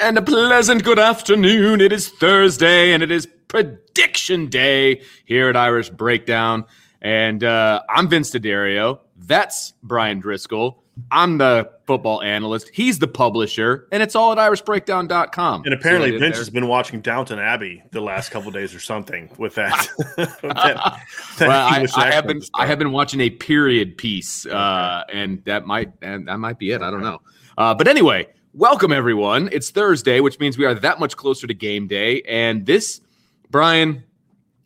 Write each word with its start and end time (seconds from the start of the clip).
And 0.00 0.16
a 0.16 0.22
pleasant 0.22 0.82
good 0.82 0.98
afternoon. 0.98 1.82
It 1.82 1.92
is 1.92 2.08
Thursday 2.08 2.92
and 2.92 3.02
it 3.02 3.10
is 3.10 3.28
prediction 3.48 4.46
day 4.46 5.02
here 5.26 5.50
at 5.50 5.56
Irish 5.56 5.90
Breakdown. 5.90 6.64
And 7.02 7.44
uh, 7.44 7.82
I'm 7.86 8.08
Vince 8.08 8.30
D'Addario. 8.30 9.00
That's 9.18 9.74
Bryan 9.82 10.22
Driskell. 10.22 10.76
I'm 11.10 11.36
the 11.36 11.70
football 11.86 12.22
analyst. 12.22 12.70
He's 12.72 12.98
the 12.98 13.08
publisher, 13.08 13.88
and 13.92 14.02
it's 14.02 14.14
all 14.14 14.32
at 14.32 14.38
irishbreakdown.com. 14.38 15.62
And 15.64 15.72
apparently, 15.72 16.18
Vince 16.18 16.36
has 16.36 16.50
been 16.50 16.66
watching 16.66 17.00
Downton 17.00 17.38
Abbey 17.38 17.82
the 17.90 18.02
last 18.02 18.30
couple 18.30 18.50
days 18.50 18.74
or 18.74 18.80
something 18.80 19.30
with 19.38 19.54
that. 19.54 19.88
that, 20.16 20.36
that 20.42 21.00
well, 21.40 21.50
I, 21.50 21.86
I, 21.96 22.10
have 22.10 22.26
been 22.26 22.42
I 22.54 22.66
have 22.66 22.78
been 22.78 22.92
watching 22.92 23.20
a 23.20 23.30
period 23.30 23.96
piece, 23.96 24.44
uh, 24.46 25.04
and 25.10 25.42
that 25.44 25.66
might 25.66 25.92
and 26.02 26.28
that 26.28 26.38
might 26.38 26.58
be 26.58 26.70
it. 26.72 26.82
I 26.82 26.90
don't 26.90 27.02
know. 27.02 27.20
Uh, 27.56 27.74
but 27.74 27.88
anyway, 27.88 28.26
Welcome, 28.52 28.90
everyone. 28.90 29.48
It's 29.52 29.70
Thursday, 29.70 30.18
which 30.18 30.40
means 30.40 30.58
we 30.58 30.64
are 30.64 30.74
that 30.74 30.98
much 30.98 31.16
closer 31.16 31.46
to 31.46 31.54
game 31.54 31.86
day. 31.86 32.20
And 32.22 32.66
this, 32.66 33.00
Brian, 33.48 34.02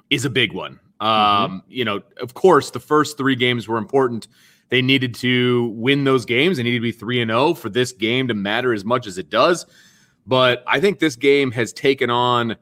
is 0.08 0.24
a 0.24 0.30
big 0.30 0.54
one. 0.54 0.80
Um, 1.00 1.08
mm-hmm. 1.10 1.58
You 1.68 1.84
know, 1.84 2.00
of 2.18 2.32
course, 2.32 2.70
the 2.70 2.80
first 2.80 3.18
three 3.18 3.36
games 3.36 3.68
were 3.68 3.76
important. 3.76 4.26
They 4.70 4.80
needed 4.80 5.14
to 5.16 5.66
win 5.76 6.04
those 6.04 6.24
games. 6.24 6.56
They 6.56 6.62
needed 6.62 6.78
to 6.78 6.82
be 6.82 6.92
3 6.92 7.20
and 7.20 7.30
0 7.30 7.52
for 7.54 7.68
this 7.68 7.92
game 7.92 8.26
to 8.28 8.34
matter 8.34 8.72
as 8.72 8.86
much 8.86 9.06
as 9.06 9.18
it 9.18 9.28
does. 9.28 9.66
But 10.26 10.64
I 10.66 10.80
think 10.80 10.98
this 10.98 11.16
game 11.16 11.50
has 11.50 11.74
taken 11.74 12.08
on 12.08 12.56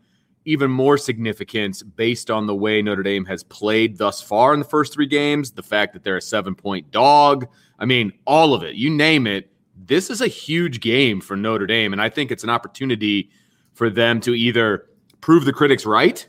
even 0.44 0.72
more 0.72 0.98
significance 0.98 1.84
based 1.84 2.32
on 2.32 2.48
the 2.48 2.54
way 2.54 2.82
Notre 2.82 3.04
Dame 3.04 3.26
has 3.26 3.44
played 3.44 3.96
thus 3.96 4.20
far 4.20 4.54
in 4.54 4.58
the 4.58 4.66
first 4.66 4.92
three 4.92 5.06
games, 5.06 5.52
the 5.52 5.62
fact 5.62 5.92
that 5.92 6.02
they're 6.02 6.16
a 6.16 6.20
seven 6.20 6.56
point 6.56 6.90
dog. 6.90 7.46
I 7.78 7.84
mean, 7.84 8.12
all 8.26 8.54
of 8.54 8.64
it, 8.64 8.74
you 8.74 8.90
name 8.90 9.28
it 9.28 9.51
this 9.86 10.10
is 10.10 10.20
a 10.20 10.28
huge 10.28 10.80
game 10.80 11.20
for 11.20 11.36
Notre 11.36 11.66
Dame. 11.66 11.92
And 11.92 12.00
I 12.00 12.08
think 12.08 12.30
it's 12.30 12.44
an 12.44 12.50
opportunity 12.50 13.30
for 13.74 13.90
them 13.90 14.20
to 14.20 14.34
either 14.34 14.86
prove 15.20 15.44
the 15.44 15.52
critics 15.52 15.86
right 15.86 16.26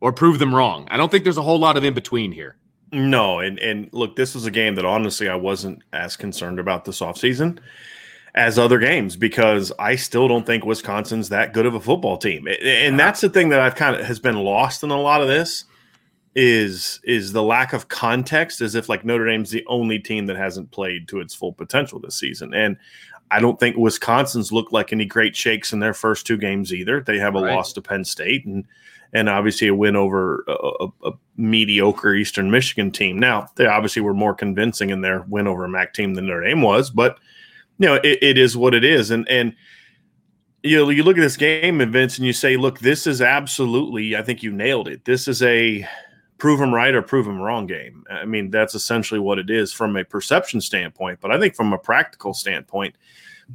or 0.00 0.12
prove 0.12 0.38
them 0.38 0.54
wrong. 0.54 0.86
I 0.90 0.96
don't 0.96 1.10
think 1.10 1.24
there's 1.24 1.38
a 1.38 1.42
whole 1.42 1.58
lot 1.58 1.76
of 1.76 1.84
in 1.84 1.94
between 1.94 2.32
here. 2.32 2.56
No, 2.92 3.40
and 3.40 3.58
and 3.58 3.88
look, 3.92 4.14
this 4.14 4.34
was 4.34 4.46
a 4.46 4.50
game 4.50 4.76
that 4.76 4.84
honestly 4.84 5.28
I 5.28 5.34
wasn't 5.34 5.82
as 5.92 6.16
concerned 6.16 6.60
about 6.60 6.84
this 6.84 7.00
offseason 7.00 7.58
as 8.34 8.58
other 8.58 8.78
games 8.78 9.16
because 9.16 9.72
I 9.78 9.96
still 9.96 10.28
don't 10.28 10.44
think 10.44 10.64
Wisconsin's 10.64 11.28
that 11.30 11.52
good 11.52 11.66
of 11.66 11.74
a 11.74 11.80
football 11.80 12.16
team. 12.18 12.46
And 12.46 12.98
that's 12.98 13.20
the 13.20 13.28
thing 13.28 13.48
that 13.48 13.60
I've 13.60 13.74
kind 13.74 13.96
of 13.96 14.06
has 14.06 14.18
been 14.18 14.36
lost 14.36 14.82
in 14.82 14.90
a 14.90 15.00
lot 15.00 15.22
of 15.22 15.28
this 15.28 15.64
is 16.34 17.00
is 17.04 17.32
the 17.32 17.42
lack 17.42 17.72
of 17.72 17.88
context 17.88 18.60
as 18.60 18.74
if 18.74 18.88
like 18.88 19.04
Notre 19.04 19.26
Dame's 19.26 19.50
the 19.50 19.64
only 19.66 19.98
team 19.98 20.26
that 20.26 20.36
hasn't 20.36 20.70
played 20.72 21.06
to 21.08 21.20
its 21.20 21.34
full 21.34 21.52
potential 21.52 22.00
this 22.00 22.16
season. 22.16 22.52
And 22.52 22.76
I 23.30 23.40
don't 23.40 23.58
think 23.58 23.76
Wisconsin's 23.76 24.52
looked 24.52 24.72
like 24.72 24.92
any 24.92 25.04
great 25.04 25.36
shakes 25.36 25.72
in 25.72 25.78
their 25.78 25.94
first 25.94 26.26
two 26.26 26.36
games 26.36 26.72
either. 26.72 27.00
They 27.00 27.18
have 27.18 27.36
a 27.36 27.42
right. 27.42 27.54
loss 27.54 27.72
to 27.74 27.82
Penn 27.82 28.04
State 28.04 28.44
and 28.46 28.64
and 29.12 29.28
obviously 29.28 29.68
a 29.68 29.74
win 29.74 29.94
over 29.94 30.44
a, 30.48 30.52
a, 30.52 30.88
a, 31.10 31.12
mediocre 31.36 32.14
Eastern 32.14 32.50
Michigan 32.50 32.90
team. 32.90 33.18
Now 33.18 33.48
they 33.54 33.66
obviously 33.66 34.02
were 34.02 34.14
more 34.14 34.34
convincing 34.34 34.90
in 34.90 35.02
their 35.02 35.22
win 35.28 35.46
over 35.46 35.64
a 35.64 35.68
MAC 35.68 35.94
team 35.94 36.14
than 36.14 36.26
Notre 36.26 36.44
Dame 36.44 36.62
was, 36.62 36.90
but 36.90 37.18
you 37.78 37.86
know 37.86 37.94
it, 37.94 38.18
it 38.22 38.38
is 38.38 38.56
what 38.56 38.74
it 38.74 38.84
is. 38.84 39.10
And 39.10 39.28
and 39.28 39.54
you 40.64 40.78
know 40.78 40.88
you 40.90 41.04
look 41.04 41.16
at 41.16 41.22
this 41.22 41.36
game, 41.36 41.80
and 41.80 41.92
Vince, 41.92 42.18
and 42.18 42.26
you 42.26 42.32
say, 42.32 42.56
look, 42.56 42.80
this 42.80 43.06
is 43.06 43.22
absolutely. 43.22 44.16
I 44.16 44.22
think 44.22 44.42
you 44.42 44.52
nailed 44.52 44.88
it. 44.88 45.04
This 45.04 45.28
is 45.28 45.42
a 45.42 45.88
prove 46.38 46.58
them 46.58 46.74
right 46.74 46.94
or 46.94 47.02
prove 47.02 47.26
them 47.26 47.40
wrong 47.40 47.66
game. 47.66 48.04
I 48.10 48.24
mean, 48.24 48.50
that's 48.50 48.74
essentially 48.74 49.20
what 49.20 49.38
it 49.38 49.50
is 49.50 49.72
from 49.72 49.96
a 49.96 50.04
perception 50.04 50.60
standpoint. 50.60 51.20
But 51.20 51.30
I 51.30 51.38
think 51.38 51.54
from 51.54 51.72
a 51.72 51.78
practical 51.78 52.34
standpoint, 52.34 52.96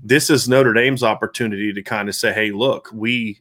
this 0.03 0.29
is 0.29 0.47
Notre 0.47 0.73
Dame's 0.73 1.03
opportunity 1.03 1.73
to 1.73 1.81
kind 1.81 2.09
of 2.09 2.16
say, 2.16 2.31
"Hey, 2.31 2.51
look, 2.51 2.90
we 2.94 3.40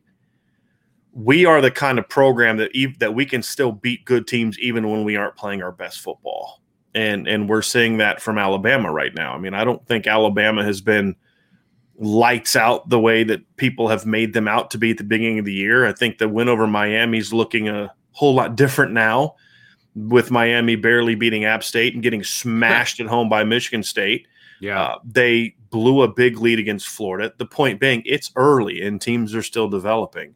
we 1.13 1.45
are 1.45 1.61
the 1.61 1.71
kind 1.71 1.99
of 1.99 2.09
program 2.09 2.57
that 2.59 2.71
that 2.99 3.15
we 3.15 3.27
can 3.27 3.43
still 3.43 3.73
beat 3.73 4.05
good 4.05 4.27
teams 4.27 4.59
even 4.59 4.91
when 4.91 5.05
we 5.05 5.17
aren't 5.17 5.37
playing 5.37 5.63
our 5.63 5.73
best 5.73 6.01
football." 6.01 6.63
And 6.95 7.29
and 7.29 7.49
we're 7.49 7.63
seeing 7.63 7.99
that 7.99 8.21
from 8.21 8.39
Alabama 8.39 8.91
right 8.91 9.15
now. 9.15 9.35
I 9.35 9.39
mean, 9.39 9.55
I 9.55 9.65
don't 9.65 9.87
think 9.87 10.07
Alabama 10.07 10.65
has 10.65 10.81
been 10.81 11.17
lights 11.99 12.55
out 12.57 12.89
the 12.89 12.99
way 12.99 13.25
that 13.25 13.57
people 13.57 13.89
have 13.89 14.07
made 14.07 14.33
them 14.33 14.47
out 14.49 14.71
to 14.71 14.79
be 14.79 14.93
at 14.93 14.99
the 14.99 15.05
beginning 15.05 15.41
of 15.41 15.45
the 15.45 15.53
year. 15.53 15.85
I 15.87 15.93
think 15.93 16.19
the 16.19 16.29
win 16.29 16.49
over 16.49 16.67
Miami's 16.67 17.33
looking 17.33 17.69
a 17.69 17.93
whole 18.19 18.35
lot 18.35 18.57
different 18.57 18.91
now 18.91 19.37
with 19.95 20.33
Miami 20.33 20.75
barely 20.75 21.15
beating 21.15 21.45
App 21.45 21.63
State 21.63 21.95
and 21.95 22.03
getting 22.03 22.25
smashed 22.25 22.99
at 22.99 23.07
home 23.07 23.29
by 23.29 23.45
Michigan 23.45 23.85
State. 23.85 24.27
Yeah. 24.61 24.83
Uh, 24.83 24.99
they 25.05 25.55
blew 25.71 26.03
a 26.03 26.13
big 26.13 26.39
lead 26.39 26.59
against 26.59 26.89
Florida. 26.89 27.33
The 27.39 27.47
point 27.47 27.79
being, 27.79 28.03
it's 28.05 28.33
early 28.35 28.83
and 28.83 29.01
teams 29.01 29.37
are 29.37 29.43
still 29.43 29.69
developing. 29.69 30.35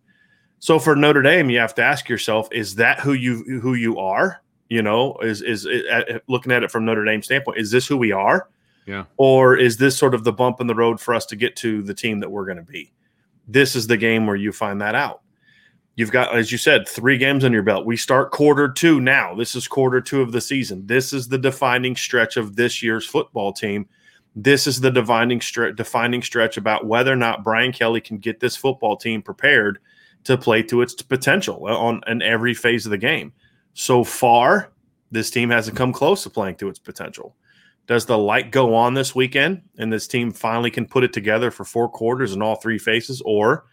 So 0.60 0.78
for 0.78 0.94
Notre 0.94 1.22
Dame, 1.22 1.50
you 1.50 1.58
have 1.58 1.74
to 1.74 1.82
ask 1.82 2.08
yourself: 2.08 2.46
Is 2.52 2.76
that 2.76 3.00
who 3.00 3.14
you 3.14 3.42
who 3.60 3.74
you 3.74 3.98
are? 3.98 4.40
You 4.68 4.80
know, 4.80 5.16
is 5.16 5.42
is, 5.42 5.66
is 5.66 5.82
uh, 5.90 6.20
looking 6.28 6.52
at 6.52 6.62
it 6.62 6.70
from 6.70 6.84
Notre 6.84 7.04
Dame 7.04 7.20
standpoint? 7.20 7.58
Is 7.58 7.72
this 7.72 7.88
who 7.88 7.96
we 7.96 8.12
are? 8.12 8.48
Yeah. 8.86 9.06
Or 9.16 9.56
is 9.56 9.78
this 9.78 9.98
sort 9.98 10.14
of 10.14 10.22
the 10.22 10.32
bump 10.32 10.60
in 10.60 10.68
the 10.68 10.74
road 10.76 11.00
for 11.00 11.14
us 11.14 11.26
to 11.26 11.36
get 11.36 11.56
to 11.56 11.82
the 11.82 11.94
team 11.94 12.20
that 12.20 12.30
we're 12.30 12.44
going 12.44 12.58
to 12.58 12.62
be? 12.62 12.92
This 13.48 13.74
is 13.74 13.88
the 13.88 13.96
game 13.96 14.28
where 14.28 14.36
you 14.36 14.52
find 14.52 14.80
that 14.80 14.94
out. 14.94 15.22
You've 15.94 16.10
got, 16.10 16.34
as 16.34 16.50
you 16.50 16.56
said, 16.56 16.88
three 16.88 17.18
games 17.18 17.44
on 17.44 17.52
your 17.52 17.62
belt. 17.62 17.84
We 17.84 17.98
start 17.98 18.30
quarter 18.30 18.68
two 18.68 19.00
now. 19.00 19.34
This 19.34 19.54
is 19.54 19.68
quarter 19.68 20.00
two 20.00 20.22
of 20.22 20.32
the 20.32 20.40
season. 20.40 20.86
This 20.86 21.12
is 21.12 21.28
the 21.28 21.36
defining 21.36 21.96
stretch 21.96 22.38
of 22.38 22.56
this 22.56 22.82
year's 22.82 23.06
football 23.06 23.52
team. 23.52 23.86
This 24.34 24.66
is 24.66 24.80
the 24.80 24.90
defining 24.90 25.42
stretch, 25.42 25.76
defining 25.76 26.22
stretch 26.22 26.56
about 26.56 26.86
whether 26.86 27.12
or 27.12 27.16
not 27.16 27.44
Brian 27.44 27.72
Kelly 27.72 28.00
can 28.00 28.16
get 28.16 28.40
this 28.40 28.56
football 28.56 28.96
team 28.96 29.20
prepared 29.20 29.78
to 30.24 30.38
play 30.38 30.62
to 30.62 30.80
its 30.80 30.94
potential 31.02 31.66
on 31.66 32.00
in 32.06 32.22
every 32.22 32.54
phase 32.54 32.86
of 32.86 32.90
the 32.90 32.98
game. 32.98 33.32
So 33.74 34.02
far, 34.02 34.72
this 35.10 35.30
team 35.30 35.50
hasn't 35.50 35.76
come 35.76 35.92
close 35.92 36.22
to 36.22 36.30
playing 36.30 36.56
to 36.56 36.68
its 36.68 36.78
potential. 36.78 37.36
Does 37.86 38.06
the 38.06 38.16
light 38.16 38.50
go 38.50 38.74
on 38.74 38.94
this 38.94 39.14
weekend 39.14 39.60
and 39.76 39.92
this 39.92 40.06
team 40.06 40.32
finally 40.32 40.70
can 40.70 40.86
put 40.86 41.04
it 41.04 41.12
together 41.12 41.50
for 41.50 41.64
four 41.64 41.90
quarters 41.90 42.32
in 42.32 42.40
all 42.40 42.56
three 42.56 42.78
phases, 42.78 43.20
or 43.26 43.66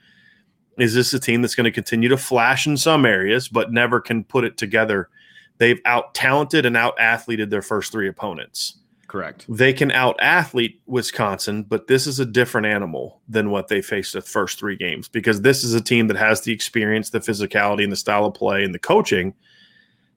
is 0.80 0.94
this 0.94 1.14
a 1.14 1.20
team 1.20 1.42
that's 1.42 1.56
going 1.56 1.66
to 1.66 1.72
continue 1.72 2.10
to 2.10 2.18
flash 2.18 2.66
in 2.66 2.78
some 2.78 3.06
areas, 3.06 3.48
but 3.48 3.72
never 3.72 4.00
can 4.00 4.24
put 4.24 4.44
it 4.44 4.58
together? 4.58 5.10
They've 5.58 5.82
out 5.86 6.14
talented 6.14 6.66
and 6.66 6.78
out 6.78 6.98
athleted 7.00 7.50
their 7.50 7.62
first 7.62 7.92
three 7.92 8.08
opponents. 8.08 8.76
Correct. 9.08 9.46
They 9.50 9.74
can 9.74 9.92
out 9.92 10.16
athlete 10.22 10.82
Wisconsin, 10.86 11.64
but 11.64 11.88
this 11.88 12.06
is 12.06 12.20
a 12.20 12.26
different 12.26 12.68
animal 12.68 13.22
than 13.28 13.50
what 13.50 13.68
they 13.68 13.82
faced 13.82 14.14
the 14.14 14.22
first 14.22 14.60
three 14.60 14.76
games 14.76 15.08
because 15.08 15.42
this 15.42 15.64
is 15.64 15.74
a 15.74 15.82
team 15.82 16.08
that 16.08 16.18
has 16.18 16.42
the 16.42 16.54
experience, 16.54 17.10
the 17.10 17.20
physicality, 17.20 17.84
and 17.84 17.92
the 17.92 17.98
style 17.98 18.26
of 18.26 18.36
play 18.36 18.64
and 18.64 18.74
the 18.74 18.80
coaching 18.80 19.34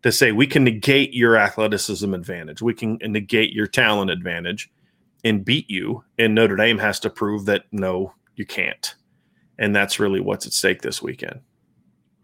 to 0.02 0.12
say 0.12 0.30
we 0.30 0.46
can 0.46 0.64
negate 0.64 1.14
your 1.14 1.36
athleticism 1.36 2.12
advantage, 2.12 2.60
we 2.60 2.74
can 2.74 2.98
negate 3.02 3.52
your 3.52 3.66
talent 3.66 4.10
advantage 4.10 4.70
and 5.24 5.44
beat 5.44 5.70
you. 5.70 6.04
And 6.18 6.34
Notre 6.34 6.56
Dame 6.56 6.78
has 6.78 7.00
to 7.00 7.10
prove 7.10 7.46
that 7.46 7.64
no, 7.72 8.12
you 8.36 8.44
can't. 8.44 8.94
And 9.58 9.74
that's 9.74 10.00
really 10.00 10.20
what's 10.20 10.46
at 10.46 10.52
stake 10.52 10.82
this 10.82 11.02
weekend. 11.02 11.40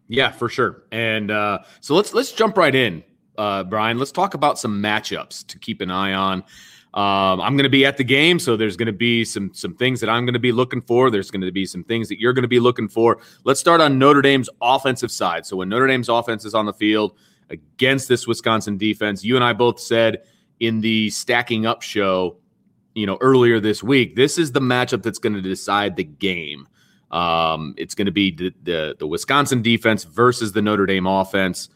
Yeah, 0.08 0.32
for 0.32 0.48
sure. 0.48 0.84
And 0.90 1.30
uh, 1.30 1.60
so 1.80 1.94
let's 1.94 2.14
let's 2.14 2.32
jump 2.32 2.56
right 2.56 2.74
in, 2.74 3.04
uh, 3.36 3.64
Brian. 3.64 3.98
Let's 3.98 4.12
talk 4.12 4.34
about 4.34 4.58
some 4.58 4.82
matchups 4.82 5.46
to 5.48 5.58
keep 5.58 5.80
an 5.80 5.90
eye 5.90 6.14
on. 6.14 6.44
Um, 6.94 7.42
I'm 7.42 7.54
going 7.54 7.64
to 7.64 7.70
be 7.70 7.84
at 7.84 7.98
the 7.98 8.04
game, 8.04 8.38
so 8.38 8.56
there's 8.56 8.76
going 8.76 8.86
to 8.86 8.92
be 8.92 9.22
some 9.24 9.52
some 9.52 9.74
things 9.74 10.00
that 10.00 10.08
I'm 10.08 10.24
going 10.24 10.32
to 10.32 10.40
be 10.40 10.52
looking 10.52 10.80
for. 10.80 11.10
There's 11.10 11.30
going 11.30 11.42
to 11.42 11.52
be 11.52 11.66
some 11.66 11.84
things 11.84 12.08
that 12.08 12.18
you're 12.18 12.32
going 12.32 12.42
to 12.42 12.48
be 12.48 12.60
looking 12.60 12.88
for. 12.88 13.18
Let's 13.44 13.60
start 13.60 13.82
on 13.82 13.98
Notre 13.98 14.22
Dame's 14.22 14.48
offensive 14.62 15.10
side. 15.10 15.44
So 15.44 15.56
when 15.56 15.68
Notre 15.68 15.86
Dame's 15.86 16.08
offense 16.08 16.46
is 16.46 16.54
on 16.54 16.64
the 16.64 16.72
field 16.72 17.18
against 17.50 18.08
this 18.08 18.26
Wisconsin 18.26 18.78
defense, 18.78 19.22
you 19.22 19.36
and 19.36 19.44
I 19.44 19.52
both 19.52 19.78
said 19.78 20.22
in 20.60 20.80
the 20.80 21.10
stacking 21.10 21.66
up 21.66 21.82
show, 21.82 22.38
you 22.94 23.06
know, 23.06 23.18
earlier 23.20 23.60
this 23.60 23.82
week, 23.82 24.16
this 24.16 24.38
is 24.38 24.52
the 24.52 24.60
matchup 24.60 25.02
that's 25.02 25.18
going 25.18 25.34
to 25.34 25.42
decide 25.42 25.94
the 25.96 26.04
game. 26.04 26.66
Um, 27.10 27.74
it's 27.78 27.94
going 27.94 28.06
to 28.06 28.12
be 28.12 28.30
the, 28.30 28.52
the, 28.62 28.96
the 28.98 29.06
Wisconsin 29.06 29.62
defense 29.62 30.04
versus 30.04 30.52
the 30.52 30.62
Notre 30.62 30.86
Dame 30.86 31.06
offense. 31.06 31.68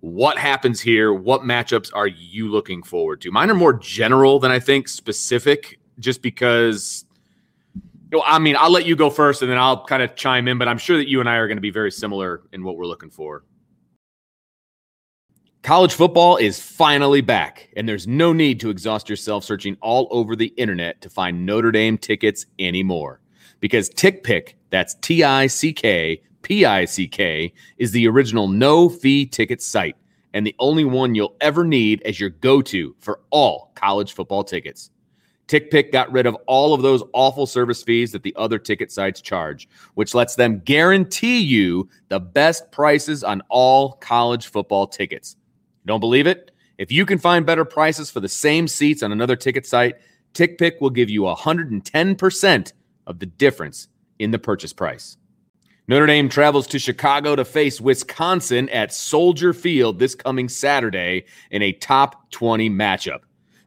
What 0.00 0.38
happens 0.38 0.80
here? 0.80 1.12
What 1.12 1.42
matchups 1.42 1.90
are 1.94 2.06
you 2.06 2.48
looking 2.50 2.82
forward 2.82 3.20
to? 3.22 3.30
Mine 3.30 3.50
are 3.50 3.54
more 3.54 3.72
general 3.72 4.38
than 4.38 4.50
I 4.50 4.58
think 4.58 4.88
specific, 4.88 5.78
just 5.98 6.22
because. 6.22 7.04
You 8.10 8.18
know, 8.18 8.24
I 8.24 8.38
mean, 8.38 8.56
I'll 8.58 8.70
let 8.70 8.86
you 8.86 8.96
go 8.96 9.10
first, 9.10 9.42
and 9.42 9.50
then 9.50 9.58
I'll 9.58 9.84
kind 9.84 10.02
of 10.02 10.14
chime 10.16 10.48
in. 10.48 10.56
But 10.56 10.66
I'm 10.66 10.78
sure 10.78 10.96
that 10.96 11.08
you 11.08 11.20
and 11.20 11.28
I 11.28 11.36
are 11.36 11.46
going 11.46 11.58
to 11.58 11.62
be 11.62 11.70
very 11.70 11.90
similar 11.90 12.42
in 12.52 12.64
what 12.64 12.76
we're 12.76 12.86
looking 12.86 13.10
for. 13.10 13.44
College 15.62 15.92
football 15.92 16.36
is 16.36 16.58
finally 16.58 17.20
back, 17.20 17.68
and 17.76 17.86
there's 17.86 18.06
no 18.06 18.32
need 18.32 18.60
to 18.60 18.70
exhaust 18.70 19.10
yourself 19.10 19.44
searching 19.44 19.76
all 19.82 20.08
over 20.10 20.36
the 20.36 20.46
internet 20.56 21.00
to 21.02 21.10
find 21.10 21.44
Notre 21.44 21.70
Dame 21.70 21.98
tickets 21.98 22.46
anymore 22.58 23.20
because 23.60 23.90
TickPick, 23.90 24.54
that's 24.70 24.94
T 24.96 25.24
I 25.24 25.46
C 25.46 25.72
K 25.72 26.20
P 26.42 26.64
I 26.64 26.84
C 26.84 27.08
K, 27.08 27.52
is 27.78 27.92
the 27.92 28.08
original 28.08 28.48
no 28.48 28.88
fee 28.88 29.26
ticket 29.26 29.62
site 29.62 29.96
and 30.34 30.46
the 30.46 30.54
only 30.58 30.84
one 30.84 31.14
you'll 31.14 31.36
ever 31.40 31.64
need 31.64 32.02
as 32.02 32.20
your 32.20 32.30
go 32.30 32.62
to 32.62 32.94
for 33.00 33.20
all 33.30 33.72
college 33.74 34.12
football 34.12 34.44
tickets. 34.44 34.90
TickPick 35.48 35.92
got 35.92 36.12
rid 36.12 36.26
of 36.26 36.36
all 36.46 36.74
of 36.74 36.82
those 36.82 37.02
awful 37.14 37.46
service 37.46 37.82
fees 37.82 38.12
that 38.12 38.22
the 38.22 38.36
other 38.36 38.58
ticket 38.58 38.92
sites 38.92 39.22
charge, 39.22 39.66
which 39.94 40.14
lets 40.14 40.34
them 40.34 40.60
guarantee 40.64 41.38
you 41.38 41.88
the 42.08 42.20
best 42.20 42.70
prices 42.70 43.24
on 43.24 43.42
all 43.48 43.92
college 43.94 44.48
football 44.48 44.86
tickets. 44.86 45.36
Don't 45.86 46.00
believe 46.00 46.26
it? 46.26 46.50
If 46.76 46.92
you 46.92 47.06
can 47.06 47.18
find 47.18 47.46
better 47.46 47.64
prices 47.64 48.10
for 48.10 48.20
the 48.20 48.28
same 48.28 48.68
seats 48.68 49.02
on 49.02 49.10
another 49.10 49.36
ticket 49.36 49.66
site, 49.66 49.96
TickPick 50.34 50.82
will 50.82 50.90
give 50.90 51.08
you 51.08 51.22
110% 51.22 52.72
of 53.08 53.18
the 53.18 53.26
difference 53.26 53.88
in 54.20 54.30
the 54.30 54.38
purchase 54.38 54.72
price. 54.72 55.16
Notre 55.88 56.06
Dame 56.06 56.28
travels 56.28 56.66
to 56.68 56.78
Chicago 56.78 57.34
to 57.34 57.46
face 57.46 57.80
Wisconsin 57.80 58.68
at 58.68 58.92
Soldier 58.92 59.54
Field 59.54 59.98
this 59.98 60.14
coming 60.14 60.48
Saturday 60.48 61.24
in 61.50 61.62
a 61.62 61.72
top 61.72 62.30
20 62.30 62.68
matchup. 62.68 63.20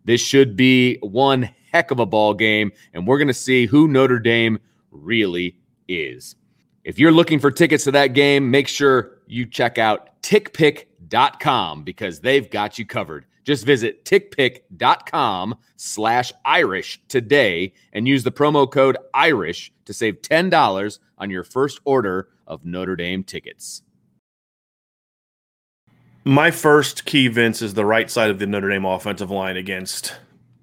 This 0.05 0.21
should 0.21 0.55
be 0.55 0.97
one 1.01 1.49
heck 1.71 1.89
of 1.89 1.99
a 1.99 2.05
ball 2.05 2.35
game, 2.35 2.71
and 2.93 3.07
we're 3.07 3.17
going 3.17 3.27
to 3.27 3.33
see 3.33 3.65
who 3.65 3.87
Notre 3.87 4.19
Dame 4.19 4.59
really 4.91 5.57
is. 5.87 6.35
If 6.83 6.99
you're 6.99 7.11
looking 7.11 7.39
for 7.39 7.49
tickets 7.49 7.85
to 7.85 7.91
that 7.91 8.13
game, 8.13 8.51
make 8.51 8.67
sure 8.67 9.19
you 9.25 9.47
check 9.47 9.79
out 9.79 10.21
tickpick.com 10.21 11.83
because 11.83 12.19
they've 12.19 12.49
got 12.49 12.77
you 12.77 12.85
covered. 12.85 13.25
Just 13.43 13.65
visit 13.65 14.05
tickpick.com 14.05 15.55
slash 15.75 16.31
Irish 16.45 17.01
today 17.07 17.73
and 17.93 18.07
use 18.07 18.23
the 18.23 18.31
promo 18.31 18.71
code 18.71 18.97
Irish 19.13 19.71
to 19.85 19.93
save 19.93 20.21
$10 20.21 20.99
on 21.17 21.29
your 21.29 21.43
first 21.43 21.79
order 21.85 22.29
of 22.47 22.65
Notre 22.65 22.95
Dame 22.95 23.23
tickets. 23.23 23.83
My 26.23 26.51
first 26.51 27.05
key, 27.05 27.27
Vince, 27.29 27.63
is 27.63 27.73
the 27.73 27.85
right 27.85 28.09
side 28.09 28.29
of 28.29 28.37
the 28.37 28.45
Notre 28.45 28.69
Dame 28.69 28.85
offensive 28.85 29.31
line 29.31 29.57
against 29.57 30.15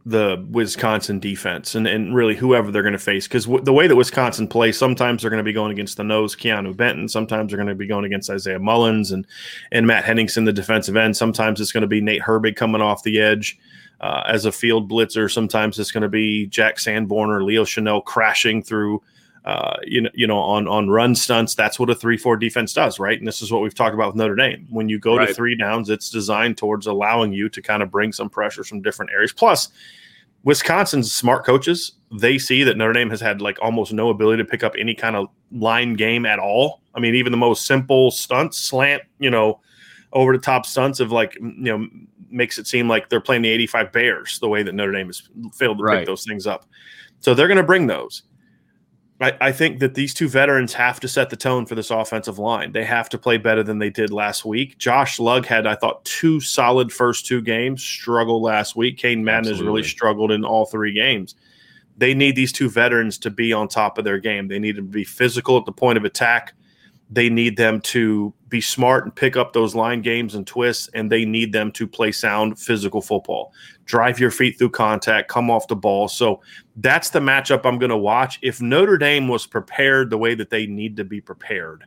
the 0.09 0.43
Wisconsin 0.51 1.21
defense 1.21 1.75
and, 1.75 1.87
and 1.87 2.15
really 2.15 2.35
whoever 2.35 2.71
they're 2.71 2.83
going 2.83 2.93
to 2.93 2.99
face. 2.99 3.29
Because 3.29 3.45
w- 3.45 3.63
the 3.63 3.73
way 3.73 3.87
that 3.87 3.95
Wisconsin 3.95 4.49
plays, 4.49 4.79
sometimes 4.79 5.21
they're 5.21 5.31
going 5.31 5.39
to 5.39 5.45
be 5.45 5.53
going 5.53 5.71
against 5.71 5.99
the 5.99 6.05
nose 6.05 6.35
Keeanu 6.35 6.75
Benton. 6.75 7.09
Sometimes 7.09 7.51
they're 7.51 7.59
going 7.59 7.69
to 7.69 7.75
be 7.75 7.87
going 7.87 8.07
against 8.07 8.31
Isaiah 8.31 8.59
Mullens 8.59 9.13
and, 9.13 9.27
and 9.71 9.87
Matt 9.87 10.05
Henningsen, 10.05 10.47
the 10.47 10.53
defensive 10.53 10.97
end. 10.97 11.17
Sometimes 11.17 11.61
it's 11.61 11.73
going 11.73 11.83
to 11.83 11.89
be 11.89 12.01
Nate 12.01 12.23
Herbig 12.23 12.57
coming 12.57 12.81
off 12.81 13.03
the 13.03 13.21
edge 13.21 13.59
uh, 14.01 14.23
as 14.27 14.47
a 14.47 14.53
field 14.53 14.91
blitzer. 14.91 15.31
Sometimes 15.31 15.79
it's 15.79 15.93
going 15.93 16.03
to 16.03 16.09
be 16.09 16.47
Jack 16.47 16.79
Sanborn 16.79 17.31
or 17.31 17.45
Leo 17.45 17.65
Chenal 17.65 18.03
crashing 18.03 18.63
through. 18.63 19.03
Uh, 19.49 19.79
you 19.83 20.03
know, 20.03 20.11
you 20.13 20.27
know, 20.27 20.37
on 20.37 20.69
on 20.69 20.91
run 20.91 21.15
stunts, 21.15 21.55
that's 21.55 21.79
what 21.79 21.89
a 21.89 21.95
three-four 21.95 22.37
defense 22.37 22.75
does, 22.75 22.99
right? 22.99 23.19
And 23.19 23.27
this 23.27 23.41
is 23.41 23.51
what 23.51 23.63
we've 23.63 23.75
talked 23.75 23.95
about 23.95 24.09
with 24.09 24.17
Notre 24.17 24.37
Dame. 24.37 24.67
When 24.69 24.91
you 24.91 24.99
go 24.99 25.17
right. 25.17 25.27
to 25.27 25.33
three 25.33 25.57
downs, 25.57 25.89
it's 25.89 26.11
designed 26.11 26.59
towards 26.59 26.87
allowing 26.87 27.33
you 27.33 27.49
to 27.49 27.63
kind 27.63 27.83
of 27.83 27.91
bring 27.91 28.13
some 28.13 28.29
pressure 28.29 28.63
from 28.63 28.83
different 28.83 29.11
areas. 29.11 29.33
Plus, 29.33 29.71
Wisconsin's 30.45 31.15
smart 31.15 31.47
coaches, 31.47 31.93
they 32.21 32.37
see 32.37 32.63
that 32.63 32.77
Notre 32.77 32.93
Dame 32.93 33.09
has 33.09 33.23
had 33.23 33.41
like 33.41 33.57
almost 33.63 33.91
no 33.91 34.11
ability 34.11 34.43
to 34.43 34.49
pick 34.49 34.63
up 34.63 34.75
any 34.79 34.95
kind 34.95 35.17
of 35.17 35.29
line 35.51 35.95
game 35.95 36.27
at 36.27 36.39
all. 36.39 36.83
I 36.95 37.01
mean, 37.01 37.15
even 37.15 37.33
the 37.33 37.39
most 37.39 37.65
simple 37.65 38.11
stunts, 38.11 38.59
slant, 38.59 39.03
you 39.19 39.31
know, 39.31 39.61
over 40.13 40.37
the 40.37 40.43
top 40.43 40.67
stunts 40.67 41.01
of 41.01 41.11
like, 41.11 41.37
you 41.37 41.55
know, 41.57 41.89
makes 42.31 42.59
it 42.59 42.67
seem 42.67 42.87
like 42.87 43.09
they're 43.09 43.19
playing 43.19 43.41
the 43.41 43.49
85 43.49 43.93
Bears 43.93 44.39
the 44.41 44.49
way 44.49 44.63
that 44.63 44.75
Notre 44.75 44.93
Dame 44.93 45.07
has 45.07 45.23
failed 45.55 45.79
to 45.79 45.85
right. 45.85 46.01
pick 46.01 46.07
those 46.07 46.25
things 46.25 46.47
up. 46.47 46.67
So 47.21 47.33
they're 47.33 47.49
going 47.49 47.57
to 47.57 47.63
bring 47.63 47.87
those. 47.87 48.25
I, 49.21 49.37
I, 49.41 49.53
think 49.53 49.81
that 49.81 49.95
these 49.95 50.15
two 50.15 50.29
veterans 50.29 50.73
have 50.75 51.01
to 51.01 51.09
set 51.09 51.31
the 51.31 51.37
tone 51.37 51.67
for 51.67 51.75
this 51.75 51.91
offensive 51.91 52.39
line. 52.39 52.71
They 52.73 52.85
have 52.85 53.09
to 53.09 53.19
play 53.19 53.37
better 53.37 53.65
than 53.65 53.79
they 53.79 53.91
did 53.91 54.13
last 54.13 54.45
week. 54.45 54.79
Josh 54.79 55.19
Lugg 55.19 55.45
had, 55.45 55.67
I 55.67 55.75
thought, 55.75 56.05
two 56.05 56.41
solid 56.41 56.93
first 56.93 57.27
two 57.27 57.43
games, 57.43 57.83
struggled 57.83 58.43
last 58.43 58.77
week. 58.77 58.97
Cain 58.97 59.25
Madden 59.25 59.51
has 59.51 59.61
really 59.63 59.83
struggled 59.83 60.31
in 60.31 60.45
all 60.45 60.67
three 60.67 60.93
games. 60.93 61.35
They 61.97 62.15
need 62.15 62.37
these 62.37 62.53
two 62.53 62.71
veterans 62.71 63.19
to 63.19 63.31
be 63.31 63.53
on 63.53 63.67
top 63.67 63.99
of 63.99 64.05
their 64.05 64.19
game. 64.21 64.47
They 64.47 64.61
need 64.61 64.77
to 64.77 64.83
be 64.83 65.03
physical 65.03 65.59
at 65.59 65.65
the 65.65 65.73
point 65.73 65.99
of 65.99 66.05
attack. 66.05 66.55
They 67.11 67.29
need 67.29 67.57
them 67.57 67.81
to 67.81 68.35
be 68.49 68.61
smart 68.61 69.05
and 69.05 69.15
pick 69.15 69.37
up 69.37 69.53
those 69.53 69.75
line 69.75 70.03
games 70.03 70.35
and 70.35 70.47
twists, 70.47 70.89
and 70.95 71.11
they 71.11 71.25
need 71.25 71.53
them 71.53 71.73
to 71.73 71.87
play 71.87 72.13
sound 72.13 72.59
physical 72.59 73.01
football. 73.01 73.53
Drive 73.87 74.21
your 74.21 74.31
feet 74.31 74.59
through 74.59 74.71
contact, 74.71 75.29
come 75.29 75.51
off 75.51 75.69
the 75.69 75.77
ball. 75.77 76.07
So 76.09 76.41
that's 76.81 77.11
the 77.11 77.21
matchup 77.21 77.65
I'm 77.65 77.79
going 77.79 77.91
to 77.91 77.97
watch. 77.97 78.39
If 78.43 78.61
Notre 78.61 78.99
Dame 78.99 79.29
was 79.29 79.47
prepared 79.47 80.11
the 80.11 80.19
way 80.19 80.35
that 80.35 80.51
they 80.51 80.67
need 80.67 80.97
to 80.97 81.05
be 81.05 81.21
prepared, 81.21 81.85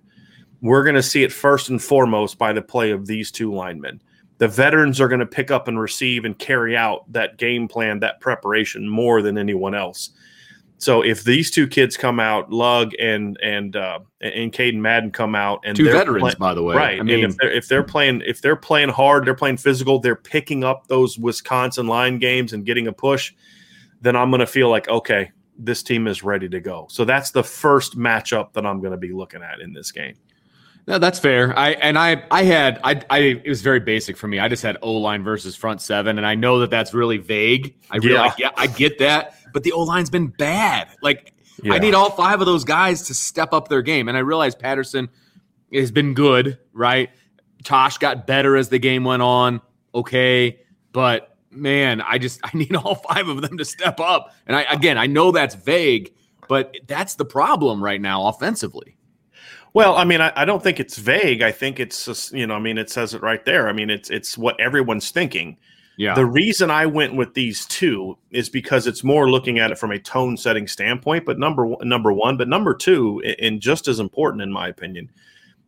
we're 0.61 0.83
going 0.83 0.95
to 0.95 1.03
see 1.03 1.23
it 1.23 1.31
first 1.31 1.69
and 1.69 1.81
foremost 1.81 2.37
by 2.37 2.53
the 2.53 2.61
play 2.61 2.91
of 2.91 3.07
these 3.07 3.31
two 3.31 3.53
linemen. 3.53 4.01
The 4.37 4.47
veterans 4.47 4.99
are 4.99 5.07
going 5.07 5.19
to 5.19 5.25
pick 5.25 5.51
up 5.51 5.67
and 5.67 5.79
receive 5.79 6.25
and 6.25 6.37
carry 6.37 6.75
out 6.75 7.11
that 7.13 7.37
game 7.37 7.67
plan, 7.67 7.99
that 7.99 8.19
preparation 8.21 8.87
more 8.87 9.21
than 9.21 9.37
anyone 9.37 9.75
else. 9.75 10.11
So 10.81 11.03
if 11.03 11.23
these 11.23 11.51
two 11.51 11.67
kids 11.67 11.95
come 11.95 12.19
out, 12.19 12.51
Lugg 12.51 12.93
and 12.99 13.39
and 13.43 13.75
uh, 13.75 13.99
and 14.19 14.51
Caden 14.51 14.79
Madden 14.79 15.11
come 15.11 15.35
out, 15.35 15.59
and 15.63 15.77
two 15.77 15.85
veterans, 15.91 16.21
play- 16.21 16.33
by 16.39 16.55
the 16.55 16.63
way, 16.63 16.75
right? 16.75 16.99
I 16.99 17.03
mean, 17.03 17.23
if 17.23 17.37
they're, 17.37 17.51
if 17.51 17.67
they're 17.67 17.83
playing 17.83 18.23
if 18.25 18.41
they're 18.41 18.55
playing 18.55 18.89
hard, 18.89 19.25
they're 19.25 19.35
playing 19.35 19.57
physical, 19.57 19.99
they're 19.99 20.15
picking 20.15 20.63
up 20.63 20.87
those 20.87 21.19
Wisconsin 21.19 21.85
line 21.85 22.17
games 22.17 22.51
and 22.51 22.65
getting 22.65 22.87
a 22.87 22.91
push, 22.91 23.31
then 24.01 24.15
I'm 24.15 24.29
going 24.29 24.39
to 24.39 24.47
feel 24.47 24.69
like 24.69 24.89
okay, 24.89 25.31
this 25.57 25.83
team 25.83 26.07
is 26.07 26.23
ready 26.23 26.49
to 26.49 26.59
go. 26.59 26.87
So 26.89 27.05
that's 27.05 27.31
the 27.31 27.43
first 27.43 27.97
matchup 27.97 28.53
that 28.53 28.65
I'm 28.65 28.79
going 28.79 28.91
to 28.91 28.97
be 28.97 29.11
looking 29.11 29.41
at 29.43 29.59
in 29.61 29.73
this 29.73 29.91
game. 29.91 30.15
No, 30.87 30.97
that's 30.97 31.19
fair. 31.19 31.57
I 31.57 31.71
and 31.73 31.97
I 31.97 32.23
I 32.31 32.43
had 32.43 32.79
I 32.83 33.01
I 33.09 33.17
it 33.19 33.47
was 33.47 33.61
very 33.61 33.79
basic 33.79 34.17
for 34.17 34.27
me. 34.27 34.39
I 34.39 34.47
just 34.47 34.63
had 34.63 34.77
O 34.81 34.93
line 34.93 35.23
versus 35.23 35.55
front 35.55 35.81
seven, 35.81 36.17
and 36.17 36.25
I 36.25 36.35
know 36.35 36.59
that 36.59 36.69
that's 36.71 36.93
really 36.93 37.17
vague. 37.17 37.75
I 37.91 37.97
really 37.97 38.13
yeah. 38.13 38.23
I 38.23 38.35
get, 38.35 38.53
I 38.57 38.67
get 38.67 38.99
that 38.99 39.35
but 39.53 39.63
the 39.63 39.71
O 39.71 39.81
line's 39.81 40.09
been 40.09 40.27
bad. 40.27 40.89
Like 41.01 41.33
yeah. 41.63 41.73
I 41.73 41.79
need 41.79 41.93
all 41.93 42.11
five 42.11 42.39
of 42.39 42.45
those 42.45 42.63
guys 42.63 43.03
to 43.03 43.13
step 43.13 43.53
up 43.53 43.67
their 43.67 43.81
game. 43.81 44.07
And 44.07 44.17
I 44.17 44.21
realize 44.21 44.55
Patterson 44.55 45.09
has 45.73 45.91
been 45.91 46.13
good, 46.13 46.57
right? 46.73 47.09
Tosh 47.63 47.97
got 47.97 48.25
better 48.25 48.55
as 48.55 48.69
the 48.69 48.79
game 48.79 49.03
went 49.03 49.21
on. 49.21 49.61
Okay. 49.93 50.59
But 50.91 51.30
man, 51.51 52.01
I 52.01 52.17
just 52.17 52.39
I 52.43 52.55
need 52.55 52.75
all 52.75 52.95
five 52.95 53.27
of 53.27 53.41
them 53.41 53.57
to 53.57 53.65
step 53.65 53.99
up. 53.99 54.33
And 54.47 54.55
I 54.55 54.63
again, 54.63 54.97
I 54.97 55.07
know 55.07 55.31
that's 55.31 55.55
vague, 55.55 56.13
but 56.47 56.75
that's 56.87 57.15
the 57.15 57.25
problem 57.25 57.83
right 57.83 58.01
now 58.01 58.27
offensively. 58.27 58.97
Well, 59.73 59.95
I 59.95 60.03
mean, 60.03 60.19
I, 60.19 60.33
I 60.35 60.45
don't 60.45 60.61
think 60.61 60.81
it's 60.81 60.97
vague. 60.97 61.41
I 61.41 61.51
think 61.51 61.79
it's 61.79 62.05
just, 62.05 62.33
you 62.33 62.45
know, 62.45 62.55
I 62.55 62.59
mean, 62.59 62.77
it 62.77 62.89
says 62.89 63.13
it 63.13 63.21
right 63.21 63.43
there. 63.45 63.69
I 63.69 63.73
mean, 63.73 63.89
it's 63.89 64.09
it's 64.09 64.37
what 64.37 64.59
everyone's 64.59 65.11
thinking. 65.11 65.57
Yeah. 65.97 66.15
The 66.15 66.25
reason 66.25 66.71
I 66.71 66.87
went 66.87 67.15
with 67.15 67.35
these 67.35 67.65
two 67.67 68.17
is 68.31 68.49
because 68.49 68.87
it's 68.87 69.03
more 69.03 69.29
looking 69.29 69.59
at 69.59 69.71
it 69.71 69.77
from 69.77 69.91
a 69.91 69.99
tone 69.99 70.35
setting 70.35 70.67
standpoint. 70.67 71.25
But 71.25 71.37
number 71.37 71.65
one, 71.65 71.87
number 71.87 72.11
one, 72.11 72.37
but 72.37 72.47
number 72.47 72.73
two, 72.73 73.21
and 73.39 73.61
just 73.61 73.87
as 73.87 73.99
important 73.99 74.41
in 74.41 74.51
my 74.51 74.67
opinion, 74.67 75.09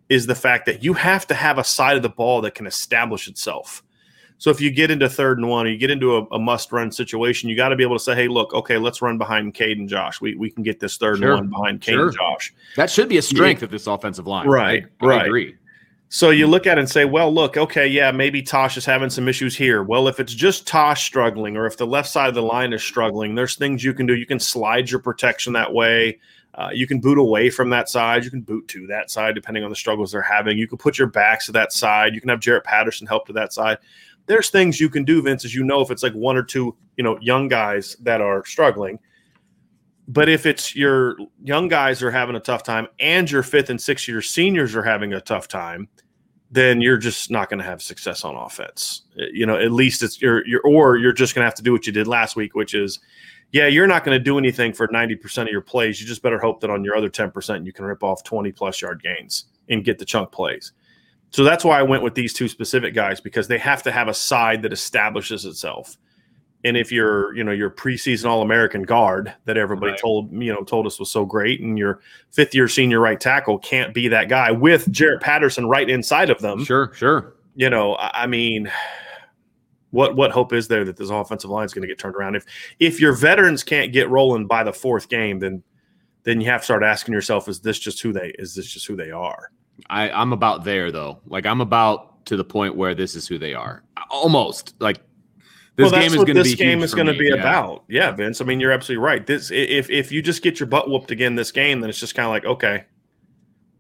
is 0.10 0.25
the 0.25 0.36
fact 0.36 0.66
that 0.66 0.84
you 0.84 0.94
have 0.94 1.28
to 1.28 1.34
have 1.34 1.58
a 1.58 1.63
side 1.63 1.98
of 1.98 2.04
the 2.04 2.10
ball 2.10 2.42
that 2.42 2.56
can 2.56 2.68
establish 2.68 3.28
itself. 3.28 3.83
So 4.44 4.50
if 4.50 4.60
you 4.60 4.72
get 4.72 4.92
into 4.92 5.08
third 5.08 5.38
and 5.38 5.48
one, 5.48 5.68
or 5.68 5.70
you 5.70 5.78
get 5.78 5.90
into 5.90 6.18
a, 6.18 6.26
a 6.34 6.38
must 6.38 6.74
run 6.74 6.92
situation, 6.92 7.48
you 7.48 7.56
got 7.56 7.70
to 7.70 7.78
be 7.78 7.84
able 7.84 7.96
to 7.96 8.04
say, 8.04 8.14
"Hey, 8.14 8.28
look, 8.28 8.54
okay, 8.54 8.78
let's 8.78 9.02
run 9.02 9.18
behind 9.18 9.54
Cade 9.54 9.78
and 9.78 9.88
Josh. 9.88 10.20
We 10.20 10.36
we 10.36 10.50
can 10.50 10.64
get 10.64 10.82
this 10.82 10.98
third 10.98 11.20
sure. 11.20 11.32
and 11.32 11.50
one 11.50 11.50
behind 11.50 11.80
Cade 11.80 11.94
sure. 11.94 12.08
and 12.08 12.14
Josh." 12.14 12.54
That 12.76 12.92
should 12.92 13.08
be 13.08 13.16
a 13.16 13.22
strength 13.22 13.62
yeah. 13.62 13.68
of 13.68 13.72
this 13.72 13.88
offensive 13.88 14.28
line, 14.28 14.46
right? 14.46 14.84
I, 15.00 15.06
right. 15.06 15.22
I 15.22 15.26
agree. 15.28 15.56
So 16.10 16.32
you 16.32 16.46
look 16.48 16.68
at 16.68 16.78
it 16.78 16.82
and 16.82 16.90
say, 16.90 17.06
well, 17.06 17.34
look, 17.34 17.56
okay, 17.56 17.88
yeah, 17.88 18.12
maybe 18.12 18.42
Tosh 18.42 18.76
is 18.76 18.86
having 18.86 19.10
some 19.10 19.30
issues 19.30 19.56
here. 19.56 19.82
Well, 19.82 20.10
if 20.10 20.20
it's 20.20 20.34
just 20.34 20.68
Tosh 20.68 21.06
struggling, 21.06 21.56
or 21.56 21.66
if 21.66 21.78
the 21.78 21.88
left 21.88 22.10
side 22.10 22.28
of 22.28 22.36
the 22.36 22.44
line 22.44 22.74
is 22.74 22.84
struggling, 22.84 23.36
there's 23.36 23.56
things 23.56 23.82
you 23.82 23.94
can 23.94 24.06
do. 24.06 24.14
You 24.14 24.26
can 24.26 24.42
slide 24.42 24.92
your 24.92 25.00
protection 25.00 25.54
that 25.54 25.74
way. 25.74 26.20
Uh, 26.56 26.70
you 26.72 26.86
can 26.86 27.00
boot 27.00 27.18
away 27.18 27.50
from 27.50 27.70
that 27.72 27.90
side. 27.90 28.24
You 28.24 28.30
can 28.30 28.42
boot 28.42 28.68
to 28.68 28.86
that 28.88 29.10
side, 29.10 29.34
depending 29.34 29.64
on 29.64 29.70
the 29.70 29.76
struggles 29.76 30.12
they're 30.12 30.22
having. 30.22 30.58
You 30.58 30.68
can 30.68 30.78
put 30.78 31.00
your 31.00 31.08
backs 31.08 31.48
to 31.48 31.52
that 31.54 31.74
side. 31.74 32.14
You 32.14 32.22
can 32.22 32.30
have 32.30 32.40
Jarrett 32.42 32.64
Patterson 32.64 33.08
help 33.08 33.26
to 33.28 33.34
that 33.34 33.54
side. 33.54 33.80
There's 34.25 34.50
things 34.50 34.80
you 34.80 34.89
can 34.89 35.03
do, 35.03 35.22
Vince, 35.22 35.46
as 35.46 35.53
you 35.53 35.63
know, 35.63 35.82
if 35.82 35.92
it's 35.92 36.03
like 36.03 36.13
one 36.13 36.38
or 36.38 36.44
two, 36.44 36.75
you 36.98 37.03
know, 37.03 37.18
young 37.20 37.48
guys 37.48 37.96
that 38.01 38.22
are 38.22 38.46
struggling. 38.46 39.00
But 40.08 40.30
if 40.30 40.46
it's 40.46 40.75
your 40.75 41.18
young 41.42 41.68
guys 41.68 42.03
are 42.03 42.12
having 42.12 42.36
a 42.36 42.39
tough 42.39 42.63
time 42.63 42.88
and 43.00 43.30
your 43.30 43.44
fifth 43.44 43.70
and 43.70 43.80
sixth 43.80 44.08
year 44.08 44.22
seniors 44.22 44.75
are 44.75 44.84
having 44.84 45.13
a 45.13 45.22
tough 45.22 45.48
time– 45.48 45.88
then 46.53 46.82
you're 46.82 46.98
just 46.98 47.32
not 47.32 47.50
going 47.50 47.58
to 47.58 47.65
have 47.65 47.82
success 47.82 48.24
on 48.24 48.36
offense. 48.36 49.01
Uh, 49.20 49.24
you 49.34 49.44
know, 49.44 49.58
at 49.58 49.72
least 49.72 50.03
it's 50.03 50.22
you're, 50.22 50.46
you're 50.46 50.62
or 50.62 50.98
you're 50.98 51.12
just 51.12 51.34
going 51.34 51.42
to 51.42 51.48
have 51.48 51.56
to 51.56 51.63
do 51.63 51.72
what 51.72 51.88
you 51.88 51.92
did 51.92 52.06
last 52.06 52.36
week, 52.36 52.53
which 52.53 52.75
is, 52.75 53.00
yeah, 53.51 53.65
you're 53.65 53.88
not 53.88 54.03
going 54.03 54.15
to 54.15 54.24
do 54.24 54.38
anything 54.38 54.72
for 54.72 54.88
90% 54.88 55.42
of 55.44 55.48
your 55.48 55.62
plays. 55.62 56.00
You 56.00 56.06
just 56.06 56.22
better 56.22 56.38
hope 56.38 56.62
that 56.62 56.70
on 56.70 56.84
your 56.84 56.96
other 56.96 57.10
10%, 57.10 57.65
you 57.65 57.74
can 57.74 57.86
rip 57.86 58.03
off 58.03 58.24
20 58.24 58.51
plus 58.51 58.82
yard 58.82 59.01
gains 59.01 59.46
and 59.68 59.84
get 59.84 59.98
the 59.98 60.06
chunk 60.06 60.32
plays. 60.32 60.74
So 61.34 61.44
that's 61.44 61.66
why 61.66 61.80
I 61.80 61.82
went 61.82 62.04
with 62.04 62.13
these 62.13 62.32
two 62.32 62.48
specific 62.48 62.94
guys 62.94 63.20
because 63.20 63.48
they 63.48 63.58
have 63.58 63.82
to 63.84 63.92
have 63.92 64.08
a 64.08 64.13
side 64.13 64.62
that 64.62 64.72
establishes 64.72 65.46
itself. 65.46 65.98
And 66.63 66.78
if 66.78 66.92
you're 66.92 67.36
you 67.36 67.44
know 67.44 67.52
your 67.52 67.70
preseason 67.70 68.25
all 68.25 68.42
american 68.42 68.84
guard 68.84 69.34
that 69.44 69.58
everybody 69.58 69.92
right. 69.92 70.00
told 70.00 70.32
you 70.32 70.54
know 70.54 70.63
told 70.63 70.88
us 70.88 70.98
was 70.98 71.12
so 71.12 71.25
great 71.25 71.60
and 71.60 71.78
your 71.78 72.00
fifth 72.32 72.56
year 72.56 72.70
senior 72.70 73.02
right 73.02 73.20
tackle 73.20 73.58
can't 73.58 73.94
be 73.94 74.08
that 74.08 74.30
guy 74.30 74.50
with 74.50 74.90
jarrett 74.90 75.22
patterson 75.22 75.68
right 75.68 75.90
inside 75.90 76.30
of 76.30 76.40
them. 76.40 76.63
Sure 76.63 76.94
sure. 76.94 77.34
You 77.56 77.70
know 77.70 77.98
i 78.00 78.28
mean 78.28 78.72
what 79.90 80.16
what 80.16 80.32
hope 80.32 80.54
is 80.54 80.70
there 80.70 80.86
that 80.86 80.96
this 80.96 81.10
offensive 81.10 81.50
line 81.50 81.66
is 81.66 81.74
going 81.74 81.82
to 81.82 81.88
get 81.88 82.00
turned 82.00 82.16
around? 82.16 82.36
If 82.36 82.46
if 82.80 83.02
your 83.02 83.13
veterans 83.13 83.63
can't 83.63 83.92
get 83.92 84.10
rolling 84.10 84.48
by 84.48 84.63
the 84.63 84.74
fourth 84.74 85.10
game 85.10 85.40
then 85.40 85.63
then 86.24 86.40
you 86.40 86.48
have 86.48 86.62
to 86.62 86.66
start 86.66 86.84
asking 86.84 87.13
yourself 87.13 87.50
is 87.50 87.60
this 87.60 87.78
just 87.78 88.02
who 88.02 88.13
they 88.13 88.34
is 88.40 88.56
this 88.56 88.68
just 88.68 88.88
who 88.88 88.96
they 88.96 89.12
are 89.12 89.52
i 89.89 90.10
i'm 90.12 90.34
about 90.34 90.63
there 90.63 90.92
though 90.92 91.20
like 91.27 91.46
i'm 91.46 91.62
about 91.62 92.25
to 92.25 92.38
the 92.38 92.44
point 92.44 92.75
where 92.75 92.96
this 92.96 93.15
is 93.15 93.27
who 93.27 93.38
they 93.38 93.53
are 93.53 93.84
almost 94.10 94.75
like 94.80 95.00
this 95.75 95.92
well, 95.92 96.01
game 96.01 96.12
is 96.12 96.15
going 96.15 96.27
to 96.27 96.34
be 96.34 96.39
this 96.44 96.56
game 96.56 96.84
is 96.84 96.94
going 96.94 97.08
to 97.08 97.18
be 97.18 97.30
yeah. 97.30 97.34
about. 97.34 97.84
Yeah, 97.88 98.12
Vince. 98.12 98.42
I 98.42 98.46
mean, 98.46 98.60
you're 98.60 98.72
absolutely 98.72 99.03
right. 99.03 99.25
This 99.25 99.50
if 99.50 99.89
if 99.89 100.12
you 100.12 100.22
just 100.22 100.44
get 100.44 100.60
your 100.60 100.68
butt 100.68 100.88
whooped 100.88 101.10
again 101.10 101.34
this 101.34 101.51
game, 101.51 101.82
then 101.82 101.89
it's 101.89 102.00
just 102.00 102.13
kind 102.13 102.27
of 102.27 102.30
like 102.30 102.46
okay, 102.46 102.86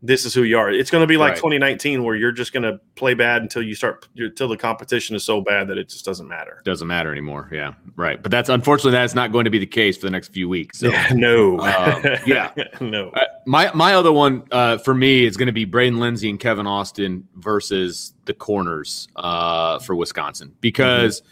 this 0.05 0.25
is 0.25 0.33
who 0.33 0.43
you 0.43 0.57
are. 0.57 0.69
It's 0.69 0.91
going 0.91 1.01
to 1.01 1.07
be 1.07 1.15
like 1.15 1.31
right. 1.31 1.37
2019 1.37 2.03
where 2.03 2.13
you're 2.13 2.33
just 2.33 2.51
going 2.51 2.63
to 2.63 2.79
play 2.95 3.13
bad 3.13 3.41
until 3.41 3.63
you 3.63 3.73
start 3.73 4.07
until 4.17 4.49
the 4.49 4.57
competition 4.57 5.15
is 5.15 5.23
so 5.23 5.39
bad 5.39 5.69
that 5.69 5.77
it 5.77 5.87
just 5.87 6.03
doesn't 6.03 6.27
matter. 6.27 6.61
Doesn't 6.65 6.87
matter 6.87 7.11
anymore. 7.11 7.49
Yeah, 7.51 7.73
right. 7.95 8.21
But 8.21 8.29
that's 8.29 8.49
unfortunately 8.49 8.91
that's 8.91 9.15
not 9.15 9.31
going 9.31 9.45
to 9.45 9.49
be 9.49 9.59
the 9.59 9.65
case 9.65 9.95
for 9.95 10.05
the 10.05 10.11
next 10.11 10.33
few 10.33 10.49
weeks. 10.49 10.79
So, 10.79 10.89
yeah, 10.89 11.07
no, 11.13 11.57
um, 11.59 12.03
yeah, 12.27 12.51
no. 12.81 13.09
Uh, 13.11 13.21
my 13.45 13.71
my 13.73 13.93
other 13.95 14.11
one 14.11 14.43
uh, 14.51 14.77
for 14.79 14.93
me 14.93 15.25
is 15.25 15.37
going 15.37 15.47
to 15.47 15.53
be 15.53 15.63
Braden 15.63 15.99
Lenzy 15.99 16.29
and 16.29 16.39
Kevin 16.39 16.67
Austin 16.67 17.25
versus 17.37 18.13
the 18.25 18.33
corners 18.33 19.07
uh, 19.15 19.79
for 19.79 19.95
Wisconsin 19.95 20.53
because. 20.61 21.21
Mm-hmm 21.21 21.29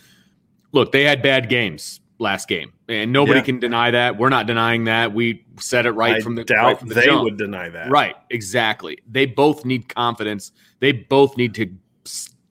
look, 0.73 0.91
they 0.91 1.03
had 1.03 1.21
bad 1.21 1.49
games 1.49 2.00
last 2.21 2.47
game, 2.47 2.71
and 2.87 3.11
nobody 3.11 3.39
yeah. 3.39 3.45
can 3.45 3.59
deny 3.59 3.91
that. 3.91 4.17
We're 4.17 4.29
not 4.29 4.45
denying 4.45 4.85
that. 4.85 5.13
We 5.13 5.43
said 5.59 5.85
it 5.85 5.91
right 5.91 6.17
I 6.17 6.21
from 6.21 6.35
the 6.35 6.43
doubt 6.43 6.65
right 6.65 6.79
from 6.79 6.89
the 6.89 6.95
they 6.95 7.05
jump. 7.05 7.23
would 7.23 7.37
deny 7.37 7.67
that. 7.69 7.89
Right, 7.89 8.15
exactly. 8.29 8.99
They 9.09 9.25
both 9.25 9.65
need 9.65 9.89
confidence. 9.89 10.51
They 10.79 10.91
both 10.91 11.35
need 11.35 11.55
to 11.55 11.69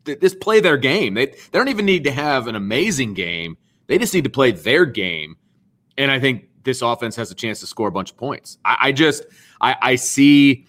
just 0.04 0.40
play 0.40 0.60
their 0.60 0.76
game. 0.76 1.14
They 1.14 1.26
they 1.26 1.34
don't 1.52 1.68
even 1.68 1.86
need 1.86 2.04
to 2.04 2.10
have 2.10 2.48
an 2.48 2.56
amazing 2.56 3.14
game. 3.14 3.56
They 3.86 3.96
just 3.96 4.12
need 4.12 4.24
to 4.24 4.30
play 4.30 4.52
their 4.52 4.84
game. 4.84 5.36
And 5.96 6.10
I 6.10 6.20
think 6.20 6.48
this 6.64 6.82
offense 6.82 7.16
has 7.16 7.30
a 7.30 7.34
chance 7.34 7.60
to 7.60 7.66
score 7.66 7.88
a 7.88 7.92
bunch 7.92 8.10
of 8.10 8.16
points. 8.16 8.58
I, 8.64 8.76
I 8.80 8.92
just 8.92 9.24
I, 9.60 9.76
I 9.80 9.94
see 9.94 10.66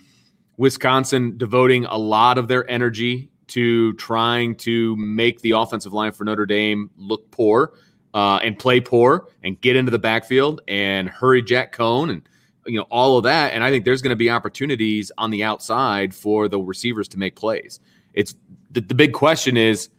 Wisconsin 0.58 1.38
devoting 1.38 1.86
a 1.86 1.98
lot 1.98 2.38
of 2.38 2.48
their 2.48 2.70
energy 2.70 3.30
to 3.48 3.94
trying 3.94 4.56
to 4.56 4.96
make 4.96 5.42
the 5.42 5.52
offensive 5.52 5.92
line 5.92 6.12
for 6.14 6.24
Notre 6.24 6.46
Dame 6.46 6.90
look 6.98 7.30
poor 7.32 7.74
uh, 8.14 8.40
and 8.44 8.58
play 8.58 8.80
poor 8.80 9.28
and 9.44 9.60
get 9.62 9.76
into 9.76 9.92
the 9.92 10.00
backfield 10.00 10.62
and 10.68 11.10
hurry 11.10 11.42
Jack 11.42 11.76
Coan 11.76 12.10
and 12.10 12.22
you 12.66 12.78
know 12.78 12.86
all 12.90 13.18
of 13.18 13.24
that. 13.24 13.54
And 13.54 13.64
I 13.64 13.70
think 13.70 13.86
there's 13.86 14.02
going 14.02 14.12
to 14.12 14.16
be 14.16 14.30
opportunities 14.30 15.12
on 15.18 15.32
the 15.32 15.44
outside 15.44 16.14
for 16.14 16.48
the 16.48 16.60
receivers 16.60 17.08
to 17.10 17.20
make 17.20 17.36
plays. 17.36 17.80
It's 18.14 18.36
the, 18.72 18.82
the 18.82 18.96
big 18.96 19.14
question 19.14 19.58
is 19.58 19.90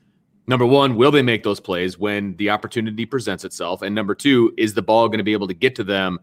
number 0.46 0.66
one, 0.66 0.96
will 0.96 1.10
they 1.10 1.22
make 1.22 1.42
those 1.42 1.60
plays 1.60 1.98
when 1.98 2.36
the 2.36 2.50
opportunity 2.50 3.06
presents 3.06 3.44
itself? 3.44 3.82
And 3.82 3.94
number 3.94 4.14
two, 4.14 4.52
is 4.56 4.74
the 4.74 4.82
ball 4.82 5.08
going 5.08 5.18
to 5.18 5.24
be 5.24 5.32
able 5.32 5.48
to 5.48 5.54
get 5.54 5.74
to 5.76 5.84
them 5.84 6.18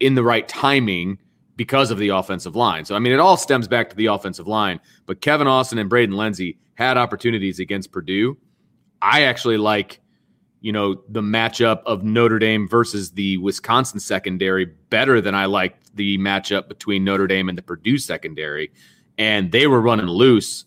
in 0.00 0.14
the 0.14 0.24
right 0.24 0.46
timing? 0.48 1.18
because 1.56 1.90
of 1.90 1.98
the 1.98 2.08
offensive 2.08 2.56
line. 2.56 2.84
So, 2.84 2.94
I 2.94 2.98
mean, 2.98 3.12
it 3.12 3.20
all 3.20 3.36
stems 3.36 3.68
back 3.68 3.88
to 3.90 3.96
the 3.96 4.06
offensive 4.06 4.46
line. 4.46 4.80
But 5.06 5.20
Kevin 5.20 5.46
Austin 5.46 5.78
and 5.78 5.88
Braden 5.88 6.16
Lenzy 6.16 6.58
had 6.74 6.96
opportunities 6.96 7.60
against 7.60 7.92
Purdue. 7.92 8.36
I 9.00 9.22
actually 9.22 9.56
like, 9.56 10.00
you 10.64 10.72
know, 10.72 10.94
the 11.10 11.20
matchup 11.20 11.82
of 11.84 12.04
Notre 12.04 12.38
Dame 12.38 12.66
versus 12.66 13.10
the 13.10 13.36
Wisconsin 13.36 14.00
secondary 14.00 14.64
better 14.64 15.20
than 15.20 15.34
I 15.34 15.44
liked 15.44 15.94
the 15.94 16.16
matchup 16.16 16.68
between 16.68 17.04
Notre 17.04 17.26
Dame 17.26 17.50
and 17.50 17.58
the 17.58 17.60
Purdue 17.60 17.98
secondary. 17.98 18.72
And 19.18 19.52
they 19.52 19.66
were 19.66 19.82
running 19.82 20.06
loose 20.06 20.64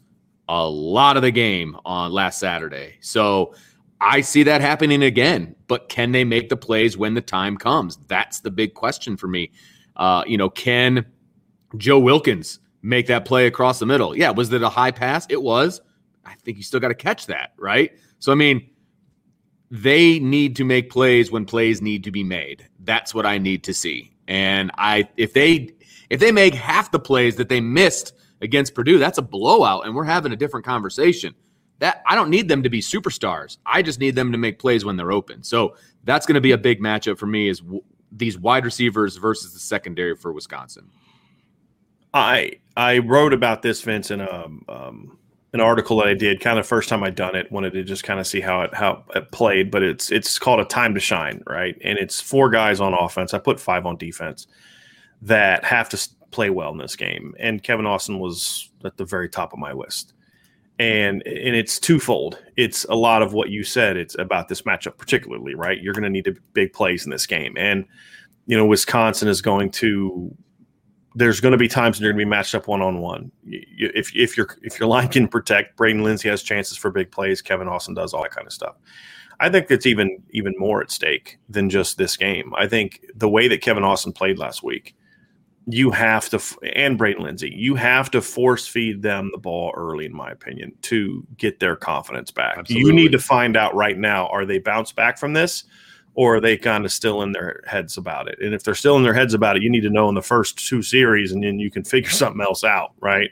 a 0.47 0.69
lot 0.69 1.17
of 1.17 1.23
the 1.23 1.31
game 1.31 1.75
on 1.83 2.11
last 2.11 2.37
Saturday. 2.37 2.97
So, 3.01 3.55
I 3.99 4.21
see 4.21 4.43
that 4.43 4.61
happening 4.61 5.01
again, 5.01 5.55
but 5.67 5.89
can 5.89 6.11
they 6.11 6.23
make 6.23 6.49
the 6.49 6.57
plays 6.57 6.95
when 6.95 7.15
the 7.15 7.21
time 7.21 7.57
comes? 7.57 7.97
That's 8.05 8.41
the 8.41 8.51
big 8.51 8.75
question 8.75 9.17
for 9.17 9.27
me. 9.27 9.51
Uh, 9.95 10.23
you 10.27 10.37
know, 10.37 10.51
can 10.51 11.07
Joe 11.75 11.97
Wilkins 11.97 12.59
make 12.83 13.07
that 13.07 13.25
play 13.25 13.47
across 13.47 13.79
the 13.79 13.87
middle? 13.87 14.15
Yeah. 14.15 14.29
Was 14.29 14.53
it 14.53 14.61
a 14.61 14.69
high 14.69 14.91
pass? 14.91 15.25
It 15.27 15.41
was. 15.41 15.81
I 16.23 16.35
think 16.43 16.57
you 16.57 16.63
still 16.63 16.79
got 16.79 16.89
to 16.89 16.93
catch 16.93 17.25
that, 17.25 17.53
right? 17.57 17.91
So, 18.19 18.31
I 18.31 18.35
mean, 18.35 18.69
they 19.69 20.19
need 20.19 20.55
to 20.55 20.63
make 20.63 20.89
plays 20.89 21.31
when 21.31 21.45
plays 21.45 21.81
need 21.81 22.03
to 22.05 22.11
be 22.11 22.23
made. 22.23 22.67
That's 22.79 23.13
what 23.13 23.25
I 23.25 23.37
need 23.37 23.63
to 23.65 23.73
see. 23.73 24.11
And 24.27 24.71
I, 24.77 25.09
if 25.17 25.33
they, 25.33 25.69
if 26.09 26.19
they 26.19 26.31
make 26.31 26.53
half 26.53 26.91
the 26.91 26.99
plays 26.99 27.35
that 27.35 27.49
they 27.49 27.61
missed 27.61 28.13
against 28.41 28.75
Purdue, 28.75 28.97
that's 28.97 29.17
a 29.17 29.21
blowout, 29.21 29.85
and 29.85 29.95
we're 29.95 30.03
having 30.03 30.31
a 30.31 30.37
different 30.37 30.65
conversation. 30.65 31.33
That 31.79 32.01
I 32.07 32.15
don't 32.15 32.31
need 32.31 32.47
them 32.47 32.63
to 32.63 32.69
be 32.69 32.81
superstars. 32.81 33.57
I 33.65 33.83
just 33.83 33.99
need 33.99 34.15
them 34.15 34.31
to 34.31 34.37
make 34.37 34.57
plays 34.57 34.83
when 34.83 34.97
they're 34.97 35.11
open. 35.11 35.43
So 35.43 35.75
that's 36.05 36.25
going 36.25 36.35
to 36.35 36.41
be 36.41 36.53
a 36.53 36.57
big 36.57 36.81
matchup 36.81 37.19
for 37.19 37.27
me. 37.27 37.49
Is 37.49 37.61
these 38.11 38.35
wide 38.37 38.65
receivers 38.65 39.17
versus 39.17 39.53
the 39.53 39.59
secondary 39.59 40.15
for 40.15 40.33
Wisconsin? 40.33 40.89
I 42.13 42.53
I 42.75 42.99
wrote 42.99 43.31
about 43.31 43.61
this, 43.61 43.81
Vince, 43.81 44.09
in 44.09 44.21
a, 44.21 44.31
um, 44.31 44.65
um, 44.67 45.19
an 45.53 45.61
article 45.61 45.97
that 45.97 46.07
I 46.07 46.13
did. 46.13 46.39
Kind 46.39 46.59
of 46.59 46.67
first 46.67 46.89
time 46.89 47.03
I'd 47.03 47.15
done 47.15 47.35
it, 47.35 47.51
wanted 47.51 47.73
to 47.73 47.83
just 47.83 48.03
kind 48.03 48.19
of 48.19 48.27
see 48.27 48.41
how 48.41 48.61
it 48.61 48.73
how 48.73 49.03
it 49.15 49.31
played. 49.31 49.71
But 49.71 49.83
it's 49.83 50.11
it's 50.11 50.39
called 50.39 50.59
a 50.59 50.65
time 50.65 50.93
to 50.93 50.99
shine, 50.99 51.43
right? 51.47 51.77
And 51.83 51.97
it's 51.97 52.19
four 52.21 52.49
guys 52.49 52.79
on 52.79 52.93
offense. 52.93 53.33
I 53.33 53.39
put 53.39 53.59
five 53.59 53.85
on 53.85 53.97
defense 53.97 54.47
that 55.21 55.63
have 55.63 55.89
to 55.89 56.09
play 56.31 56.49
well 56.49 56.71
in 56.71 56.77
this 56.77 56.95
game. 56.95 57.33
And 57.39 57.63
Kevin 57.63 57.85
Austin 57.85 58.19
was 58.19 58.69
at 58.83 58.97
the 58.97 59.05
very 59.05 59.29
top 59.29 59.53
of 59.53 59.59
my 59.59 59.71
list 59.71 60.13
and 60.79 61.25
and 61.25 61.55
it's 61.55 61.79
twofold. 61.79 62.43
It's 62.55 62.85
a 62.85 62.95
lot 62.95 63.21
of 63.21 63.33
what 63.33 63.49
you 63.49 63.63
said. 63.63 63.97
It's 63.97 64.15
about 64.17 64.47
this 64.47 64.63
matchup, 64.63 64.97
particularly, 64.97 65.55
right? 65.55 65.81
You're 65.81 65.93
going 65.93 66.03
to 66.03 66.09
need 66.09 66.37
big 66.53 66.73
plays 66.73 67.05
in 67.05 67.11
this 67.11 67.25
game, 67.25 67.55
and 67.57 67.85
you 68.45 68.55
know 68.55 68.65
Wisconsin 68.65 69.27
is 69.27 69.41
going 69.41 69.71
to. 69.71 70.35
There's 71.17 71.39
going 71.39 71.53
to 71.53 71.57
be 71.57 71.67
times 71.67 71.97
when 71.97 72.03
you're 72.03 72.13
going 72.13 72.19
to 72.19 72.25
be 72.25 72.29
matched 72.29 72.55
up 72.55 72.67
one 72.67 72.81
on 72.81 72.99
one. 72.99 73.31
If 73.45 74.15
if 74.15 74.37
your 74.37 74.47
if 74.61 74.79
your 74.79 74.87
line 74.87 75.07
can 75.07 75.27
protect, 75.27 75.75
Braden 75.75 76.03
Lenzy 76.03 76.29
has 76.29 76.43
chances 76.43 76.77
for 76.77 76.91
big 76.91 77.11
plays. 77.11 77.41
Kevin 77.41 77.67
Austin 77.67 77.93
does 77.93 78.13
all 78.13 78.23
that 78.23 78.31
kind 78.31 78.45
of 78.45 78.53
stuff. 78.53 78.75
I 79.39 79.49
think 79.49 79.69
it's 79.69 79.85
even 79.85 80.21
even 80.31 80.53
more 80.57 80.81
at 80.81 80.91
stake 80.91 81.39
than 81.49 81.69
just 81.69 81.97
this 81.97 82.17
game. 82.17 82.53
I 82.55 82.67
think 82.67 83.05
the 83.15 83.29
way 83.29 83.47
that 83.47 83.61
Kevin 83.61 83.83
Austin 83.83 84.13
played 84.13 84.37
last 84.37 84.63
week 84.63 84.95
you 85.69 85.91
have 85.91 86.29
to, 86.29 86.41
and 86.73 86.97
Braden 86.97 87.23
Lenzy, 87.23 87.51
you 87.53 87.75
have 87.75 88.09
to 88.11 88.21
force 88.21 88.65
feed 88.67 89.01
them 89.01 89.29
the 89.33 89.37
ball 89.37 89.73
early, 89.75 90.05
in 90.05 90.15
my 90.15 90.31
opinion, 90.31 90.71
to 90.83 91.27
get 91.37 91.59
their 91.59 91.75
confidence 91.75 92.31
back. 92.31 92.57
Absolutely. 92.57 92.87
You 92.87 92.93
need 92.95 93.11
to 93.11 93.19
find 93.19 93.57
out 93.57 93.75
right 93.75 93.97
now 93.97 94.27
are 94.27 94.45
they 94.45 94.59
bounce 94.59 94.93
back 94.93 95.17
from 95.17 95.33
this? 95.33 95.65
Or 96.17 96.37
are 96.37 96.41
they 96.41 96.57
kind 96.57 96.83
of 96.83 96.91
still 96.91 97.21
in 97.21 97.31
their 97.31 97.63
heads 97.67 97.95
about 97.95 98.27
it? 98.27 98.39
And 98.41 98.53
if 98.53 98.63
they're 98.63 98.73
still 98.73 98.97
in 98.97 99.03
their 99.03 99.13
heads 99.13 99.35
about 99.35 99.55
it, 99.55 99.61
you 99.61 99.69
need 99.69 99.81
to 99.81 99.91
know 99.91 100.09
in 100.09 100.15
the 100.15 100.21
first 100.21 100.57
two 100.67 100.81
series, 100.81 101.31
and 101.31 101.43
then 101.43 101.59
you 101.59 101.69
can 101.69 101.83
figure 101.83 102.09
something 102.11 102.41
else 102.41 102.63
out, 102.63 102.93
right? 102.99 103.29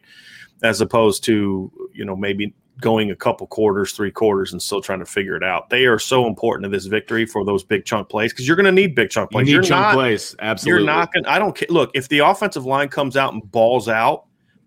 As 0.64 0.82
opposed 0.82 1.24
to 1.26 1.72
you 1.94 2.06
know 2.06 2.16
maybe 2.16 2.54
going 2.82 3.12
a 3.12 3.16
couple 3.16 3.48
quarters, 3.48 3.94
three 3.94 4.12
quarters, 4.12 4.52
and 4.52 4.62
still 4.62 4.82
trying 4.82 5.00
to 5.00 5.06
figure 5.06 5.36
it 5.36 5.44
out. 5.44 5.70
They 5.70 5.86
are 5.86 6.00
so 6.00 6.28
important 6.28 6.66
to 6.66 6.70
this 6.70 6.86
victory 6.86 7.26
for 7.26 7.46
those 7.46 7.64
big 7.64 7.86
chunk 7.86 8.10
plays 8.10 8.34
because 8.34 8.48
you're 8.48 8.58
going 8.58 8.66
to 8.66 8.72
need 8.72 8.96
big 8.96 9.10
chunk 9.10 9.32
plays. 9.32 9.42
You 9.42 9.46
need 9.46 9.52
you're 9.54 9.64
chunk 9.64 9.82
not, 9.82 9.94
plays, 9.94 10.36
absolutely. 10.40 10.84
You're 10.84 10.94
not 10.94 11.14
going. 11.14 11.26
I 11.26 11.40
don't 11.40 11.56
care. 11.56 11.68
Look, 11.70 11.92
if 11.94 12.10
the 12.10 12.20
offensive 12.20 12.66
line 12.66 12.90
comes 12.90 13.18
out 13.18 13.34
and 13.34 13.50
balls 13.52 13.90
out, 13.90 14.26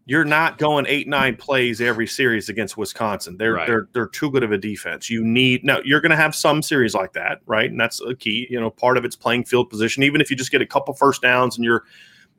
you're 0.09 0.25
not 0.25 0.57
going 0.59 0.87
eight 0.89 1.07
nine 1.07 1.37
plays 1.37 1.81
every 1.81 2.07
series 2.07 2.49
against 2.49 2.77
Wisconsin. 2.77 3.37
They're 3.37 3.53
right. 3.53 3.67
they're 3.67 3.89
they're 3.93 4.09
too 4.09 4.31
good 4.31 4.43
of 4.43 4.51
a 4.53 4.59
defense. 4.59 5.09
You 5.09 5.23
need 5.23 5.65
now. 5.65 5.81
You're 5.85 6.01
going 6.01 6.11
to 6.11 6.17
have 6.17 6.35
some 6.35 6.63
series 6.63 6.95
like 6.95 7.13
that, 7.13 7.41
right? 7.47 7.71
And 7.71 7.79
that's 7.79 8.01
a 8.01 8.15
key. 8.15 8.47
You 8.49 8.59
know, 8.59 8.71
part 8.71 8.97
of 8.97 9.05
it's 9.05 9.15
playing 9.15 9.45
field 9.45 9.69
position. 9.69 10.03
Even 10.03 10.21
if 10.21 10.31
you 10.31 10.37
just 10.37 10.51
get 10.51 10.63
a 10.63 10.67
couple 10.67 10.95
first 10.95 11.23
downs 11.23 11.57
and 11.57 11.65
you're 11.65 11.85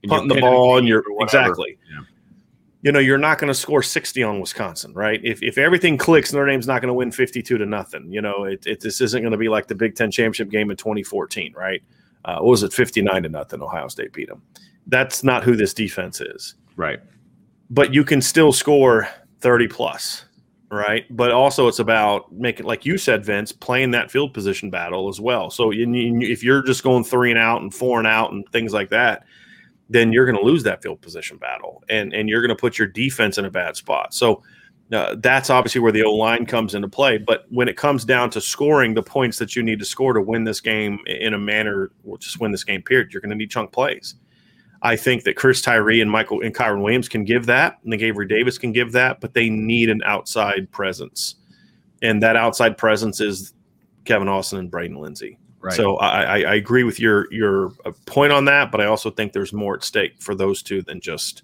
and 0.01 0.09
punting 0.09 0.29
you're 0.29 0.35
the 0.37 0.41
ball 0.41 0.77
and 0.79 0.87
you're 0.87 1.03
exactly. 1.21 1.77
Yeah 1.89 2.01
you 2.81 2.91
know, 2.91 2.99
you're 2.99 3.17
not 3.17 3.39
going 3.39 3.49
to 3.49 3.53
score 3.53 3.83
60 3.83 4.23
on 4.23 4.39
Wisconsin, 4.39 4.93
right? 4.93 5.19
If, 5.23 5.43
if 5.43 5.57
everything 5.57 5.97
clicks, 5.97 6.31
Notre 6.31 6.45
Dame's 6.45 6.67
not 6.67 6.81
going 6.81 6.87
to 6.87 6.93
win 6.93 7.11
52 7.11 7.57
to 7.57 7.65
nothing. 7.65 8.09
You 8.11 8.21
know, 8.21 8.45
it, 8.45 8.65
it 8.65 8.79
this 8.79 9.01
isn't 9.01 9.21
going 9.21 9.33
to 9.33 9.37
be 9.37 9.49
like 9.49 9.67
the 9.67 9.75
Big 9.75 9.95
Ten 9.95 10.11
championship 10.11 10.49
game 10.49 10.71
in 10.71 10.77
2014, 10.77 11.53
right? 11.53 11.83
Uh, 12.23 12.39
what 12.39 12.51
was 12.51 12.63
it, 12.63 12.71
59 12.71 13.23
to 13.23 13.29
nothing? 13.29 13.61
Ohio 13.61 13.89
State 13.89 14.13
beat 14.13 14.29
them. 14.29 14.41
That's 14.87 15.23
not 15.23 15.43
who 15.43 15.55
this 15.55 15.73
defense 15.73 16.21
is. 16.21 16.55
Right. 16.77 16.99
But 17.69 17.93
you 17.93 18.03
can 18.03 18.21
still 18.21 18.51
score 18.51 19.07
30 19.41 19.67
plus, 19.67 20.25
right? 20.71 21.05
But 21.15 21.31
also 21.31 21.67
it's 21.67 21.79
about 21.79 22.31
making, 22.31 22.65
like 22.65 22.85
you 22.85 22.97
said, 22.97 23.23
Vince, 23.23 23.51
playing 23.51 23.91
that 23.91 24.09
field 24.09 24.33
position 24.33 24.69
battle 24.69 25.07
as 25.07 25.19
well. 25.19 25.49
So 25.49 25.71
if 25.73 26.43
you're 26.43 26.63
just 26.63 26.83
going 26.83 27.03
three 27.03 27.29
and 27.29 27.39
out 27.39 27.61
and 27.61 27.73
four 27.73 27.99
and 27.99 28.07
out 28.07 28.31
and 28.31 28.47
things 28.51 28.73
like 28.73 28.89
that– 28.89 29.23
then 29.89 30.13
you're 30.13 30.25
going 30.25 30.37
to 30.37 30.43
lose 30.43 30.63
that 30.63 30.81
field 30.81 31.01
position 31.01 31.37
battle 31.37 31.83
and 31.89 32.13
and 32.13 32.29
you're 32.29 32.41
going 32.41 32.49
to 32.49 32.55
put 32.55 32.77
your 32.77 32.87
defense 32.87 33.37
in 33.37 33.45
a 33.45 33.51
bad 33.51 33.75
spot. 33.75 34.13
So 34.13 34.43
uh, 34.93 35.15
that's 35.19 35.49
obviously 35.49 35.81
where 35.81 35.91
the 35.91 36.03
O 36.03 36.13
line 36.13 36.45
comes 36.45 36.73
into 36.75 36.87
play. 36.87 37.17
But 37.17 37.45
when 37.49 37.67
it 37.67 37.77
comes 37.77 38.05
down 38.05 38.29
to 38.31 38.41
scoring 38.41 38.93
the 38.93 39.03
points 39.03 39.37
that 39.39 39.55
you 39.55 39.61
need 39.63 39.79
to 39.79 39.85
score 39.85 40.13
to 40.13 40.21
win 40.21 40.43
this 40.43 40.61
game 40.61 40.99
in 41.05 41.33
a 41.33 41.37
manner, 41.37 41.91
or 42.03 42.17
just 42.17 42.39
win 42.39 42.51
this 42.51 42.63
game, 42.63 42.81
period, 42.81 43.11
you're 43.11 43.21
going 43.21 43.29
to 43.29 43.35
need 43.35 43.51
chunk 43.51 43.71
plays. 43.71 44.15
I 44.81 44.95
think 44.95 45.23
that 45.23 45.35
Chris 45.35 45.61
Tyree 45.61 46.01
and 46.01 46.09
Michael 46.09 46.41
and 46.41 46.55
Kyren 46.55 46.81
Williams 46.81 47.09
can 47.09 47.25
give 47.25 47.45
that, 47.47 47.79
and 47.83 47.93
Avery 47.93 48.27
Davis 48.27 48.57
can 48.57 48.71
give 48.71 48.93
that, 48.93 49.19
but 49.19 49.33
they 49.33 49.49
need 49.49 49.89
an 49.89 50.01
outside 50.05 50.71
presence, 50.71 51.35
and 52.01 52.23
that 52.23 52.35
outside 52.35 52.77
presence 52.77 53.19
is 53.19 53.53
Kevin 54.05 54.27
Austin 54.27 54.59
and 54.59 54.71
Braden 54.71 54.97
Lenzy. 54.97 55.37
Right. 55.61 55.73
So 55.73 55.97
I, 55.97 56.41
I 56.41 56.55
agree 56.55 56.83
with 56.83 56.99
your 56.99 57.31
your 57.33 57.73
uh, 57.85 57.91
point 58.05 58.31
on 58.31 58.45
that, 58.45 58.71
but 58.71 58.79
I 58.79 58.85
also 58.85 59.11
think 59.11 59.33
there's 59.33 59.51
more 59.51 59.75
at 59.75 59.83
stake 59.83 60.21
for 60.21 60.33
those 60.33 60.63
two 60.63 60.81
than 60.81 61.01
just 61.01 61.43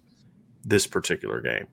this 0.64 0.88
particular 0.88 1.42
game. 1.42 1.68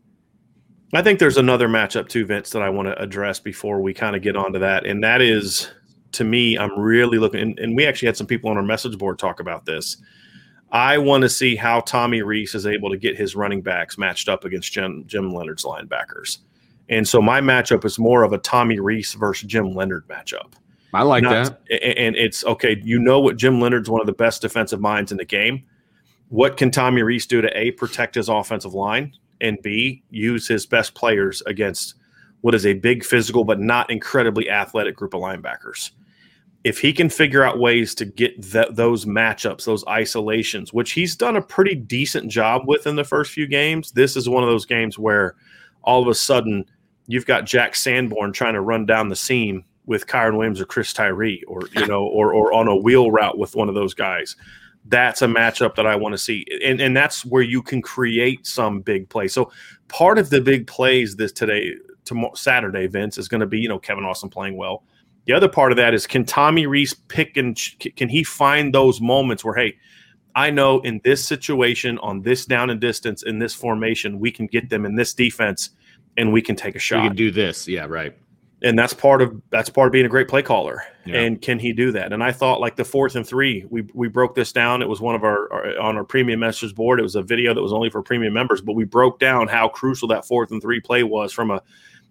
I 0.92 1.02
think 1.02 1.21
there's 1.21 1.38
another 1.38 1.69
matchup 1.69 2.09
too, 2.09 2.26
Vince, 2.26 2.50
that 2.50 2.62
I 2.62 2.69
want 2.69 2.88
to 2.88 3.00
address 3.00 3.38
before 3.38 3.81
we 3.81 3.95
kind 3.95 4.16
of 4.16 4.23
get 4.23 4.37
onto 4.37 4.59
that, 4.59 4.85
and 4.85 5.02
that 5.04 5.21
is 5.21 5.71
to 6.12 6.25
me, 6.25 6.59
I'm 6.59 6.78
really 6.78 7.19
looking, 7.19 7.40
and, 7.40 7.59
and 7.59 7.76
we 7.76 7.87
actually 7.87 8.07
had 8.07 8.16
some 8.16 8.26
people 8.26 8.50
on 8.50 8.57
our 8.57 8.62
message 8.62 8.99
board 8.99 9.19
talk 9.19 9.40
about 9.40 9.64
this. 9.64 9.97
I 10.73 10.97
want 10.97 11.23
to 11.23 11.29
see 11.29 11.55
how 11.55 11.81
Tommy 11.81 12.23
Rees 12.23 12.55
is 12.55 12.67
able 12.67 12.91
to 12.91 12.97
get 12.97 13.17
his 13.17 13.37
running 13.37 13.61
backs 13.61 13.99
matched 13.99 14.29
up 14.29 14.45
against 14.45 14.73
Jim, 14.73 15.05
Jim 15.07 15.31
Leonhard's 15.31 15.64
linebackers. 15.64 16.38
And 16.88 17.07
so 17.07 17.21
my 17.21 17.41
matchup 17.41 17.85
is 17.85 17.99
more 17.99 18.23
of 18.23 18.33
a 18.33 18.38
Tommy 18.38 18.81
Rees 18.81 19.12
versus 19.12 19.47
Jim 19.49 19.75
Leonhard 19.75 20.09
matchup. 20.09 20.55
I 20.95 21.02
like 21.02 21.23
Not, 21.23 21.69
that. 21.69 21.83
And 21.99 22.17
it's 22.17 22.45
okay. 22.45 22.81
You 22.83 22.99
know 22.99 23.21
what? 23.21 23.37
Jim 23.37 23.61
Leonhard's 23.61 23.91
one 23.91 24.00
of 24.00 24.07
the 24.07 24.12
best 24.12 24.43
defensive 24.43 24.81
minds 24.81 25.12
in 25.12 25.19
the 25.19 25.25
game. 25.25 25.62
What 26.29 26.57
can 26.57 26.71
Tommy 26.71 27.02
Rees 27.02 27.26
do 27.26 27.43
to 27.43 27.59
A, 27.59 27.73
protect 27.73 28.14
his 28.14 28.31
offensive 28.31 28.73
line, 28.73 29.14
and 29.42 29.61
B, 29.62 30.03
use 30.11 30.49
his 30.49 30.64
best 30.64 30.94
players 30.94 31.42
against 31.42 31.94
what 32.40 32.55
is 32.55 32.64
a 32.64 32.75
big 32.75 33.05
physical 33.05 33.44
but 33.44 33.61
not 33.61 33.90
incredibly 33.90 34.51
athletic 34.51 34.97
group 34.97 35.14
of 35.14 35.20
linebackers? 35.20 35.90
If 36.64 36.79
he 36.79 36.92
can 36.92 37.09
figure 37.09 37.42
out 37.42 37.59
ways 37.59 37.94
to 37.96 38.05
get 38.05 38.40
th- 38.42 38.68
those 38.70 39.05
matchups, 39.05 39.64
those 39.64 39.85
isolations, 39.88 40.72
which 40.72 40.92
he's 40.92 41.16
done 41.16 41.37
a 41.37 41.42
pretty 41.42 41.75
decent 41.75 42.31
job 42.31 42.62
with 42.66 42.87
in 42.87 42.94
the 42.94 43.05
first 43.05 43.33
few 43.33 43.48
games, 43.48 43.90
this 43.92 44.16
is 44.16 44.29
one 44.29 44.44
of 44.44 44.48
those 44.48 44.64
games 44.64 44.98
where 44.98 45.35
all 45.83 46.01
of 46.01 46.09
a 46.09 46.14
sudden 46.14 46.64
you've 47.07 47.27
got 47.27 47.46
Jack 47.46 47.75
Sanborn 47.75 48.33
trying 48.33 48.55
to 48.55 48.61
run 48.61 48.87
down 48.87 49.09
the 49.09 49.16
seam 49.16 49.64
with 49.87 50.07
Kyren 50.07 50.37
Williams 50.37 50.61
or 50.61 50.64
Chris 50.64 50.92
Tyree, 50.92 51.42
or 51.46 51.62
you 51.75 51.87
know, 51.87 52.05
or 52.05 52.33
or 52.33 52.53
on 52.53 52.68
a 52.68 52.77
wheel 52.77 53.11
route 53.11 53.38
with 53.38 53.57
one 53.57 53.68
of 53.68 53.75
those 53.75 53.94
guys. 53.94 54.37
That's 54.87 55.22
a 55.22 55.27
matchup 55.27 55.77
that 55.77 55.87
I 55.87 55.96
want 55.96 56.12
to 56.12 56.18
see, 56.18 56.46
and 56.64 56.81
and 56.81 56.96
that's 56.96 57.25
where 57.25 57.42
you 57.42 57.62
can 57.62 57.83
create 57.83 58.46
some 58.46 58.81
big 58.81 59.09
plays. 59.09 59.33
So 59.33 59.51
part 59.88 60.18
of 60.18 60.31
the 60.31 60.40
big 60.40 60.66
plays 60.66 61.16
this 61.16 61.33
today, 61.33 61.75
tomorrow, 62.05 62.35
Saturday, 62.35 62.87
Vince 62.87 63.18
is 63.18 63.29
going 63.29 63.40
to 63.40 63.46
be 63.46 63.61
you 63.61 63.68
know 63.68 63.79
Kevin 63.79 64.05
Austin 64.05 64.31
playing 64.31 64.57
well. 64.57 64.85
The 65.27 65.33
other 65.33 65.49
part 65.49 65.73
of 65.73 65.77
that 65.77 65.95
is 65.95 66.07
can 66.07 66.25
Tommy 66.25 66.67
Rees 66.67 66.95
pick 66.95 67.37
and 67.37 67.59
can 67.97 68.09
he 68.09 68.25
find 68.25 68.75
those 68.75 69.01
moments 69.01 69.45
where 69.45 69.55
hey, 69.55 69.77
I 70.35 70.51
know 70.51 70.81
in 70.81 71.01
this 71.05 71.25
situation 71.25 71.99
on 71.99 72.23
this 72.23 72.47
down 72.47 72.71
and 72.71 72.81
distance 72.81 73.23
in 73.23 73.39
this 73.39 73.55
formation 73.55 74.19
we 74.19 74.31
can 74.31 74.47
get 74.47 74.71
them 74.71 74.85
in 74.85 74.95
this 74.97 75.15
defense 75.15 75.71
and 76.17 76.33
we 76.33 76.43
can 76.43 76.57
take 76.57 76.75
a 76.75 76.79
shot. 76.79 77.03
We 77.03 77.09
can 77.09 77.17
do 77.17 77.31
this, 77.31 77.69
yeah, 77.69 77.87
right 77.87 78.15
and 78.63 78.79
that's 78.79 78.93
part 78.93 79.21
of 79.21 79.41
that's 79.51 79.69
part 79.69 79.89
of 79.89 79.93
being 79.93 80.07
a 80.07 80.09
great 80.09 80.29
play 80.29 80.43
caller. 80.43 80.83
Yeah. 81.05 81.21
And 81.21 81.43
can 81.43 81.59
he 81.59 81.73
do 81.73 81.91
that? 81.93 82.13
And 82.13 82.23
I 82.23 82.31
thought 82.31 82.61
like 82.61 82.77
the 82.77 82.85
fourth 82.85 83.17
and 83.17 83.27
three, 83.27 83.67
we 83.71 83.83
we 83.93 84.09
broke 84.09 84.35
this 84.35 84.53
down. 84.53 84.83
It 84.83 84.89
was 84.89 85.01
one 85.01 85.15
of 85.15 85.25
our, 85.25 85.53
our, 85.53 85.81
on 85.81 85.97
our 85.97 86.05
premium 86.05 86.41
message 86.41 86.75
board. 86.75 87.01
It 87.01 87.03
was 87.03 87.17
a 87.17 87.23
video 87.23 87.55
that 87.55 87.63
was 87.63 87.73
only 87.73 87.91
for 87.91 88.03
premium 88.03 88.33
members, 88.33 88.61
but 88.61 88.75
we 88.75 88.85
broke 88.85 89.19
down 89.19 89.49
how 89.49 89.69
crucial 89.69 90.09
that 90.09 90.25
fourth 90.25 90.53
and 90.53 90.63
three 90.63 90.81
play 90.81 91.03
was 91.03 91.33
from 91.33 91.51
a 91.51 91.63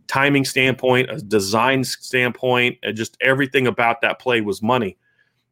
timing 0.07 0.45
standpoint, 0.45 1.09
a 1.09 1.17
design 1.21 1.83
standpoint, 1.83 2.77
and 2.83 2.95
just 2.95 3.17
everything 3.21 3.67
about 3.67 4.01
that 4.01 4.19
play 4.19 4.41
was 4.41 4.61
money. 4.61 4.97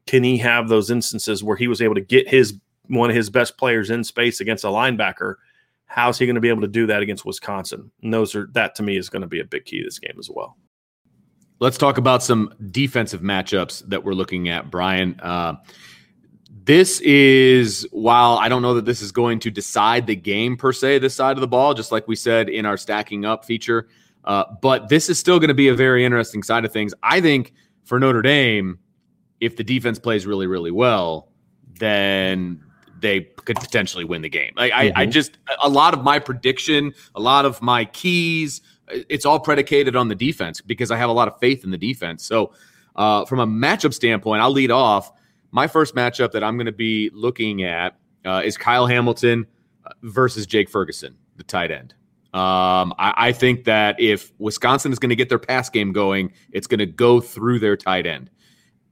Can 0.07 0.23
he 0.23 0.37
have 0.37 0.69
those 0.69 0.89
instances 0.89 1.43
where 1.43 1.55
he 1.55 1.67
was 1.67 1.81
able 1.81 1.95
to 1.95 2.01
get 2.01 2.27
his 2.27 2.55
one 2.87 3.09
of 3.09 3.15
his 3.15 3.29
best 3.29 3.57
players 3.57 3.89
in 3.89 4.03
space 4.03 4.39
against 4.39 4.63
a 4.63 4.67
linebacker? 4.67 5.35
How's 5.85 6.19
he 6.19 6.25
going 6.25 6.35
to 6.35 6.41
be 6.41 6.49
able 6.49 6.61
to 6.61 6.67
do 6.67 6.87
that 6.87 7.01
against 7.01 7.25
Wisconsin? 7.25 7.91
And 8.01 8.13
those 8.13 8.35
are 8.35 8.47
that 8.53 8.75
to 8.75 8.83
me 8.83 8.97
is 8.97 9.09
going 9.09 9.21
to 9.21 9.27
be 9.27 9.39
a 9.39 9.45
big 9.45 9.65
key 9.65 9.83
this 9.83 9.99
game 9.99 10.15
as 10.19 10.29
well. 10.29 10.57
Let's 11.59 11.77
talk 11.77 11.97
about 11.97 12.23
some 12.23 12.53
defensive 12.71 13.21
matchups 13.21 13.87
that 13.89 14.03
we're 14.03 14.13
looking 14.13 14.49
at, 14.49 14.71
Brian. 14.71 15.19
Uh, 15.19 15.55
this 16.63 16.99
is 17.01 17.87
while 17.91 18.37
I 18.37 18.47
don't 18.47 18.61
know 18.61 18.75
that 18.75 18.85
this 18.85 19.01
is 19.01 19.11
going 19.11 19.39
to 19.39 19.51
decide 19.51 20.07
the 20.07 20.15
game 20.15 20.55
per 20.55 20.71
se, 20.71 20.99
this 20.99 21.15
side 21.15 21.35
of 21.35 21.41
the 21.41 21.47
ball, 21.47 21.73
just 21.73 21.91
like 21.91 22.07
we 22.07 22.15
said 22.15 22.49
in 22.49 22.65
our 22.65 22.77
stacking 22.77 23.25
up 23.25 23.43
feature. 23.43 23.87
Uh, 24.25 24.45
but 24.61 24.89
this 24.89 25.09
is 25.09 25.17
still 25.17 25.39
going 25.39 25.49
to 25.49 25.53
be 25.53 25.67
a 25.67 25.73
very 25.73 26.05
interesting 26.05 26.43
side 26.43 26.65
of 26.65 26.71
things. 26.71 26.93
I 27.03 27.21
think 27.21 27.53
for 27.83 27.99
Notre 27.99 28.21
Dame, 28.21 28.79
if 29.39 29.55
the 29.55 29.63
defense 29.63 29.97
plays 29.99 30.25
really, 30.25 30.47
really 30.47 30.71
well, 30.71 31.29
then 31.79 32.61
they 32.99 33.21
could 33.21 33.55
potentially 33.57 34.03
win 34.03 34.21
the 34.21 34.29
game. 34.29 34.53
Like 34.55 34.71
mm-hmm. 34.71 34.97
I, 34.97 35.01
I 35.01 35.03
mm-hmm. 35.05 35.11
just 35.11 35.37
a 35.63 35.69
lot 35.69 35.93
of 35.93 36.03
my 36.03 36.19
prediction, 36.19 36.93
a 37.15 37.19
lot 37.19 37.45
of 37.45 37.61
my 37.61 37.85
keys, 37.85 38.61
it's 38.87 39.25
all 39.25 39.39
predicated 39.39 39.95
on 39.95 40.07
the 40.07 40.15
defense 40.15 40.61
because 40.61 40.91
I 40.91 40.97
have 40.97 41.09
a 41.09 41.13
lot 41.13 41.27
of 41.27 41.39
faith 41.39 41.63
in 41.63 41.71
the 41.71 41.77
defense. 41.77 42.25
So, 42.25 42.53
uh, 42.95 43.25
from 43.25 43.39
a 43.39 43.47
matchup 43.47 43.93
standpoint, 43.93 44.41
I'll 44.41 44.51
lead 44.51 44.71
off. 44.71 45.11
My 45.51 45.67
first 45.67 45.95
matchup 45.95 46.31
that 46.31 46.43
I'm 46.43 46.57
going 46.57 46.65
to 46.65 46.71
be 46.71 47.09
looking 47.13 47.63
at 47.63 47.95
uh, 48.25 48.41
is 48.43 48.57
Kyle 48.57 48.87
Hamilton 48.87 49.47
uh, 49.85 49.91
versus 50.03 50.45
Jake 50.45 50.69
Ferguson, 50.69 51.15
the 51.37 51.43
tight 51.43 51.71
end. 51.71 51.93
Um, 52.33 52.93
I, 52.99 53.13
I, 53.17 53.31
think 53.31 53.63
that 53.63 53.99
if 53.99 54.31
Wisconsin 54.37 54.91
is 54.91 54.99
going 54.99 55.09
to 55.09 55.15
get 55.15 55.29
their 55.29 55.39
pass 55.39 55.67
game 55.67 55.91
going, 55.91 56.31
it's 56.51 56.67
going 56.67 56.77
to 56.77 56.85
go 56.85 57.19
through 57.19 57.57
their 57.57 57.75
tight 57.75 58.05
end. 58.05 58.29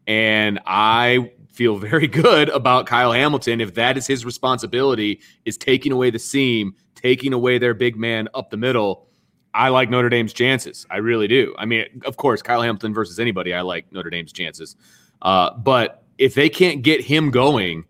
And 0.07 0.59
I 0.65 1.33
feel 1.51 1.77
very 1.77 2.07
good 2.23 2.49
about 2.49 2.87
Kyle 2.87 3.11
Hamilton 3.11 3.61
if 3.61 3.75
that 3.75 3.95
is 3.95 4.07
his 4.07 4.25
responsibility, 4.25 5.21
is 5.45 5.55
taking 5.55 5.91
away 5.91 6.09
the 6.09 6.17
seam, 6.17 6.73
taking 6.95 7.31
away 7.31 7.59
their 7.59 7.75
big 7.75 7.95
man 7.95 8.27
up 8.33 8.49
the 8.49 8.57
middle 8.57 9.07
I 9.57 9.69
like 9.69 9.89
Notre 9.89 10.09
Dame's 10.09 10.33
chances. 10.33 10.85
I 10.91 10.97
really 10.97 11.27
do. 11.27 11.55
I 11.57 11.65
mean, 11.65 11.85
of 12.05 12.15
course, 12.15 12.43
Kyle 12.43 12.61
Hamilton 12.61 12.93
versus 12.93 13.19
anybody, 13.19 13.55
I 13.55 13.61
like 13.61 13.91
Notre 13.91 14.11
Dame's 14.11 14.31
chances. 14.31 14.75
Uh, 15.23 15.51
but 15.57 16.03
if 16.19 16.35
they 16.35 16.47
can't 16.47 16.83
get 16.83 17.01
him 17.01 17.31
going, 17.31 17.83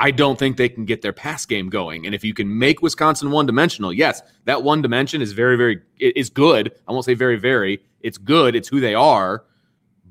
I 0.00 0.10
don't 0.10 0.38
think 0.38 0.56
they 0.56 0.70
can 0.70 0.86
get 0.86 1.02
their 1.02 1.12
pass 1.12 1.44
game 1.44 1.68
going. 1.68 2.06
And 2.06 2.14
if 2.14 2.24
you 2.24 2.32
can 2.32 2.58
make 2.58 2.80
Wisconsin 2.80 3.30
one 3.30 3.44
dimensional, 3.44 3.92
yes, 3.92 4.22
that 4.46 4.62
one 4.62 4.80
dimension 4.80 5.20
is 5.20 5.32
very, 5.32 5.58
very 5.58 5.82
is 5.98 6.30
good. 6.30 6.72
I 6.88 6.92
won't 6.92 7.04
say 7.04 7.12
very, 7.12 7.36
very. 7.36 7.84
It's 8.00 8.16
good. 8.16 8.56
It's 8.56 8.66
who 8.66 8.80
they 8.80 8.94
are. 8.94 9.44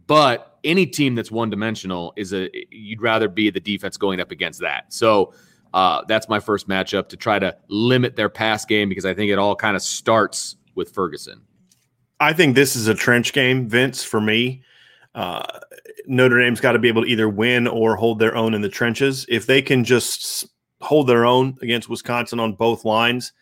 But 0.06 0.60
any 0.64 0.86
team 0.86 1.16
that's 1.16 1.32
one 1.32 1.50
dimensional 1.50 2.14
is 2.16 2.34
a 2.34 2.52
you'd 2.70 3.02
rather 3.02 3.28
be 3.28 3.50
the 3.50 3.60
defense 3.60 3.98
going 3.98 4.20
up 4.20 4.30
against 4.30 4.60
that. 4.60 4.94
So 4.94 5.34
uh, 5.74 6.04
that's 6.08 6.30
my 6.30 6.40
first 6.40 6.70
matchup 6.70 7.10
to 7.10 7.18
try 7.18 7.40
to 7.40 7.58
limit 7.68 8.16
their 8.16 8.30
pass 8.30 8.66
game 8.66 8.90
because 8.90 9.06
I 9.06 9.16
think 9.16 9.32
it 9.32 9.40
all 9.40 9.56
kind 9.56 9.76
of 9.76 9.82
starts 9.82 10.56
with 10.76 10.92
Ferguson. 10.92 11.42
I 12.20 12.34
think 12.34 12.54
this 12.54 12.76
is 12.76 12.88
a 12.88 12.94
trench 12.94 13.34
game, 13.34 13.68
Vince, 13.68 14.04
for 14.04 14.22
me. 14.22 14.62
Uh, 15.16 15.46
Notre 16.06 16.40
Dame's 16.40 16.62
got 16.62 16.74
to 16.74 16.80
be 16.80 16.88
able 16.88 17.04
to 17.04 17.08
either 17.08 17.28
win 17.28 17.68
or 17.68 17.96
hold 17.96 18.20
their 18.20 18.36
own 18.36 18.54
in 18.54 18.62
the 18.62 18.70
trenches. 18.70 19.26
If 19.30 19.46
they 19.48 19.62
can 19.62 19.84
just 19.84 20.48
hold 20.82 21.08
their 21.08 21.26
own 21.26 21.58
against 21.62 21.90
Wisconsin 21.90 22.40
on 22.40 22.54
both 22.54 22.86
lines, 22.86 23.34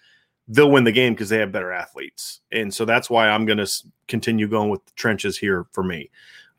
they'll 0.47 0.71
win 0.71 0.85
the 0.85 0.91
game 0.91 1.13
because 1.13 1.29
they 1.29 1.37
have 1.37 1.51
better 1.51 1.71
athletes. 1.71 2.41
And 2.51 2.73
so 2.73 2.85
that's 2.85 3.09
why 3.09 3.29
I'm 3.29 3.45
going 3.45 3.57
to 3.57 3.69
continue 4.07 4.47
going 4.47 4.69
with 4.69 4.85
the 4.85 4.93
trenches 4.93 5.37
here 5.37 5.65
for 5.71 5.83
me. 5.83 6.09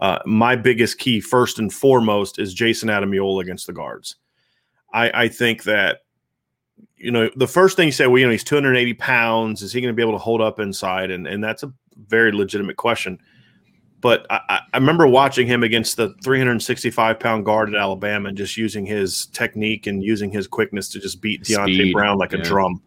Uh, 0.01 0.19
my 0.27 0.55
biggest 0.55 0.99
key, 0.99 1.21
first 1.21 1.59
and 1.59 1.73
foremost, 1.73 2.39
is 2.39 2.55
Jason 2.55 2.89
Ademilola 2.89 3.43
against 3.43 3.67
the 3.67 3.73
guards. 3.73 4.17
I, 4.93 5.25
I 5.25 5.29
think 5.29 5.65
that 5.65 6.03
you 6.97 7.11
know 7.11 7.31
the 7.37 7.49
first 7.49 7.77
thing 7.77 7.87
you 7.87 7.93
say, 7.93 8.07
well, 8.07 8.19
you 8.19 8.27
know, 8.27 8.33
he's 8.33 8.45
280 8.45 8.95
pounds. 8.95 9.63
Is 9.63 9.73
he 9.73 9.81
going 9.81 9.93
to 9.93 9.97
be 9.97 10.03
able 10.03 10.13
to 10.13 10.19
hold 10.19 10.41
up 10.41 10.61
inside? 10.61 11.11
And 11.11 11.27
and 11.27 11.43
that's 11.43 11.63
a 11.63 11.73
very 12.07 12.33
legitimate 12.33 12.77
question. 12.77 13.19
But 14.01 14.27
I, 14.31 14.61
I 14.73 14.77
remember 14.77 15.07
watching 15.09 15.47
him 15.47 15.65
against 15.65 15.97
the 15.97 16.15
365 16.23 17.19
pound 17.19 17.45
guard 17.45 17.69
at 17.69 17.75
Alabama 17.75 18.29
and 18.29 18.39
just 18.39 18.57
using 18.57 18.87
his 18.87 19.27
technique 19.27 19.87
and 19.87 20.05
using 20.05 20.31
his 20.31 20.47
quickness 20.47 20.89
to 20.91 21.01
just 21.01 21.21
beat 21.21 21.43
Deonte 21.43 21.75
Speed, 21.75 21.93
Brown 21.93 22.17
like 22.17 22.33
yeah. 22.33 22.39
a 22.39 22.43
drum. 22.43 22.81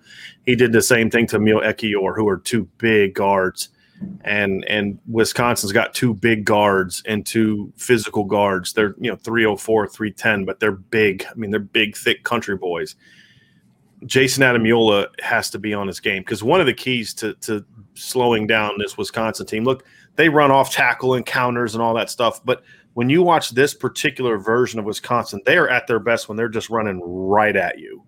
He 0.45 0.55
did 0.55 0.71
the 0.71 0.81
same 0.81 1.09
thing 1.09 1.27
to 1.27 1.35
Emil 1.35 1.59
Ekiyor, 1.59 2.15
who 2.15 2.27
are 2.29 2.37
two 2.37 2.63
big 2.77 3.13
guards 3.13 3.69
and 4.23 4.65
and 4.65 4.99
Wisconsin's 5.07 5.71
got 5.71 5.93
two 5.93 6.13
big 6.13 6.45
guards 6.45 7.03
and 7.05 7.25
two 7.25 7.71
physical 7.77 8.23
guards. 8.23 8.73
They're 8.73 8.95
you 8.99 9.09
know 9.11 9.17
304, 9.17 9.87
310, 9.87 10.45
but 10.45 10.59
they're 10.59 10.71
big. 10.71 11.25
I 11.29 11.33
mean, 11.35 11.51
they're 11.51 11.59
big, 11.59 11.95
thick 11.95 12.23
country 12.23 12.57
boys. 12.57 12.95
Jason 14.05 14.43
Ademilola 14.43 15.07
has 15.21 15.49
to 15.51 15.59
be 15.59 15.73
on 15.73 15.87
his 15.87 15.99
game 15.99 16.23
because 16.23 16.43
one 16.43 16.59
of 16.59 16.65
the 16.65 16.73
keys 16.73 17.13
to 17.15 17.33
to 17.35 17.63
slowing 17.93 18.47
down 18.47 18.77
this 18.77 18.97
Wisconsin 18.97 19.45
team. 19.45 19.63
Look, 19.63 19.85
they 20.15 20.29
run 20.29 20.51
off 20.51 20.71
tackle 20.71 21.13
and 21.13 21.25
counters 21.25 21.73
and 21.73 21.81
all 21.81 21.93
that 21.93 22.09
stuff, 22.09 22.43
but 22.43 22.63
when 22.93 23.09
you 23.09 23.23
watch 23.23 23.51
this 23.51 23.73
particular 23.73 24.37
version 24.37 24.79
of 24.79 24.85
Wisconsin, 24.85 25.41
they 25.45 25.57
are 25.57 25.69
at 25.69 25.87
their 25.87 25.99
best 25.99 26.27
when 26.27 26.37
they're 26.37 26.49
just 26.49 26.69
running 26.69 27.01
right 27.03 27.55
at 27.55 27.79
you 27.79 28.03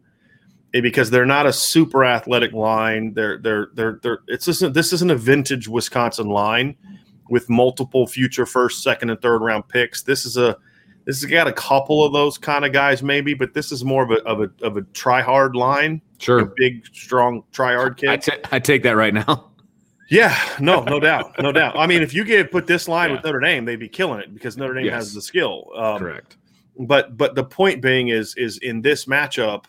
eh, 0.74 0.82
because 0.82 1.10
they're 1.10 1.26
not 1.26 1.46
a 1.46 1.54
super 1.54 2.04
athletic 2.04 2.52
line. 2.52 3.14
They're 3.14 3.38
they're 3.38 3.70
they're 3.74 4.00
they're 4.02 4.20
it's 4.28 4.48
isn't 4.48 4.74
this 4.74 4.92
isn't 4.94 5.12
a 5.12 5.16
vintage 5.16 5.68
Wisconsin 5.68 6.28
line 6.28 6.76
with 7.30 7.50
multiple 7.50 8.06
future 8.08 8.46
first, 8.46 8.84
second, 8.84 9.10
and 9.10 9.22
third 9.22 9.42
round 9.42 9.68
picks. 9.70 10.04
This 10.04 10.26
is 10.26 10.36
a 10.36 10.58
this 11.06 11.22
has 11.22 11.30
got 11.30 11.48
a 11.48 11.54
couple 11.54 12.04
of 12.04 12.14
those 12.14 12.38
kind 12.38 12.66
of 12.66 12.74
guys 12.74 13.02
maybe, 13.04 13.34
but 13.34 13.54
this 13.54 13.72
is 13.72 13.84
more 13.86 14.04
of 14.04 14.12
a 14.12 14.22
of 14.26 14.42
a 14.42 14.66
of 14.66 14.78
a 14.78 14.82
try 14.94 15.22
hard 15.22 15.56
line. 15.56 16.02
Sure, 16.18 16.52
big 16.58 16.86
strong 16.94 17.44
try 17.54 17.74
hard 17.74 17.98
kid. 17.98 18.10
I, 18.10 18.18
t- 18.18 18.32
I 18.52 18.60
take 18.60 18.84
that 18.84 18.98
right 18.98 19.14
now. 19.14 19.50
Yeah, 20.14 20.40
no, 20.60 20.84
no 20.84 21.00
doubt, 21.00 21.34
no 21.40 21.52
doubt. 21.52 21.76
I 21.76 21.88
mean, 21.88 22.04
if 22.04 22.14
you 22.14 22.24
get 22.24 22.52
put 22.52 22.68
this 22.68 22.88
line 22.88 23.10
yeah. 23.10 23.16
with 23.16 23.26
Notre 23.26 23.40
Dame, 23.40 23.66
they'd 23.66 23.78
be 23.78 23.90
killing 23.90 24.20
it 24.20 24.32
because 24.32 24.58
Notre 24.58 24.76
Dame 24.76 24.86
yes. 24.86 24.94
has 24.94 25.14
the 25.14 25.22
skill. 25.22 25.72
Um, 25.76 25.98
Correct. 25.98 26.38
But 26.78 27.18
but 27.18 27.34
the 27.34 27.44
point 27.44 27.82
being 27.82 28.10
is 28.10 28.36
is 28.36 28.58
in 28.60 28.82
this 28.82 29.06
matchup, 29.06 29.66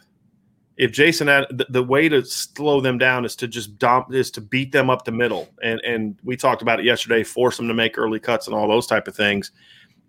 if 0.76 0.92
Jason 0.92 1.28
had 1.28 1.46
the, 1.50 1.66
the, 1.70 1.82
way 1.82 2.10
to 2.10 2.22
slow 2.24 2.80
them 2.82 2.98
down 2.98 3.24
is 3.24 3.36
to 3.36 3.48
just 3.48 3.78
dump 3.78 4.12
is 4.12 4.30
to 4.32 4.42
beat 4.42 4.70
them 4.70 4.90
up 4.90 5.06
the 5.06 5.12
middle. 5.12 5.48
And 5.62 5.80
and 5.80 6.18
we 6.22 6.36
talked 6.36 6.60
about 6.60 6.78
it 6.78 6.84
yesterday, 6.84 7.22
force 7.22 7.56
them 7.56 7.68
to 7.68 7.74
make 7.74 7.96
early 7.96 8.20
cuts 8.20 8.46
and 8.46 8.54
all 8.54 8.68
those 8.68 8.86
type 8.86 9.08
of 9.08 9.16
things. 9.16 9.50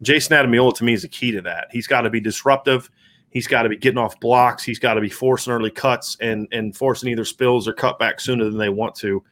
Jason 0.01 0.35
Ademilola 0.35 0.75
to 0.75 0.83
me 0.83 0.91
is 0.91 1.05
a 1.05 1.09
key 1.09 1.31
to 1.31 1.41
that. 1.43 1.67
He's 1.71 1.87
got 1.87 2.01
to 2.01 2.09
be 2.09 2.19
disruptive. 2.19 2.89
He's 3.29 3.47
got 3.47 3.63
to 3.63 3.69
be 3.69 3.77
getting 3.77 3.97
off 3.97 4.19
blocks. 4.19 4.63
He's 4.63 4.79
got 4.79 4.95
to 4.95 5.01
be 5.01 5.09
forcing 5.09 5.53
early 5.53 5.71
cuts 5.71 6.17
and 6.19 6.47
and 6.51 6.75
forcing 6.75 7.09
either 7.09 7.25
spills 7.25 7.69
or 7.69 7.73
cutbacks 7.73 8.21
sooner 8.21 8.43
than 8.45 8.57
they 8.57 8.69
want 8.69 8.95
to. 8.95 9.23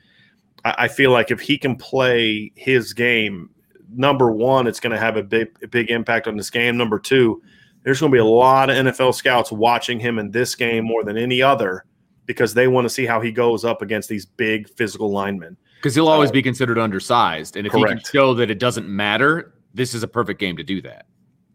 I, 0.63 0.75
I 0.79 0.87
feel 0.87 1.11
like 1.11 1.31
if 1.31 1.39
he 1.39 1.57
can 1.57 1.75
play 1.75 2.51
his 2.55 2.93
game, 2.93 3.49
number 3.95 4.31
one, 4.31 4.67
it's 4.67 4.79
going 4.79 4.93
to 4.93 4.99
have 4.99 5.17
a 5.17 5.23
big 5.23 5.49
a 5.61 5.67
big 5.67 5.89
impact 5.89 6.27
on 6.27 6.37
this 6.37 6.49
game. 6.49 6.77
Number 6.77 6.99
two, 6.99 7.41
there's 7.83 7.99
going 7.99 8.11
to 8.11 8.15
be 8.15 8.19
a 8.19 8.25
lot 8.25 8.69
of 8.69 8.77
NFL 8.77 9.15
scouts 9.15 9.51
watching 9.51 9.99
him 9.99 10.19
in 10.19 10.31
this 10.31 10.55
game 10.55 10.85
more 10.85 11.03
than 11.03 11.17
any 11.17 11.41
other 11.41 11.85
because 12.25 12.53
they 12.53 12.67
want 12.67 12.85
to 12.85 12.89
see 12.89 13.05
how 13.05 13.19
he 13.19 13.31
goes 13.31 13.65
up 13.65 13.81
against 13.81 14.09
these 14.09 14.25
big 14.25 14.69
physical 14.69 15.11
linemen. 15.11 15.57
Because 15.77 15.93
he'll 15.95 16.07
always 16.07 16.31
be 16.31 16.41
considered 16.41 16.79
undersized, 16.79 17.57
and 17.57 17.67
if 17.67 17.73
correct. 17.73 17.89
he 17.89 17.95
can 17.95 18.03
show 18.05 18.33
that 18.35 18.49
it 18.49 18.57
doesn't 18.57 18.87
matter, 18.87 19.53
this 19.73 19.93
is 19.93 20.01
a 20.01 20.07
perfect 20.07 20.39
game 20.39 20.55
to 20.55 20.63
do 20.63 20.81
that. 20.81 21.05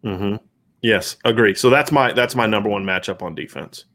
Mm-hmm. 0.05 0.37
Yes, 0.83 1.17
agree. 1.25 1.55
So 1.55 1.71
that's 1.71 1.91
my 1.91 2.13
that's 2.13 2.35
my 2.35 2.47
number 2.47 2.69
one 2.69 2.85
matchup 2.85 3.23
on 3.23 3.35
defense. 3.35 3.87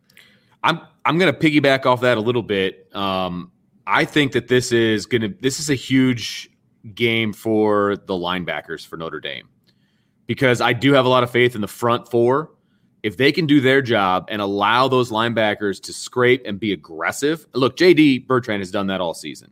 I'm 0.64 0.82
I'm 1.06 1.18
going 1.18 1.34
to 1.34 1.40
piggyback 1.40 1.86
off 1.86 2.02
that 2.02 2.18
a 2.18 2.22
little 2.22 2.42
bit. 2.42 2.90
Um, 2.96 3.52
I 3.86 4.06
think 4.06 4.32
that 4.34 4.48
this 4.48 4.72
is 4.72 5.06
going 5.06 5.22
to 5.22 5.30
this 5.42 5.60
is 5.60 5.70
a 5.70 5.76
huge 5.76 6.50
game 6.94 7.34
for 7.34 7.98
the 7.98 8.14
linebackers 8.14 8.86
for 8.86 8.98
Notre 8.98 9.20
Dame 9.20 9.48
because 10.28 10.62
I 10.62 10.74
do 10.74 10.94
have 10.94 11.06
a 11.06 11.10
lot 11.10 11.24
of 11.24 11.32
faith 11.32 11.56
in 11.56 11.62
the 11.62 11.68
front 11.68 12.10
four. 12.10 12.52
If 13.02 13.18
they 13.18 13.34
can 13.34 13.46
do 13.46 13.60
their 13.60 13.82
job 13.82 14.28
and 14.30 14.42
allow 14.42 14.88
those 14.88 15.12
linebackers 15.12 15.82
to 15.84 15.94
scrape 15.94 16.44
and 16.46 16.58
be 16.58 16.72
aggressive, 16.72 17.46
look, 17.54 17.76
JD 17.76 18.28
Bertrand 18.28 18.62
has 18.62 18.72
done 18.72 18.88
that 18.88 19.02
all 19.02 19.14
season. 19.14 19.52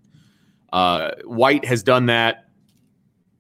Uh, 0.72 1.12
White 1.26 1.66
has 1.66 1.84
done 1.84 2.06
that 2.06 2.46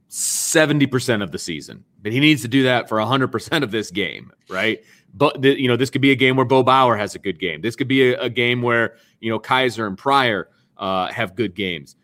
70% 0.09 1.23
of 1.23 1.31
the 1.31 1.39
season, 1.39 1.85
but 2.01 2.11
he 2.11 2.19
needs 2.19 2.41
to 2.41 2.49
do 2.49 2.63
that 2.63 2.89
for 2.89 2.97
100% 2.97 3.63
of 3.63 3.71
this 3.71 3.89
game, 3.89 4.33
right? 4.49 4.83
But, 5.13 5.41
you 5.41 5.69
know, 5.69 5.77
this 5.77 5.89
could 5.89 6.01
be 6.01 6.11
a 6.11 6.15
game 6.15 6.35
where 6.35 6.45
Bo 6.45 6.61
Bauer 6.61 6.97
has 6.97 7.15
a 7.15 7.19
good 7.19 7.39
game. 7.39 7.61
This 7.61 7.77
could 7.77 7.87
be 7.87 8.11
a, 8.11 8.19
a 8.23 8.29
game 8.29 8.61
where, 8.61 8.95
you 9.21 9.29
know, 9.29 9.39
Kiser 9.39 9.87
and 9.87 9.97
Pryor 9.97 10.49
uh, 10.81 11.11
have 11.11 11.35
good 11.35 11.55
games. 11.55 11.95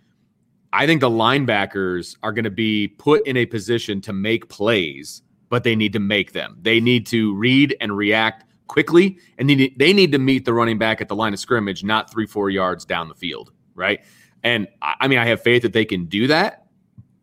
I 0.72 0.86
think 0.86 1.02
the 1.02 1.10
linebackers 1.10 2.16
are 2.24 2.32
going 2.32 2.46
to 2.46 2.52
be 2.52 2.88
put 2.88 3.26
in 3.26 3.36
a 3.36 3.46
position 3.46 4.00
to 4.02 4.14
make 4.14 4.48
plays, 4.48 5.24
but 5.50 5.64
they 5.64 5.76
need 5.76 5.94
to 5.94 6.00
make 6.00 6.34
them. 6.34 6.58
They 6.62 6.80
need 6.80 7.06
to 7.08 7.36
read 7.36 7.76
and 7.82 7.96
react 7.98 8.46
quickly, 8.68 9.18
and 9.38 9.50
they 9.50 9.56
need, 9.56 9.80
they 9.80 9.94
need 9.94 10.12
to 10.12 10.20
meet 10.20 10.46
the 10.46 10.54
running 10.54 10.78
back 10.78 11.02
at 11.02 11.08
the 11.08 11.16
line 11.16 11.34
of 11.34 11.40
scrimmage, 11.40 11.84
not 11.84 12.12
three, 12.12 12.28
four 12.28 12.50
yards 12.50 12.86
down 12.86 13.08
the 13.08 13.16
field, 13.16 13.52
right? 13.76 14.04
And 14.44 14.68
I 14.82 15.08
mean, 15.08 15.20
I 15.20 15.26
have 15.26 15.42
faith 15.42 15.64
that 15.64 15.74
they 15.74 15.86
can 15.86 16.06
do 16.06 16.28
that, 16.28 16.68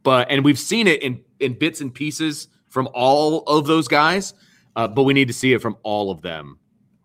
but 0.02 0.28
and 0.30 0.44
we've 0.44 0.58
seen 0.58 0.86
it 0.88 1.02
in 1.02 1.22
in 1.38 1.54
bits 1.54 1.80
and 1.80 1.94
pieces 1.94 2.48
from 2.68 2.88
all 2.92 3.44
of 3.44 3.66
those 3.66 3.86
guys, 3.86 4.34
uh, 4.74 4.88
but 4.88 5.04
we 5.04 5.14
need 5.14 5.28
to 5.28 5.34
see 5.34 5.52
it 5.52 5.62
from 5.62 5.76
all 5.84 6.10
of 6.10 6.22
them 6.22 6.58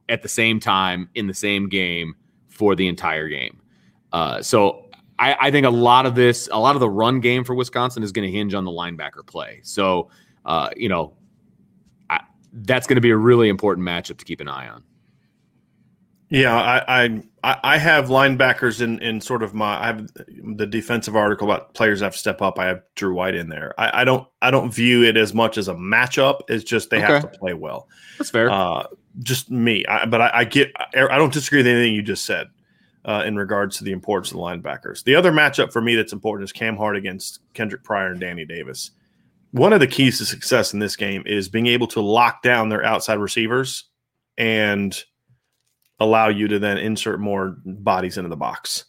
at 0.07 0.23
the 0.23 0.29
same 0.29 0.59
time 0.59 1.09
in 1.13 1.27
the 1.27 1.33
same 1.33 1.69
game 1.69 2.15
for 2.47 2.75
the 2.75 2.87
entire 2.87 3.27
game. 3.27 3.61
Uh, 4.11 4.41
so 4.41 4.85
I, 5.17 5.35
I, 5.39 5.51
think 5.51 5.65
a 5.65 5.71
lot 5.71 6.05
of 6.05 6.15
this, 6.15 6.49
a 6.51 6.59
lot 6.59 6.75
of 6.75 6.79
the 6.79 6.89
run 6.89 7.19
game 7.19 7.43
for 7.43 7.53
Wisconsin 7.53 8.03
is 8.03 8.11
going 8.11 8.25
to 8.25 8.31
hinge 8.35 8.53
on 8.53 8.65
the 8.65 8.71
linebacker 8.71 9.25
play. 9.25 9.59
So, 9.63 10.09
uh, 10.45 10.69
you 10.75 10.89
know, 10.89 11.13
I, 12.09 12.21
that's 12.53 12.87
going 12.87 12.95
to 12.95 13.01
be 13.01 13.11
a 13.11 13.17
really 13.17 13.49
important 13.49 13.85
matchup 13.85 14.17
to 14.17 14.25
keep 14.25 14.41
an 14.41 14.47
eye 14.47 14.67
on. 14.67 14.83
Yeah, 16.29 16.55
I, 16.55 17.23
I 17.43 17.59
I 17.63 17.77
have 17.79 18.05
linebackers 18.05 18.81
in 18.81 18.99
in 18.99 19.19
sort 19.19 19.41
of 19.41 19.55
my 19.55 19.81
I 19.81 19.87
have 19.87 20.07
the 20.55 20.67
defensive 20.67 21.15
article 21.15 21.49
about 21.49 21.73
players 21.73 22.01
have 22.01 22.13
to 22.13 22.19
step 22.19 22.39
up. 22.39 22.59
I 22.59 22.67
have 22.67 22.83
Drew 22.93 23.15
White 23.15 23.33
in 23.33 23.49
there. 23.49 23.73
I, 23.79 24.01
I 24.01 24.03
don't 24.03 24.27
I 24.39 24.51
don't 24.51 24.71
view 24.71 25.03
it 25.03 25.17
as 25.17 25.33
much 25.33 25.57
as 25.57 25.67
a 25.67 25.73
matchup. 25.73 26.41
It's 26.47 26.63
just 26.63 26.91
they 26.91 26.97
okay. 26.97 27.13
have 27.13 27.31
to 27.31 27.39
play 27.39 27.55
well. 27.55 27.87
That's 28.19 28.29
fair. 28.29 28.51
Uh, 28.51 28.85
just 29.23 29.49
me, 29.49 29.83
I, 29.87 30.05
but 30.05 30.21
I, 30.21 30.31
I, 30.33 30.43
get 30.43 30.71
I 30.95 31.17
don't 31.17 31.33
disagree 31.33 31.59
with 31.59 31.67
anything 31.67 31.95
you 31.95 32.03
just 32.03 32.25
said 32.25 32.47
uh, 33.05 33.23
in 33.25 33.35
regards 33.35 33.77
to 33.77 33.83
the 33.83 33.91
importance 33.91 34.31
of 34.31 34.37
the 34.37 34.43
linebackers. 34.43 35.03
The 35.03 35.15
other 35.15 35.31
matchup 35.31 35.71
for 35.71 35.81
me 35.81 35.95
that's 35.95 36.13
important 36.13 36.43
is 36.45 36.51
Cam 36.51 36.75
Hart 36.75 36.95
against 36.95 37.39
Kendric 37.53 37.83
Pryor 37.83 38.11
and 38.11 38.19
Danny 38.19 38.45
Davis. 38.45 38.91
One 39.51 39.73
of 39.73 39.79
the 39.79 39.87
keys 39.87 40.19
to 40.19 40.25
success 40.25 40.73
in 40.73 40.79
this 40.79 40.95
game 40.95 41.23
is 41.25 41.49
being 41.49 41.67
able 41.67 41.87
to 41.87 42.01
lock 42.01 42.43
down 42.43 42.69
their 42.69 42.83
outside 42.83 43.19
receivers 43.19 43.85
and 44.37 45.03
allow 45.99 46.29
you 46.29 46.47
to 46.47 46.59
then 46.59 46.77
insert 46.77 47.19
more 47.19 47.57
bodies 47.65 48.17
into 48.17 48.29
the 48.29 48.37
box. 48.37 48.85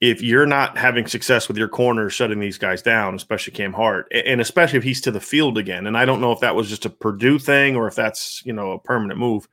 If 0.00 0.22
you're 0.22 0.46
not 0.46 0.78
having 0.78 1.08
success 1.08 1.48
with 1.48 1.56
your 1.56 1.66
corners 1.68 2.14
shutting 2.14 2.38
these 2.38 2.58
guys 2.58 2.82
down, 2.82 3.16
especially 3.16 3.54
Cam 3.54 3.72
Hart, 3.72 4.06
and 4.12 4.40
especially 4.40 4.78
if 4.78 4.84
he's 4.84 5.00
to 5.00 5.10
the 5.10 5.20
field 5.20 5.58
again, 5.58 5.88
and 5.88 5.96
I 5.96 6.04
don't 6.04 6.20
know 6.20 6.30
if 6.30 6.38
that 6.40 6.54
was 6.54 6.68
just 6.68 6.84
a 6.84 6.90
Purdue 6.90 7.38
thing 7.38 7.74
or 7.74 7.88
if 7.88 7.96
that's 7.96 8.42
you 8.44 8.52
know 8.52 8.72
a 8.72 8.78
permanent 8.78 9.18
move, 9.18 9.48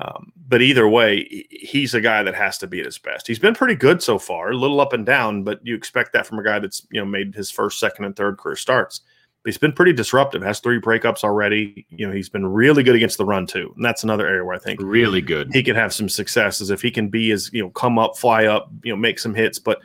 um, 0.00 0.32
but 0.48 0.62
either 0.62 0.88
way, 0.88 1.46
he's 1.50 1.94
a 1.94 2.00
guy 2.00 2.22
that 2.22 2.34
has 2.34 2.58
to 2.58 2.66
be 2.66 2.80
at 2.80 2.86
his 2.86 2.98
best. 2.98 3.26
He's 3.26 3.38
been 3.38 3.54
pretty 3.54 3.74
good 3.74 4.02
so 4.02 4.18
far, 4.18 4.50
a 4.50 4.56
little 4.56 4.80
up 4.80 4.92
and 4.92 5.04
down, 5.04 5.42
but 5.42 5.60
you 5.62 5.74
expect 5.74 6.12
that 6.12 6.26
from 6.26 6.38
a 6.38 6.44
guy 6.44 6.58
that's 6.58 6.86
you 6.90 7.00
know 7.00 7.06
made 7.06 7.34
his 7.34 7.50
first, 7.50 7.78
second, 7.78 8.04
and 8.04 8.16
third 8.16 8.38
career 8.38 8.56
starts. 8.56 9.00
But 9.42 9.50
he's 9.50 9.58
been 9.58 9.72
pretty 9.72 9.92
disruptive. 9.92 10.42
Has 10.42 10.60
three 10.60 10.80
breakups 10.80 11.24
already. 11.24 11.86
You 11.90 12.06
know, 12.06 12.12
he's 12.12 12.28
been 12.28 12.46
really 12.46 12.82
good 12.82 12.94
against 12.94 13.18
the 13.18 13.24
run 13.24 13.46
too, 13.46 13.72
and 13.76 13.84
that's 13.84 14.02
another 14.02 14.26
area 14.26 14.44
where 14.44 14.54
I 14.54 14.58
think 14.58 14.80
really 14.80 15.20
good. 15.20 15.50
He 15.52 15.62
can 15.62 15.76
have 15.76 15.92
some 15.92 16.08
successes 16.08 16.70
if 16.70 16.80
he 16.80 16.90
can 16.90 17.08
be 17.08 17.30
as 17.32 17.50
you 17.52 17.62
know 17.62 17.70
come 17.70 17.98
up, 17.98 18.16
fly 18.16 18.46
up, 18.46 18.70
you 18.82 18.92
know, 18.92 18.96
make 18.96 19.18
some 19.18 19.34
hits. 19.34 19.58
But 19.58 19.80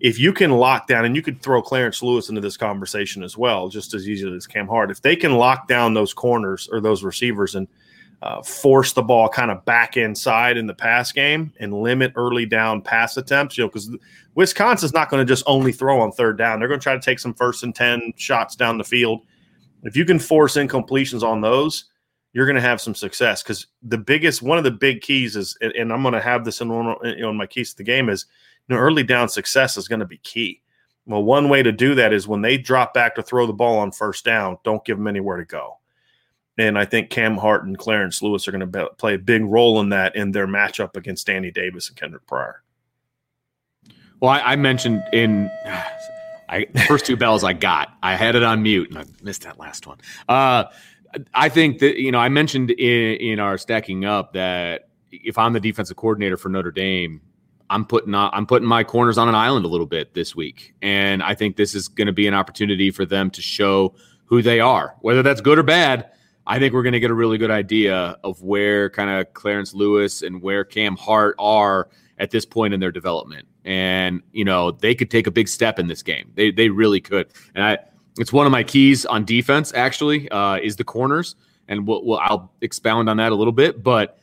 if 0.00 0.18
you 0.18 0.32
can 0.32 0.50
lock 0.50 0.88
down, 0.88 1.04
and 1.04 1.14
you 1.14 1.22
could 1.22 1.42
throw 1.42 1.62
Clarence 1.62 2.02
Lewis 2.02 2.28
into 2.28 2.40
this 2.40 2.56
conversation 2.56 3.22
as 3.22 3.36
well, 3.36 3.68
just 3.68 3.94
as 3.94 4.08
easily 4.08 4.34
as 4.34 4.46
Cam 4.46 4.66
Hart. 4.66 4.90
If 4.90 5.02
they 5.02 5.14
can 5.14 5.34
lock 5.34 5.68
down 5.68 5.94
those 5.94 6.14
corners 6.14 6.68
or 6.72 6.80
those 6.80 7.04
receivers 7.04 7.54
and 7.54 7.68
uh, 8.22 8.42
force 8.42 8.92
the 8.92 9.02
ball 9.02 9.28
kind 9.28 9.50
of 9.50 9.64
back 9.64 9.96
inside 9.96 10.56
in 10.56 10.66
the 10.66 10.74
pass 10.74 11.10
game 11.10 11.52
and 11.58 11.72
limit 11.72 12.12
early 12.16 12.46
down 12.46 12.82
pass 12.82 13.16
attempts. 13.16 13.56
You 13.56 13.64
know, 13.64 13.68
because 13.68 13.90
Wisconsin's 14.34 14.92
not 14.92 15.08
going 15.08 15.24
to 15.24 15.30
just 15.30 15.44
only 15.46 15.72
throw 15.72 16.00
on 16.00 16.12
third 16.12 16.36
down; 16.36 16.58
they're 16.58 16.68
going 16.68 16.80
to 16.80 16.84
try 16.84 16.94
to 16.94 17.00
take 17.00 17.18
some 17.18 17.34
first 17.34 17.62
and 17.62 17.74
ten 17.74 18.12
shots 18.16 18.56
down 18.56 18.78
the 18.78 18.84
field. 18.84 19.22
If 19.82 19.96
you 19.96 20.04
can 20.04 20.18
force 20.18 20.56
incompletions 20.56 21.22
on 21.22 21.40
those, 21.40 21.86
you're 22.32 22.46
going 22.46 22.56
to 22.56 22.60
have 22.60 22.80
some 22.80 22.94
success. 22.94 23.42
Because 23.42 23.66
the 23.82 23.98
biggest, 23.98 24.42
one 24.42 24.58
of 24.58 24.64
the 24.64 24.70
big 24.70 25.00
keys 25.00 25.36
is, 25.36 25.56
and 25.60 25.92
I'm 25.92 26.02
going 26.02 26.14
to 26.14 26.20
have 26.20 26.44
this 26.44 26.60
in 26.60 26.68
one, 26.68 26.96
you 27.02 27.22
know, 27.22 27.30
in 27.30 27.36
my 27.36 27.46
keys 27.46 27.70
to 27.70 27.78
the 27.78 27.84
game 27.84 28.08
is, 28.08 28.26
you 28.68 28.74
know, 28.74 28.80
early 28.80 29.02
down 29.02 29.28
success 29.28 29.76
is 29.76 29.88
going 29.88 30.00
to 30.00 30.06
be 30.06 30.18
key. 30.18 30.62
Well, 31.06 31.24
one 31.24 31.48
way 31.48 31.62
to 31.62 31.72
do 31.72 31.94
that 31.96 32.12
is 32.12 32.28
when 32.28 32.42
they 32.42 32.56
drop 32.56 32.94
back 32.94 33.14
to 33.16 33.22
throw 33.22 33.46
the 33.46 33.52
ball 33.52 33.78
on 33.78 33.90
first 33.90 34.24
down, 34.24 34.58
don't 34.62 34.84
give 34.84 34.98
them 34.98 35.08
anywhere 35.08 35.38
to 35.38 35.44
go. 35.44 35.79
And 36.60 36.78
I 36.78 36.84
think 36.84 37.08
Cam 37.08 37.38
Hart 37.38 37.64
and 37.64 37.78
Clarence 37.78 38.20
Lewis 38.20 38.46
are 38.46 38.52
going 38.52 38.70
to 38.70 38.90
play 38.98 39.14
a 39.14 39.18
big 39.18 39.42
role 39.44 39.80
in 39.80 39.88
that 39.88 40.14
in 40.14 40.32
their 40.32 40.46
matchup 40.46 40.94
against 40.94 41.26
Danny 41.26 41.50
Davis 41.50 41.88
and 41.88 41.96
Kendric 41.96 42.26
Pryor. 42.26 42.62
Well, 44.20 44.30
I, 44.30 44.40
I 44.40 44.56
mentioned 44.56 45.02
in 45.12 45.50
I 46.50 46.66
first 46.86 47.06
two 47.06 47.16
bells 47.16 47.44
I 47.44 47.54
got, 47.54 47.96
I 48.02 48.14
had 48.14 48.34
it 48.34 48.42
on 48.42 48.62
mute 48.62 48.90
and 48.90 48.98
I 48.98 49.04
missed 49.22 49.42
that 49.42 49.58
last 49.58 49.86
one. 49.86 49.98
Uh, 50.28 50.64
I 51.32 51.48
think 51.48 51.78
that 51.78 51.98
you 51.98 52.12
know 52.12 52.18
I 52.18 52.28
mentioned 52.28 52.72
in, 52.72 53.16
in 53.16 53.40
our 53.40 53.56
stacking 53.56 54.04
up 54.04 54.34
that 54.34 54.90
if 55.10 55.38
I'm 55.38 55.52
the 55.54 55.60
defensive 55.60 55.96
coordinator 55.96 56.36
for 56.36 56.50
Notre 56.50 56.70
Dame, 56.70 57.22
I'm 57.70 57.86
putting 57.86 58.14
I'm 58.14 58.46
putting 58.46 58.68
my 58.68 58.84
corners 58.84 59.16
on 59.16 59.28
an 59.28 59.34
island 59.34 59.64
a 59.64 59.68
little 59.68 59.86
bit 59.86 60.12
this 60.12 60.36
week, 60.36 60.74
and 60.82 61.22
I 61.22 61.34
think 61.34 61.56
this 61.56 61.74
is 61.74 61.88
going 61.88 62.06
to 62.06 62.12
be 62.12 62.26
an 62.26 62.34
opportunity 62.34 62.90
for 62.90 63.06
them 63.06 63.30
to 63.30 63.40
show 63.40 63.94
who 64.24 64.42
they 64.42 64.60
are, 64.60 64.96
whether 65.00 65.22
that's 65.22 65.40
good 65.40 65.58
or 65.58 65.62
bad. 65.62 66.10
I 66.46 66.58
think 66.58 66.74
we're 66.74 66.82
going 66.82 66.94
to 66.94 67.00
get 67.00 67.10
a 67.10 67.14
really 67.14 67.38
good 67.38 67.50
idea 67.50 68.18
of 68.24 68.42
where 68.42 68.90
kind 68.90 69.10
of 69.10 69.32
Clarence 69.34 69.74
Lewis 69.74 70.22
and 70.22 70.42
where 70.42 70.64
Cam 70.64 70.96
Hart 70.96 71.36
are 71.38 71.88
at 72.18 72.30
this 72.30 72.44
point 72.44 72.74
in 72.74 72.80
their 72.80 72.90
development. 72.92 73.46
And, 73.64 74.22
you 74.32 74.44
know, 74.44 74.70
they 74.70 74.94
could 74.94 75.10
take 75.10 75.26
a 75.26 75.30
big 75.30 75.48
step 75.48 75.78
in 75.78 75.86
this 75.86 76.02
game. 76.02 76.32
They, 76.34 76.50
they 76.50 76.68
really 76.68 77.00
could. 77.00 77.28
And 77.54 77.64
I, 77.64 77.78
it's 78.18 78.32
one 78.32 78.46
of 78.46 78.52
my 78.52 78.64
keys 78.64 79.06
on 79.06 79.24
defense, 79.24 79.72
actually, 79.74 80.28
uh, 80.30 80.56
is 80.56 80.76
the 80.76 80.84
corners. 80.84 81.36
And 81.68 81.86
we'll, 81.86 82.04
we'll, 82.04 82.18
I'll 82.18 82.52
expound 82.60 83.08
on 83.08 83.18
that 83.18 83.32
a 83.32 83.34
little 83.34 83.52
bit. 83.52 83.82
But 83.82 84.18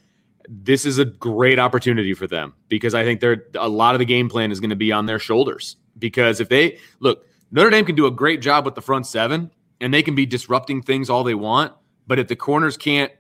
this 0.50 0.86
is 0.86 0.98
a 0.98 1.06
great 1.06 1.60
opportunity 1.60 2.14
for 2.14 2.28
them 2.28 2.54
because 2.70 2.94
I 2.94 3.04
think 3.04 3.20
they're 3.20 3.46
a 3.56 3.70
lot 3.70 3.96
of 3.96 4.00
the 4.00 4.06
game 4.06 4.30
plan 4.30 4.52
is 4.52 4.60
going 4.60 4.70
to 4.70 4.76
be 4.76 4.92
on 4.92 5.06
their 5.06 5.20
shoulders. 5.20 5.78
Because 5.98 6.40
if 6.40 6.50
they 6.50 6.80
look, 7.00 7.26
Notre 7.52 7.70
Dame 7.70 7.86
can 7.86 7.96
do 7.96 8.06
a 8.06 8.12
great 8.12 8.42
job 8.42 8.66
with 8.66 8.76
the 8.76 8.82
front 8.82 9.08
seven 9.08 9.52
and 9.82 9.94
they 9.94 10.04
can 10.04 10.16
be 10.16 10.26
disrupting 10.26 10.82
things 10.82 11.10
all 11.10 11.24
they 11.24 11.36
want. 11.36 11.74
But 12.08 12.20
if 12.20 12.28
the 12.28 12.36
corners 12.36 12.78
can't 12.78 13.12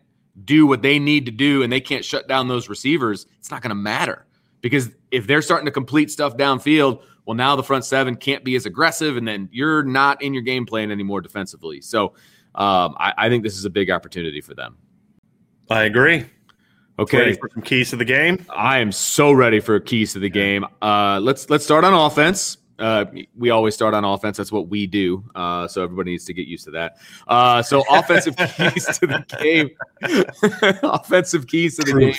do 0.43 0.65
what 0.65 0.81
they 0.81 0.99
need 0.99 1.25
to 1.25 1.31
do 1.31 1.63
and 1.63 1.71
they 1.71 1.81
can't 1.81 2.05
shut 2.05 2.27
down 2.27 2.47
those 2.47 2.69
receivers, 2.69 3.25
it's 3.39 3.51
not 3.51 3.61
going 3.61 3.69
to 3.69 3.75
matter. 3.75 4.25
Because 4.61 4.89
if 5.11 5.27
they're 5.27 5.41
starting 5.41 5.65
to 5.65 5.71
complete 5.71 6.09
stuff 6.09 6.37
downfield, 6.37 7.01
well, 7.25 7.35
now 7.35 7.55
the 7.55 7.63
front 7.63 7.85
seven 7.85 8.15
can't 8.15 8.43
be 8.43 8.55
as 8.55 8.65
aggressive, 8.65 9.17
and 9.17 9.27
then 9.27 9.49
you're 9.51 9.83
not 9.83 10.21
in 10.21 10.33
your 10.33 10.43
game 10.43 10.65
plan 10.65 10.91
anymore 10.91 11.21
defensively. 11.21 11.81
So 11.81 12.13
um, 12.55 12.95
I, 12.97 13.13
I, 13.17 13.29
think 13.29 13.43
this 13.43 13.57
is 13.57 13.65
a 13.65 13.69
big 13.69 13.91
opportunity 13.91 14.39
for 14.39 14.53
them. 14.53 14.77
I 15.69 15.83
agree. 15.83 16.25
Okay, 16.97 17.17
ready 17.17 17.33
for 17.35 17.49
some 17.53 17.61
keys 17.61 17.91
to 17.91 17.97
the 17.97 18.05
game. 18.05 18.43
I 18.49 18.79
am 18.79 18.91
so 18.91 19.31
ready 19.31 19.59
for 19.59 19.79
keys 19.79 20.13
to 20.13 20.19
the 20.19 20.29
game. 20.29 20.65
Uh, 20.81 21.19
let's 21.21 21.49
let's 21.49 21.63
start 21.63 21.83
on 21.83 21.93
offense. 21.93 22.57
Uh, 22.79 23.05
we 23.35 23.49
always 23.49 23.73
start 23.73 23.93
on 23.93 24.03
offense. 24.03 24.37
That's 24.37 24.51
what 24.51 24.67
we 24.67 24.85
do. 24.85 25.23
Uh, 25.33 25.67
so 25.67 25.83
everybody 25.83 26.11
needs 26.11 26.25
to 26.25 26.33
get 26.33 26.47
used 26.47 26.65
to 26.65 26.71
that. 26.71 26.97
Uh, 27.27 27.61
so 27.61 27.83
offensive 27.91 28.35
keys 28.35 28.85
to 28.99 29.07
the 29.07 29.25
game. 29.39 29.69
offensive 30.83 31.47
keys 31.47 31.77
to 31.77 31.83
the 31.83 31.99
game. 31.99 32.15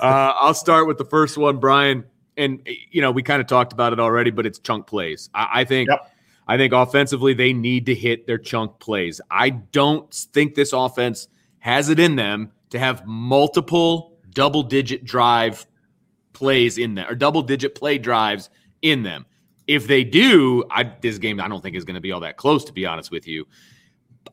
Uh, 0.00 0.32
I'll 0.36 0.54
start 0.54 0.86
with 0.86 0.98
the 0.98 1.04
first 1.04 1.38
one, 1.38 1.58
Brian. 1.58 2.04
And 2.36 2.66
you 2.90 3.00
know 3.00 3.12
we 3.12 3.22
kind 3.22 3.40
of 3.40 3.46
talked 3.46 3.72
about 3.72 3.92
it 3.92 4.00
already, 4.00 4.32
but 4.32 4.44
it's 4.44 4.58
chunk 4.58 4.86
plays. 4.86 5.30
I, 5.34 5.60
I 5.60 5.64
think. 5.64 5.88
Yep. 5.88 6.10
I 6.46 6.58
think 6.58 6.74
offensively 6.74 7.32
they 7.32 7.54
need 7.54 7.86
to 7.86 7.94
hit 7.94 8.26
their 8.26 8.36
chunk 8.36 8.78
plays. 8.78 9.18
I 9.30 9.48
don't 9.48 10.12
think 10.12 10.54
this 10.54 10.74
offense 10.74 11.28
has 11.60 11.88
it 11.88 11.98
in 11.98 12.16
them 12.16 12.52
to 12.68 12.78
have 12.78 13.06
multiple 13.06 14.18
double 14.34 14.62
digit 14.62 15.04
drive 15.04 15.66
plays 16.34 16.76
in 16.76 16.96
there 16.96 17.10
or 17.10 17.14
double 17.14 17.40
digit 17.40 17.74
play 17.74 17.96
drives 17.96 18.50
in 18.82 19.02
them 19.02 19.24
if 19.66 19.86
they 19.86 20.04
do, 20.04 20.64
I, 20.70 20.84
this 20.84 21.18
game 21.18 21.40
I 21.40 21.48
don't 21.48 21.62
think 21.62 21.76
is 21.76 21.84
going 21.84 21.94
to 21.94 22.00
be 22.00 22.12
all 22.12 22.20
that 22.20 22.36
close, 22.36 22.64
to 22.64 22.72
be 22.72 22.86
honest 22.86 23.10
with 23.10 23.26
you. 23.26 23.46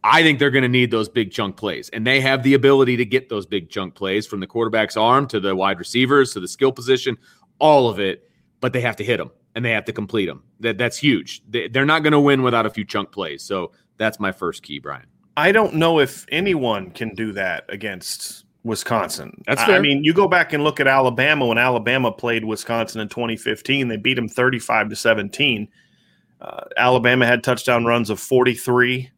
I 0.04 0.24
think 0.24 0.40
they're 0.40 0.52
going 0.52 0.64
to 0.64 0.70
need 0.70 0.90
those 0.90 1.10
big 1.10 1.32
chunk 1.32 1.58
plays, 1.58 1.90
and 1.90 2.08
they 2.08 2.22
have 2.22 2.44
the 2.44 2.54
ability 2.54 2.98
to 2.98 3.06
get 3.06 3.30
those 3.30 3.46
big 3.46 3.70
chunk 3.70 3.94
plays 3.94 4.26
from 4.26 4.40
the 4.40 4.48
quarterback's 4.48 4.98
arm 4.98 5.28
to 5.28 5.40
the 5.40 5.56
wide 5.56 5.80
receivers 5.80 6.32
to 6.34 6.40
the 6.40 6.48
skill 6.48 6.72
position, 6.72 7.18
all 7.60 7.90
of 7.90 8.00
it. 8.00 8.30
But 8.62 8.74
they 8.74 8.82
have 8.82 8.96
to 8.98 9.04
hit 9.04 9.18
them 9.18 9.32
and 9.56 9.66
they 9.66 9.72
have 9.72 9.86
to 9.86 9.94
complete 9.94 10.28
them. 10.28 10.44
That 10.60 10.78
that's 10.78 10.98
huge. 10.98 11.42
They, 11.50 11.68
they're 11.68 11.86
not 11.86 12.04
going 12.04 12.14
to 12.14 12.20
win 12.20 12.44
without 12.44 12.66
a 12.66 12.70
few 12.70 12.86
chunk 12.86 13.12
plays. 13.12 13.44
So 13.44 13.72
that's 13.98 14.20
my 14.20 14.32
first 14.32 14.64
key, 14.64 14.80
Brian. 14.80 15.08
I 15.38 15.52
don't 15.52 15.76
know 15.76 16.00
if 16.00 16.26
anyone 16.30 16.92
can 16.92 17.16
do 17.16 17.32
that 17.34 17.66
against 17.70 18.46
Wisconsin. 18.64 19.42
That's 19.48 19.64
fair. 19.64 19.76
I 19.76 19.80
mean, 19.80 20.04
you 20.04 20.14
go 20.14 20.28
back 20.28 20.54
and 20.54 20.64
look 20.64 20.80
at 20.80 20.88
Alabama 20.88 21.48
when 21.48 21.58
Alabama 21.58 22.12
played 22.12 22.46
Wisconsin 22.46 23.02
in 23.02 23.10
2015, 23.10 23.88
they 23.88 23.98
beat 23.98 24.16
them 24.16 24.30
35 24.30 24.90
to 24.90 24.96
17. 24.96 25.68
Uh, 26.40 26.64
Alabama 26.78 27.26
had 27.26 27.44
touchdown 27.44 27.86
runs 27.86 28.10
of 28.10 28.20
43, 28.20 29.10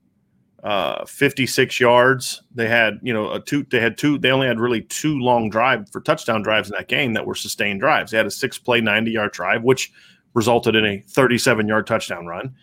uh, 0.63 1.05
56 1.05 1.79
yards. 1.79 2.41
They 2.53 2.67
had, 2.67 2.99
you 3.01 3.13
know, 3.13 3.31
a 3.31 3.39
two, 3.39 3.65
they 3.69 3.79
had 3.79 3.97
two, 3.97 4.17
they 4.17 4.31
only 4.31 4.47
had 4.47 4.59
really 4.59 4.81
two 4.81 5.19
long 5.19 5.49
drive 5.49 5.89
for 5.89 6.01
touchdown 6.01 6.41
drives 6.41 6.69
in 6.69 6.75
that 6.77 6.87
game 6.87 7.13
that 7.13 7.25
were 7.25 7.35
sustained 7.35 7.79
drives. 7.79 8.11
They 8.11 8.17
had 8.17 8.25
a 8.27 8.31
six 8.31 8.57
play, 8.57 8.81
90 8.81 9.11
yard 9.11 9.31
drive, 9.31 9.63
which 9.63 9.91
resulted 10.33 10.75
in 10.75 10.85
a 10.85 11.01
37 11.07 11.67
yard 11.67 11.85
touchdown 11.87 12.25
run 12.25 12.55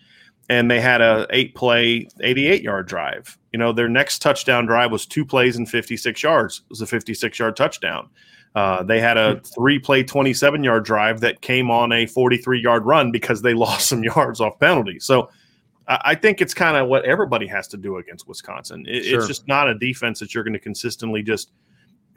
and 0.51 0.69
they 0.69 0.81
had 0.81 0.99
a 0.99 1.25
eight 1.29 1.55
play 1.55 2.07
88 2.19 2.61
yard 2.61 2.87
drive 2.87 3.37
you 3.51 3.59
know 3.59 3.71
their 3.71 3.89
next 3.89 4.19
touchdown 4.19 4.65
drive 4.65 4.91
was 4.91 5.05
two 5.05 5.25
plays 5.25 5.57
and 5.57 5.69
56 5.69 6.23
yards 6.23 6.59
it 6.59 6.69
was 6.69 6.81
a 6.81 6.87
56 6.87 7.39
yard 7.39 7.55
touchdown 7.55 8.09
uh, 8.53 8.83
they 8.83 8.99
had 8.99 9.17
a 9.17 9.39
three 9.55 9.79
play 9.79 10.03
27 10.03 10.63
yard 10.63 10.83
drive 10.83 11.21
that 11.21 11.41
came 11.41 11.71
on 11.71 11.91
a 11.91 12.05
43 12.05 12.61
yard 12.61 12.85
run 12.85 13.11
because 13.11 13.41
they 13.41 13.53
lost 13.55 13.87
some 13.87 14.03
yards 14.03 14.41
off 14.41 14.59
penalty 14.59 14.99
so 14.99 15.29
I 15.87 16.15
think 16.15 16.41
it's 16.41 16.53
kind 16.53 16.77
of 16.77 16.87
what 16.87 17.03
everybody 17.05 17.47
has 17.47 17.67
to 17.69 17.77
do 17.77 17.97
against 17.97 18.27
Wisconsin. 18.27 18.85
It, 18.87 19.03
sure. 19.03 19.19
It's 19.19 19.27
just 19.27 19.47
not 19.47 19.67
a 19.67 19.75
defense 19.75 20.19
that 20.19 20.33
you're 20.33 20.43
going 20.43 20.53
to 20.53 20.59
consistently 20.59 21.21
just 21.21 21.51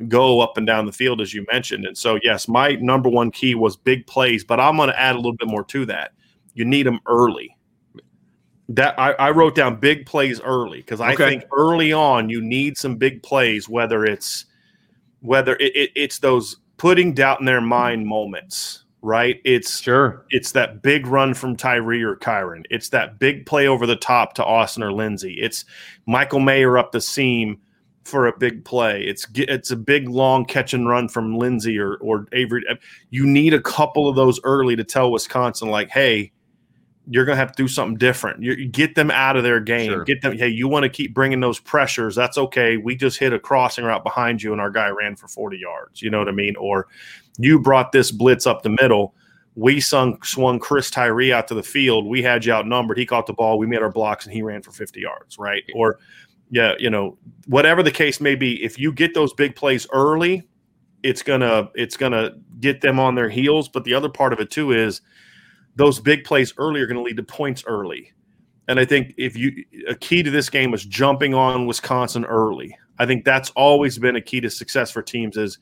go 0.09 0.40
up 0.40 0.57
and 0.57 0.66
down 0.66 0.87
the 0.87 0.92
field, 0.92 1.20
as 1.20 1.35
you 1.35 1.44
mentioned. 1.51 1.85
And 1.87 1.97
so, 1.97 2.18
yes, 2.23 2.47
my 2.47 2.73
number 2.77 3.09
one 3.09 3.31
key 3.31 3.55
was 3.55 3.77
big 3.77 4.07
plays, 4.07 4.44
but 4.44 4.61
I'm 4.61 4.77
going 4.77 4.90
to 4.90 5.01
add 5.01 5.14
a 5.14 5.18
little 5.18 5.37
bit 5.37 5.49
more 5.49 5.64
to 5.64 5.87
that. 5.87 6.12
You 6.55 6.64
need 6.64 6.87
them 6.87 7.01
early. 7.07 7.57
That 8.70 8.98
I, 8.98 9.12
I 9.12 9.31
wrote 9.31 9.55
down 9.55 9.77
big 9.77 10.07
plays 10.07 10.40
early 10.40 10.79
because 10.79 11.00
I 11.00 11.12
okay. 11.12 11.29
think 11.29 11.44
early 11.53 11.92
on 11.92 12.31
you 12.31 12.40
need 12.40 12.79
some 12.79 12.96
big 12.96 13.22
plays, 13.22 13.68
whether 13.68 14.05
it's 14.05 14.46
whether 15.20 15.57
it, 15.57 15.77
it, 15.77 15.90
it's 15.94 16.18
those 16.18 16.57
putting 16.79 17.12
doubt 17.12 17.40
in 17.40 17.46
their 17.46 17.61
mind 17.61 18.07
moments, 18.07 18.85
right? 19.03 19.40
It's 19.44 19.81
sure 19.81 20.24
it's 20.31 20.53
that 20.53 20.83
big 20.83 21.07
run 21.07 21.35
from 21.35 21.57
Tyree 21.57 22.03
or 22.03 22.16
Kyren. 22.16 22.64
It's 22.70 22.88
that 22.90 23.18
big 23.18 23.44
play 23.44 23.66
over 23.66 23.87
the 23.87 23.96
top 23.96 24.35
to 24.35 24.44
Austin 24.44 24.83
or 24.83 24.92
Lenzy. 24.92 25.35
It's 25.40 25.66
Michael 26.07 26.40
Mayer 26.40 26.79
up 26.79 26.92
the 26.92 27.03
seam 27.03 27.59
for 28.05 28.27
a 28.27 28.38
big 28.38 28.64
play. 28.64 29.03
It's 29.03 29.27
it's 29.35 29.70
a 29.70 29.77
big 29.77 30.09
long 30.09 30.44
catch 30.46 30.72
and 30.72 30.88
run 30.88 31.09
from 31.09 31.37
Lenzy 31.37 31.79
or 31.79 31.96
or 31.96 32.27
Avery. 32.33 32.64
You 33.11 33.27
need 33.27 33.53
a 33.53 33.61
couple 33.61 34.09
of 34.09 34.16
those 34.16 34.40
early 34.44 34.74
to 34.77 34.85
tell 34.85 35.11
Wisconsin 35.11 35.68
like, 35.68 35.90
hey 35.90 36.33
you're 37.09 37.25
going 37.25 37.37
to 37.37 37.40
have 37.40 37.53
to 37.53 37.62
do 37.62 37.69
something 37.69 37.97
different. 37.97 38.43
You, 38.43 38.67
get 38.67 38.95
them 38.95 39.11
out 39.11 39.37
of 39.37 39.43
their 39.43 39.61
game. 39.61 39.90
Sure. 39.90 40.05
Get 40.05 40.23
them. 40.23 40.37
Hey, 40.38 40.49
you 40.49 40.69
want 40.69 40.85
to 40.85 40.88
keep 40.88 41.12
bringing 41.12 41.40
those 41.40 41.59
pressures? 41.59 42.14
That's 42.14 42.38
okay. 42.38 42.77
We 42.77 42.97
just 42.97 43.19
hit 43.19 43.33
a 43.33 43.38
crossing 43.38 43.85
route 43.85 44.05
behind 44.05 44.43
you, 44.43 44.53
and 44.53 44.61
our 44.61 44.71
guy 44.71 44.88
ran 44.88 45.17
for 45.17 45.29
40 45.29 45.59
yards. 45.59 46.01
You 46.01 46.11
know 46.11 46.19
what 46.19 46.29
I 46.29 46.33
mean? 46.33 46.57
Or 46.57 46.88
you 47.38 47.59
brought 47.59 47.93
this 47.93 48.11
blitz 48.11 48.47
up 48.47 48.62
the 48.62 48.71
middle. 48.71 49.14
We 49.55 49.81
sung, 49.81 50.21
swung 50.23 50.59
Chris 50.59 50.90
Tyree 50.90 51.33
out 51.33 51.47
to 51.49 51.55
the 51.55 51.62
field. 51.62 52.07
We 52.07 52.23
had 52.23 52.45
you 52.45 52.53
outnumbered. 52.53 52.99
He 52.99 53.07
caught 53.07 53.27
the 53.27 53.35
ball. 53.35 53.59
We 53.59 53.67
made 53.67 53.83
our 53.83 53.93
blocks, 53.93 54.25
and 54.25 54.35
he 54.35 54.43
ran 54.43 54.62
for 54.62 54.73
50 54.73 55.01
yards. 55.01 55.38
Right? 55.38 55.62
Or 55.75 55.99
yeah, 56.51 56.75
you 56.79 56.90
know, 56.90 57.19
whatever 57.47 57.83
the 57.83 57.90
case 57.90 58.21
may 58.21 58.35
be. 58.35 58.62
If 58.62 58.79
you 58.79 58.93
get 58.93 59.14
those 59.14 59.33
big 59.33 59.57
plays 59.57 59.87
early, 59.93 60.43
it's 61.03 61.23
gonna 61.23 61.69
it's 61.75 61.97
gonna 61.97 62.33
get 62.61 62.81
them 62.81 62.99
on 62.99 63.14
their 63.14 63.29
heels. 63.29 63.69
But 63.69 63.85
the 63.85 63.95
other 63.95 64.09
part 64.09 64.33
of 64.33 64.40
it 64.40 64.51
too 64.51 64.73
is 64.73 65.03
those 65.77 66.01
big 66.01 66.25
plays 66.25 66.55
early 66.59 66.81
are 66.81 66.87
going 66.87 66.97
to 66.97 67.03
lead 67.03 67.17
to 67.17 67.23
points 67.23 67.65
early. 67.67 68.13
And 68.69 68.81
I 68.81 68.85
think 68.85 69.15
if 69.19 69.37
you 69.37 69.65
a 69.89 69.95
key 69.95 70.23
to 70.23 70.31
this 70.31 70.49
game 70.49 70.73
is 70.73 70.85
jumping 70.85 71.35
on 71.35 71.67
Wisconsin 71.67 72.25
early. 72.25 72.77
I 72.99 73.07
think 73.07 73.25
that's 73.25 73.51
always 73.51 73.99
been 73.99 74.17
a 74.17 74.21
key 74.21 74.41
to 74.41 74.51
success 74.51 74.91
for 74.91 75.03
teams 75.03 75.37
is 75.37 75.59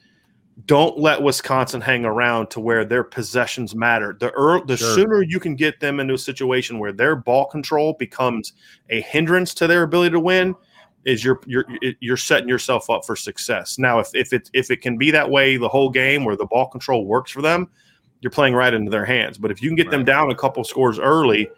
don't 0.67 0.99
let 0.99 1.23
Wisconsin 1.23 1.81
hang 1.81 2.05
around 2.05 2.51
to 2.51 2.61
where 2.61 2.85
their 2.85 3.03
possessions 3.03 3.75
matter. 3.75 4.17
The 4.21 4.31
early, 4.33 4.63
the 4.67 4.77
sure. 4.77 4.95
sooner 4.95 5.23
you 5.23 5.41
can 5.41 5.57
get 5.57 5.81
them 5.81 5.99
into 5.99 6.15
a 6.15 6.19
situation 6.19 6.79
where 6.79 6.93
their 6.93 7.17
ball 7.17 7.47
control 7.47 7.95
becomes 7.99 8.53
a 8.91 9.01
hindrance 9.01 9.55
to 9.55 9.67
their 9.67 9.83
ability 9.83 10.13
to 10.13 10.21
win, 10.21 10.55
is 11.05 11.25
you're 11.25 11.41
you're 11.47 11.65
you're 12.01 12.17
setting 12.17 12.49
yourself 12.49 12.91
up 12.91 13.05
for 13.05 13.17
success. 13.17 13.79
Now, 13.79 13.99
if 13.99 14.09
if 14.15 14.33
it 14.33 14.51
if 14.53 14.71
it 14.71 14.83
can 14.83 14.99
be 14.99 15.11
that 15.11 15.29
way 15.29 15.57
the 15.57 15.69
whole 15.69 15.91
game 15.91 16.25
where 16.25 16.37
the 16.37 16.47
ball 16.47 16.69
control 16.69 17.07
works 17.07 17.31
for 17.31 17.43
them, 17.43 17.71
you're 18.23 18.31
playing 18.31 18.55
right 18.55 18.73
into 18.73 18.91
their 18.91 19.05
hands. 19.05 19.37
But 19.37 19.51
if 19.51 19.61
you 19.61 19.69
can 19.69 19.77
get 19.77 19.87
right. 19.89 19.93
them 19.93 20.05
down 20.05 20.31
a 20.31 20.35
couple 20.35 20.65
scores 20.65 20.99
early, 20.99 21.51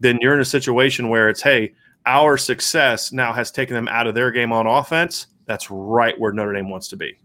then 0.00 0.18
you're 0.20 0.34
in 0.34 0.40
a 0.40 0.44
situation 0.44 1.08
where 1.08 1.28
it's 1.28 1.42
hey, 1.42 1.74
our 2.06 2.36
success 2.38 3.12
now 3.12 3.32
has 3.32 3.50
taken 3.50 3.74
them 3.74 3.88
out 3.88 4.06
of 4.06 4.14
their 4.14 4.30
game 4.30 4.52
on 4.52 4.66
offense. 4.66 5.26
That's 5.46 5.70
right 5.70 6.18
where 6.18 6.32
Notre 6.32 6.54
Dame 6.54 6.70
wants 6.70 6.88
to 6.88 6.96
be. 6.96 7.18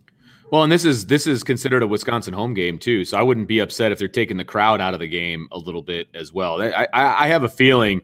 Well, 0.52 0.64
and 0.64 0.72
this 0.72 0.84
is 0.84 1.06
this 1.06 1.28
is 1.28 1.44
considered 1.44 1.84
a 1.84 1.88
Wisconsin 1.88 2.34
home 2.34 2.56
game 2.56 2.80
too, 2.80 3.06
so 3.06 3.18
I 3.18 3.22
wouldn't 3.22 3.48
be 3.48 3.60
upset 3.60 3.92
if 3.92 4.00
they're 4.00 4.08
taking 4.08 4.38
the 4.38 4.46
crowd 4.46 4.82
out 4.82 4.96
of 4.96 5.00
the 5.00 5.08
game 5.08 5.48
a 5.52 5.58
little 5.60 5.84
bit 5.84 6.08
as 6.16 6.34
well. 6.34 6.62
I, 6.62 6.88
I, 6.92 7.26
I 7.26 7.28
have 7.28 7.44
a 7.44 7.50
feeling 7.50 8.02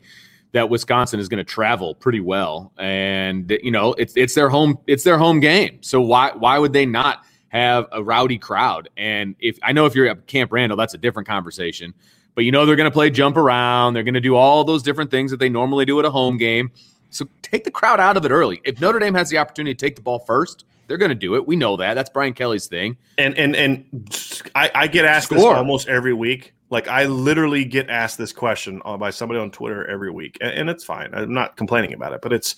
that 0.52 0.70
Wisconsin 0.70 1.20
is 1.20 1.28
going 1.28 1.44
to 1.44 1.44
travel 1.44 1.96
pretty 1.96 2.20
well, 2.20 2.72
and 2.78 3.58
you 3.64 3.72
know 3.72 3.94
it's 3.94 4.16
it's 4.16 4.36
their 4.36 4.50
home 4.50 4.78
it's 4.86 5.04
their 5.04 5.18
home 5.18 5.40
game. 5.40 5.80
So 5.82 6.00
why 6.02 6.34
why 6.38 6.60
would 6.60 6.72
they 6.72 6.86
not 6.86 7.26
have 7.56 7.88
a 7.92 8.04
rowdy 8.04 8.38
crowd? 8.38 8.90
And 8.98 9.36
if 9.40 9.58
I 9.64 9.72
know 9.72 9.86
if 9.86 9.96
you're 9.96 10.08
at 10.08 10.28
Camp 10.28 10.52
Randall, 10.52 10.78
that's 10.78 10.94
a 10.94 10.98
different 10.98 11.28
conversation. 11.28 11.94
But 12.36 12.44
you 12.44 12.52
know 12.52 12.66
they're 12.66 12.76
going 12.76 12.90
to 12.90 12.94
play 12.94 13.10
jump 13.10 13.38
around. 13.38 13.94
They're 13.94 14.04
going 14.04 14.16
to 14.16 14.22
do 14.22 14.36
all 14.36 14.64
those 14.64 14.84
different 14.84 15.10
things 15.10 15.32
that 15.32 15.38
they 15.38 15.50
normally 15.50 15.86
do 15.86 16.00
at 16.00 16.06
a 16.06 16.12
home 16.12 16.38
game. 16.38 16.72
So 17.10 17.28
take 17.42 17.64
the 17.64 17.72
crowd 17.72 18.00
out 18.00 18.18
of 18.18 18.26
it 18.26 18.32
early. 18.32 18.60
If 18.66 18.82
Notre 18.82 19.00
Dame 19.00 19.14
has 19.14 19.30
the 19.30 19.38
opportunity 19.38 19.74
to 19.74 19.86
take 19.86 19.96
the 19.96 20.02
ball 20.02 20.20
first, 20.20 20.66
they're 20.88 20.98
going 20.98 21.10
to 21.10 21.16
do 21.16 21.36
it. 21.36 21.48
We 21.48 21.56
know 21.56 21.78
that. 21.78 21.94
That's 21.94 22.10
Brian 22.10 22.34
Kelly's 22.34 22.68
thing. 22.68 22.98
And 23.18 23.38
and 23.38 23.56
and 23.56 24.10
I, 24.54 24.70
I 24.76 24.88
get 24.88 25.06
asked 25.06 25.28
Score. 25.28 25.38
this 25.38 25.46
almost 25.46 25.88
every 25.88 26.14
week. 26.14 26.54
Like 26.70 26.88
I 26.88 27.06
literally 27.06 27.64
get 27.64 27.90
asked 27.90 28.18
this 28.18 28.34
question 28.34 28.82
by 29.00 29.12
somebody 29.12 29.40
on 29.40 29.52
Twitter 29.52 29.88
every 29.88 30.12
week, 30.12 30.38
and, 30.42 30.52
and 30.52 30.70
it's 30.70 30.84
fine. 30.84 31.14
I'm 31.14 31.34
not 31.34 31.56
complaining 31.58 31.94
about 31.94 32.14
it, 32.14 32.22
but 32.22 32.34
it's 32.34 32.56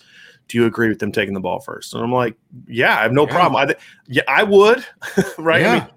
do 0.47 0.57
you 0.57 0.65
agree 0.65 0.89
with 0.89 0.99
them 0.99 1.11
taking 1.11 1.33
the 1.33 1.39
ball 1.39 1.59
first? 1.59 1.93
And 1.93 2.03
I'm 2.03 2.11
like, 2.11 2.35
yeah, 2.67 2.97
I 2.97 3.03
have 3.03 3.13
no 3.13 3.25
yeah. 3.25 3.33
problem. 3.33 3.69
I, 3.69 3.75
yeah, 4.07 4.23
I 4.27 4.43
would, 4.43 4.85
right? 5.37 5.61
Yeah. 5.61 5.71
I 5.71 5.79
mean, 5.79 5.87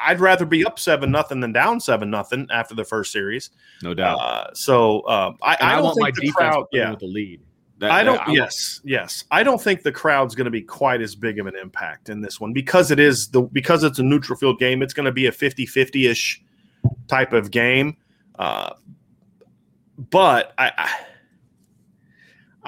I'd 0.00 0.20
rather 0.20 0.44
be 0.44 0.64
up 0.64 0.78
seven 0.78 1.10
nothing 1.10 1.40
than 1.40 1.52
down 1.52 1.80
seven 1.80 2.10
nothing 2.10 2.46
after 2.50 2.74
the 2.74 2.84
first 2.84 3.12
series. 3.12 3.50
No 3.82 3.94
doubt. 3.94 4.18
Uh, 4.18 4.54
so 4.54 5.06
um, 5.08 5.36
I, 5.42 5.56
I, 5.60 5.72
I, 5.78 5.80
don't 5.80 5.94
think 5.94 6.16
the 6.16 6.30
crowd, 6.32 6.66
yeah, 6.72 6.90
with 6.90 7.00
the 7.00 7.06
lead. 7.06 7.40
That, 7.78 7.90
I 7.90 8.02
don't. 8.02 8.16
That, 8.16 8.28
I 8.28 8.32
yes, 8.32 8.80
yes. 8.84 9.24
I 9.30 9.42
don't 9.42 9.60
think 9.60 9.82
the 9.82 9.92
crowd's 9.92 10.34
going 10.34 10.46
to 10.46 10.50
be 10.50 10.62
quite 10.62 11.00
as 11.00 11.14
big 11.14 11.38
of 11.38 11.46
an 11.46 11.56
impact 11.56 12.08
in 12.08 12.20
this 12.20 12.40
one 12.40 12.52
because 12.52 12.90
it 12.90 12.98
is 12.98 13.28
the 13.28 13.42
because 13.42 13.84
it's 13.84 13.98
a 13.98 14.02
neutral 14.02 14.38
field 14.38 14.58
game. 14.58 14.82
It's 14.82 14.94
going 14.94 15.04
to 15.04 15.12
be 15.12 15.26
a 15.26 15.32
50-50 15.32 16.10
ish 16.10 16.42
type 17.08 17.32
of 17.32 17.50
game. 17.50 17.96
Uh, 18.38 18.72
but 20.10 20.52
I, 20.58 20.72
I, 20.76 20.94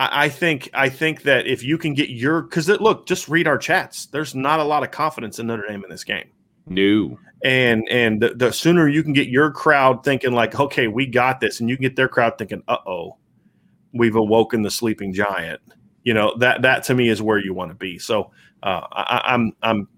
I 0.01 0.29
think 0.29 0.71
I 0.75 0.89
think 0.89 1.23
that 1.23 1.49
if 1.49 1.65
you 1.65 1.77
can 1.77 1.93
get 1.93 2.09
your 2.09 2.43
because 2.43 2.69
look, 2.69 3.07
just 3.07 3.29
read 3.29 3.49
our 3.49 3.59
chats. 3.59 4.07
There's 4.07 4.33
not 4.33 4.61
a 4.61 4.65
lot 4.65 4.85
of 4.85 4.93
confidence 4.93 5.41
in 5.41 5.49
Notre 5.49 5.67
Dame 5.67 5.83
in 5.83 5.91
this 5.91 6.05
game. 6.05 6.31
New 6.67 7.19
and 7.43 7.89
and 7.91 8.23
the, 8.23 8.31
the, 8.35 8.53
sooner 8.53 8.89
you 8.89 9.03
can 9.03 9.13
get 9.13 9.29
your 9.29 9.51
crowd 9.51 10.05
thinking 10.05 10.33
like, 10.33 10.59
okay, 10.59 10.87
we 10.87 11.07
got 11.07 11.41
this, 11.41 11.59
and 11.61 11.69
you 11.69 11.77
can 11.77 11.83
get 11.83 11.97
their 11.97 12.09
crowd 12.09 12.39
thinking, 12.39 12.63
uh 12.69 12.77
oh, 12.87 13.17
we've 13.93 14.15
awoken 14.15 14.63
the 14.63 14.71
sleeping 14.71 15.13
giant. 15.13 15.61
You 16.05 16.15
know 16.15 16.33
that 16.39 16.63
that 16.63 16.85
to 16.85 16.95
me 16.95 17.09
is 17.09 17.21
where 17.21 17.39
you 17.39 17.53
want 17.53 17.71
to 17.71 17.75
be. 17.75 17.99
So 17.99 18.31
uh, 18.63 18.87
I, 18.93 19.23
I'm 19.27 19.53
I'm 19.63 19.89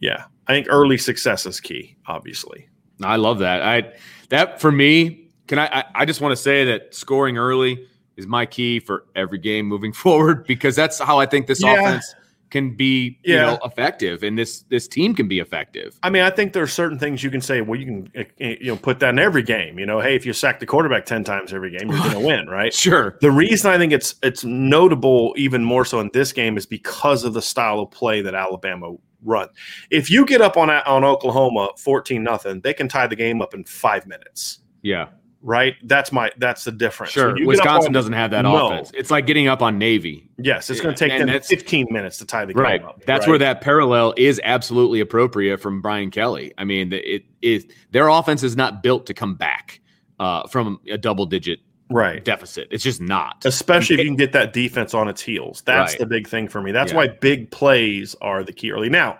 yeah, 0.00 0.24
I 0.46 0.52
think 0.54 0.66
early 0.70 0.96
success 0.96 1.44
is 1.44 1.60
key. 1.60 1.96
Obviously, 2.06 2.68
I 3.02 3.16
love 3.16 3.40
that. 3.40 3.62
I 3.62 3.92
that 4.30 4.62
for 4.62 4.72
me. 4.72 5.28
Can 5.46 5.58
I? 5.58 5.66
I, 5.66 5.84
I 5.94 6.04
just 6.06 6.22
want 6.22 6.32
to 6.32 6.42
say 6.42 6.64
that 6.64 6.94
scoring 6.94 7.36
early 7.36 7.86
is 8.16 8.26
my 8.26 8.46
key 8.46 8.80
for 8.80 9.06
every 9.14 9.38
game 9.38 9.66
moving 9.66 9.92
forward 10.04 10.46
because 10.46 10.76
that's 10.76 10.98
how 10.98 11.18
I 11.18 11.26
think 11.26 11.46
this 11.46 11.62
yeah. 11.62 11.74
offense 11.74 12.14
can 12.54 12.70
be 12.70 13.18
yeah. 13.24 13.34
you 13.34 13.40
know 13.40 13.58
effective 13.64 14.22
and 14.22 14.38
this 14.38 14.62
this 14.68 14.86
team 14.86 15.12
can 15.12 15.26
be 15.26 15.40
effective. 15.40 15.98
I 16.04 16.10
mean, 16.10 16.22
I 16.22 16.30
think 16.30 16.52
there 16.52 16.62
are 16.62 16.68
certain 16.68 17.00
things 17.00 17.24
you 17.24 17.30
can 17.30 17.40
say. 17.40 17.62
Well, 17.62 17.80
you 17.80 17.86
can 17.86 18.10
eh, 18.14 18.24
eh, 18.38 18.56
you 18.60 18.66
know 18.66 18.76
put 18.76 19.00
that 19.00 19.10
in 19.10 19.18
every 19.18 19.42
game. 19.42 19.76
You 19.76 19.86
know, 19.86 19.98
hey, 19.98 20.14
if 20.14 20.24
you 20.24 20.32
sack 20.32 20.60
the 20.60 20.66
quarterback 20.66 21.04
ten 21.04 21.24
times 21.24 21.52
every 21.52 21.76
game, 21.76 21.90
you're 21.90 21.98
going 21.98 22.12
to 22.20 22.20
win, 22.20 22.46
right? 22.46 22.72
Sure. 22.72 23.18
The 23.20 23.32
reason 23.32 23.72
I 23.72 23.78
think 23.78 23.92
it's 23.92 24.14
it's 24.22 24.44
notable 24.44 25.34
even 25.36 25.64
more 25.64 25.84
so 25.84 25.98
in 25.98 26.10
this 26.12 26.32
game 26.32 26.56
is 26.56 26.64
because 26.64 27.24
of 27.24 27.34
the 27.34 27.42
style 27.42 27.80
of 27.80 27.90
play 27.90 28.20
that 28.22 28.36
Alabama 28.36 28.94
run. 29.24 29.48
If 29.90 30.08
you 30.08 30.24
get 30.24 30.40
up 30.40 30.56
on 30.56 30.70
on 30.70 31.02
Oklahoma 31.02 31.70
fourteen 31.76 32.22
nothing, 32.22 32.60
they 32.60 32.72
can 32.72 32.86
tie 32.86 33.08
the 33.08 33.16
game 33.16 33.42
up 33.42 33.54
in 33.54 33.64
five 33.64 34.06
minutes. 34.06 34.60
Yeah 34.82 35.08
right? 35.44 35.76
That's 35.84 36.10
my 36.10 36.32
that's 36.38 36.64
the 36.64 36.72
difference. 36.72 37.12
Sure, 37.12 37.34
Wisconsin 37.46 37.88
on, 37.88 37.92
doesn't 37.92 38.14
have 38.14 38.32
that 38.32 38.42
no. 38.42 38.66
offense. 38.66 38.90
It's 38.94 39.10
like 39.10 39.26
getting 39.26 39.46
up 39.46 39.62
on 39.62 39.78
Navy. 39.78 40.28
Yes, 40.38 40.70
it's 40.70 40.80
going 40.80 40.94
to 40.94 40.98
take 40.98 41.12
and 41.12 41.28
them 41.28 41.40
15 41.40 41.86
minutes 41.90 42.16
to 42.18 42.26
tie 42.26 42.44
the 42.44 42.54
game 42.54 42.62
right. 42.62 42.82
up. 42.82 43.04
That's 43.04 43.26
right? 43.26 43.28
where 43.28 43.38
that 43.38 43.60
parallel 43.60 44.14
is 44.16 44.40
absolutely 44.42 45.00
appropriate 45.00 45.58
from 45.58 45.80
Brian 45.80 46.10
Kelly. 46.10 46.52
I 46.58 46.64
mean, 46.64 46.92
it 46.92 47.24
is 47.42 47.66
their 47.92 48.08
offense 48.08 48.42
is 48.42 48.56
not 48.56 48.82
built 48.82 49.06
to 49.06 49.14
come 49.14 49.36
back 49.36 49.80
uh, 50.18 50.48
from 50.48 50.80
a 50.90 50.98
double 50.98 51.26
digit 51.26 51.60
right 51.90 52.24
deficit. 52.24 52.68
It's 52.70 52.82
just 52.82 53.00
not. 53.00 53.44
Especially 53.44 53.94
if 53.94 54.00
you 54.00 54.06
can 54.06 54.16
get 54.16 54.32
that 54.32 54.52
defense 54.52 54.94
on 54.94 55.08
its 55.08 55.20
heels. 55.20 55.62
That's 55.66 55.92
right. 55.92 55.98
the 56.00 56.06
big 56.06 56.26
thing 56.26 56.48
for 56.48 56.62
me. 56.62 56.72
That's 56.72 56.92
yeah. 56.92 56.98
why 56.98 57.08
big 57.08 57.50
plays 57.50 58.16
are 58.22 58.42
the 58.42 58.52
key 58.52 58.72
early. 58.72 58.88
Now, 58.88 59.18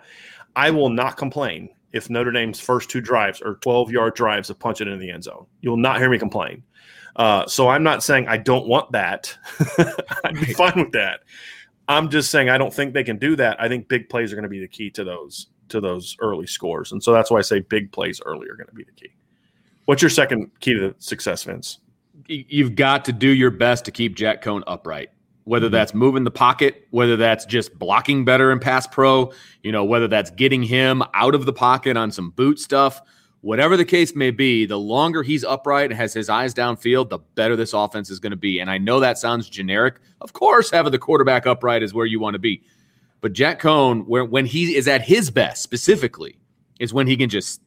I 0.55 0.71
will 0.71 0.89
not 0.89 1.17
complain 1.17 1.69
if 1.95 2.09
Notre 2.09 2.31
Dame's 2.31 2.59
first 2.59 2.89
two 2.89 2.99
drives 2.99 3.41
are 3.41 3.55
12 3.55 3.89
yard 3.89 4.15
drives 4.15 4.49
of 4.49 4.59
punch 4.59 4.81
it 4.81 4.87
into 4.87 4.99
the 4.99 5.09
end 5.09 5.23
zone. 5.23 5.45
You 5.61 5.69
will 5.69 5.77
not 5.77 5.97
hear 5.97 6.09
me 6.09 6.19
complain. 6.19 6.61
Uh, 7.15 7.47
so 7.47 7.69
I'm 7.69 7.83
not 7.83 8.03
saying 8.03 8.27
I 8.27 8.35
don't 8.35 8.67
want 8.67 8.91
that. 8.91 9.35
I'd 10.25 10.35
be 10.35 10.53
fine 10.53 10.73
with 10.75 10.91
that. 10.91 11.21
I'm 11.87 12.09
just 12.09 12.31
saying 12.31 12.49
I 12.49 12.57
don't 12.57 12.73
think 12.73 12.93
they 12.93 13.03
can 13.05 13.17
do 13.17 13.37
that. 13.37 13.61
I 13.61 13.69
think 13.69 13.87
big 13.87 14.09
plays 14.09 14.33
are 14.33 14.35
going 14.35 14.43
to 14.43 14.49
be 14.49 14.59
the 14.59 14.67
key 14.67 14.89
to 14.91 15.05
those 15.05 15.47
to 15.69 15.79
those 15.79 16.17
early 16.19 16.45
scores, 16.45 16.91
and 16.91 17.01
so 17.01 17.13
that's 17.13 17.31
why 17.31 17.39
I 17.39 17.41
say 17.41 17.59
big 17.59 17.91
plays 17.91 18.21
early 18.25 18.47
are 18.49 18.55
going 18.55 18.67
to 18.67 18.75
be 18.75 18.83
the 18.83 18.91
key. 18.91 19.09
What's 19.85 20.01
your 20.01 20.09
second 20.09 20.51
key 20.59 20.73
to 20.73 20.93
success, 20.99 21.43
Vince? 21.43 21.79
You've 22.27 22.75
got 22.75 23.05
to 23.05 23.13
do 23.13 23.29
your 23.29 23.51
best 23.51 23.85
to 23.85 23.91
keep 23.91 24.15
Jack 24.15 24.43
Coan 24.43 24.63
upright 24.67 25.09
whether 25.45 25.67
mm-hmm. 25.67 25.73
that's 25.73 25.93
moving 25.93 26.23
the 26.25 26.31
pocket, 26.31 26.85
whether 26.89 27.15
that's 27.15 27.45
just 27.45 27.77
blocking 27.79 28.25
better 28.25 28.51
in 28.51 28.59
pass 28.59 28.85
pro, 28.85 29.31
you 29.63 29.71
know, 29.71 29.85
whether 29.85 30.07
that's 30.07 30.31
getting 30.31 30.61
him 30.61 31.01
out 31.13 31.33
of 31.33 31.45
the 31.45 31.53
pocket 31.53 31.95
on 31.95 32.11
some 32.11 32.31
boot 32.31 32.59
stuff, 32.59 33.01
whatever 33.41 33.77
the 33.77 33.85
case 33.85 34.15
may 34.15 34.31
be, 34.31 34.65
the 34.65 34.77
longer 34.77 35.23
he's 35.23 35.43
upright 35.43 35.91
and 35.91 35.99
has 35.99 36.13
his 36.13 36.29
eyes 36.29 36.53
downfield, 36.53 37.09
the 37.09 37.19
better 37.35 37.55
this 37.55 37.73
offense 37.73 38.09
is 38.09 38.19
going 38.19 38.31
to 38.31 38.37
be. 38.37 38.59
And 38.59 38.69
I 38.69 38.79
know 38.79 38.99
that 38.99 39.17
sounds 39.17 39.47
generic. 39.47 39.95
Of 40.19 40.33
course, 40.33 40.71
having 40.71 40.91
the 40.91 40.99
quarterback 40.99 41.45
upright 41.45 41.83
is 41.83 41.93
where 41.93 42.07
you 42.07 42.19
want 42.19 42.33
to 42.33 42.39
be. 42.39 42.63
But 43.21 43.33
Jack 43.33 43.61
Coan, 43.61 44.05
where, 44.05 44.25
when 44.25 44.45
he 44.45 44.75
is 44.75 44.87
at 44.87 45.01
his 45.01 45.29
best 45.29 45.61
specifically, 45.61 46.37
is 46.79 46.93
when 46.93 47.07
he 47.07 47.15
can 47.15 47.29
just 47.29 47.61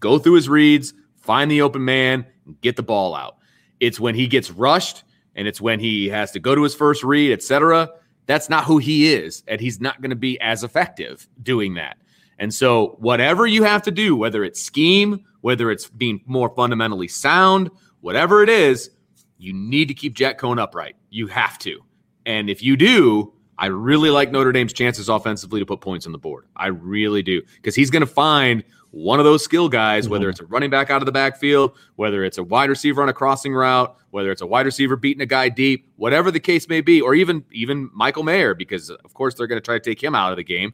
go 0.00 0.18
through 0.18 0.34
his 0.34 0.48
reads, 0.48 0.92
find 1.16 1.50
the 1.50 1.62
open 1.62 1.84
man, 1.84 2.26
and 2.44 2.60
get 2.60 2.76
the 2.76 2.82
ball 2.82 3.14
out. 3.14 3.36
It's 3.80 3.98
when 3.98 4.14
he 4.14 4.26
gets 4.26 4.50
rushed 4.50 5.04
and 5.36 5.48
it's 5.48 5.60
when 5.60 5.80
he 5.80 6.08
has 6.08 6.30
to 6.32 6.40
go 6.40 6.54
to 6.54 6.62
his 6.62 6.74
first 6.74 7.02
read, 7.02 7.32
etc. 7.32 7.90
That's 8.26 8.48
not 8.48 8.64
who 8.64 8.78
he 8.78 9.12
is, 9.12 9.42
and 9.46 9.60
he's 9.60 9.80
not 9.80 10.00
going 10.00 10.10
to 10.10 10.16
be 10.16 10.40
as 10.40 10.64
effective 10.64 11.28
doing 11.42 11.74
that. 11.74 11.98
And 12.38 12.52
so, 12.52 12.96
whatever 12.98 13.46
you 13.46 13.62
have 13.62 13.82
to 13.82 13.90
do, 13.90 14.16
whether 14.16 14.44
it's 14.44 14.60
scheme, 14.60 15.24
whether 15.42 15.70
it's 15.70 15.88
being 15.88 16.20
more 16.26 16.52
fundamentally 16.54 17.08
sound, 17.08 17.70
whatever 18.00 18.42
it 18.42 18.48
is, 18.48 18.90
you 19.38 19.52
need 19.52 19.88
to 19.88 19.94
keep 19.94 20.14
Jack 20.14 20.38
Coan 20.38 20.58
upright. 20.58 20.96
You 21.10 21.26
have 21.28 21.58
to. 21.60 21.80
And 22.26 22.48
if 22.48 22.62
you 22.62 22.76
do, 22.76 23.34
I 23.58 23.66
really 23.66 24.10
like 24.10 24.32
Notre 24.32 24.52
Dame's 24.52 24.72
chances 24.72 25.08
offensively 25.08 25.60
to 25.60 25.66
put 25.66 25.80
points 25.80 26.06
on 26.06 26.12
the 26.12 26.18
board. 26.18 26.46
I 26.56 26.68
really 26.68 27.22
do. 27.22 27.42
Because 27.56 27.74
he's 27.74 27.90
going 27.90 28.00
to 28.00 28.06
find 28.06 28.64
one 28.94 29.18
of 29.18 29.24
those 29.24 29.42
skill 29.42 29.68
guys, 29.68 30.04
mm-hmm. 30.04 30.12
whether 30.12 30.28
it's 30.28 30.38
a 30.38 30.46
running 30.46 30.70
back 30.70 30.88
out 30.88 31.02
of 31.02 31.06
the 31.06 31.12
backfield, 31.12 31.76
whether 31.96 32.24
it's 32.24 32.38
a 32.38 32.44
wide 32.44 32.70
receiver 32.70 33.02
on 33.02 33.08
a 33.08 33.12
crossing 33.12 33.52
route, 33.52 33.96
whether 34.10 34.30
it's 34.30 34.40
a 34.40 34.46
wide 34.46 34.66
receiver 34.66 34.94
beating 34.94 35.20
a 35.20 35.26
guy 35.26 35.48
deep, 35.48 35.90
whatever 35.96 36.30
the 36.30 36.38
case 36.38 36.68
may 36.68 36.80
be, 36.80 37.00
or 37.00 37.14
even 37.14 37.44
even 37.50 37.90
Michael 37.92 38.22
Mayer, 38.22 38.54
because 38.54 38.90
of 38.90 39.12
course 39.14 39.34
they're 39.34 39.48
going 39.48 39.60
to 39.60 39.64
try 39.64 39.76
to 39.76 39.84
take 39.84 40.02
him 40.02 40.14
out 40.14 40.30
of 40.30 40.36
the 40.36 40.44
game. 40.44 40.72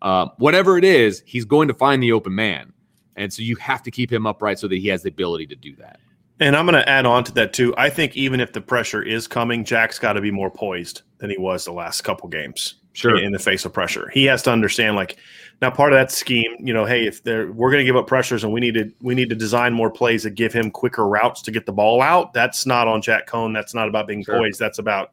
Uh, 0.00 0.28
whatever 0.38 0.78
it 0.78 0.84
is, 0.84 1.22
he's 1.26 1.44
going 1.44 1.66
to 1.66 1.74
find 1.74 2.02
the 2.02 2.12
open 2.12 2.34
man, 2.34 2.72
and 3.16 3.32
so 3.32 3.42
you 3.42 3.56
have 3.56 3.82
to 3.82 3.90
keep 3.90 4.12
him 4.12 4.26
upright 4.26 4.60
so 4.60 4.68
that 4.68 4.76
he 4.76 4.86
has 4.88 5.02
the 5.02 5.08
ability 5.08 5.46
to 5.46 5.56
do 5.56 5.74
that. 5.76 5.98
And 6.38 6.54
I'm 6.54 6.66
going 6.66 6.80
to 6.80 6.88
add 6.88 7.06
on 7.06 7.24
to 7.24 7.32
that 7.32 7.52
too. 7.52 7.74
I 7.76 7.90
think 7.90 8.16
even 8.16 8.40
if 8.40 8.52
the 8.52 8.60
pressure 8.60 9.02
is 9.02 9.26
coming, 9.26 9.64
Jack's 9.64 9.98
got 9.98 10.12
to 10.12 10.20
be 10.20 10.30
more 10.30 10.50
poised 10.50 11.02
than 11.18 11.30
he 11.30 11.38
was 11.38 11.64
the 11.64 11.72
last 11.72 12.02
couple 12.02 12.28
games. 12.28 12.74
Sure. 12.92 13.18
In 13.18 13.32
the 13.32 13.38
face 13.38 13.64
of 13.66 13.74
pressure, 13.74 14.08
he 14.14 14.24
has 14.24 14.42
to 14.44 14.50
understand 14.50 14.96
like 14.96 15.18
now 15.62 15.70
part 15.70 15.92
of 15.92 15.98
that 15.98 16.10
scheme. 16.10 16.56
You 16.58 16.74
know, 16.74 16.84
hey, 16.84 17.06
if 17.06 17.22
they're 17.22 17.50
we're 17.52 17.70
going 17.70 17.84
to 17.84 17.84
give 17.84 17.96
up 17.96 18.06
pressures 18.06 18.44
and 18.44 18.52
we 18.52 18.60
need 18.60 18.74
to 18.74 18.92
we 19.00 19.14
need 19.14 19.28
to 19.30 19.34
design 19.34 19.72
more 19.72 19.90
plays 19.90 20.22
that 20.24 20.30
give 20.30 20.52
him 20.52 20.70
quicker 20.70 21.06
routes 21.06 21.42
to 21.42 21.50
get 21.50 21.66
the 21.66 21.72
ball 21.72 22.02
out. 22.02 22.32
That's 22.32 22.66
not 22.66 22.88
on 22.88 23.02
Jack 23.02 23.26
Coan. 23.26 23.54
That's 23.54 23.74
not 23.74 23.88
about 23.88 24.06
being 24.06 24.24
sure. 24.24 24.38
poised. 24.38 24.58
That's 24.58 24.78
about 24.78 25.12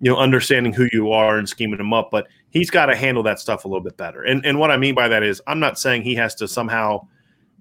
you 0.00 0.10
know 0.10 0.16
understanding 0.16 0.72
who 0.72 0.88
you 0.92 1.12
are 1.12 1.38
and 1.38 1.48
scheming 1.48 1.80
him 1.80 1.92
up. 1.92 2.10
But 2.10 2.28
he's 2.50 2.70
got 2.70 2.86
to 2.86 2.96
handle 2.96 3.22
that 3.24 3.38
stuff 3.38 3.64
a 3.64 3.68
little 3.68 3.84
bit 3.84 3.96
better. 3.96 4.22
And 4.22 4.44
and 4.44 4.58
what 4.58 4.70
I 4.70 4.76
mean 4.76 4.94
by 4.94 5.08
that 5.08 5.22
is 5.22 5.40
I'm 5.46 5.60
not 5.60 5.78
saying 5.78 6.02
he 6.02 6.14
has 6.16 6.34
to 6.36 6.48
somehow 6.48 7.06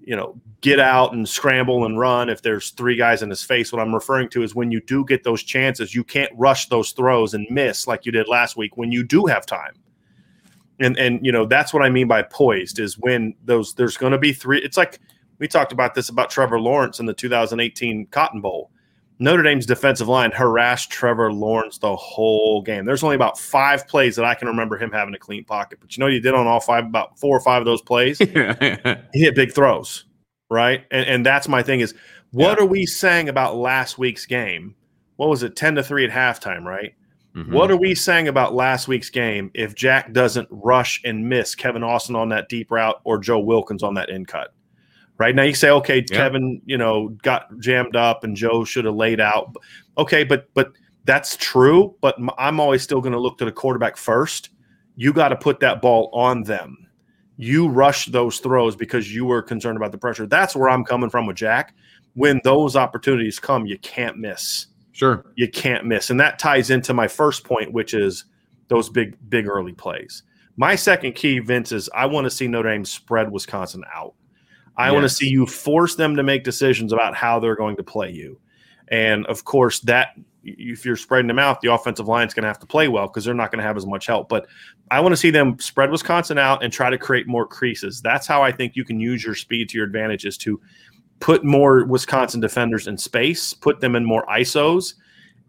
you 0.04 0.16
know, 0.16 0.36
get 0.62 0.80
out 0.80 1.14
and 1.14 1.28
scramble 1.28 1.86
and 1.86 2.00
run 2.00 2.30
if 2.30 2.42
there's 2.42 2.72
three 2.72 2.96
guys 2.96 3.22
in 3.22 3.30
his 3.30 3.44
face. 3.44 3.72
What 3.72 3.82
I'm 3.82 3.94
referring 3.94 4.30
to 4.30 4.44
is 4.44 4.56
when 4.56 4.72
you 4.72 4.82
do 4.82 5.06
get 5.06 5.24
those 5.24 5.44
chances, 5.44 5.96
you 5.96 6.04
can't 6.04 6.32
rush 6.36 6.68
those 6.68 6.92
throws 6.92 7.34
and 7.34 7.48
miss 7.50 7.88
like 7.88 8.06
you 8.06 8.12
did 8.12 8.28
last 8.28 8.58
week 8.58 8.78
when 8.78 8.92
you 8.92 9.04
do 9.04 9.26
have 9.26 9.46
time. 9.46 9.74
And 10.82 10.98
and 10.98 11.26
you 11.26 11.32
know, 11.32 11.46
that's 11.46 11.74
what 11.74 11.84
I 11.84 11.90
mean 11.90 12.08
by 12.08 12.24
poised 12.24 12.80
is 12.80 12.98
when 12.98 13.36
those 13.46 13.76
there's 13.76 13.98
going 13.98 14.12
to 14.12 14.18
be 14.18 14.34
three 14.34 14.60
it's 14.60 14.78
like 14.78 15.00
we 15.40 15.48
talked 15.48 15.72
about 15.72 15.96
this 15.96 16.10
about 16.10 16.30
Trevor 16.30 16.60
Lawrence 16.60 17.00
in 17.00 17.06
the 17.06 17.14
2018 17.14 18.08
Cotton 18.08 18.42
Bowl. 18.42 18.72
Notre 19.20 19.44
Dame's 19.44 19.68
defensive 19.68 20.08
line 20.08 20.32
harassed 20.32 20.90
Trevor 20.90 21.32
Lawrence 21.32 21.78
the 21.78 21.96
whole 21.96 22.64
game. 22.64 22.86
There's 22.86 23.04
only 23.04 23.16
about 23.16 23.38
five 23.38 23.88
plays 23.88 24.16
that 24.16 24.26
I 24.26 24.34
can 24.34 24.48
remember 24.48 24.80
him 24.80 24.92
having 24.92 25.14
a 25.14 25.20
clean 25.20 25.46
pocket. 25.46 25.80
But 25.80 25.96
you 25.96 26.02
know, 26.02 26.10
he 26.10 26.20
did 26.20 26.34
on 26.34 26.48
all 26.48 26.60
five, 26.60 26.86
about 26.86 27.20
four 27.20 27.38
or 27.38 27.40
five 27.40 27.62
of 27.62 27.66
those 27.66 27.84
plays. 27.84 28.18
he 28.18 28.28
hit 28.34 29.36
big 29.36 29.54
throws, 29.54 30.06
right? 30.50 30.86
And, 30.90 31.08
and 31.08 31.26
that's 31.26 31.48
my 31.48 31.62
thing 31.62 31.82
is, 31.82 31.94
what 32.32 32.58
yeah. 32.58 32.64
are 32.64 32.68
we 32.68 32.88
saying 32.88 33.30
about 33.30 33.58
last 33.58 34.00
week's 34.00 34.26
game? 34.26 34.74
What 35.18 35.30
was 35.30 35.44
it, 35.44 35.56
ten 35.56 35.76
to 35.76 35.84
three 35.84 36.04
at 36.04 36.10
halftime, 36.10 36.64
right? 36.64 36.96
Mm-hmm. 37.36 37.54
What 37.54 37.72
are 37.72 37.78
we 37.78 37.96
saying 37.96 38.28
about 38.28 38.54
last 38.54 38.88
week's 38.88 39.10
game 39.10 39.52
if 39.54 39.74
Jack 39.74 40.12
doesn't 40.12 40.48
rush 40.52 41.02
and 41.06 41.28
miss 41.28 41.56
Kevin 41.56 41.84
Austin 41.84 42.16
on 42.16 42.30
that 42.30 42.50
deep 42.50 42.72
route 42.72 43.00
or 43.06 43.18
Joe 43.18 43.40
Wilkins 43.40 43.84
on 43.84 43.94
that 43.94 44.10
in 44.10 44.26
cut? 44.26 44.54
right? 45.22 45.36
Now 45.36 45.44
you 45.44 45.54
say, 45.54 45.70
okay, 45.70 45.98
yeah. 46.10 46.18
Kevin, 46.18 46.64
you 46.66 46.80
know, 46.80 47.10
got 47.22 47.56
jammed 47.60 47.96
up 47.96 48.24
and 48.24 48.36
Joe 48.36 48.66
should 48.66 48.86
have 48.86 48.96
laid 48.96 49.20
out. 49.20 49.56
Okay, 50.00 50.24
but 50.24 50.50
but 50.56 50.74
that's 51.06 51.38
true. 51.38 51.96
But 52.02 52.18
I'm 52.40 52.60
always 52.60 52.82
still 52.82 53.02
going 53.02 53.14
to 53.14 53.20
look 53.20 53.38
to 53.38 53.46
the 53.46 53.52
quarterback 53.52 53.98
first. 53.98 54.50
You 54.96 55.14
got 55.14 55.30
to 55.30 55.36
put 55.36 55.60
that 55.60 55.80
ball 55.80 56.10
on 56.12 56.42
them. 56.42 56.88
You 57.38 57.68
rush 57.68 58.08
those 58.08 58.40
throws 58.40 58.76
because 58.76 59.14
you 59.14 59.26
were 59.26 59.44
concerned 59.44 59.78
about 59.78 59.92
the 59.92 59.98
pressure. 60.00 60.26
That's 60.26 60.56
where 60.56 60.70
I'm 60.70 60.84
coming 60.84 61.12
from 61.12 61.28
with 61.28 61.38
Jack. 61.38 61.76
When 62.16 62.42
those 62.44 62.76
opportunities 62.76 63.38
come, 63.38 63.68
you 63.68 63.78
can't 63.78 64.18
miss. 64.18 64.68
Sure. 65.02 65.26
You 65.34 65.50
can't 65.50 65.88
miss. 65.88 66.12
And 66.12 66.20
that 66.20 66.38
ties 66.38 66.70
into 66.70 66.94
my 66.94 67.08
first 67.08 67.44
point, 67.44 67.74
which 67.74 67.96
is 67.96 68.26
those 68.68 68.88
big, 68.88 69.18
big 69.30 69.48
early 69.48 69.74
plays. 69.74 70.22
My 70.58 70.76
second 70.76 71.14
key, 71.14 71.40
Vince, 71.40 71.72
is 71.72 71.90
I 71.96 72.06
want 72.06 72.26
to 72.26 72.30
see 72.30 72.48
Notre 72.48 72.70
Dame 72.70 72.86
spread 72.86 73.32
Wisconsin 73.32 73.84
out. 73.92 74.14
I 74.78 74.86
yes. 74.90 74.94
want 74.94 75.04
to 75.06 75.10
see 75.10 75.28
you 75.28 75.48
force 75.48 75.96
them 75.96 76.16
to 76.18 76.22
make 76.22 76.44
decisions 76.44 76.94
about 76.94 77.16
how 77.16 77.40
they're 77.40 77.56
going 77.56 77.78
to 77.78 77.84
play 77.84 78.12
you. 78.12 78.40
And 78.90 79.26
of 79.26 79.44
course, 79.44 79.80
that 79.80 80.10
if 80.44 80.86
you're 80.86 80.96
spreading 80.96 81.28
them 81.28 81.40
out, 81.40 81.62
the 81.62 81.74
offensive 81.74 82.08
line 82.08 82.28
is 82.28 82.36
going 82.36 82.44
to 82.44 82.50
have 82.50 82.60
to 82.60 82.68
play 82.68 82.88
well 82.88 83.08
because 83.08 83.26
they're 83.26 83.34
not 83.34 83.50
going 83.50 83.60
to 83.60 83.66
have 83.66 83.78
as 83.78 83.88
much 83.88 84.06
help. 84.06 84.30
But 84.30 84.46
I 84.92 85.00
want 85.00 85.14
to 85.14 85.18
see 85.18 85.32
them 85.32 85.58
spread 85.58 85.90
Wisconsin 85.90 86.38
out 86.38 86.64
and 86.64 86.72
try 86.72 86.92
to 86.92 86.98
create 87.00 87.28
more 87.28 87.48
creases. 87.48 88.02
That's 88.02 88.28
how 88.28 88.44
I 88.44 88.52
think 88.52 88.76
you 88.76 88.86
can 88.86 89.00
use 89.00 89.24
your 89.24 89.34
speed 89.34 89.68
to 89.70 89.78
your 89.80 89.88
advantage 89.88 90.26
is 90.26 90.38
to 90.40 90.62
put 91.22 91.46
more 91.46 91.86
Wisconsin 91.86 92.42
defenders 92.42 92.88
in 92.88 92.98
space, 92.98 93.54
put 93.54 93.80
them 93.80 93.96
in 93.96 94.04
more 94.04 94.26
ISOs. 94.26 94.96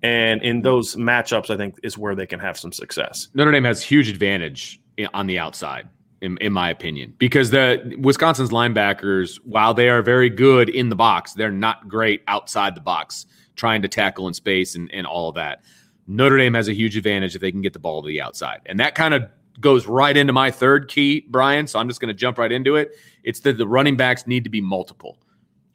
And 0.05 0.43
in 0.43 0.63
those 0.63 0.97
matchups, 0.97 1.51
I 1.51 1.57
think 1.57 1.77
is 1.83 1.97
where 1.97 2.15
they 2.15 2.27
can 2.27 2.41
have 2.41 2.59
some 2.59 2.73
success. 2.73 3.29
Notre 3.35 3.53
Dame 3.53 3.65
has 3.65 3.83
huge 3.83 4.09
advantage 4.09 4.81
on 5.15 5.27
the 5.27 5.39
outside 5.39 5.89
in, 6.21 6.37
in 6.39 6.53
my 6.53 6.71
opinion, 6.71 7.15
because 7.19 7.51
the 7.51 7.97
Wisconsin's 8.01 8.51
linebackers, 8.51 9.37
while 9.45 9.75
they 9.75 9.89
are 9.89 10.03
very 10.03 10.29
good 10.29 10.69
in 10.69 10.89
the 10.89 10.97
box, 10.97 11.35
they're 11.35 11.51
not 11.51 11.89
great 11.89 12.23
outside 12.29 12.75
the 12.75 12.81
box, 12.81 13.27
trying 13.57 13.83
to 13.83 13.89
tackle 13.89 14.29
in 14.29 14.35
space 14.35 14.75
and, 14.75 14.93
and 14.93 15.07
all 15.07 15.29
of 15.29 15.35
that. 15.37 15.63
Notre 16.07 16.37
Dame 16.37 16.55
has 16.55 16.69
a 16.69 16.75
huge 16.75 16.97
advantage 16.97 17.35
if 17.35 17.41
they 17.41 17.53
can 17.53 17.63
get 17.63 17.73
the 17.73 17.79
ball 17.79 18.03
to 18.03 18.09
the 18.09 18.21
outside. 18.21 18.61
And 18.67 18.79
that 18.81 18.95
kind 18.95 19.15
of 19.15 19.29
goes 19.61 19.87
right 19.87 20.17
into 20.17 20.33
my 20.33 20.51
third 20.51 20.89
key, 20.89 21.27
Brian. 21.29 21.67
So 21.67 21.79
I'm 21.79 21.89
just 21.89 22.01
going 22.01 22.09
to 22.09 22.15
jump 22.15 22.39
right 22.39 22.51
into 22.51 22.77
it. 22.77 22.97
It's 23.23 23.41
that 23.41 23.59
the 23.59 23.67
running 23.67 23.97
backs 23.97 24.27
need 24.27 24.45
to 24.45 24.51
be 24.51 24.61
multiple, 24.61 25.19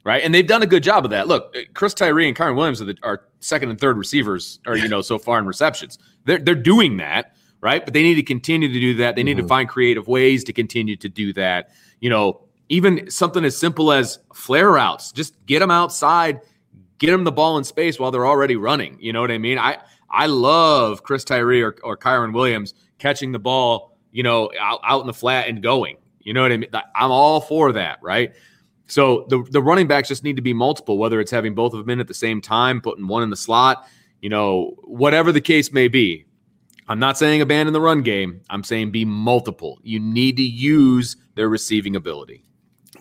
right? 0.04 0.22
And 0.22 0.34
they've 0.34 0.46
done 0.46 0.62
a 0.62 0.66
good 0.66 0.82
job 0.82 1.04
of 1.04 1.10
that. 1.10 1.28
Look, 1.28 1.56
Chris 1.74 1.94
Tyree 1.94 2.28
and 2.28 2.36
Kyren 2.36 2.56
Williams 2.56 2.80
are, 2.80 2.86
the, 2.86 2.96
are 3.02 3.24
second 3.40 3.70
and 3.70 3.80
third 3.80 3.96
receivers, 3.96 4.60
or 4.66 4.76
you 4.76 4.88
know, 4.88 5.00
so 5.00 5.18
far 5.18 5.38
in 5.38 5.46
receptions. 5.46 5.98
They're 6.24 6.38
they're 6.38 6.54
doing 6.54 6.96
that 6.98 7.34
right? 7.60 7.84
But 7.84 7.94
they 7.94 8.02
need 8.02 8.14
to 8.14 8.22
continue 8.22 8.68
to 8.68 8.80
do 8.80 8.94
that. 8.94 9.16
They 9.16 9.22
need 9.22 9.36
mm-hmm. 9.36 9.46
to 9.46 9.48
find 9.48 9.68
creative 9.68 10.06
ways 10.06 10.44
to 10.44 10.52
continue 10.52 10.96
to 10.96 11.08
do 11.08 11.32
that. 11.34 11.70
You 12.00 12.10
know, 12.10 12.42
even 12.68 13.10
something 13.10 13.44
as 13.44 13.56
simple 13.56 13.92
as 13.92 14.18
flare 14.34 14.70
routes, 14.70 15.12
just 15.12 15.34
get 15.46 15.60
them 15.60 15.70
outside, 15.70 16.40
get 16.98 17.10
them 17.10 17.24
the 17.24 17.32
ball 17.32 17.58
in 17.58 17.64
space 17.64 17.98
while 17.98 18.10
they're 18.10 18.26
already 18.26 18.56
running. 18.56 18.96
You 19.00 19.12
know 19.12 19.20
what 19.20 19.30
I 19.30 19.38
mean? 19.38 19.58
I 19.58 19.78
I 20.10 20.26
love 20.26 21.02
Chris 21.02 21.24
Tyree 21.24 21.62
or, 21.62 21.76
or 21.82 21.96
Kyren 21.96 22.32
Williams 22.32 22.74
catching 22.98 23.32
the 23.32 23.38
ball, 23.38 23.96
you 24.12 24.22
know, 24.22 24.50
out, 24.58 24.80
out 24.84 25.00
in 25.02 25.06
the 25.06 25.14
flat 25.14 25.48
and 25.48 25.62
going. 25.62 25.96
You 26.20 26.34
know 26.34 26.42
what 26.42 26.52
I 26.52 26.56
mean? 26.56 26.70
I'm 26.94 27.10
all 27.10 27.40
for 27.40 27.72
that, 27.72 27.98
right? 28.02 28.34
So 28.88 29.26
the 29.28 29.46
the 29.50 29.62
running 29.62 29.86
backs 29.86 30.08
just 30.08 30.24
need 30.24 30.36
to 30.36 30.42
be 30.42 30.52
multiple, 30.54 30.98
whether 30.98 31.20
it's 31.20 31.30
having 31.30 31.54
both 31.54 31.74
of 31.74 31.80
them 31.80 31.90
in 31.90 32.00
at 32.00 32.08
the 32.08 32.14
same 32.14 32.40
time, 32.40 32.80
putting 32.80 33.06
one 33.06 33.22
in 33.22 33.30
the 33.30 33.36
slot, 33.36 33.86
you 34.20 34.28
know, 34.28 34.74
whatever 34.82 35.30
the 35.30 35.40
case 35.40 35.72
may 35.72 35.88
be. 35.88 36.24
I'm 36.88 36.98
not 36.98 37.18
saying 37.18 37.42
abandon 37.42 37.74
the 37.74 37.82
run 37.82 38.00
game. 38.00 38.40
I'm 38.48 38.64
saying 38.64 38.90
be 38.90 39.04
multiple. 39.04 39.78
You 39.82 40.00
need 40.00 40.38
to 40.38 40.42
use 40.42 41.16
their 41.34 41.48
receiving 41.48 41.96
ability. 41.96 42.44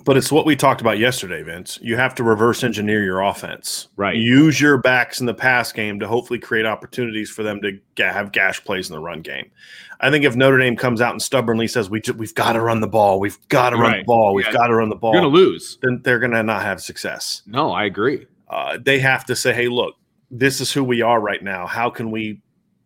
But 0.03 0.17
it's 0.17 0.31
what 0.31 0.45
we 0.45 0.55
talked 0.55 0.81
about 0.81 0.99
yesterday, 0.99 1.43
Vince. 1.43 1.79
You 1.81 1.97
have 1.97 2.15
to 2.15 2.23
reverse 2.23 2.63
engineer 2.63 3.03
your 3.03 3.21
offense. 3.21 3.89
Right. 3.97 4.15
Use 4.15 4.59
your 4.59 4.77
backs 4.77 5.19
in 5.19 5.25
the 5.25 5.33
pass 5.33 5.71
game 5.71 5.99
to 5.99 6.07
hopefully 6.07 6.39
create 6.39 6.65
opportunities 6.65 7.29
for 7.29 7.43
them 7.43 7.61
to 7.61 7.79
have 8.03 8.31
gash 8.31 8.63
plays 8.63 8.89
in 8.89 8.95
the 8.95 9.01
run 9.01 9.21
game. 9.21 9.51
I 9.99 10.09
think 10.11 10.23
if 10.23 10.35
Notre 10.35 10.59
Dame 10.59 10.75
comes 10.75 11.01
out 11.01 11.11
and 11.11 11.21
stubbornly 11.21 11.67
says 11.67 11.89
we 11.89 12.01
we've 12.15 12.35
got 12.35 12.53
to 12.53 12.61
run 12.61 12.79
the 12.79 12.87
ball, 12.87 13.19
we've 13.19 13.39
got 13.49 13.71
to 13.71 13.77
run 13.77 13.91
right. 13.91 13.99
the 13.99 14.05
ball, 14.05 14.33
we've 14.33 14.45
yeah. 14.45 14.53
got 14.53 14.67
to 14.67 14.75
run 14.75 14.89
the 14.89 14.95
ball, 14.95 15.13
you're 15.13 15.21
going 15.21 15.33
to 15.33 15.39
lose. 15.39 15.77
Then 15.81 16.01
they're 16.03 16.19
going 16.19 16.31
to 16.31 16.43
not 16.43 16.61
have 16.61 16.81
success. 16.81 17.41
No, 17.45 17.71
I 17.71 17.85
agree. 17.85 18.27
Uh, 18.47 18.77
they 18.81 18.99
have 18.99 19.25
to 19.25 19.35
say, 19.35 19.53
"Hey, 19.53 19.67
look, 19.67 19.95
this 20.31 20.61
is 20.61 20.71
who 20.71 20.83
we 20.83 21.01
are 21.01 21.19
right 21.19 21.43
now. 21.43 21.65
How 21.65 21.89
can 21.89 22.11
we 22.11 22.41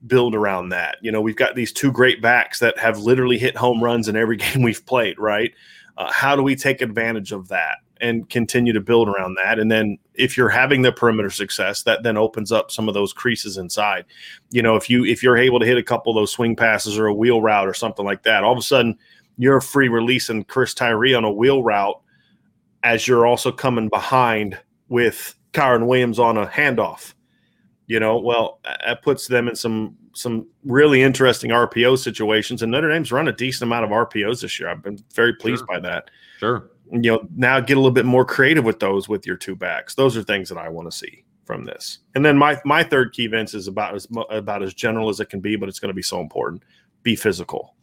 build 0.07 0.35
around 0.35 0.69
that. 0.69 0.97
You 1.01 1.11
know, 1.11 1.21
we've 1.21 1.35
got 1.35 1.55
these 1.55 1.71
two 1.71 1.91
great 1.91 2.21
backs 2.21 2.59
that 2.59 2.77
have 2.77 2.99
literally 2.99 3.37
hit 3.37 3.55
home 3.55 3.83
runs 3.83 4.07
in 4.07 4.15
every 4.15 4.37
game 4.37 4.61
we've 4.61 4.85
played, 4.85 5.17
right? 5.19 5.53
Uh, 5.97 6.11
how 6.11 6.35
do 6.35 6.43
we 6.43 6.55
take 6.55 6.81
advantage 6.81 7.31
of 7.31 7.47
that 7.49 7.77
and 7.99 8.29
continue 8.29 8.73
to 8.73 8.81
build 8.81 9.07
around 9.07 9.35
that? 9.35 9.59
And 9.59 9.71
then 9.71 9.97
if 10.15 10.37
you're 10.37 10.49
having 10.49 10.81
the 10.81 10.91
perimeter 10.91 11.29
success, 11.29 11.83
that 11.83 12.03
then 12.03 12.17
opens 12.17 12.51
up 12.51 12.71
some 12.71 12.87
of 12.87 12.93
those 12.93 13.13
creases 13.13 13.57
inside. 13.57 14.05
You 14.49 14.61
know, 14.61 14.75
if 14.75 14.89
you 14.89 15.05
if 15.05 15.21
you're 15.21 15.37
able 15.37 15.59
to 15.59 15.65
hit 15.65 15.77
a 15.77 15.83
couple 15.83 16.11
of 16.11 16.15
those 16.15 16.31
swing 16.31 16.55
passes 16.55 16.97
or 16.97 17.07
a 17.07 17.13
wheel 17.13 17.41
route 17.41 17.67
or 17.67 17.73
something 17.73 18.05
like 18.05 18.23
that, 18.23 18.43
all 18.43 18.53
of 18.53 18.57
a 18.57 18.63
sudden 18.63 18.97
you're 19.37 19.61
free 19.61 19.87
releasing 19.87 20.43
Chris 20.43 20.73
Tyree 20.73 21.13
on 21.13 21.23
a 21.23 21.31
wheel 21.31 21.63
route 21.63 21.99
as 22.83 23.07
you're 23.07 23.25
also 23.25 23.51
coming 23.51 23.89
behind 23.89 24.57
with 24.89 25.35
Kyren 25.53 25.87
Williams 25.87 26.19
on 26.19 26.37
a 26.37 26.47
handoff 26.47 27.13
you 27.91 27.99
know, 27.99 28.17
well, 28.17 28.61
that 28.63 29.01
puts 29.01 29.27
them 29.27 29.49
in 29.49 29.55
some 29.55 29.97
some 30.13 30.47
really 30.63 31.01
interesting 31.01 31.51
RPO 31.51 31.97
situations. 31.97 32.61
And 32.61 32.71
Notre 32.71 32.89
Dame's 32.89 33.11
run 33.11 33.27
a 33.27 33.33
decent 33.33 33.67
amount 33.67 33.83
of 33.83 33.91
RPOs 33.91 34.41
this 34.41 34.57
year. 34.57 34.69
I've 34.69 34.81
been 34.81 34.97
very 35.13 35.33
pleased 35.33 35.59
sure. 35.59 35.67
by 35.67 35.79
that. 35.81 36.09
Sure. 36.39 36.71
You 36.89 37.11
know, 37.11 37.27
now 37.35 37.59
get 37.59 37.75
a 37.75 37.81
little 37.81 37.91
bit 37.91 38.05
more 38.05 38.23
creative 38.23 38.63
with 38.63 38.79
those 38.79 39.09
with 39.09 39.27
your 39.27 39.35
two 39.35 39.57
backs. 39.57 39.95
Those 39.95 40.15
are 40.15 40.23
things 40.23 40.47
that 40.47 40.57
I 40.57 40.69
want 40.69 40.89
to 40.89 40.97
see 40.97 41.25
from 41.43 41.65
this. 41.65 41.99
And 42.15 42.23
then 42.23 42.37
my 42.37 42.61
my 42.63 42.81
third 42.81 43.11
key 43.11 43.27
Vince 43.27 43.53
is 43.53 43.67
about 43.67 43.93
as 43.93 44.07
about 44.29 44.63
as 44.63 44.73
general 44.73 45.09
as 45.09 45.19
it 45.19 45.25
can 45.25 45.41
be, 45.41 45.57
but 45.57 45.67
it's 45.67 45.79
going 45.79 45.89
to 45.89 45.93
be 45.93 46.01
so 46.01 46.21
important. 46.21 46.63
Be 47.03 47.17
physical. 47.17 47.75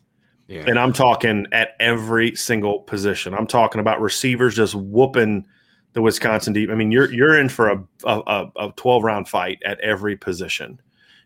Yeah. 0.46 0.64
And 0.66 0.78
I'm 0.78 0.94
talking 0.94 1.46
at 1.52 1.76
every 1.80 2.34
single 2.34 2.78
position. 2.78 3.34
I'm 3.34 3.46
talking 3.46 3.82
about 3.82 4.00
receivers 4.00 4.56
just 4.56 4.74
whooping 4.74 5.46
the 5.98 6.02
Wisconsin 6.02 6.52
deep. 6.52 6.70
I 6.70 6.76
mean, 6.76 6.92
you're 6.92 7.12
you're 7.12 7.36
in 7.36 7.48
for 7.48 7.70
a 7.70 7.84
a, 8.04 8.46
a 8.56 8.72
12 8.76 9.02
round 9.02 9.28
fight 9.28 9.60
at 9.64 9.80
every 9.80 10.16
position. 10.16 10.80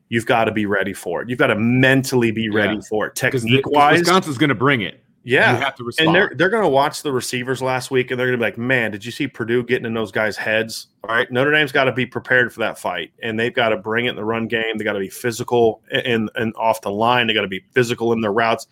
You've 0.08 0.24
got 0.24 0.44
to 0.44 0.52
be 0.52 0.64
ready 0.64 0.94
for 0.94 1.20
it. 1.20 1.28
You've 1.28 1.38
got 1.38 1.48
to 1.48 1.56
mentally 1.56 2.30
be 2.30 2.48
ready 2.48 2.76
yeah. 2.76 2.88
for 2.88 3.06
it. 3.06 3.14
Technique 3.14 3.66
wise, 3.66 3.98
Wisconsin's 3.98 4.38
going 4.38 4.48
to 4.48 4.54
bring 4.54 4.80
it. 4.80 5.04
Yeah, 5.24 5.52
you 5.52 5.62
have 5.62 5.74
to 5.74 5.84
respond. 5.84 6.08
And 6.08 6.16
they're 6.16 6.32
they're 6.34 6.48
going 6.48 6.62
to 6.62 6.70
watch 6.70 7.02
the 7.02 7.12
receivers 7.12 7.60
last 7.60 7.90
week, 7.90 8.10
and 8.10 8.18
they're 8.18 8.26
going 8.28 8.38
to 8.38 8.42
be 8.42 8.48
like, 8.48 8.56
"Man, 8.56 8.90
did 8.92 9.04
you 9.04 9.12
see 9.12 9.28
Purdue 9.28 9.62
getting 9.62 9.84
in 9.84 9.92
those 9.92 10.10
guys' 10.10 10.38
heads?" 10.38 10.86
All 11.04 11.14
right, 11.14 11.30
Notre 11.30 11.52
Dame's 11.52 11.70
got 11.70 11.84
to 11.84 11.92
be 11.92 12.06
prepared 12.06 12.50
for 12.50 12.60
that 12.60 12.78
fight, 12.78 13.12
and 13.22 13.38
they've 13.38 13.54
got 13.54 13.68
to 13.68 13.76
bring 13.76 14.06
it 14.06 14.10
in 14.10 14.16
the 14.16 14.24
run 14.24 14.48
game. 14.48 14.78
They 14.78 14.84
got 14.84 14.94
to 14.94 15.00
be 15.00 15.10
physical 15.10 15.82
and 15.90 16.30
and 16.34 16.54
off 16.56 16.80
the 16.80 16.90
line. 16.90 17.26
They 17.26 17.34
got 17.34 17.42
to 17.42 17.48
be 17.48 17.62
physical 17.72 18.14
in 18.14 18.22
their 18.22 18.32
routes. 18.32 18.66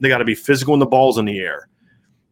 They 0.00 0.08
got 0.08 0.18
to 0.18 0.24
be 0.24 0.34
physical 0.34 0.74
in 0.74 0.80
the 0.80 0.86
balls 0.86 1.16
in 1.16 1.26
the 1.26 1.38
air. 1.38 1.68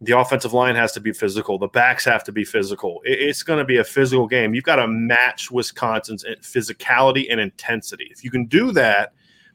The 0.03 0.19
offensive 0.19 0.53
line 0.53 0.75
has 0.75 0.91
to 0.93 1.01
be 1.01 1.13
physical. 1.13 1.59
The 1.59 1.69
backs 1.69 2.05
have 2.07 2.25
to 2.25 2.33
be 2.33 2.45
physical. 2.45 3.01
It's 3.05 3.45
going 3.45 3.61
to 3.61 3.65
be 3.65 3.77
a 3.77 3.85
physical 3.85 4.27
game. 4.27 4.53
You've 4.53 4.65
got 4.65 4.77
to 4.77 4.89
match 4.89 5.49
Wisconsin's 5.51 6.25
eh, 6.25 6.35
physicality 6.41 7.27
and 7.31 7.41
intensity. 7.41 8.09
If 8.11 8.25
you 8.25 8.31
can 8.31 8.47
do 8.47 8.73
that, 8.73 9.13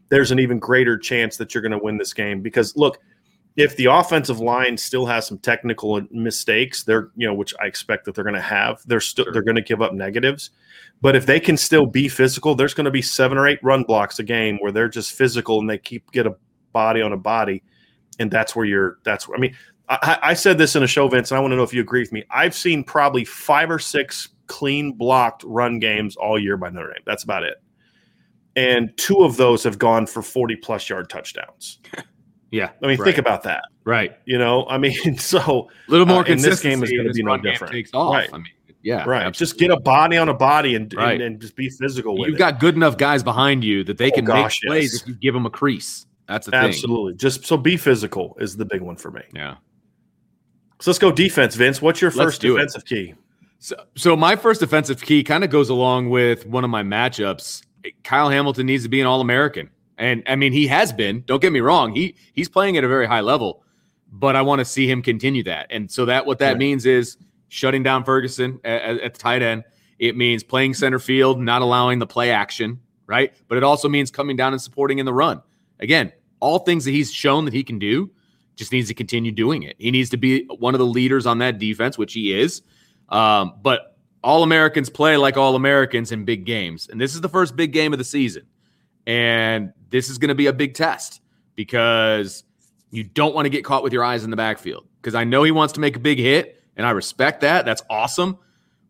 there's 0.07 0.31
an 0.31 0.39
even 0.39 0.57
greater 0.57 0.97
chance 0.97 1.35
that 1.35 1.53
you're 1.53 1.61
going 1.61 1.73
to 1.73 1.77
win 1.77 1.97
this 1.97 2.13
game. 2.13 2.41
Because 2.41 2.77
look, 2.77 2.97
if 3.57 3.75
the 3.75 3.85
offensive 3.85 4.39
line 4.39 4.77
still 4.77 5.05
has 5.05 5.27
some 5.27 5.37
technical 5.39 6.01
mistakes, 6.11 6.83
they're 6.83 7.09
you 7.17 7.27
know 7.27 7.33
which 7.33 7.53
I 7.61 7.65
expect 7.65 8.05
that 8.05 8.15
they're 8.15 8.23
going 8.23 8.33
to 8.35 8.41
have. 8.41 8.81
They're 8.85 9.01
still 9.01 9.25
they're 9.33 9.41
going 9.41 9.55
to 9.55 9.61
give 9.61 9.81
up 9.81 9.93
negatives. 9.93 10.51
But 11.01 11.17
if 11.17 11.25
they 11.25 11.41
can 11.41 11.57
still 11.57 11.85
be 11.85 12.07
physical, 12.07 12.55
there's 12.55 12.73
going 12.73 12.85
to 12.85 12.91
be 12.91 13.01
seven 13.01 13.37
or 13.37 13.47
eight 13.47 13.59
run 13.63 13.83
blocks 13.83 14.19
a 14.19 14.23
game 14.23 14.57
where 14.59 14.71
they're 14.71 14.87
just 14.87 15.11
physical 15.11 15.59
and 15.59 15.69
they 15.69 15.77
keep 15.77 16.09
get 16.11 16.25
a 16.25 16.35
body 16.71 17.01
on 17.01 17.11
a 17.11 17.17
body, 17.17 17.63
and 18.19 18.31
that's 18.31 18.55
where 18.55 18.65
you're. 18.65 18.99
That's 19.03 19.27
where, 19.27 19.37
I 19.37 19.41
mean 19.41 19.57
I, 19.89 20.19
I 20.21 20.33
said 20.33 20.57
this 20.57 20.75
in 20.75 20.83
a 20.83 20.87
show, 20.87 21.07
Vince, 21.07 21.31
and 21.31 21.37
I 21.37 21.41
want 21.41 21.51
to 21.53 21.55
know 21.55 21.63
if 21.63 21.73
you 21.73 21.81
agree 21.81 22.01
with 22.01 22.11
me. 22.11 22.23
I've 22.29 22.53
seen 22.53 22.83
probably 22.83 23.23
five 23.23 23.71
or 23.71 23.79
six 23.79 24.29
clean 24.47 24.93
blocked 24.93 25.43
run 25.45 25.79
games 25.79 26.15
all 26.15 26.39
year 26.39 26.57
by 26.57 26.69
Notre 26.69 26.93
Dame. 26.93 27.03
That's 27.05 27.23
about 27.23 27.43
it. 27.43 27.61
And 28.55 28.95
two 28.97 29.23
of 29.23 29.37
those 29.37 29.63
have 29.63 29.77
gone 29.77 30.07
for 30.07 30.21
40 30.21 30.55
plus 30.57 30.89
yard 30.89 31.09
touchdowns. 31.09 31.79
Yeah. 32.49 32.69
I 32.81 32.87
mean, 32.87 32.97
right. 32.97 33.05
think 33.05 33.17
about 33.17 33.43
that. 33.43 33.63
Right. 33.83 34.17
You 34.23 34.37
know, 34.37 34.65
I 34.69 34.77
mean, 34.77 35.17
so 35.19 35.69
a 35.87 35.91
little 35.91 36.05
more 36.05 36.21
uh, 36.21 36.35
this 36.35 36.61
game 36.61 36.81
is 36.81 36.89
going 36.89 37.05
to 37.05 37.13
be 37.13 37.21
no 37.21 37.35
different. 37.35 37.73
Takes 37.73 37.93
off. 37.93 38.13
Right. 38.13 38.29
I 38.31 38.37
mean, 38.37 38.47
yeah. 38.81 39.03
Right. 39.03 39.23
Absolutely. 39.23 39.31
Just 39.33 39.59
get 39.59 39.71
a 39.71 39.79
body 39.79 40.15
on 40.15 40.29
a 40.29 40.33
body 40.33 40.75
and, 40.75 40.93
right. 40.93 41.15
and, 41.15 41.21
and, 41.21 41.41
just 41.41 41.57
be 41.57 41.69
physical 41.69 42.25
You've 42.25 42.35
it. 42.35 42.37
got 42.37 42.61
good 42.61 42.75
enough 42.75 42.97
guys 42.97 43.21
behind 43.21 43.65
you 43.65 43.83
that 43.83 43.97
they 43.97 44.11
oh, 44.11 44.15
can 44.15 44.23
gosh, 44.23 44.61
make 44.63 44.69
plays 44.69 44.93
yes. 44.93 45.01
if 45.01 45.07
you 45.09 45.15
give 45.15 45.33
them 45.33 45.45
a 45.45 45.49
crease. 45.49 46.05
That's 46.27 46.47
the 46.47 46.55
Absolutely. 46.55 46.71
thing. 46.71 46.77
Absolutely. 46.77 47.13
Just 47.15 47.45
so 47.45 47.57
be 47.57 47.75
physical 47.75 48.37
is 48.39 48.55
the 48.55 48.65
big 48.65 48.81
one 48.81 48.95
for 48.95 49.11
me. 49.11 49.23
Yeah. 49.33 49.55
So 50.79 50.91
let's 50.91 50.99
go 50.99 51.11
defense, 51.11 51.55
Vince. 51.55 51.81
What's 51.81 52.01
your 52.01 52.11
first 52.11 52.41
defensive 52.41 52.83
it. 52.83 52.87
key? 52.87 53.15
So, 53.59 53.75
so 53.95 54.15
my 54.15 54.35
first 54.35 54.59
defensive 54.59 55.01
key 55.01 55.23
kind 55.23 55.43
of 55.43 55.49
goes 55.49 55.69
along 55.69 56.09
with 56.09 56.45
one 56.45 56.63
of 56.63 56.69
my 56.69 56.83
matchups. 56.83 57.63
Kyle 58.03 58.29
Hamilton 58.29 58.67
needs 58.67 58.83
to 58.83 58.89
be 58.89 59.01
an 59.01 59.07
All 59.07 59.21
American, 59.21 59.69
and 59.97 60.21
I 60.27 60.35
mean 60.35 60.53
he 60.53 60.67
has 60.67 60.93
been. 60.93 61.23
Don't 61.25 61.41
get 61.41 61.51
me 61.51 61.61
wrong; 61.61 61.95
he 61.95 62.15
he's 62.33 62.49
playing 62.49 62.77
at 62.77 62.83
a 62.83 62.87
very 62.87 63.07
high 63.07 63.21
level, 63.21 63.63
but 64.11 64.35
I 64.35 64.41
want 64.41 64.59
to 64.59 64.65
see 64.65 64.89
him 64.89 65.01
continue 65.01 65.43
that. 65.43 65.67
And 65.69 65.89
so 65.89 66.05
that 66.05 66.25
what 66.25 66.39
that 66.39 66.49
right. 66.49 66.57
means 66.57 66.85
is 66.85 67.17
shutting 67.49 67.81
down 67.81 68.03
Ferguson 68.03 68.59
at, 68.63 68.99
at 68.99 69.13
the 69.13 69.19
tight 69.19 69.41
end. 69.41 69.63
It 69.99 70.15
means 70.15 70.43
playing 70.43 70.75
center 70.75 70.99
field, 70.99 71.39
not 71.39 71.61
allowing 71.61 71.99
the 71.99 72.05
play 72.05 72.29
action, 72.29 72.79
right? 73.07 73.33
But 73.47 73.57
it 73.57 73.63
also 73.63 73.89
means 73.89 74.11
coming 74.11 74.35
down 74.35 74.53
and 74.53 74.61
supporting 74.61 74.99
in 74.99 75.05
the 75.05 75.13
run. 75.13 75.41
Again, 75.79 76.11
all 76.39 76.59
things 76.59 76.85
that 76.85 76.91
he's 76.91 77.11
shown 77.11 77.45
that 77.45 77.53
he 77.53 77.63
can 77.63 77.79
do. 77.79 78.11
Just 78.57 78.73
needs 78.73 78.89
to 78.89 78.93
continue 78.93 79.31
doing 79.31 79.63
it. 79.63 79.77
He 79.79 79.91
needs 79.91 80.09
to 80.09 80.17
be 80.17 80.43
one 80.45 80.75
of 80.75 80.79
the 80.79 80.85
leaders 80.85 81.25
on 81.25 81.37
that 81.37 81.59
defense, 81.59 81.97
which 81.97 82.11
he 82.11 82.37
is. 82.37 82.61
Um, 83.07 83.53
but 83.61 83.95
all 84.23 84.43
Americans 84.43 84.89
play 84.89 85.15
like 85.15 85.37
all 85.37 85.55
Americans 85.55 86.11
in 86.11 86.25
big 86.25 86.43
games. 86.43 86.89
And 86.89 86.99
this 86.99 87.15
is 87.15 87.21
the 87.21 87.29
first 87.29 87.55
big 87.55 87.71
game 87.71 87.93
of 87.93 87.99
the 87.99 88.03
season. 88.03 88.43
And 89.05 89.71
this 89.89 90.09
is 90.09 90.17
going 90.17 90.29
to 90.29 90.35
be 90.35 90.47
a 90.47 90.53
big 90.53 90.73
test 90.73 91.21
because 91.55 92.43
you 92.91 93.03
don't 93.03 93.33
want 93.33 93.45
to 93.45 93.49
get 93.49 93.63
caught 93.63 93.83
with 93.83 93.93
your 93.93 94.03
eyes 94.03 94.23
in 94.25 94.29
the 94.29 94.35
backfield. 94.35 94.85
Because 94.99 95.15
I 95.15 95.23
know 95.23 95.43
he 95.43 95.51
wants 95.51 95.73
to 95.73 95.79
make 95.79 95.95
a 95.95 95.99
big 95.99 96.17
hit, 96.17 96.61
and 96.75 96.85
I 96.85 96.91
respect 96.91 97.41
that. 97.41 97.65
That's 97.65 97.83
awesome. 97.89 98.37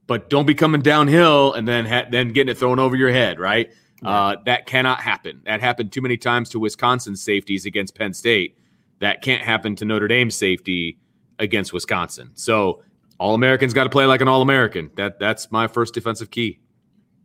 But 0.08 0.30
don't 0.30 0.46
be 0.46 0.56
coming 0.56 0.82
downhill 0.82 1.54
and 1.54 1.68
then 1.68 1.86
ha- 1.86 2.06
then 2.10 2.30
getting 2.30 2.50
it 2.50 2.58
thrown 2.58 2.80
over 2.80 2.96
your 2.96 3.12
head, 3.12 3.40
right? 3.40 3.70
Uh, 4.04 4.38
that 4.46 4.66
cannot 4.68 5.02
happen. 5.02 5.42
That 5.46 5.60
happened 5.60 5.92
too 5.92 6.02
many 6.02 6.18
times 6.18 6.50
to 6.50 6.60
Wisconsin 6.60 7.16
safeties 7.16 7.66
against 7.66 7.96
Penn 7.96 8.14
State 8.14 8.58
that 9.00 9.22
can't 9.22 9.42
happen 9.42 9.76
to 9.78 9.86
Notre 9.86 10.08
Dame 10.08 10.32
safety 10.32 10.98
against 11.40 11.74
Wisconsin. 11.74 12.32
So 12.34 12.84
all 13.20 13.36
Americans 13.36 13.74
got 13.74 13.86
to 13.86 13.90
play 13.90 14.06
like 14.06 14.22
an 14.22 14.28
All 14.28 14.42
American. 14.42 14.90
That 14.96 15.20
that's 15.20 15.52
my 15.52 15.68
first 15.68 15.94
defensive 15.94 16.32
key. 16.32 16.60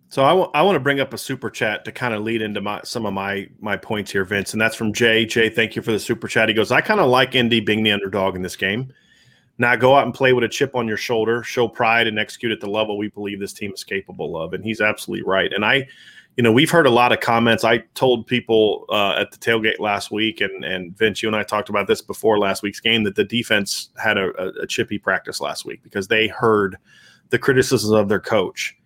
So 0.09 0.25
I, 0.25 0.29
w- 0.31 0.51
I 0.53 0.61
want 0.61 0.77
to 0.77 0.81
bring 0.81 1.01
up 1.01 1.14
a 1.14 1.18
super 1.18 1.49
chat 1.49 1.87
to 1.87 1.93
kind 1.93 2.12
of 2.12 2.23
lead 2.23 2.43
into 2.43 2.61
my 2.61 2.81
some 2.85 3.07
of 3.07 3.14
my 3.14 3.49
my 3.61 3.77
points 3.77 4.11
here, 4.11 4.25
Vince, 4.25 4.53
and 4.53 4.61
that's 4.61 4.77
from 4.77 4.93
Jay. 4.93 5.25
Jay, 5.25 5.49
thank 5.49 5.75
you 5.75 5.83
for 5.83 5.93
the 5.93 5.99
super 5.99 6.29
chat. 6.29 6.49
He 6.49 6.55
goes, 6.55 6.70
I 6.70 6.83
kind 6.83 7.01
of 7.01 7.09
like 7.09 7.35
ND 7.35 7.64
being 7.64 7.83
the 7.83 7.93
underdog 7.93 8.37
in 8.37 8.43
this 8.43 8.57
game. 8.57 8.93
Now 9.59 9.77
go 9.77 9.95
out 9.95 10.05
and 10.05 10.14
play 10.14 10.33
with 10.33 10.45
a 10.45 10.49
chip 10.49 10.75
on 10.75 10.89
your 10.89 10.97
shoulder, 10.97 11.43
show 11.43 11.68
pride, 11.68 12.07
and 12.07 12.18
execute 12.18 12.53
at 12.53 12.61
the 12.61 12.66
level 12.66 12.99
we 12.99 13.09
believe 13.09 13.39
this 13.39 13.53
team 13.53 13.73
is 13.73 13.85
capable 13.85 14.37
of. 14.37 14.55
And 14.55 14.64
he's 14.64 14.81
absolutely 14.81 15.25
right. 15.25 15.53
And 15.53 15.64
I 15.64 15.87
you 16.37 16.43
know, 16.43 16.53
we've 16.53 16.70
heard 16.70 16.87
a 16.87 16.91
lot 16.91 17.12
of 17.12 17.20
comments. 17.20 17.62
I 17.62 17.78
told 17.95 18.26
people 18.26 18.87
uh, 18.89 19.16
at 19.18 19.33
the 19.33 19.39
tailgate 19.39 19.78
last 19.78 20.11
week, 20.11 20.41
and 20.41 20.64
and 20.64 20.97
Vince, 20.97 21.22
you 21.22 21.28
and 21.28 21.37
I 21.37 21.43
talked 21.43 21.68
about 21.68 21.87
this 21.87 22.01
before 22.01 22.39
last 22.39 22.62
week's 22.62 22.80
game 22.80 23.05
that 23.05 23.16
the 23.16 23.24
defense 23.24 23.91
had 24.03 24.16
a, 24.16 24.30
a, 24.41 24.62
a 24.62 24.66
chippy 24.66 24.99
practice 24.99 25.41
last 25.41 25.64
week 25.64 25.83
because 25.83 26.09
they 26.09 26.28
heard 26.28 26.76
the 27.28 27.39
criticisms 27.39 27.93
of 27.93 28.09
their 28.09 28.20
coach, 28.20 28.76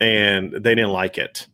and 0.00 0.52
they 0.52 0.74
didn't 0.74 0.92
like 0.92 1.16
it. 1.16 1.46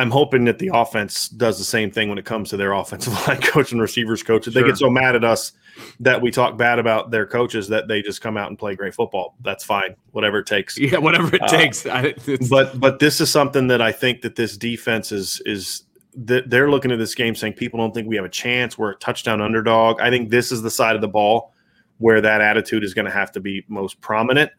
I'm 0.00 0.10
hoping 0.10 0.46
that 0.46 0.58
the 0.58 0.70
offense 0.72 1.28
does 1.28 1.58
the 1.58 1.64
same 1.64 1.90
thing 1.90 2.08
when 2.08 2.16
it 2.16 2.24
comes 2.24 2.48
to 2.50 2.56
their 2.56 2.72
offensive 2.72 3.12
line 3.28 3.40
coach 3.42 3.72
and 3.72 3.80
receivers 3.82 4.22
coach. 4.22 4.44
Sure. 4.44 4.52
They 4.52 4.62
get 4.62 4.78
so 4.78 4.88
mad 4.88 5.14
at 5.14 5.24
us 5.24 5.52
that 6.00 6.22
we 6.22 6.30
talk 6.30 6.56
bad 6.56 6.78
about 6.78 7.10
their 7.10 7.26
coaches 7.26 7.68
that 7.68 7.86
they 7.86 8.00
just 8.00 8.22
come 8.22 8.38
out 8.38 8.48
and 8.48 8.58
play 8.58 8.74
great 8.74 8.94
football. 8.94 9.34
That's 9.42 9.62
fine, 9.62 9.94
whatever 10.12 10.38
it 10.38 10.46
takes. 10.46 10.78
Yeah, 10.78 10.96
whatever 10.96 11.36
it 11.36 11.42
uh, 11.42 11.48
takes. 11.48 11.82
but 12.50 12.80
but 12.80 12.98
this 12.98 13.20
is 13.20 13.30
something 13.30 13.66
that 13.68 13.82
I 13.82 13.92
think 13.92 14.22
that 14.22 14.36
this 14.36 14.56
defense 14.56 15.12
is 15.12 15.42
is 15.44 15.82
that 16.16 16.48
they're 16.48 16.70
looking 16.70 16.90
at 16.90 16.98
this 16.98 17.14
game 17.14 17.34
saying 17.34 17.52
people 17.52 17.78
don't 17.78 17.92
think 17.92 18.08
we 18.08 18.16
have 18.16 18.24
a 18.24 18.30
chance. 18.30 18.78
We're 18.78 18.92
a 18.92 18.96
touchdown 18.96 19.42
underdog. 19.42 20.00
I 20.00 20.08
think 20.08 20.30
this 20.30 20.50
is 20.50 20.62
the 20.62 20.70
side 20.70 20.94
of 20.94 21.02
the 21.02 21.08
ball 21.08 21.52
where 21.98 22.22
that 22.22 22.40
attitude 22.40 22.84
is 22.84 22.94
going 22.94 23.04
to 23.04 23.10
have 23.10 23.30
to 23.32 23.40
be 23.40 23.66
most 23.68 24.00
prominent 24.00 24.50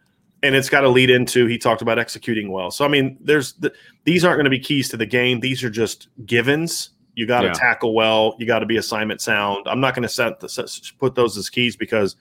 and 0.44 0.56
it's 0.56 0.70
got 0.70 0.82
to 0.82 0.90
lead 0.90 1.10
into 1.10 1.46
he 1.46 1.58
talked 1.58 1.82
about 1.82 2.00
executing 2.00 2.52
well. 2.52 2.72
So 2.72 2.86
I 2.86 2.88
mean, 2.88 3.18
there's 3.22 3.54
the, 3.54 3.74
these 4.04 4.26
aren't 4.26 4.38
going 4.38 4.46
to 4.46 4.50
be 4.50 4.60
keys 4.60 4.90
to 4.90 4.98
the 4.98 5.06
game. 5.06 5.40
These 5.40 5.64
are 5.64 5.70
just 5.70 6.08
givens. 6.26 6.90
You 7.16 7.28
got 7.28 7.42
to 7.42 7.48
yeah. 7.48 7.54
tackle 7.54 7.94
well. 7.94 8.36
You 8.40 8.46
got 8.46 8.60
to 8.60 8.66
be 8.66 8.78
assignment 8.78 9.22
sound. 9.22 9.68
I'm 9.68 9.82
not 9.82 9.96
going 9.96 10.08
to 10.08 10.94
put 10.98 11.16
those 11.16 11.38
as 11.38 11.50
keys 11.50 11.76
because 11.76 12.16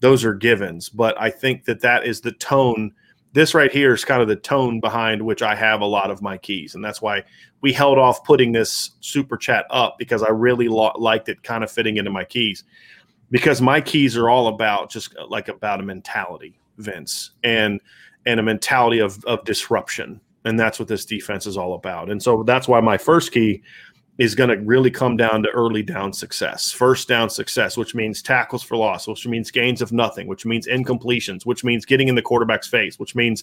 those 0.00 0.24
are 0.24 0.34
givens. 0.34 0.88
But 0.88 1.18
I 1.20 1.30
think 1.30 1.64
that 1.66 1.80
that 1.80 2.06
is 2.06 2.20
the 2.20 2.32
tone. 2.32 2.92
This 3.34 3.54
right 3.54 3.72
here 3.72 3.94
is 3.94 4.04
kind 4.04 4.20
of 4.20 4.28
the 4.28 4.36
tone 4.36 4.80
behind 4.80 5.22
which 5.22 5.42
I 5.42 5.54
have 5.54 5.80
a 5.80 5.86
lot 5.86 6.10
of 6.10 6.20
my 6.20 6.36
keys, 6.36 6.74
and 6.74 6.84
that's 6.84 7.00
why 7.00 7.24
we 7.62 7.72
held 7.72 7.98
off 7.98 8.24
putting 8.24 8.52
this 8.52 8.90
super 9.00 9.36
chat 9.36 9.64
up 9.70 9.96
because 9.98 10.22
I 10.22 10.30
really 10.30 10.68
lo- 10.68 10.92
liked 10.98 11.28
it, 11.28 11.42
kind 11.42 11.64
of 11.64 11.70
fitting 11.70 11.96
into 11.96 12.10
my 12.10 12.24
keys. 12.24 12.64
Because 13.30 13.62
my 13.62 13.80
keys 13.80 14.18
are 14.18 14.28
all 14.28 14.48
about 14.48 14.90
just 14.90 15.16
like 15.28 15.48
about 15.48 15.80
a 15.80 15.82
mentality 15.82 16.58
Vince, 16.78 17.32
and 17.42 17.80
and 18.26 18.40
a 18.40 18.42
mentality 18.42 18.98
of 18.98 19.24
of 19.24 19.44
disruption. 19.44 20.20
And 20.44 20.58
that's 20.58 20.78
what 20.80 20.88
this 20.88 21.04
defense 21.04 21.46
is 21.46 21.56
all 21.56 21.74
about. 21.74 22.10
And 22.10 22.20
so 22.20 22.42
that's 22.42 22.66
why 22.66 22.80
my 22.80 22.98
first 22.98 23.30
key 23.30 23.62
is 24.22 24.36
going 24.36 24.48
to 24.48 24.56
really 24.58 24.90
come 24.90 25.16
down 25.16 25.42
to 25.42 25.48
early 25.50 25.82
down 25.82 26.12
success, 26.12 26.70
first 26.70 27.08
down 27.08 27.28
success, 27.28 27.76
which 27.76 27.92
means 27.92 28.22
tackles 28.22 28.62
for 28.62 28.76
loss, 28.76 29.08
which 29.08 29.26
means 29.26 29.50
gains 29.50 29.82
of 29.82 29.90
nothing, 29.90 30.28
which 30.28 30.46
means 30.46 30.68
incompletions, 30.68 31.44
which 31.44 31.64
means 31.64 31.84
getting 31.84 32.06
in 32.06 32.14
the 32.14 32.22
quarterback's 32.22 32.68
face, 32.68 33.00
which 33.00 33.16
means 33.16 33.42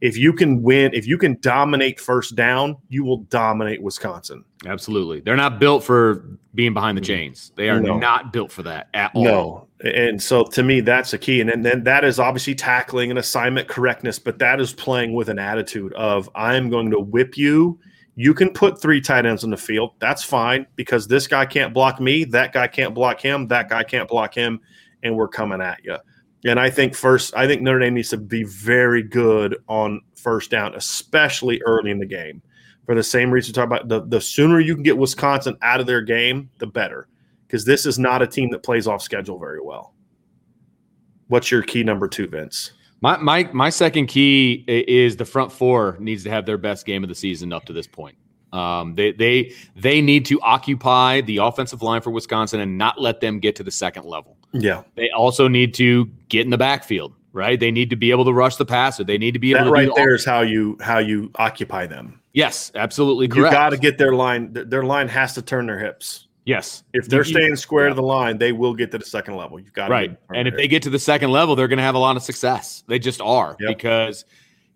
if 0.00 0.16
you 0.16 0.32
can 0.32 0.62
win, 0.62 0.92
if 0.92 1.06
you 1.06 1.16
can 1.16 1.38
dominate 1.40 2.00
first 2.00 2.34
down, 2.34 2.76
you 2.88 3.04
will 3.04 3.18
dominate 3.18 3.80
Wisconsin. 3.80 4.44
Absolutely. 4.66 5.20
They're 5.20 5.36
not 5.36 5.60
built 5.60 5.84
for 5.84 6.24
being 6.56 6.74
behind 6.74 6.98
the 6.98 7.02
mm. 7.02 7.06
chains. 7.06 7.52
They 7.54 7.68
are 7.68 7.80
no. 7.80 7.96
not 7.96 8.32
built 8.32 8.50
for 8.50 8.64
that 8.64 8.88
at 8.94 9.12
all. 9.14 9.22
No. 9.22 9.68
And 9.88 10.20
so 10.20 10.42
to 10.42 10.62
me, 10.64 10.80
that's 10.80 11.12
the 11.12 11.18
key. 11.18 11.40
And 11.40 11.48
then, 11.48 11.62
then 11.62 11.84
that 11.84 12.04
is 12.04 12.18
obviously 12.18 12.56
tackling 12.56 13.10
and 13.10 13.18
assignment 13.18 13.68
correctness, 13.68 14.18
but 14.18 14.40
that 14.40 14.60
is 14.60 14.72
playing 14.72 15.14
with 15.14 15.28
an 15.28 15.38
attitude 15.38 15.92
of 15.92 16.28
I'm 16.34 16.68
going 16.68 16.90
to 16.90 16.98
whip 16.98 17.36
you 17.36 17.78
you 18.16 18.32
can 18.32 18.50
put 18.50 18.80
three 18.80 19.00
tight 19.00 19.26
ends 19.26 19.44
in 19.44 19.50
the 19.50 19.56
field. 19.56 19.92
That's 19.98 20.24
fine 20.24 20.66
because 20.74 21.06
this 21.06 21.26
guy 21.26 21.44
can't 21.44 21.74
block 21.74 22.00
me, 22.00 22.24
that 22.24 22.52
guy 22.52 22.66
can't 22.66 22.94
block 22.94 23.20
him, 23.20 23.46
that 23.48 23.68
guy 23.68 23.84
can't 23.84 24.08
block 24.08 24.34
him, 24.34 24.58
and 25.02 25.14
we're 25.14 25.28
coming 25.28 25.60
at 25.60 25.84
you. 25.84 25.96
And 26.46 26.58
I 26.58 26.70
think 26.70 26.94
first, 26.94 27.34
I 27.36 27.46
think 27.46 27.60
Notre 27.60 27.78
Dame 27.78 27.94
needs 27.94 28.08
to 28.10 28.16
be 28.16 28.44
very 28.44 29.02
good 29.02 29.56
on 29.68 30.00
first 30.14 30.50
down, 30.50 30.74
especially 30.74 31.60
early 31.66 31.90
in 31.90 31.98
the 31.98 32.06
game. 32.06 32.42
For 32.86 32.94
the 32.94 33.02
same 33.02 33.30
reason, 33.30 33.52
talk 33.52 33.66
about 33.66 33.88
the, 33.88 34.06
the 34.06 34.20
sooner 34.20 34.60
you 34.60 34.74
can 34.74 34.84
get 34.84 34.96
Wisconsin 34.96 35.56
out 35.60 35.80
of 35.80 35.86
their 35.86 36.02
game, 36.02 36.48
the 36.58 36.66
better. 36.66 37.08
Because 37.46 37.64
this 37.64 37.84
is 37.84 37.98
not 37.98 38.22
a 38.22 38.26
team 38.26 38.50
that 38.50 38.62
plays 38.62 38.86
off 38.86 39.02
schedule 39.02 39.38
very 39.38 39.60
well. 39.60 39.94
What's 41.28 41.50
your 41.50 41.62
key 41.62 41.82
number 41.82 42.08
two, 42.08 42.28
Vince? 42.28 42.72
My 43.00 43.16
my 43.18 43.48
my 43.52 43.70
second 43.70 44.06
key 44.06 44.64
is 44.66 45.16
the 45.16 45.24
front 45.24 45.52
four 45.52 45.96
needs 46.00 46.24
to 46.24 46.30
have 46.30 46.46
their 46.46 46.58
best 46.58 46.86
game 46.86 47.02
of 47.02 47.08
the 47.08 47.14
season 47.14 47.52
up 47.52 47.66
to 47.66 47.72
this 47.72 47.86
point. 47.86 48.16
Um, 48.52 48.94
they 48.94 49.12
they 49.12 49.52
they 49.74 50.00
need 50.00 50.24
to 50.26 50.40
occupy 50.40 51.20
the 51.20 51.38
offensive 51.38 51.82
line 51.82 52.00
for 52.00 52.10
Wisconsin 52.10 52.60
and 52.60 52.78
not 52.78 53.00
let 53.00 53.20
them 53.20 53.38
get 53.38 53.56
to 53.56 53.62
the 53.62 53.70
second 53.70 54.06
level. 54.06 54.36
Yeah. 54.52 54.82
They 54.94 55.10
also 55.10 55.48
need 55.48 55.74
to 55.74 56.06
get 56.28 56.44
in 56.44 56.50
the 56.50 56.58
backfield, 56.58 57.12
right? 57.32 57.58
They 57.58 57.70
need 57.70 57.90
to 57.90 57.96
be 57.96 58.10
able 58.10 58.24
to 58.24 58.32
rush 58.32 58.56
the 58.56 58.64
passer. 58.64 59.04
They 59.04 59.18
need 59.18 59.32
to 59.32 59.38
be 59.38 59.50
able 59.50 59.58
that 59.58 59.64
to 59.64 59.70
right 59.72 59.90
there 59.94 60.14
is 60.14 60.24
how 60.24 60.40
you 60.40 60.78
how 60.80 60.98
you 60.98 61.30
occupy 61.36 61.86
them. 61.86 62.20
Yes, 62.32 62.70
absolutely 62.74 63.28
correct. 63.28 63.52
You 63.52 63.58
got 63.58 63.70
to 63.70 63.78
get 63.78 63.98
their 63.98 64.14
line. 64.14 64.52
Their 64.52 64.84
line 64.84 65.08
has 65.08 65.34
to 65.34 65.42
turn 65.42 65.66
their 65.66 65.78
hips. 65.78 66.25
Yes. 66.46 66.84
If 66.92 67.08
they're 67.08 67.24
you, 67.24 67.32
staying 67.32 67.56
square 67.56 67.86
yeah. 67.86 67.90
to 67.90 67.94
the 67.96 68.02
line, 68.02 68.38
they 68.38 68.52
will 68.52 68.72
get 68.72 68.92
to 68.92 68.98
the 68.98 69.04
second 69.04 69.34
level. 69.34 69.58
You've 69.58 69.72
got 69.72 69.90
right. 69.90 70.16
And 70.32 70.46
if 70.46 70.54
they 70.54 70.68
get 70.68 70.84
to 70.84 70.90
the 70.90 70.98
second 70.98 71.32
level, 71.32 71.56
they're 71.56 71.68
going 71.68 71.78
to 71.78 71.82
have 71.82 71.96
a 71.96 71.98
lot 71.98 72.16
of 72.16 72.22
success. 72.22 72.84
They 72.86 73.00
just 73.00 73.20
are 73.20 73.56
yep. 73.58 73.76
because 73.76 74.24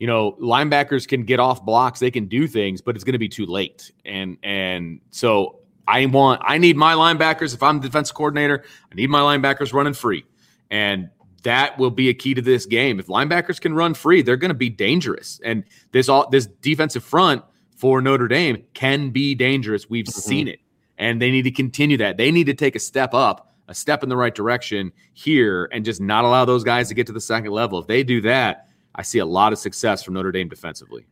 you 0.01 0.09
know 0.09 0.33
linebackers 0.33 1.07
can 1.07 1.23
get 1.23 1.39
off 1.39 1.65
blocks, 1.65 2.01
they 2.01 2.11
can 2.11 2.27
do 2.27 2.49
things, 2.49 2.81
but 2.81 2.97
it's 2.97 3.05
going 3.05 3.13
to 3.13 3.21
be 3.21 3.29
too 3.29 3.47
late. 3.47 3.93
And 4.05 4.37
and 4.43 5.01
so 5.11 5.61
I 5.87 6.05
want 6.07 6.43
I 6.45 6.59
need 6.59 6.77
my 6.77 6.95
linebackers. 6.95 7.55
If 7.55 7.63
I'm 7.63 7.81
the 7.81 7.87
defense 7.87 8.11
coordinator, 8.11 8.65
I 8.91 8.95
need 8.97 9.09
my 9.09 9.21
linebackers 9.21 9.73
running 9.73 9.95
free, 9.95 10.25
and 10.73 11.09
that 11.45 11.79
will 11.79 11.93
be 11.93 12.09
a 12.09 12.15
key 12.15 12.35
to 12.35 12.43
this 12.43 12.67
game. 12.67 12.99
If 12.99 13.07
linebackers 13.07 13.61
can 13.61 13.75
run 13.75 13.95
free, 13.95 14.23
they're 14.23 14.37
going 14.37 14.51
to 14.51 14.55
be 14.55 14.71
dangerous. 14.71 15.41
And 15.45 15.63
this 15.93 16.09
all 16.09 16.29
this 16.31 16.47
defensive 16.47 17.05
front 17.05 17.45
for 17.77 18.03
Notre 18.03 18.27
Dame 18.27 18.65
can 18.75 19.11
be 19.11 19.37
dangerous. 19.37 19.89
We've 19.89 20.05
mm-hmm. 20.05 20.21
seen 20.21 20.49
it 20.49 20.59
and 21.01 21.21
they 21.21 21.33
need 21.33 21.43
to 21.43 21.51
continue 21.51 21.97
that. 21.97 22.17
They 22.17 22.31
need 22.31 22.45
to 22.45 22.55
take 22.55 22.77
a 22.77 22.81
step 22.81 23.13
up 23.13 23.51
a 23.71 23.75
step 23.75 24.03
in 24.03 24.09
the 24.09 24.17
right 24.17 24.35
direction 24.35 24.93
here 25.15 25.69
and 25.73 25.85
just 25.85 26.01
not 26.01 26.25
allow 26.25 26.45
those 26.45 26.65
guys 26.65 26.89
to 26.89 26.95
get 26.95 27.07
to 27.07 27.13
the 27.13 27.21
second 27.21 27.53
level. 27.53 27.79
If 27.79 27.87
they 27.87 28.03
do 28.03 28.21
that, 28.23 28.67
I 28.97 29.03
see 29.03 29.21
a 29.21 29.25
lot 29.25 29.53
of 29.53 29.61
success 29.61 30.03
from 30.03 30.15
Notre 30.15 30.33
Dame 30.33 30.49
defensively. 30.49 31.07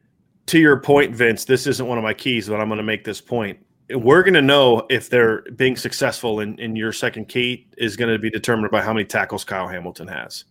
To 0.47 0.59
your 0.59 0.81
point, 0.81 1.15
Vince, 1.15 1.45
this 1.45 1.69
isn't 1.69 1.87
one 1.87 1.99
of 1.99 2.05
my 2.05 2.13
keys, 2.13 2.49
but 2.49 2.61
I'm 2.61 2.69
going 2.69 2.79
to 2.79 2.83
make 2.83 3.05
this 3.05 3.21
point. 3.21 3.65
We're 3.91 4.25
going 4.25 4.35
to 4.35 4.43
know 4.43 4.85
if 4.91 5.09
they're 5.09 5.43
being 5.55 5.77
successful 5.77 6.41
in, 6.41 6.59
in 6.59 6.75
your 6.75 6.93
second 6.93 7.29
key 7.29 7.69
is 7.79 7.97
going 7.97 8.13
to 8.13 8.19
be 8.19 8.29
determined 8.29 8.73
by 8.73 8.83
how 8.83 8.93
many 8.93 9.05
tackles 9.05 9.45
Kyle 9.45 9.69
Hamilton 9.69 10.09
has. 10.09 10.45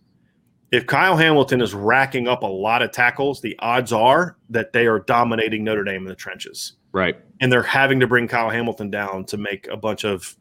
If 0.72 0.86
Kyle 0.86 1.16
Hamilton 1.16 1.60
is 1.60 1.74
racking 1.74 2.26
up 2.26 2.42
a 2.42 2.46
lot 2.46 2.80
of 2.80 2.90
tackles, 2.90 3.42
the 3.42 3.54
odds 3.58 3.92
are 3.92 4.38
that 4.48 4.72
they 4.72 4.86
are 4.86 5.00
dominating 5.00 5.62
Notre 5.62 5.84
Dame 5.84 6.02
in 6.02 6.08
the 6.08 6.14
trenches. 6.14 6.77
Right. 6.92 7.16
And 7.40 7.52
they're 7.52 7.62
having 7.62 8.00
to 8.00 8.06
bring 8.06 8.28
Kyle 8.28 8.50
Hamilton 8.50 8.90
down 8.90 9.24
to 9.26 9.36
make 9.36 9.68
a 9.68 9.76
bunch 9.76 10.04
of, 10.04 10.36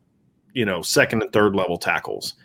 you 0.53 0.65
know, 0.65 0.81
second 0.81 1.21
and 1.21 1.31
third 1.31 1.55
level 1.55 1.77
tackles 1.77 2.35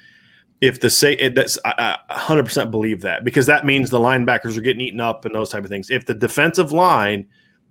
if 0.63 0.79
the 0.81 0.89
say 0.89 1.15
it, 1.15 1.35
that's 1.35 1.59
I, 1.65 1.99
I 2.09 2.15
100% 2.15 2.71
believe 2.71 3.03
that 3.03 3.25
because 3.25 3.47
that 3.47 3.67
means 3.67 3.91
the 3.91 3.99
linebackers 3.99 4.57
are 4.57 4.63
getting 4.63 4.81
eaten 4.81 5.01
up 5.01 5.25
and 5.25 5.35
those 5.35 5.51
type 5.51 5.65
of 5.65 5.69
things. 5.69 5.91
If 5.91 6.07
the 6.07 6.15
defensive 6.15 6.73
line 6.73 7.27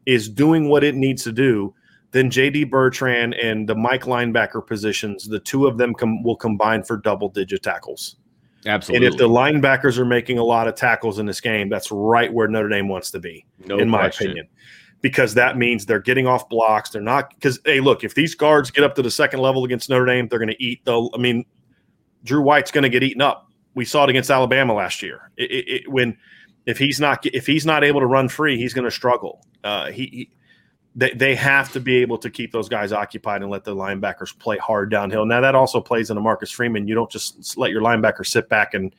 is 0.06 0.30
doing 0.30 0.68
what 0.68 0.84
it 0.84 0.94
needs 0.94 1.24
to 1.24 1.32
do, 1.32 1.74
then 2.12 2.30
JD 2.30 2.70
Bertrand 2.70 3.34
and 3.36 3.68
the 3.68 3.76
Mike 3.76 4.04
linebacker 4.04 4.66
positions, 4.66 5.26
the 5.26 5.40
two 5.40 5.68
of 5.68 5.78
them 5.78 5.94
com- 5.94 6.22
will 6.22 6.36
combine 6.36 6.84
for 6.84 6.98
double 6.98 7.30
digit 7.30 7.64
tackles. 7.64 8.18
Absolutely. 8.66 9.08
And 9.08 9.16
if 9.16 9.18
the 9.18 9.28
linebackers 9.28 9.98
are 9.98 10.06
making 10.06 10.38
a 10.38 10.44
lot 10.44 10.68
of 10.68 10.76
tackles 10.76 11.18
in 11.18 11.26
this 11.26 11.40
game, 11.40 11.70
that's 11.70 11.92
right 11.92 12.32
where 12.32 12.50
Notre 12.50 12.68
Dame 12.68 12.90
wants 12.90 13.10
to 13.12 13.20
be, 13.20 13.46
no 13.66 13.80
in 13.80 13.90
my 13.90 14.08
opinion. 14.08 14.50
Because 15.02 15.34
that 15.34 15.58
means 15.58 15.86
they're 15.86 16.00
getting 16.00 16.28
off 16.28 16.48
blocks. 16.48 16.92
They're 16.92 17.02
not 17.02 17.32
because 17.32 17.60
hey, 17.66 17.80
look, 17.80 18.04
if 18.04 18.14
these 18.14 18.36
guards 18.36 18.70
get 18.70 18.84
up 18.84 18.94
to 18.96 19.02
the 19.02 19.10
second 19.10 19.40
level 19.40 19.64
against 19.66 19.90
Notre 19.90 20.06
Dame, 20.06 20.28
they're 20.28 20.40
going 20.40 20.50
to 20.50 20.64
eat 20.64 20.86
the. 20.86 21.10
I 21.14 21.18
mean, 21.18 21.44
Drew 22.24 22.42
White's 22.42 22.72
going 22.72 22.84
to 22.84 22.90
get 22.90 23.02
eaten 23.02 23.22
up. 23.22 23.50
We 23.74 23.84
saw 23.84 24.04
it 24.04 24.10
against 24.12 24.30
Alabama 24.30 24.74
last 24.74 25.02
year. 25.02 25.32
It, 25.38 25.52
it, 25.52 25.70
it, 25.70 25.92
when 25.92 26.18
if 26.66 26.78
he's 26.78 27.00
not 27.00 27.26
if 27.26 27.48
he's 27.48 27.66
not 27.66 27.84
able 27.84 28.00
to 28.00 28.06
run 28.06 28.30
free, 28.30 28.58
he's 28.58 28.74
going 28.74 28.86
to 28.86 28.92
struggle. 28.92 29.44
Uh, 29.64 29.88
he, 29.92 30.06
he 30.06 30.32
they, 30.96 31.12
they 31.12 31.36
have 31.36 31.72
to 31.72 31.80
be 31.80 31.98
able 31.98 32.18
to 32.18 32.30
keep 32.30 32.52
those 32.52 32.68
guys 32.68 32.92
occupied 32.92 33.42
and 33.42 33.50
let 33.50 33.64
the 33.64 33.76
linebackers 33.76 34.38
play 34.38 34.58
hard 34.58 34.92
downhill. 34.92 35.26
Now 35.26 35.42
that 35.42 35.56
also 35.56 35.80
plays 35.80 36.10
into 36.10 36.22
Marcus 36.22 36.52
Freeman. 36.52 36.88
You 36.88 36.96
don't 36.96 37.10
just 37.10 37.58
let 37.58 37.72
your 37.72 37.82
linebacker 37.82 38.26
sit 38.26 38.50
back 38.50 38.74
and 38.74 38.94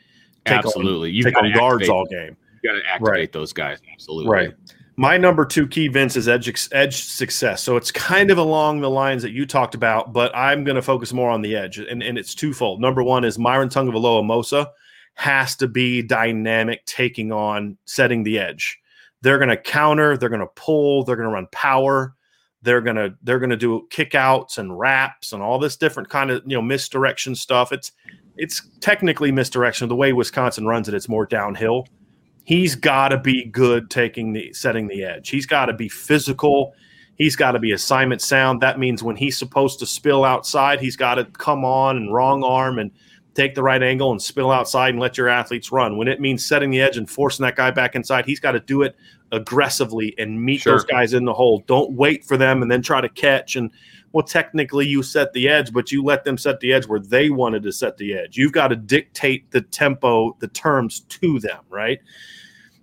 take 0.44 0.58
absolutely 0.58 1.10
on, 1.10 1.14
you 1.14 1.22
take 1.22 1.36
on 1.36 1.52
guards 1.52 1.88
all 1.88 2.06
game. 2.06 2.36
You 2.62 2.70
got 2.70 2.80
to 2.80 2.86
activate 2.88 3.12
right. 3.12 3.32
those 3.32 3.52
guys. 3.52 3.78
Absolutely 3.92 4.30
right. 4.30 4.54
My 4.96 5.16
number 5.16 5.46
two 5.46 5.66
key, 5.66 5.88
Vince, 5.88 6.16
is 6.16 6.28
edge 6.28 6.68
edge 6.72 7.02
success. 7.02 7.62
So 7.62 7.76
it's 7.76 7.90
kind 7.90 8.30
of 8.30 8.38
along 8.38 8.80
the 8.80 8.90
lines 8.90 9.22
that 9.22 9.32
you 9.32 9.46
talked 9.46 9.74
about, 9.74 10.12
but 10.12 10.34
I'm 10.36 10.64
going 10.64 10.76
to 10.76 10.82
focus 10.82 11.12
more 11.12 11.30
on 11.30 11.40
the 11.40 11.56
edge, 11.56 11.78
and, 11.78 12.02
and 12.02 12.18
it's 12.18 12.34
twofold. 12.34 12.80
Number 12.80 13.02
one 13.02 13.24
is 13.24 13.38
Myron 13.38 13.70
Tagovailoa 13.70 14.66
has 15.14 15.56
to 15.56 15.68
be 15.68 16.02
dynamic, 16.02 16.84
taking 16.84 17.32
on 17.32 17.76
setting 17.84 18.22
the 18.22 18.38
edge. 18.38 18.78
They're 19.22 19.38
going 19.38 19.50
to 19.50 19.56
counter, 19.56 20.16
they're 20.16 20.28
going 20.28 20.40
to 20.40 20.46
pull, 20.56 21.04
they're 21.04 21.16
going 21.16 21.28
to 21.28 21.34
run 21.34 21.48
power, 21.52 22.14
they're 22.62 22.80
going 22.80 22.96
to 22.96 23.14
they're 23.22 23.38
going 23.38 23.50
to 23.50 23.56
do 23.56 23.86
kickouts 23.90 24.58
and 24.58 24.78
wraps 24.78 25.32
and 25.32 25.42
all 25.42 25.58
this 25.58 25.76
different 25.76 26.08
kind 26.10 26.30
of 26.30 26.42
you 26.46 26.56
know 26.56 26.62
misdirection 26.62 27.34
stuff. 27.34 27.72
It's 27.72 27.92
it's 28.36 28.62
technically 28.80 29.32
misdirection. 29.32 29.88
The 29.88 29.96
way 29.96 30.12
Wisconsin 30.12 30.66
runs 30.66 30.88
it, 30.88 30.94
it's 30.94 31.08
more 31.08 31.26
downhill 31.26 31.86
he's 32.44 32.74
got 32.74 33.08
to 33.08 33.18
be 33.18 33.44
good 33.44 33.90
taking 33.90 34.32
the 34.32 34.52
setting 34.52 34.88
the 34.88 35.04
edge. 35.04 35.28
He's 35.28 35.46
got 35.46 35.66
to 35.66 35.72
be 35.72 35.88
physical. 35.88 36.74
He's 37.16 37.36
got 37.36 37.52
to 37.52 37.58
be 37.58 37.72
assignment 37.72 38.22
sound. 38.22 38.60
That 38.60 38.78
means 38.78 39.02
when 39.02 39.16
he's 39.16 39.38
supposed 39.38 39.78
to 39.80 39.86
spill 39.86 40.24
outside, 40.24 40.80
he's 40.80 40.96
got 40.96 41.16
to 41.16 41.24
come 41.24 41.64
on 41.64 41.96
and 41.96 42.12
wrong 42.12 42.42
arm 42.42 42.78
and 42.78 42.90
take 43.34 43.54
the 43.54 43.62
right 43.62 43.82
angle 43.82 44.10
and 44.10 44.20
spill 44.20 44.50
outside 44.50 44.90
and 44.90 45.00
let 45.00 45.16
your 45.16 45.28
athletes 45.28 45.72
run. 45.72 45.96
When 45.96 46.08
it 46.08 46.20
means 46.20 46.44
setting 46.44 46.70
the 46.70 46.80
edge 46.80 46.96
and 46.96 47.08
forcing 47.08 47.44
that 47.44 47.56
guy 47.56 47.70
back 47.70 47.94
inside, 47.94 48.26
he's 48.26 48.40
got 48.40 48.52
to 48.52 48.60
do 48.60 48.82
it 48.82 48.96
aggressively 49.30 50.14
and 50.18 50.42
meet 50.42 50.62
sure. 50.62 50.74
those 50.74 50.84
guys 50.84 51.14
in 51.14 51.24
the 51.24 51.32
hole. 51.32 51.62
Don't 51.66 51.92
wait 51.92 52.24
for 52.24 52.36
them 52.36 52.60
and 52.60 52.70
then 52.70 52.82
try 52.82 53.00
to 53.00 53.08
catch 53.08 53.56
and 53.56 53.70
well, 54.12 54.24
technically 54.24 54.86
you 54.86 55.02
set 55.02 55.32
the 55.32 55.48
edge, 55.48 55.72
but 55.72 55.90
you 55.90 56.04
let 56.04 56.24
them 56.24 56.36
set 56.36 56.60
the 56.60 56.72
edge 56.72 56.86
where 56.86 57.00
they 57.00 57.30
wanted 57.30 57.62
to 57.62 57.72
set 57.72 57.96
the 57.96 58.14
edge. 58.14 58.36
You've 58.36 58.52
got 58.52 58.68
to 58.68 58.76
dictate 58.76 59.50
the 59.50 59.62
tempo, 59.62 60.36
the 60.38 60.48
terms 60.48 61.00
to 61.00 61.40
them, 61.40 61.60
right? 61.70 61.98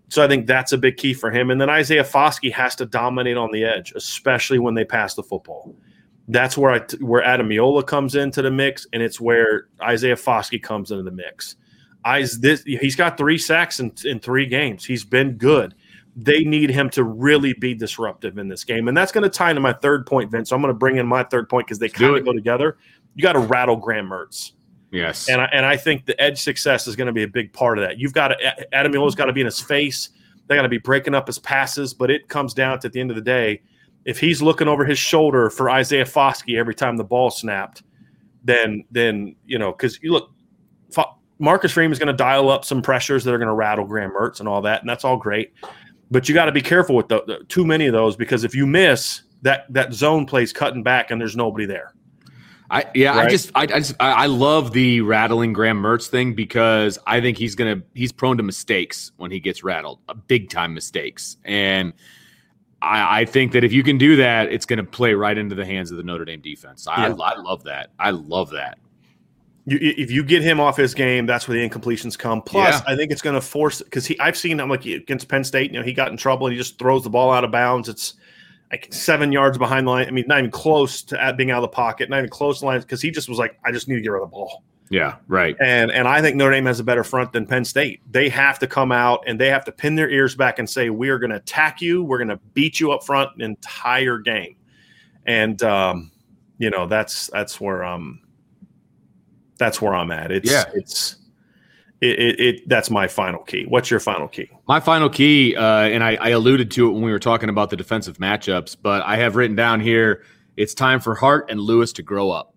So 0.10 0.24
I 0.24 0.28
think 0.28 0.48
that's 0.48 0.72
a 0.72 0.78
big 0.78 0.98
key 0.98 1.14
for 1.14 1.30
him. 1.30 1.52
And 1.52 1.62
then 1.62 1.70
Isaiah 1.70 2.04
Foskey 2.04 2.52
has 2.52 2.76
to 2.78 2.86
dominate 2.88 3.38
on 3.38 3.52
the 3.52 3.64
edge, 3.64 3.94
especially 3.96 4.58
when 4.58 4.74
they 4.74 4.84
pass 4.84 5.14
the 5.14 5.22
football. 5.22 5.76
That's 6.28 6.58
where 6.58 6.72
I, 6.72 6.80
where 7.00 7.24
Ademilola 7.24 7.86
comes 7.86 8.16
into 8.16 8.42
the 8.42 8.52
mix, 8.52 8.88
and 8.94 9.02
it's 9.04 9.22
where 9.22 9.68
Isaiah 9.82 10.16
Foskey 10.16 10.62
comes 10.62 10.92
into 10.92 11.04
the 11.04 11.12
mix. 11.12 11.56
I, 12.06 12.26
this, 12.40 12.64
he's 12.64 12.96
got 12.96 13.18
three 13.18 13.38
sacks 13.38 13.80
in, 13.80 13.92
in 14.06 14.20
three 14.20 14.46
games. 14.46 14.86
He's 14.86 15.04
been 15.04 15.34
good. 15.34 15.76
They 16.22 16.44
need 16.44 16.70
him 16.70 16.90
to 16.92 17.04
really 17.04 17.54
be 17.54 17.74
disruptive 17.74 18.38
in 18.38 18.48
this 18.48 18.64
game, 18.64 18.88
and 18.88 18.98
that's 18.98 19.12
going 19.12 19.24
to 19.24 19.30
tie 19.30 19.52
into 19.52 19.62
my 19.62 19.74
third 19.74 20.06
point, 20.06 20.32
Vince. 20.32 20.50
So 20.50 20.56
I'm 20.56 20.62
going 20.62 20.74
to 20.74 20.78
bring 20.78 20.98
in 20.98 21.08
my 21.08 21.24
third 21.24 21.48
point 21.48 21.68
because 21.68 21.80
they 21.80 21.90
kind 21.90 22.18
of 22.18 22.26
go 22.26 22.34
together. 22.34 22.78
You 23.16 23.24
got 23.24 23.34
to 23.34 23.40
rattle 23.40 23.76
Graham 23.76 24.10
Mertz. 24.10 24.52
Yes. 24.92 25.30
And 25.30 25.42
I, 25.42 25.46
and 25.54 25.66
I 25.66 25.78
think 25.78 26.06
the 26.06 26.20
edge 26.20 26.42
success 26.42 26.88
is 26.88 26.96
going 26.96 27.08
to 27.08 27.14
be 27.14 27.24
a 27.24 27.28
big 27.28 27.54
part 27.54 27.78
of 27.78 27.86
that. 27.86 28.00
You've 28.00 28.14
got 28.14 28.30
to, 28.30 28.76
Adam 28.76 28.92
has 28.94 29.16
got 29.16 29.26
to 29.26 29.34
be 29.34 29.42
in 29.42 29.46
his 29.46 29.62
face. 29.62 30.10
They 30.48 30.56
got 30.56 30.64
to 30.64 30.70
be 30.70 30.80
breaking 30.80 31.14
up 31.14 31.28
his 31.28 31.38
passes, 31.38 31.94
but 31.94 32.10
it 32.10 32.28
comes 32.28 32.54
down 32.54 32.80
to 32.80 32.88
at 32.88 32.94
the 32.94 33.00
end 33.00 33.12
of 33.12 33.16
the 33.16 33.22
day, 33.22 33.62
if 34.06 34.20
he's 34.20 34.42
looking 34.42 34.68
over 34.68 34.86
his 34.86 34.98
shoulder 34.98 35.50
for 35.50 35.70
Isaiah 35.70 36.06
Foskey 36.06 36.58
every 36.58 36.74
time 36.74 36.98
the 36.98 37.04
ball 37.04 37.30
snapped, 37.30 37.84
then 38.44 38.86
then 38.90 39.36
you 39.46 39.60
know 39.60 39.72
because 39.72 40.02
you 40.02 40.12
look, 40.12 40.32
Marcus 41.38 41.72
Freeman 41.72 41.92
is 41.92 42.00
going 42.00 42.08
to 42.08 42.14
dial 42.14 42.50
up 42.50 42.66
some 42.66 42.82
pressures 42.82 43.24
that 43.24 43.34
are 43.34 43.38
going 43.38 43.50
to 43.50 43.54
rattle 43.54 43.86
Graham 43.86 44.12
Mertz 44.12 44.40
and 44.40 44.50
all 44.50 44.62
that, 44.64 44.82
and 44.82 44.90
that's 44.90 45.04
all 45.04 45.18
great. 45.18 45.54
But 46.12 46.28
you 46.28 46.36
got 46.36 46.46
to 46.46 46.52
be 46.52 46.62
careful 46.62 46.96
with 46.96 47.08
the, 47.08 47.24
the, 47.26 47.44
too 47.46 47.66
many 47.66 47.86
of 47.86 47.94
those 47.94 48.16
because 48.16 48.44
if 48.44 48.56
you 48.56 48.66
miss 48.66 49.22
that 49.42 49.72
that 49.74 49.94
zone 49.94 50.26
plays 50.26 50.52
cutting 50.52 50.84
back 50.84 51.12
and 51.12 51.20
there's 51.20 51.36
nobody 51.36 51.66
there. 51.66 51.94
I 52.72 52.86
yeah, 52.94 53.18
right? 53.18 53.28
I 53.28 53.30
just 53.30 53.52
I, 53.56 53.62
I 53.62 53.66
just 53.66 53.96
I 54.00 54.28
love 54.28 54.74
the 54.74 55.02
rattling 55.02 55.54
Graham 55.54 55.82
Mertz 55.82 56.08
thing 56.08 56.36
because 56.36 57.00
I 57.08 57.20
think 57.20 57.38
he's 57.38 57.56
gonna 57.56 57.82
he's 57.96 58.12
prone 58.12 58.38
to 58.38 58.44
mistakes 58.44 59.12
when 59.18 59.32
he 59.32 59.40
gets 59.40 59.64
rattled, 59.64 60.00
uh, 60.08 60.14
big 60.14 60.50
time 60.50 60.74
mistakes, 60.76 61.38
and 61.46 61.94
I, 62.82 63.22
I 63.22 63.26
think 63.26 63.54
that 63.54 63.64
if 63.64 63.74
you 63.74 63.82
can 63.82 63.98
do 63.98 64.16
that, 64.18 64.52
it's 64.52 64.68
gonna 64.68 64.84
play 64.84 65.16
right 65.16 65.36
into 65.36 65.56
the 65.56 65.66
hands 65.66 65.90
of 65.90 65.98
the 65.98 66.04
Notre 66.04 66.26
Dame 66.26 66.42
defense. 66.42 66.88
I, 66.88 67.08
yeah. 67.08 67.16
I, 67.20 67.32
I 67.32 67.38
love 67.38 67.64
that. 67.64 67.90
I 67.98 68.12
love 68.12 68.52
that. 68.52 68.78
You, 69.70 69.78
if 69.82 70.10
you 70.10 70.24
get 70.24 70.42
him 70.42 70.60
off 70.60 70.78
his 70.78 70.94
game, 70.94 71.26
that's 71.26 71.48
where 71.48 71.58
the 71.58 71.68
incompletions 71.68 72.18
come. 72.18 72.42
Plus, 72.42 72.76
yeah. 72.76 72.94
I 72.94 72.96
think 72.96 73.12
it's 73.12 73.22
going 73.22 73.36
to 73.36 73.42
force 73.42 73.82
because 73.82 74.06
he. 74.06 74.20
I've 74.20 74.38
seen 74.38 74.60
him 74.60 74.70
like 74.70 74.86
against 74.86 75.28
Penn 75.28 75.44
State. 75.44 75.72
You 75.72 75.80
know, 75.80 75.86
he 75.86 75.94
got 75.94 76.10
in 76.10 76.18
trouble 76.18 76.48
and 76.48 76.54
he 76.54 76.58
just 76.58 76.80
throws 76.80 77.04
the 77.04 77.10
ball 77.10 77.32
out 77.32 77.44
of 77.44 77.52
bounds. 77.52 77.90
It's 77.90 78.16
like 78.72 78.94
seven 78.94 79.32
yards 79.32 79.58
behind 79.58 79.88
the 79.88 79.92
line. 79.92 80.08
I 80.08 80.12
mean, 80.12 80.26
not 80.28 80.40
even 80.40 80.52
close 80.52 81.02
to 81.04 81.34
being 81.38 81.52
out 81.52 81.58
of 81.58 81.64
the 81.64 81.76
pocket, 81.76 82.10
not 82.10 82.20
even 82.20 82.30
close 82.30 82.58
to 82.58 82.62
the 82.62 82.66
line 82.68 82.82
because 82.82 83.02
he 83.02 83.12
just 83.12 83.30
was 83.30 83.38
like, 83.38 83.60
I 83.66 83.72
just 83.72 83.88
need 83.88 83.96
to 83.96 84.02
get 84.02 84.10
rid 84.10 84.24
of 84.24 84.30
the 84.30 84.32
ball. 84.32 84.64
Yeah, 84.90 85.18
right. 85.28 85.56
And 85.60 85.92
and 85.92 86.08
I 86.08 86.22
think 86.22 86.36
Notre 86.36 86.54
Dame 86.54 86.66
has 86.66 86.80
a 86.80 86.84
better 86.84 87.04
front 87.04 87.32
than 87.32 87.46
Penn 87.46 87.64
State. 87.64 88.02
They 88.12 88.28
have 88.30 88.58
to 88.60 88.68
come 88.68 88.92
out 88.92 89.24
and 89.28 89.40
they 89.40 89.48
have 89.48 89.66
to 89.66 89.72
pin 89.72 89.96
their 89.96 90.10
ears 90.10 90.36
back 90.36 90.58
and 90.58 90.68
say, 90.70 90.90
we 90.90 91.10
are 91.10 91.20
going 91.20 91.30
to 91.30 91.36
attack 91.36 91.82
you. 91.82 92.04
We're 92.04 92.18
going 92.18 92.30
to 92.30 92.40
beat 92.54 92.80
you 92.80 92.92
up 92.92 93.04
front 93.04 93.38
the 93.38 93.46
entire 93.46 94.18
game. 94.18 94.56
And 95.26 95.62
um, 95.62 96.12
you 96.60 96.70
know 96.70 96.86
that's 96.86 97.28
that's 97.28 97.60
where 97.60 97.84
um 97.84 98.22
that's 99.60 99.80
where 99.80 99.94
I'm 99.94 100.10
at. 100.10 100.32
It's 100.32 100.50
yeah. 100.50 100.64
it's 100.74 101.18
it, 102.02 102.20
it, 102.20 102.40
it, 102.40 102.70
that's 102.70 102.90
my 102.90 103.08
final 103.08 103.44
key. 103.44 103.66
What's 103.68 103.92
your 103.92 104.00
final 104.00 104.28
key? 104.28 104.50
My 104.68 104.80
final 104.80 105.10
key, 105.10 105.56
uh, 105.56 105.62
and 105.62 106.04
I, 106.04 106.16
I, 106.16 106.30
alluded 106.30 106.72
to 106.72 106.88
it 106.88 106.94
when 106.94 107.02
we 107.02 107.12
were 107.12 107.20
talking 107.20 107.50
about 107.50 107.70
the 107.70 107.76
defensive 107.76 108.20
matchups, 108.20 108.78
but 108.82 109.04
I 109.04 109.18
have 109.18 109.36
written 109.36 109.56
down 109.56 109.82
here: 109.82 110.24
it's 110.56 110.74
time 110.74 111.02
for 111.02 111.14
Hart 111.14 111.52
and 111.52 111.60
Lewis 111.60 111.94
to 111.94 112.02
grow 112.02 112.32
up. 112.32 112.56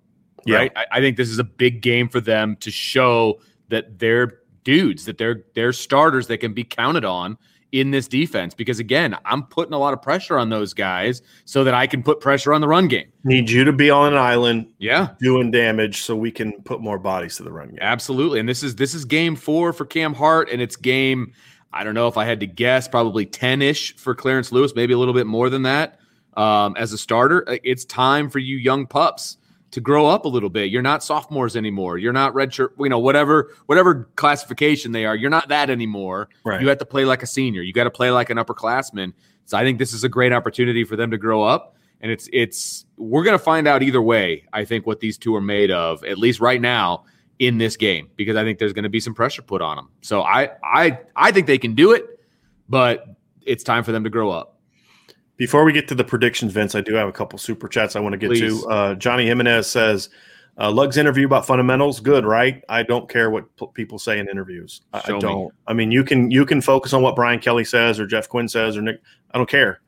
Right? 0.49 0.71
Yeah. 0.75 0.85
I, 0.93 0.99
I 0.99 1.01
think 1.01 1.17
this 1.17 1.29
is 1.29 1.39
a 1.39 1.45
big 1.45 1.83
game 1.83 2.09
for 2.09 2.21
them 2.21 2.57
to 2.61 2.71
show 2.71 3.41
that 3.69 3.99
they're 3.99 4.39
dudes, 4.65 5.05
that 5.07 5.19
they're 5.19 5.45
they're 5.55 5.73
starters 5.73 6.29
that 6.29 6.39
can 6.39 6.55
be 6.55 6.65
counted 6.65 7.05
on 7.05 7.37
in 7.73 7.91
this 7.91 8.07
defense 8.07 8.55
because 8.55 8.79
again, 8.79 9.17
I'm 9.25 9.43
putting 9.45 9.73
a 9.73 9.79
lot 9.79 9.95
of 9.95 10.03
pressure 10.03 10.39
on 10.39 10.51
those 10.51 10.75
guys 10.75 11.23
so 11.47 11.65
that 11.65 11.75
I 11.75 11.87
can 11.87 12.03
put 12.03 12.21
pressure 12.21 12.53
on 12.53 12.61
the 12.61 12.69
run 12.69 12.87
game. 12.87 13.11
Need 13.25 13.51
you 13.51 13.65
to 13.65 13.73
be 13.73 13.91
on 13.91 14.13
an 14.13 14.19
island, 14.19 14.67
yeah, 14.79 15.15
doing 15.21 15.51
damage 15.51 16.03
so 16.03 16.15
we 16.15 16.31
can 16.31 16.53
put 16.63 16.81
more 16.81 16.99
bodies 16.99 17.37
to 17.37 17.43
the 17.43 17.53
run 17.53 17.71
game. 17.71 17.79
Absolutely. 17.81 18.39
And 18.39 18.49
this 18.49 18.63
is 18.63 18.77
this 18.77 18.95
is 18.95 19.05
game 19.05 19.35
4 19.35 19.73
for 19.73 19.87
Cam 19.87 20.15
Hart 20.15 20.51
and 20.51 20.63
it's 20.63 20.77
game 20.77 21.33
I 21.73 21.85
don't 21.85 21.95
know 21.95 22.09
if 22.09 22.19
I 22.19 22.25
had 22.25 22.41
to 22.41 22.47
guess 22.47 22.87
probably 22.87 23.25
10ish 23.25 23.99
for 23.99 24.15
Clarence 24.15 24.53
Lewis, 24.53 24.75
maybe 24.75 24.93
a 24.93 24.99
little 24.99 25.15
bit 25.15 25.27
more 25.27 25.49
than 25.49 25.63
that. 25.63 25.99
Um, 26.37 26.77
as 26.79 26.93
a 26.93 26.99
starter, 26.99 27.45
it's 27.63 27.85
time 27.85 28.29
for 28.29 28.39
you 28.39 28.57
young 28.57 28.87
pups 28.87 29.39
to 29.73 29.81
grow 29.81 30.07
up 30.07 30.25
a 30.25 30.29
little 30.29 30.49
bit. 30.51 30.71
You're 30.71 30.83
not 30.83 31.03
sophomores 31.03 31.57
anymore. 31.57 31.99
You're 31.99 32.13
not 32.13 32.33
redshirt, 32.35 32.71
you 32.79 32.89
know, 32.89 32.99
whatever 32.99 33.53
whatever 33.67 34.09
classification 34.17 34.93
they 34.93 35.05
are. 35.05 35.17
You're 35.17 35.31
not 35.31 35.49
that 35.49 35.69
anymore. 35.69 36.29
Right. 36.45 36.61
You 36.61 36.69
have 36.69 36.79
to 36.79 36.85
play 36.87 37.05
like 37.05 37.23
a 37.23 37.27
senior. 37.27 37.63
You 37.63 37.73
got 37.73 37.85
to 37.85 37.91
play 37.91 38.11
like 38.11 38.31
an 38.31 38.37
upperclassman. 38.39 39.13
So 39.47 39.59
I 39.59 39.65
think 39.65 39.79
this 39.79 39.93
is 39.93 40.05
a 40.05 40.09
great 40.09 40.33
opportunity 40.33 40.85
for 40.85 40.95
them 40.97 41.11
to 41.11 41.19
grow 41.19 41.43
up. 41.43 41.75
and 42.01 42.11
it's 42.11 42.29
it's 42.33 42.85
we're 42.97 43.25
gonna 43.25 43.39
find 43.39 43.67
out 43.67 43.83
either 43.83 44.03
way. 44.03 44.45
I 44.53 44.65
think 44.65 44.87
what 44.87 45.01
these 45.01 45.17
two 45.19 45.35
are 45.35 45.41
made 45.41 45.71
of, 45.71 46.05
at 46.05 46.19
least 46.19 46.41
right 46.41 46.61
now 46.61 47.05
in 47.39 47.59
this 47.59 47.77
game, 47.77 48.09
because 48.17 48.37
I 48.37 48.45
think 48.45 48.59
there's 48.59 48.73
going 48.73 48.85
to 48.85 48.89
be 48.91 49.01
some 49.01 49.15
pressure 49.15 49.43
put 49.43 49.63
on 49.63 49.77
them. 49.77 49.89
So 50.03 50.23
I 50.23 50.51
I 50.63 50.99
I 51.17 51.33
think 51.33 51.47
they 51.47 51.59
can 51.59 51.75
do 51.75 51.93
it, 51.93 52.21
but 52.69 53.07
it's 53.45 53.65
time 53.65 53.83
for 53.85 53.91
them 53.93 54.05
to 54.05 54.11
grow 54.11 54.31
up. 54.31 54.52
Before 55.37 55.65
we 55.65 55.73
get 55.73 55.89
to 55.89 55.95
the 55.95 56.05
predictions, 56.05 56.53
Vince, 56.53 56.75
I 56.75 56.81
do 56.81 56.95
have 56.95 57.09
a 57.09 57.13
couple 57.13 57.39
super 57.39 57.69
chats 57.69 57.97
I 57.97 58.01
want 58.01 58.13
to 58.13 58.19
get 58.19 58.29
Please. 58.29 58.63
to. 58.63 58.69
Uh, 58.69 58.95
Johnny 58.95 59.27
Jimenez 59.27 59.67
says, 59.67 60.11
uh, 60.59 60.71
Lugg's 60.71 60.99
interview 60.99 61.25
about 61.25 61.47
fundamentals, 61.47 61.99
good, 62.01 62.27
right? 62.27 62.63
I 62.69 62.83
don't 62.83 63.09
care 63.09 63.31
what 63.31 63.45
p- 63.57 63.67
people 63.75 63.99
say 63.99 64.19
in 64.19 64.29
interviews. 64.29 64.83
I, 64.93 65.03
I 65.05 65.19
don't. 65.19 65.47
Me. 65.47 65.51
I 65.67 65.73
mean, 65.73 65.91
you 65.91 66.05
can 66.05 66.31
you 66.31 66.45
can 66.45 66.61
focus 66.61 66.93
on 66.93 67.03
what 67.03 67.17
Brian 67.17 67.41
Kelly 67.41 67.65
says 67.65 67.99
or 67.99 68.07
Jeff 68.07 68.29
Quinn 68.29 68.49
says 68.49 68.77
or 68.77 68.83
Nick. 68.83 69.01
I 69.33 69.39
don't 69.39 69.49
care. 69.49 69.81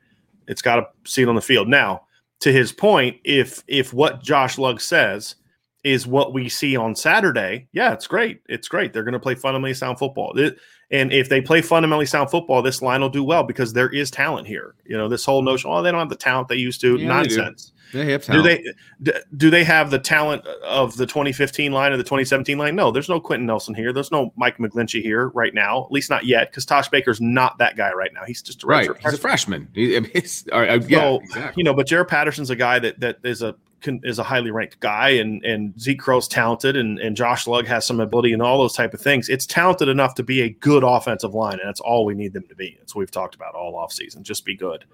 It's 0.47 0.61
got 0.61 0.77
to 0.77 0.87
see 1.09 1.21
it 1.21 1.29
on 1.29 1.35
the 1.35 1.41
field. 1.41 1.67
Now, 1.67 2.07
to 2.39 2.51
his 2.51 2.71
point, 2.71 3.17
if 3.23 3.63
if 3.67 3.93
what 3.93 4.23
Josh 4.23 4.57
Lugg 4.57 4.81
says 4.81 5.35
is 5.83 6.07
what 6.07 6.33
we 6.33 6.49
see 6.49 6.75
on 6.75 6.95
Saturday, 6.95 7.67
yeah, 7.71 7.93
it's 7.93 8.07
great. 8.07 8.41
It's 8.49 8.67
great. 8.67 8.91
They're 8.91 9.03
going 9.03 9.13
to 9.13 9.19
play 9.19 9.35
fundamentally 9.35 9.75
sound 9.75 9.99
football. 9.99 10.37
It, 10.37 10.57
and 10.91 11.11
if 11.11 11.29
they 11.29 11.41
play 11.41 11.61
fundamentally 11.61 12.05
sound 12.05 12.29
football, 12.29 12.61
this 12.61 12.81
line 12.81 13.01
will 13.01 13.09
do 13.09 13.23
well 13.23 13.43
because 13.43 13.73
there 13.73 13.89
is 13.89 14.11
talent 14.11 14.47
here. 14.47 14.75
You 14.85 14.97
know, 14.97 15.09
this 15.09 15.25
whole 15.25 15.41
notion, 15.41 15.71
oh, 15.73 15.81
they 15.81 15.91
don't 15.91 15.99
have 15.99 16.09
the 16.09 16.15
talent 16.15 16.47
they 16.47 16.55
used 16.55 16.81
to. 16.81 16.97
Yeah, 16.97 17.07
Nonsense. 17.07 17.73
They, 17.91 18.03
they 18.03 18.11
have 18.11 18.23
talent. 18.23 18.43
Do 18.43 19.11
they 19.11 19.19
do 19.35 19.49
they 19.49 19.63
have 19.63 19.89
the 19.89 19.97
talent 19.97 20.45
of 20.63 20.95
the 20.97 21.05
2015 21.05 21.71
line 21.71 21.91
or 21.91 21.97
the 21.97 22.03
2017 22.03 22.57
line? 22.57 22.75
No, 22.75 22.91
there's 22.91 23.09
no 23.09 23.19
Quenton 23.19 23.47
Nelson 23.47 23.73
here. 23.73 23.93
There's 23.93 24.11
no 24.11 24.31
Mike 24.35 24.57
McGlinchey 24.57 25.01
here 25.01 25.29
right 25.29 25.53
now, 25.53 25.85
at 25.85 25.91
least 25.91 26.09
not 26.09 26.25
yet, 26.25 26.51
because 26.51 26.65
Tosh 26.65 26.89
Baker's 26.89 27.19
not 27.19 27.57
that 27.57 27.75
guy 27.75 27.91
right 27.93 28.11
now. 28.13 28.21
He's 28.25 28.41
just 28.41 28.63
a 28.63 28.67
right. 28.67 28.89
He's 29.01 29.13
a 29.13 29.17
freshman. 29.17 29.67
He, 29.73 29.97
I 29.97 30.01
mean, 30.01 30.11
uh, 30.51 30.79
yeah, 30.87 30.99
so, 30.99 31.19
exactly. 31.21 31.61
you 31.61 31.63
know, 31.63 31.73
but 31.73 31.87
Jarrett 31.87 32.09
Patterson's 32.09 32.49
a 32.51 32.55
guy 32.55 32.79
that 32.79 32.99
that 32.99 33.17
is 33.23 33.41
a 33.41 33.55
is 34.03 34.19
a 34.19 34.23
highly 34.23 34.51
ranked 34.51 34.79
guy, 34.79 35.09
and 35.09 35.43
and 35.43 35.79
Zeke 35.79 35.99
Crow's 35.99 36.27
talented, 36.27 36.75
and 36.75 36.99
and 36.99 37.15
Josh 37.15 37.47
Lugg 37.47 37.67
has 37.67 37.85
some 37.85 37.99
ability, 37.99 38.33
and 38.33 38.41
all 38.41 38.57
those 38.57 38.73
type 38.73 38.93
of 38.93 39.01
things. 39.01 39.29
It's 39.29 39.45
talented 39.45 39.87
enough 39.87 40.15
to 40.15 40.23
be 40.23 40.41
a 40.41 40.49
good 40.49 40.83
offensive 40.83 41.33
line, 41.33 41.59
and 41.59 41.67
that's 41.67 41.79
all 41.79 42.05
we 42.05 42.13
need 42.13 42.33
them 42.33 42.45
to 42.47 42.55
be. 42.55 42.75
That's 42.79 42.95
what 42.95 42.99
we've 42.99 43.11
talked 43.11 43.35
about 43.35 43.55
all 43.55 43.73
offseason. 43.73 44.21
Just 44.21 44.45
be 44.45 44.55
good. 44.55 44.85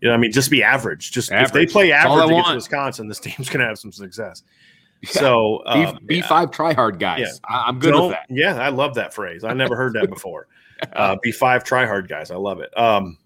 You 0.00 0.08
know, 0.08 0.14
I 0.14 0.16
mean, 0.16 0.32
just 0.32 0.50
be 0.50 0.62
average. 0.62 1.12
Just 1.12 1.30
average. 1.32 1.48
if 1.48 1.52
they 1.52 1.66
play 1.66 1.92
average 1.92 2.30
against 2.30 2.54
Wisconsin, 2.54 3.08
this 3.08 3.20
team's 3.20 3.48
going 3.48 3.60
to 3.60 3.66
have 3.66 3.78
some 3.78 3.92
success. 3.92 4.42
Yeah. 5.02 5.10
So 5.12 5.62
um, 5.64 5.98
B 6.04 6.20
five 6.20 6.50
try 6.50 6.74
hard 6.74 6.98
guys. 6.98 7.20
Yeah. 7.20 7.32
I'm 7.48 7.78
good 7.78 7.92
Don't, 7.92 8.08
with 8.08 8.18
that. 8.18 8.26
Yeah, 8.28 8.56
I 8.56 8.68
love 8.68 8.96
that 8.96 9.14
phrase. 9.14 9.44
I 9.44 9.54
never 9.54 9.74
heard 9.74 9.94
that 9.94 10.10
before. 10.10 10.46
Uh, 10.92 11.16
B 11.22 11.32
five 11.32 11.64
try 11.64 11.86
hard 11.86 12.06
guys. 12.06 12.30
I 12.30 12.36
love 12.36 12.60
it. 12.60 12.76
Um, 12.76 13.16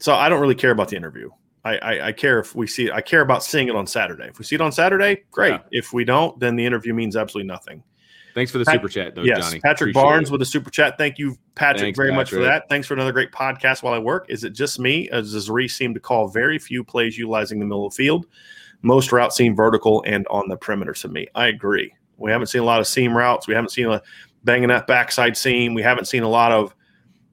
so 0.00 0.14
I 0.14 0.28
don't 0.28 0.42
really 0.42 0.54
care 0.54 0.70
about 0.70 0.88
the 0.88 0.96
interview. 0.96 1.30
I, 1.64 1.76
I, 1.76 2.06
I, 2.08 2.12
care 2.12 2.38
if 2.38 2.54
we 2.54 2.66
see 2.66 2.86
it. 2.86 2.92
I 2.92 3.00
care 3.00 3.22
about 3.22 3.42
seeing 3.42 3.68
it 3.68 3.74
on 3.74 3.86
Saturday. 3.86 4.26
If 4.28 4.38
we 4.38 4.44
see 4.44 4.54
it 4.54 4.60
on 4.60 4.70
Saturday, 4.70 5.24
great. 5.30 5.52
Yeah. 5.52 5.60
If 5.70 5.92
we 5.92 6.04
don't, 6.04 6.38
then 6.38 6.56
the 6.56 6.66
interview 6.66 6.92
means 6.92 7.16
absolutely 7.16 7.48
nothing. 7.48 7.82
Thanks 8.34 8.50
for 8.50 8.58
the 8.58 8.64
Pat, 8.64 8.74
super 8.74 8.88
chat, 8.88 9.14
though, 9.14 9.22
yes, 9.22 9.46
Johnny. 9.46 9.60
Patrick 9.60 9.90
Appreciate 9.90 10.02
Barnes 10.02 10.28
it. 10.28 10.32
with 10.32 10.42
a 10.42 10.46
super 10.46 10.68
chat. 10.68 10.98
Thank 10.98 11.18
you, 11.18 11.38
Patrick, 11.54 11.82
Thanks, 11.82 11.96
very 11.96 12.10
Patrick. 12.10 12.16
much 12.16 12.30
for 12.30 12.40
that. 12.40 12.68
Thanks 12.68 12.86
for 12.86 12.94
another 12.94 13.12
great 13.12 13.30
podcast 13.30 13.82
while 13.82 13.94
I 13.94 13.98
work. 13.98 14.26
Is 14.28 14.42
it 14.42 14.50
just 14.50 14.80
me? 14.80 15.08
As 15.10 15.48
Rees 15.48 15.74
seemed 15.74 15.94
to 15.94 16.00
call 16.00 16.28
very 16.28 16.58
few 16.58 16.82
plays 16.82 17.16
utilizing 17.16 17.60
the 17.60 17.64
middle 17.64 17.86
of 17.86 17.92
the 17.92 17.96
field. 17.96 18.26
Most 18.82 19.12
routes 19.12 19.36
seem 19.36 19.54
vertical 19.54 20.02
and 20.06 20.26
on 20.28 20.48
the 20.48 20.56
perimeter 20.56 20.92
to 20.94 21.08
me. 21.08 21.28
I 21.34 21.46
agree. 21.46 21.94
We 22.18 22.30
haven't 22.30 22.48
seen 22.48 22.60
a 22.60 22.64
lot 22.64 22.80
of 22.80 22.86
seam 22.86 23.16
routes. 23.16 23.46
We 23.46 23.54
haven't 23.54 23.70
seen 23.70 23.86
a 23.86 24.02
banging 24.42 24.68
that 24.68 24.86
backside 24.86 25.36
seam. 25.36 25.72
We 25.72 25.82
haven't 25.82 26.06
seen 26.06 26.22
a 26.22 26.28
lot 26.28 26.52
of 26.52 26.74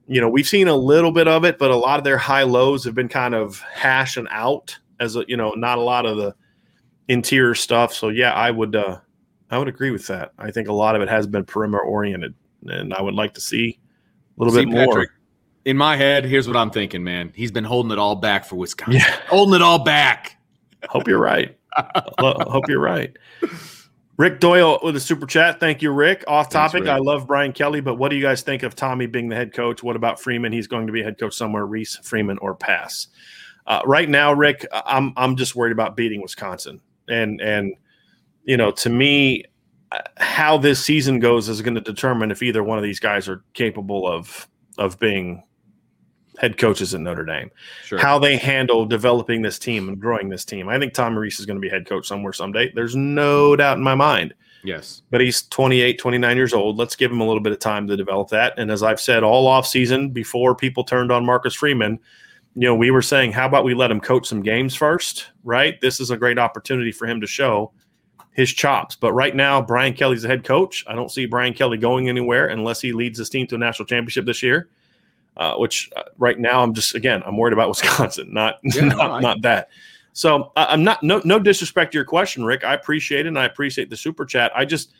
you 0.06 0.20
know, 0.20 0.28
we've 0.28 0.48
seen 0.48 0.68
a 0.68 0.76
little 0.76 1.12
bit 1.12 1.28
of 1.28 1.44
it, 1.44 1.58
but 1.58 1.70
a 1.70 1.76
lot 1.76 1.98
of 1.98 2.04
their 2.04 2.18
high 2.18 2.42
lows 2.42 2.84
have 2.84 2.94
been 2.94 3.08
kind 3.08 3.34
of 3.34 3.60
hashing 3.60 4.26
out 4.30 4.78
as 5.00 5.16
a 5.16 5.24
you 5.28 5.36
know 5.36 5.50
not 5.50 5.78
a 5.78 5.82
lot 5.82 6.06
of 6.06 6.16
the 6.16 6.34
interior 7.08 7.54
stuff. 7.54 7.92
So 7.92 8.08
yeah, 8.08 8.32
I 8.32 8.50
would 8.50 8.74
uh, 8.74 8.98
I 9.50 9.58
would 9.58 9.68
agree 9.68 9.90
with 9.90 10.06
that. 10.08 10.32
I 10.38 10.50
think 10.50 10.68
a 10.68 10.72
lot 10.72 10.96
of 10.96 11.02
it 11.02 11.08
has 11.08 11.26
been 11.26 11.44
perimeter 11.44 11.82
oriented, 11.82 12.34
and 12.66 12.94
I 12.94 13.02
would 13.02 13.14
like 13.14 13.34
to 13.34 13.40
see 13.40 13.78
a 14.36 14.42
little 14.42 14.54
see, 14.54 14.64
bit 14.64 14.74
Patrick, 14.74 15.10
more. 15.10 15.18
In 15.64 15.76
my 15.76 15.96
head, 15.96 16.24
here's 16.24 16.48
what 16.48 16.56
I'm 16.56 16.70
thinking, 16.70 17.04
man. 17.04 17.32
He's 17.34 17.52
been 17.52 17.64
holding 17.64 17.92
it 17.92 17.98
all 17.98 18.16
back 18.16 18.44
for 18.44 18.56
Wisconsin. 18.56 19.00
Yeah. 19.00 19.16
Holding 19.28 19.54
it 19.54 19.62
all 19.62 19.84
back. 19.84 20.36
Hope 20.88 21.06
you're 21.06 21.20
right. 21.20 21.56
Hope 22.18 22.68
you're 22.68 22.80
right. 22.80 23.16
Rick 24.22 24.38
Doyle 24.38 24.78
with 24.84 24.94
a 24.94 25.00
super 25.00 25.26
chat. 25.26 25.58
Thank 25.58 25.82
you, 25.82 25.90
Rick. 25.90 26.22
Off 26.28 26.48
topic. 26.48 26.84
Thanks, 26.84 26.88
I 26.88 26.98
love 26.98 27.26
Brian 27.26 27.52
Kelly, 27.52 27.80
but 27.80 27.96
what 27.96 28.08
do 28.08 28.14
you 28.14 28.22
guys 28.22 28.42
think 28.42 28.62
of 28.62 28.76
Tommy 28.76 29.06
being 29.06 29.28
the 29.28 29.34
head 29.34 29.52
coach? 29.52 29.82
What 29.82 29.96
about 29.96 30.20
Freeman? 30.20 30.52
He's 30.52 30.68
going 30.68 30.86
to 30.86 30.92
be 30.92 31.02
head 31.02 31.18
coach 31.18 31.34
somewhere. 31.34 31.66
Rees, 31.66 31.98
Freeman, 32.04 32.38
or 32.38 32.54
pass? 32.54 33.08
Uh, 33.66 33.80
right 33.84 34.08
now, 34.08 34.32
Rick, 34.32 34.64
I'm 34.72 35.12
I'm 35.16 35.34
just 35.34 35.56
worried 35.56 35.72
about 35.72 35.96
beating 35.96 36.22
Wisconsin, 36.22 36.80
and 37.08 37.40
and 37.40 37.74
you 38.44 38.56
know, 38.56 38.70
to 38.70 38.88
me, 38.88 39.42
uh, 39.90 39.98
how 40.18 40.56
this 40.56 40.84
season 40.84 41.18
goes 41.18 41.48
is 41.48 41.60
going 41.60 41.74
to 41.74 41.80
determine 41.80 42.30
if 42.30 42.44
either 42.44 42.62
one 42.62 42.78
of 42.78 42.84
these 42.84 43.00
guys 43.00 43.28
are 43.28 43.42
capable 43.54 44.06
of 44.06 44.48
of 44.78 45.00
being 45.00 45.42
head 46.42 46.58
coaches 46.58 46.92
at 46.92 47.00
Notre 47.00 47.24
Dame. 47.24 47.50
Sure. 47.86 47.98
How 47.98 48.18
they 48.18 48.36
handle 48.36 48.84
developing 48.84 49.42
this 49.42 49.60
team 49.60 49.88
and 49.88 49.98
growing 49.98 50.28
this 50.28 50.44
team. 50.44 50.68
I 50.68 50.78
think 50.78 50.92
Tom 50.92 51.16
Rees 51.16 51.38
is 51.38 51.46
going 51.46 51.56
to 51.56 51.60
be 51.60 51.68
head 51.68 51.88
coach 51.88 52.06
somewhere 52.06 52.32
someday. 52.32 52.72
There's 52.74 52.96
no 52.96 53.54
doubt 53.54 53.78
in 53.78 53.82
my 53.84 53.94
mind. 53.94 54.34
Yes. 54.64 55.02
But 55.10 55.20
he's 55.20 55.42
28, 55.42 55.98
29 55.98 56.36
years 56.36 56.52
old. 56.52 56.78
Let's 56.78 56.96
give 56.96 57.10
him 57.10 57.20
a 57.20 57.26
little 57.26 57.40
bit 57.40 57.52
of 57.52 57.60
time 57.60 57.86
to 57.86 57.96
develop 57.96 58.28
that. 58.30 58.54
And 58.58 58.70
as 58.70 58.82
I've 58.82 59.00
said 59.00 59.22
all 59.22 59.46
off 59.46 59.66
season 59.66 60.10
before 60.10 60.54
people 60.54 60.82
turned 60.82 61.12
on 61.12 61.24
Marcus 61.24 61.54
Freeman, 61.54 61.98
you 62.54 62.66
know, 62.66 62.74
we 62.74 62.90
were 62.90 63.02
saying, 63.02 63.32
how 63.32 63.46
about 63.46 63.64
we 63.64 63.74
let 63.74 63.90
him 63.90 64.00
coach 64.00 64.26
some 64.26 64.42
games 64.42 64.74
first, 64.74 65.30
right? 65.44 65.80
This 65.80 66.00
is 66.00 66.10
a 66.10 66.16
great 66.16 66.38
opportunity 66.38 66.92
for 66.92 67.06
him 67.06 67.20
to 67.20 67.26
show 67.26 67.72
his 68.32 68.52
chops. 68.52 68.96
But 68.96 69.12
right 69.12 69.34
now, 69.34 69.62
Brian 69.62 69.94
Kelly's 69.94 70.22
the 70.22 70.28
head 70.28 70.44
coach. 70.44 70.84
I 70.88 70.94
don't 70.94 71.10
see 71.10 71.26
Brian 71.26 71.54
Kelly 71.54 71.78
going 71.78 72.08
anywhere 72.08 72.48
unless 72.48 72.80
he 72.80 72.92
leads 72.92 73.18
his 73.18 73.30
team 73.30 73.46
to 73.48 73.54
a 73.54 73.58
national 73.58 73.86
championship 73.86 74.26
this 74.26 74.42
year. 74.42 74.68
Uh, 75.36 75.54
which 75.54 75.90
uh, 75.96 76.02
right 76.18 76.38
now 76.38 76.62
I'm 76.62 76.74
just 76.74 76.94
again 76.94 77.22
I'm 77.24 77.38
worried 77.38 77.54
about 77.54 77.68
Wisconsin, 77.70 78.32
not 78.32 78.58
yeah, 78.62 78.84
not, 78.84 78.96
no, 78.96 79.12
I, 79.12 79.20
not 79.20 79.42
that. 79.42 79.68
So 80.12 80.52
uh, 80.56 80.66
I'm 80.68 80.84
not 80.84 81.02
no 81.02 81.22
no 81.24 81.38
disrespect 81.38 81.92
to 81.92 81.98
your 81.98 82.04
question, 82.04 82.44
Rick. 82.44 82.64
I 82.64 82.74
appreciate 82.74 83.26
it 83.26 83.28
and 83.28 83.38
I 83.38 83.46
appreciate 83.46 83.88
the 83.88 83.96
super 83.96 84.26
chat. 84.26 84.52
I 84.54 84.64
just 84.64 84.92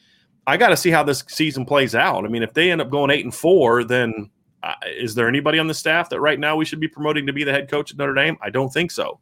I 0.46 0.56
got 0.56 0.70
to 0.70 0.76
see 0.76 0.90
how 0.90 1.02
this 1.02 1.22
season 1.28 1.64
plays 1.64 1.94
out. 1.94 2.24
I 2.24 2.28
mean, 2.28 2.42
if 2.42 2.54
they 2.54 2.70
end 2.70 2.80
up 2.80 2.90
going 2.90 3.10
eight 3.10 3.24
and 3.24 3.34
four, 3.34 3.84
then 3.84 4.30
uh, 4.62 4.74
is 4.86 5.14
there 5.14 5.28
anybody 5.28 5.58
on 5.58 5.66
the 5.66 5.74
staff 5.74 6.08
that 6.10 6.20
right 6.20 6.38
now 6.38 6.56
we 6.56 6.64
should 6.64 6.80
be 6.80 6.88
promoting 6.88 7.26
to 7.26 7.32
be 7.32 7.44
the 7.44 7.52
head 7.52 7.70
coach 7.70 7.92
at 7.92 7.98
Notre 7.98 8.14
Dame? 8.14 8.36
I 8.40 8.50
don't 8.50 8.72
think 8.72 8.90
so. 8.90 9.20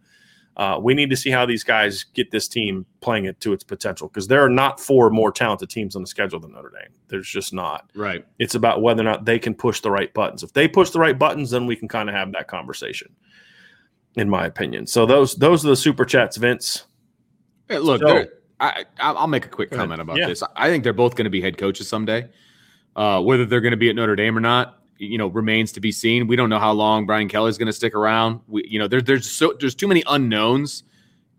Uh, 0.56 0.78
we 0.80 0.94
need 0.94 1.08
to 1.08 1.16
see 1.16 1.30
how 1.30 1.46
these 1.46 1.64
guys 1.64 2.04
get 2.12 2.30
this 2.30 2.48
team 2.48 2.84
playing 3.00 3.24
it 3.24 3.40
to 3.40 3.52
its 3.52 3.64
potential 3.64 4.08
because 4.08 4.26
there 4.26 4.44
are 4.44 4.50
not 4.50 4.78
four 4.80 5.08
more 5.08 5.32
talented 5.32 5.70
teams 5.70 5.96
on 5.96 6.02
the 6.02 6.08
schedule 6.08 6.40
than 6.40 6.52
Notre 6.52 6.70
Dame. 6.70 6.92
There's 7.08 7.28
just 7.28 7.54
not. 7.54 7.90
Right. 7.94 8.26
It's 8.38 8.54
about 8.54 8.82
whether 8.82 9.00
or 9.00 9.04
not 9.04 9.24
they 9.24 9.38
can 9.38 9.54
push 9.54 9.80
the 9.80 9.90
right 9.90 10.12
buttons. 10.12 10.42
If 10.42 10.52
they 10.52 10.68
push 10.68 10.90
the 10.90 10.98
right 10.98 11.18
buttons, 11.18 11.50
then 11.50 11.66
we 11.66 11.76
can 11.76 11.88
kind 11.88 12.08
of 12.08 12.14
have 12.14 12.32
that 12.32 12.48
conversation, 12.48 13.14
in 14.16 14.28
my 14.28 14.44
opinion. 14.44 14.86
So 14.86 15.06
those 15.06 15.36
those 15.36 15.64
are 15.64 15.68
the 15.68 15.76
super 15.76 16.04
chats, 16.04 16.36
Vince. 16.36 16.84
Hey, 17.68 17.78
look, 17.78 18.02
so, 18.02 18.26
I 18.58 18.84
I'll 18.98 19.28
make 19.28 19.46
a 19.46 19.48
quick 19.48 19.70
comment 19.70 20.00
about 20.00 20.18
yeah. 20.18 20.26
this. 20.26 20.42
I 20.56 20.68
think 20.68 20.84
they're 20.84 20.92
both 20.92 21.14
going 21.14 21.24
to 21.24 21.30
be 21.30 21.40
head 21.40 21.56
coaches 21.56 21.88
someday. 21.88 22.28
Uh, 22.96 23.22
whether 23.22 23.46
they're 23.46 23.60
going 23.60 23.70
to 23.70 23.76
be 23.76 23.88
at 23.88 23.96
Notre 23.96 24.16
Dame 24.16 24.36
or 24.36 24.40
not, 24.40 24.79
you 25.00 25.16
know 25.18 25.28
remains 25.28 25.72
to 25.72 25.80
be 25.80 25.90
seen. 25.90 26.26
We 26.26 26.36
don't 26.36 26.50
know 26.50 26.58
how 26.58 26.72
long 26.72 27.06
Brian 27.06 27.28
Kelly's 27.28 27.58
going 27.58 27.66
to 27.66 27.72
stick 27.72 27.94
around. 27.94 28.40
We, 28.46 28.66
you 28.68 28.78
know, 28.78 28.86
there, 28.86 29.00
there's 29.00 29.30
so 29.30 29.54
there's 29.58 29.74
too 29.74 29.88
many 29.88 30.02
unknowns 30.06 30.84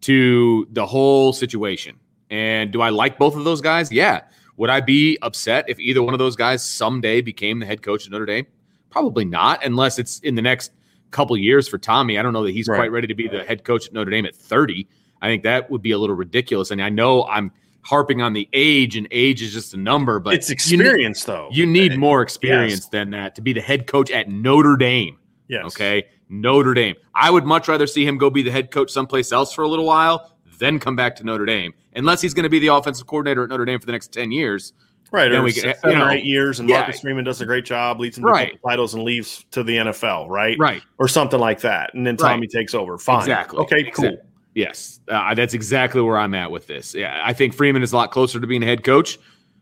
to 0.01 0.67
the 0.71 0.85
whole 0.85 1.31
situation. 1.31 1.99
And 2.29 2.71
do 2.71 2.81
I 2.81 2.89
like 2.89 3.19
both 3.19 3.35
of 3.35 3.43
those 3.43 3.61
guys? 3.61 3.91
Yeah. 3.91 4.21
Would 4.57 4.69
I 4.69 4.81
be 4.81 5.17
upset 5.21 5.65
if 5.67 5.79
either 5.79 6.01
one 6.01 6.13
of 6.13 6.19
those 6.19 6.35
guys 6.35 6.63
someday 6.63 7.21
became 7.21 7.59
the 7.59 7.65
head 7.65 7.81
coach 7.81 8.05
of 8.05 8.11
Notre 8.11 8.25
Dame? 8.25 8.47
Probably 8.89 9.25
not, 9.25 9.63
unless 9.63 9.99
it's 9.99 10.19
in 10.19 10.35
the 10.35 10.41
next 10.41 10.71
couple 11.11 11.37
years 11.37 11.67
for 11.67 11.77
Tommy. 11.77 12.17
I 12.17 12.23
don't 12.23 12.33
know 12.33 12.43
that 12.43 12.51
he's 12.51 12.67
right. 12.67 12.77
quite 12.77 12.91
ready 12.91 13.07
to 13.07 13.15
be 13.15 13.27
the 13.27 13.43
head 13.43 13.63
coach 13.63 13.87
at 13.87 13.93
Notre 13.93 14.11
Dame 14.11 14.25
at 14.25 14.35
30. 14.35 14.87
I 15.21 15.27
think 15.27 15.43
that 15.43 15.69
would 15.69 15.81
be 15.81 15.91
a 15.91 15.97
little 15.97 16.15
ridiculous. 16.15 16.71
And 16.71 16.81
I 16.81 16.89
know 16.89 17.25
I'm 17.25 17.51
harping 17.83 18.21
on 18.21 18.33
the 18.33 18.47
age, 18.53 18.95
and 18.95 19.07
age 19.11 19.41
is 19.41 19.53
just 19.53 19.73
a 19.73 19.77
number, 19.77 20.19
but 20.19 20.33
it's 20.33 20.49
experience, 20.49 21.27
you 21.27 21.33
though. 21.33 21.49
You 21.51 21.65
need 21.65 21.97
more 21.97 22.21
experience 22.21 22.81
yes. 22.81 22.89
than 22.89 23.11
that 23.11 23.35
to 23.35 23.41
be 23.41 23.53
the 23.53 23.61
head 23.61 23.87
coach 23.87 24.11
at 24.11 24.29
Notre 24.29 24.77
Dame. 24.77 25.17
Yes. 25.47 25.65
Okay. 25.65 26.05
Notre 26.29 26.73
Dame. 26.73 26.95
I 27.13 27.29
would 27.29 27.43
much 27.43 27.67
rather 27.67 27.85
see 27.85 28.05
him 28.05 28.17
go 28.17 28.29
be 28.29 28.41
the 28.41 28.51
head 28.51 28.71
coach 28.71 28.89
someplace 28.89 29.31
else 29.31 29.53
for 29.53 29.63
a 29.63 29.67
little 29.67 29.85
while, 29.85 30.31
then 30.57 30.79
come 30.79 30.95
back 30.95 31.15
to 31.17 31.23
Notre 31.23 31.45
Dame. 31.45 31.73
Unless 31.95 32.21
he's 32.21 32.33
going 32.33 32.43
to 32.43 32.49
be 32.49 32.59
the 32.59 32.67
offensive 32.67 33.05
coordinator 33.07 33.43
at 33.43 33.49
Notre 33.49 33.65
Dame 33.65 33.79
for 33.79 33.85
the 33.85 33.91
next 33.91 34.13
10 34.13 34.31
years. 34.31 34.73
Right. 35.11 35.29
Then 35.29 35.43
we 35.43 35.51
seven 35.51 35.75
you 35.83 35.97
know, 35.97 36.05
or 36.05 36.11
eight 36.11 36.23
years, 36.23 36.61
and 36.61 36.69
yeah. 36.69 36.77
Marcus 36.77 37.01
Freeman 37.01 37.25
does 37.25 37.41
a 37.41 37.45
great 37.45 37.65
job, 37.65 37.99
leads 37.99 38.15
them 38.15 38.23
to 38.25 38.31
right. 38.31 38.57
titles 38.65 38.93
and 38.93 39.03
leaves 39.03 39.45
to 39.51 39.61
the 39.61 39.75
NFL, 39.75 40.29
right? 40.29 40.57
Right. 40.57 40.81
Or 40.99 41.09
something 41.09 41.39
like 41.39 41.59
that. 41.61 41.93
And 41.93 42.07
then 42.07 42.15
Tommy 42.15 42.41
right. 42.41 42.49
takes 42.49 42.73
over. 42.73 42.97
Fine. 42.97 43.19
Exactly. 43.19 43.59
Okay, 43.59 43.79
exactly. 43.81 44.19
Yes, 44.53 44.99
uh, 45.07 45.33
that's 45.33 45.53
exactly 45.53 46.01
where 46.01 46.17
I'm 46.17 46.33
at 46.33 46.51
with 46.51 46.67
this. 46.67 46.93
Yeah, 46.93 47.21
I 47.23 47.33
think 47.33 47.53
Freeman 47.53 47.83
is 47.83 47.93
a 47.93 47.95
lot 47.95 48.11
closer 48.11 48.39
to 48.39 48.47
being 48.47 48.63
a 48.63 48.65
head 48.65 48.83
coach, 48.83 49.17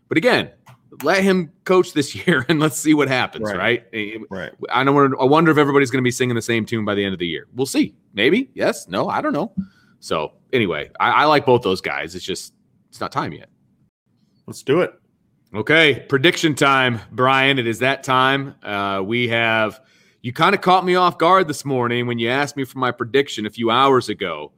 but 0.08 0.18
again, 0.18 0.50
let 1.02 1.22
him 1.22 1.52
coach 1.64 1.92
this 1.92 2.14
year 2.26 2.44
and 2.48 2.60
let's 2.60 2.76
see 2.76 2.94
what 2.94 3.08
happens. 3.08 3.44
Right. 3.44 3.84
Right. 3.92 4.20
Right. 4.30 4.52
I 4.70 4.84
don't. 4.84 5.14
I 5.20 5.24
wonder 5.24 5.50
if 5.50 5.58
everybody's 5.58 5.90
going 5.90 6.02
to 6.02 6.06
be 6.06 6.10
singing 6.10 6.34
the 6.34 6.42
same 6.42 6.66
tune 6.66 6.84
by 6.84 6.94
the 6.94 7.04
end 7.04 7.12
of 7.12 7.18
the 7.18 7.26
year. 7.26 7.46
We'll 7.54 7.66
see. 7.66 7.94
Maybe. 8.14 8.50
Yes. 8.54 8.88
No. 8.88 9.08
I 9.08 9.20
don't 9.20 9.32
know. 9.32 9.52
So 10.00 10.32
anyway, 10.52 10.90
I, 10.98 11.10
I 11.10 11.24
like 11.26 11.46
both 11.46 11.62
those 11.62 11.80
guys. 11.80 12.14
It's 12.14 12.24
just 12.24 12.54
it's 12.88 13.00
not 13.00 13.12
time 13.12 13.32
yet. 13.32 13.48
Let's 14.46 14.62
do 14.62 14.80
it. 14.80 14.94
Okay, 15.52 16.06
prediction 16.08 16.54
time, 16.54 17.00
Brian. 17.10 17.58
It 17.58 17.66
is 17.66 17.80
that 17.80 18.04
time. 18.04 18.54
Uh, 18.62 19.02
we 19.04 19.28
have 19.28 19.80
you 20.22 20.32
kind 20.32 20.54
of 20.54 20.60
caught 20.60 20.84
me 20.84 20.94
off 20.94 21.18
guard 21.18 21.48
this 21.48 21.64
morning 21.64 22.06
when 22.06 22.18
you 22.18 22.28
asked 22.28 22.56
me 22.56 22.64
for 22.64 22.78
my 22.78 22.92
prediction 22.92 23.46
a 23.46 23.50
few 23.50 23.70
hours 23.70 24.08
ago, 24.08 24.52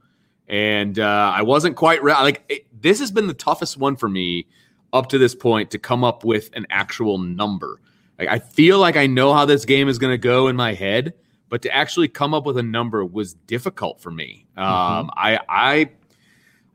and 0.53 0.99
uh, 0.99 1.33
I 1.35 1.41
wasn't 1.41 1.75
quite 1.75 2.03
re- 2.03 2.13
like 2.13 2.43
it, 2.47 2.67
this 2.79 2.99
has 2.99 3.09
been 3.09 3.25
the 3.25 3.33
toughest 3.33 3.75
one 3.75 3.95
for 3.95 4.07
me 4.07 4.45
up 4.93 5.09
to 5.09 5.17
this 5.17 5.33
point 5.33 5.71
to 5.71 5.79
come 5.79 6.03
up 6.03 6.23
with 6.23 6.51
an 6.53 6.67
actual 6.69 7.17
number. 7.17 7.81
Like, 8.19 8.29
I 8.29 8.37
feel 8.37 8.77
like 8.77 8.95
I 8.95 9.07
know 9.07 9.33
how 9.33 9.45
this 9.45 9.65
game 9.65 9.89
is 9.89 9.97
going 9.97 10.13
to 10.13 10.17
go 10.19 10.49
in 10.49 10.55
my 10.55 10.75
head, 10.75 11.15
but 11.49 11.63
to 11.63 11.75
actually 11.75 12.07
come 12.07 12.35
up 12.35 12.45
with 12.45 12.59
a 12.59 12.63
number 12.63 13.03
was 13.03 13.33
difficult 13.33 13.99
for 13.99 14.11
me. 14.11 14.45
Um, 14.55 14.65
mm-hmm. 14.65 15.09
I 15.17 15.39
I 15.49 15.89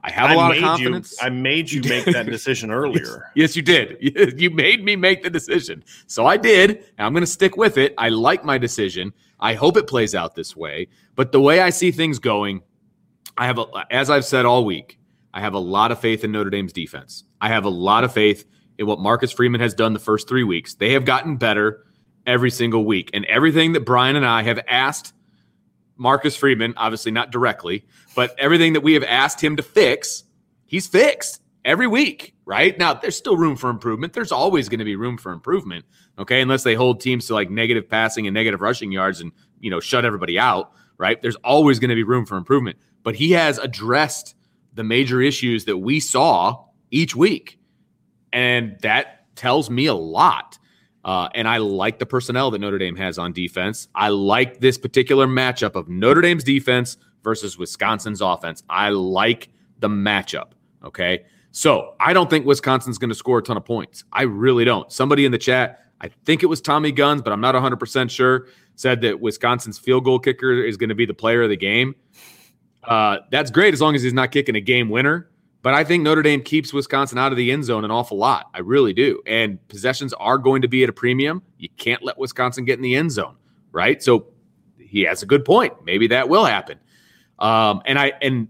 I 0.03 0.11
have 0.11 0.31
a 0.31 0.33
I 0.33 0.35
lot 0.35 0.57
of 0.57 0.61
confidence. 0.61 1.17
You, 1.21 1.27
I 1.29 1.31
made 1.31 1.71
you 1.71 1.81
make 1.89 2.05
that 2.07 2.27
decision 2.27 2.73
earlier. 2.73 3.31
yes, 3.37 3.55
you 3.55 3.63
did. 3.63 3.97
You 4.41 4.51
made 4.51 4.85
me 4.85 4.97
make 4.97 5.23
the 5.23 5.31
decision. 5.31 5.85
So 6.09 6.27
I 6.27 6.37
did. 6.37 6.85
I'm 6.99 7.13
going 7.13 7.23
to 7.23 7.31
stick 7.31 7.57
with 7.57 7.79
it. 7.79 7.95
I 7.97 8.09
like 8.09 8.45
my 8.45 8.59
decision. 8.59 9.13
I 9.39 9.55
hope 9.55 9.77
it 9.77 9.87
plays 9.87 10.17
out 10.17 10.35
this 10.35 10.57
way. 10.57 10.89
But 11.15 11.31
the 11.31 11.41
way 11.41 11.61
I 11.61 11.71
see 11.71 11.93
things 11.93 12.19
going, 12.19 12.63
I 13.39 13.47
have, 13.47 13.59
a, 13.59 13.67
as 13.91 14.11
I've 14.11 14.25
said 14.25 14.45
all 14.45 14.65
week, 14.65 14.99
I 15.33 15.41
have 15.41 15.55
a 15.55 15.59
lot 15.59 15.93
of 15.93 16.01
faith 16.01 16.25
in 16.25 16.33
Notre 16.33 16.51
Dame's 16.51 16.73
defense. 16.73 17.23
I 17.41 17.49
have 17.49 17.65
a 17.65 17.71
lot 17.71 18.03
of 18.03 18.13
faith 18.13 18.45
in 18.79 18.87
what 18.87 18.99
Marcus 18.99 19.31
Freeman 19.31 19.61
has 19.61 19.75
done 19.75 19.93
the 19.93 20.01
first 20.01 20.29
three 20.29 20.43
weeks. 20.43 20.75
They 20.75 20.93
have 20.93 21.05
gotten 21.05 21.37
better 21.37 21.85
every 22.27 22.51
single 22.51 22.85
week. 22.85 23.11
And 23.15 23.25
everything 23.27 23.73
that 23.73 23.85
Brian 23.85 24.17
and 24.17 24.27
I 24.27 24.43
have 24.43 24.61
asked 24.69 25.13
Marcus 25.97 26.37
Freeman, 26.37 26.75
obviously 26.77 27.13
not 27.13 27.31
directly, 27.31 27.87
but 28.17 28.35
everything 28.39 28.73
that 28.73 28.83
we 28.83 28.95
have 28.95 29.05
asked 29.05 29.41
him 29.41 29.57
to 29.57 29.63
fix, 29.63 30.25
he's 30.67 30.89
fixed 30.89 31.41
every 31.65 31.87
week, 31.87 32.35
right? 32.45 32.77
Now, 32.77 32.95
there's 32.95 33.17
still 33.17 33.37
room 33.37 33.57
for 33.57 33.71
improvement. 33.71 34.15
There's 34.15 34.33
always 34.33 34.69
going 34.69 34.79
to 34.81 34.85
be 34.85 34.97
room 34.97 35.17
for 35.17 35.31
improvement, 35.33 35.85
okay? 36.19 36.41
Unless 36.41 36.65
they 36.65 36.75
hold 36.75 37.01
teams 37.01 37.27
to 37.29 37.35
like 37.35 37.51
negative 37.51 37.89
passing 37.89 38.27
and 38.27 38.35
negative 38.35 38.61
rushing 38.61 38.91
yards 38.91 39.21
and, 39.21 39.31
you 39.61 39.71
know, 39.71 39.81
shut 39.81 40.05
everybody 40.05 40.39
out, 40.39 40.73
right? 40.99 41.21
There's 41.23 41.37
always 41.37 41.79
going 41.79 41.91
to 41.91 41.95
be 41.95 42.05
room 42.05 42.27
for 42.27 42.37
improvement. 42.37 42.79
But 43.09 43.17
he 43.17 43.31
has 43.33 43.57
addressed 43.57 44.35
the 44.75 44.85
major 44.85 45.23
issues 45.23 45.65
that 45.65 45.79
we 45.79 45.99
saw 45.99 46.67
each 46.91 47.17
week. 47.17 47.59
And 48.35 48.77
that 48.83 49.35
tells 49.35 49.71
me 49.71 49.87
a 49.87 49.95
lot. 49.95 50.59
Uh, 51.07 51.31
and 51.35 51.49
I 51.49 51.57
like 51.57 52.01
the 52.01 52.05
personnel 52.05 52.51
that 52.51 52.59
Notre 52.59 52.77
Dame 52.77 52.97
has 52.97 53.17
on 53.19 53.33
defense. 53.33 53.89
I 53.95 54.11
like 54.11 54.61
this 54.61 54.77
particular 54.77 55.27
matchup 55.27 55.75
of 55.75 55.89
Notre 55.89 56.21
Dame's 56.21 56.45
defense 56.45 56.99
versus 57.25 57.57
Wisconsin's 57.57 58.21
offense. 58.21 58.63
I 58.69 58.91
like 58.91 59.49
the 59.79 59.89
matchup. 59.89 60.51
Okay. 60.85 61.25
So 61.51 61.95
I 62.01 62.13
don't 62.13 62.29
think 62.29 62.45
Wisconsin's 62.45 62.99
going 62.99 63.09
to 63.09 63.15
score 63.15 63.39
a 63.39 63.43
ton 63.43 63.57
of 63.57 63.65
points. 63.65 64.05
I 64.13 64.25
really 64.25 64.67
don't. 64.67 64.93
Somebody 64.93 65.25
in 65.25 65.33
the 65.33 65.39
chat, 65.39 65.83
I 66.03 66.09
think 66.27 66.43
it 66.43 66.47
was 66.47 66.61
Tommy 66.61 66.93
Guns, 66.93 67.23
but 67.23 67.33
I'm 67.33 67.41
not 67.41 67.55
100% 67.55 68.11
sure, 68.11 68.49
said 68.75 69.01
that 69.01 69.19
Wisconsin's 69.19 69.79
field 69.79 70.05
goal 70.05 70.19
kicker 70.19 70.63
is 70.63 70.77
going 70.77 70.91
to 70.91 70.95
be 70.95 71.07
the 71.07 71.15
player 71.15 71.45
of 71.45 71.49
the 71.49 71.57
game. 71.57 71.95
Uh, 72.89 73.19
that's 73.31 73.51
great 73.51 73.75
as 73.75 73.81
long 73.81 73.95
as 73.95 74.03
he's 74.03 74.15
not 74.15 74.33
kicking 74.33 74.57
a 74.57 74.61
game 74.61 74.89
winner. 74.89 75.31
But 75.63 75.75
I 75.75 75.85
think 75.85 76.03
Notre 76.03 76.23
Dame 76.23 76.43
keeps 76.43 76.73
Wisconsin 76.73 77.19
out 77.19 77.33
of 77.33 77.37
the 77.37 77.51
end 77.51 77.65
zone 77.65 77.85
an 77.85 77.91
awful 77.91 78.17
lot. 78.17 78.49
I 78.55 78.61
really 78.61 78.93
do. 78.93 79.21
And 79.27 79.59
possessions 79.69 80.15
are 80.15 80.39
going 80.39 80.63
to 80.63 80.69
be 80.69 80.83
at 80.83 80.89
a 80.89 80.93
premium. 80.93 81.43
You 81.59 81.69
can't 81.77 82.03
let 82.03 82.17
Wisconsin 82.17 82.65
get 82.65 82.79
in 82.79 82.83
the 82.83 82.95
end 82.97 83.13
zone, 83.13 83.37
right? 83.73 84.03
So 84.03 84.29
he 84.79 85.03
has 85.03 85.23
a 85.23 85.27
good 85.27 85.45
point. 85.45 85.75
Maybe 85.85 86.07
that 86.09 86.29
will 86.29 86.45
happen. 86.45 86.79
Um, 87.39 87.83
and 87.85 87.99
I 87.99 88.13
and 88.23 88.49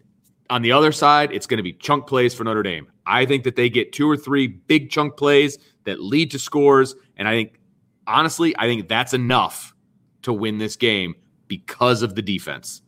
on 0.51 0.62
the 0.62 0.72
other 0.72 0.93
side, 0.93 1.32
it's 1.32 1.47
going 1.47 1.59
to 1.59 1.62
be 1.62 1.72
chunk 1.72 2.07
plays 2.07 2.34
for 2.34 2.45
Notre 2.45 2.62
Dame. 2.62 2.86
I 3.07 3.26
think 3.26 3.45
that 3.45 3.57
they 3.57 3.68
get 3.68 3.93
two 3.93 4.09
or 4.09 4.16
three 4.16 4.47
big 4.47 4.91
chunk 4.91 5.16
plays 5.16 5.59
that 5.84 6.01
lead 6.01 6.30
to 6.30 6.39
scores. 6.39 6.95
And 7.16 7.26
I 7.26 7.32
think, 7.32 7.59
honestly, 8.07 8.55
I 8.59 8.66
think 8.66 8.89
that's 8.89 9.14
enough 9.14 9.74
to 10.22 10.32
win 10.32 10.59
this 10.59 10.76
game 10.76 11.14
because 11.49 12.03
of 12.03 12.14
the 12.14 12.22
defense. 12.22 12.82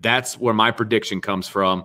That's 0.00 0.38
where 0.38 0.54
my 0.54 0.70
prediction 0.70 1.20
comes 1.20 1.48
from. 1.48 1.84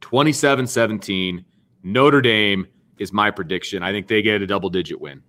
27 0.00 0.66
17. 0.66 1.44
Notre 1.82 2.20
Dame 2.20 2.66
is 2.98 3.12
my 3.12 3.30
prediction. 3.30 3.82
I 3.82 3.92
think 3.92 4.08
they 4.08 4.22
get 4.22 4.42
a 4.42 4.46
double 4.46 4.70
digit 4.70 5.00
win. 5.00 5.22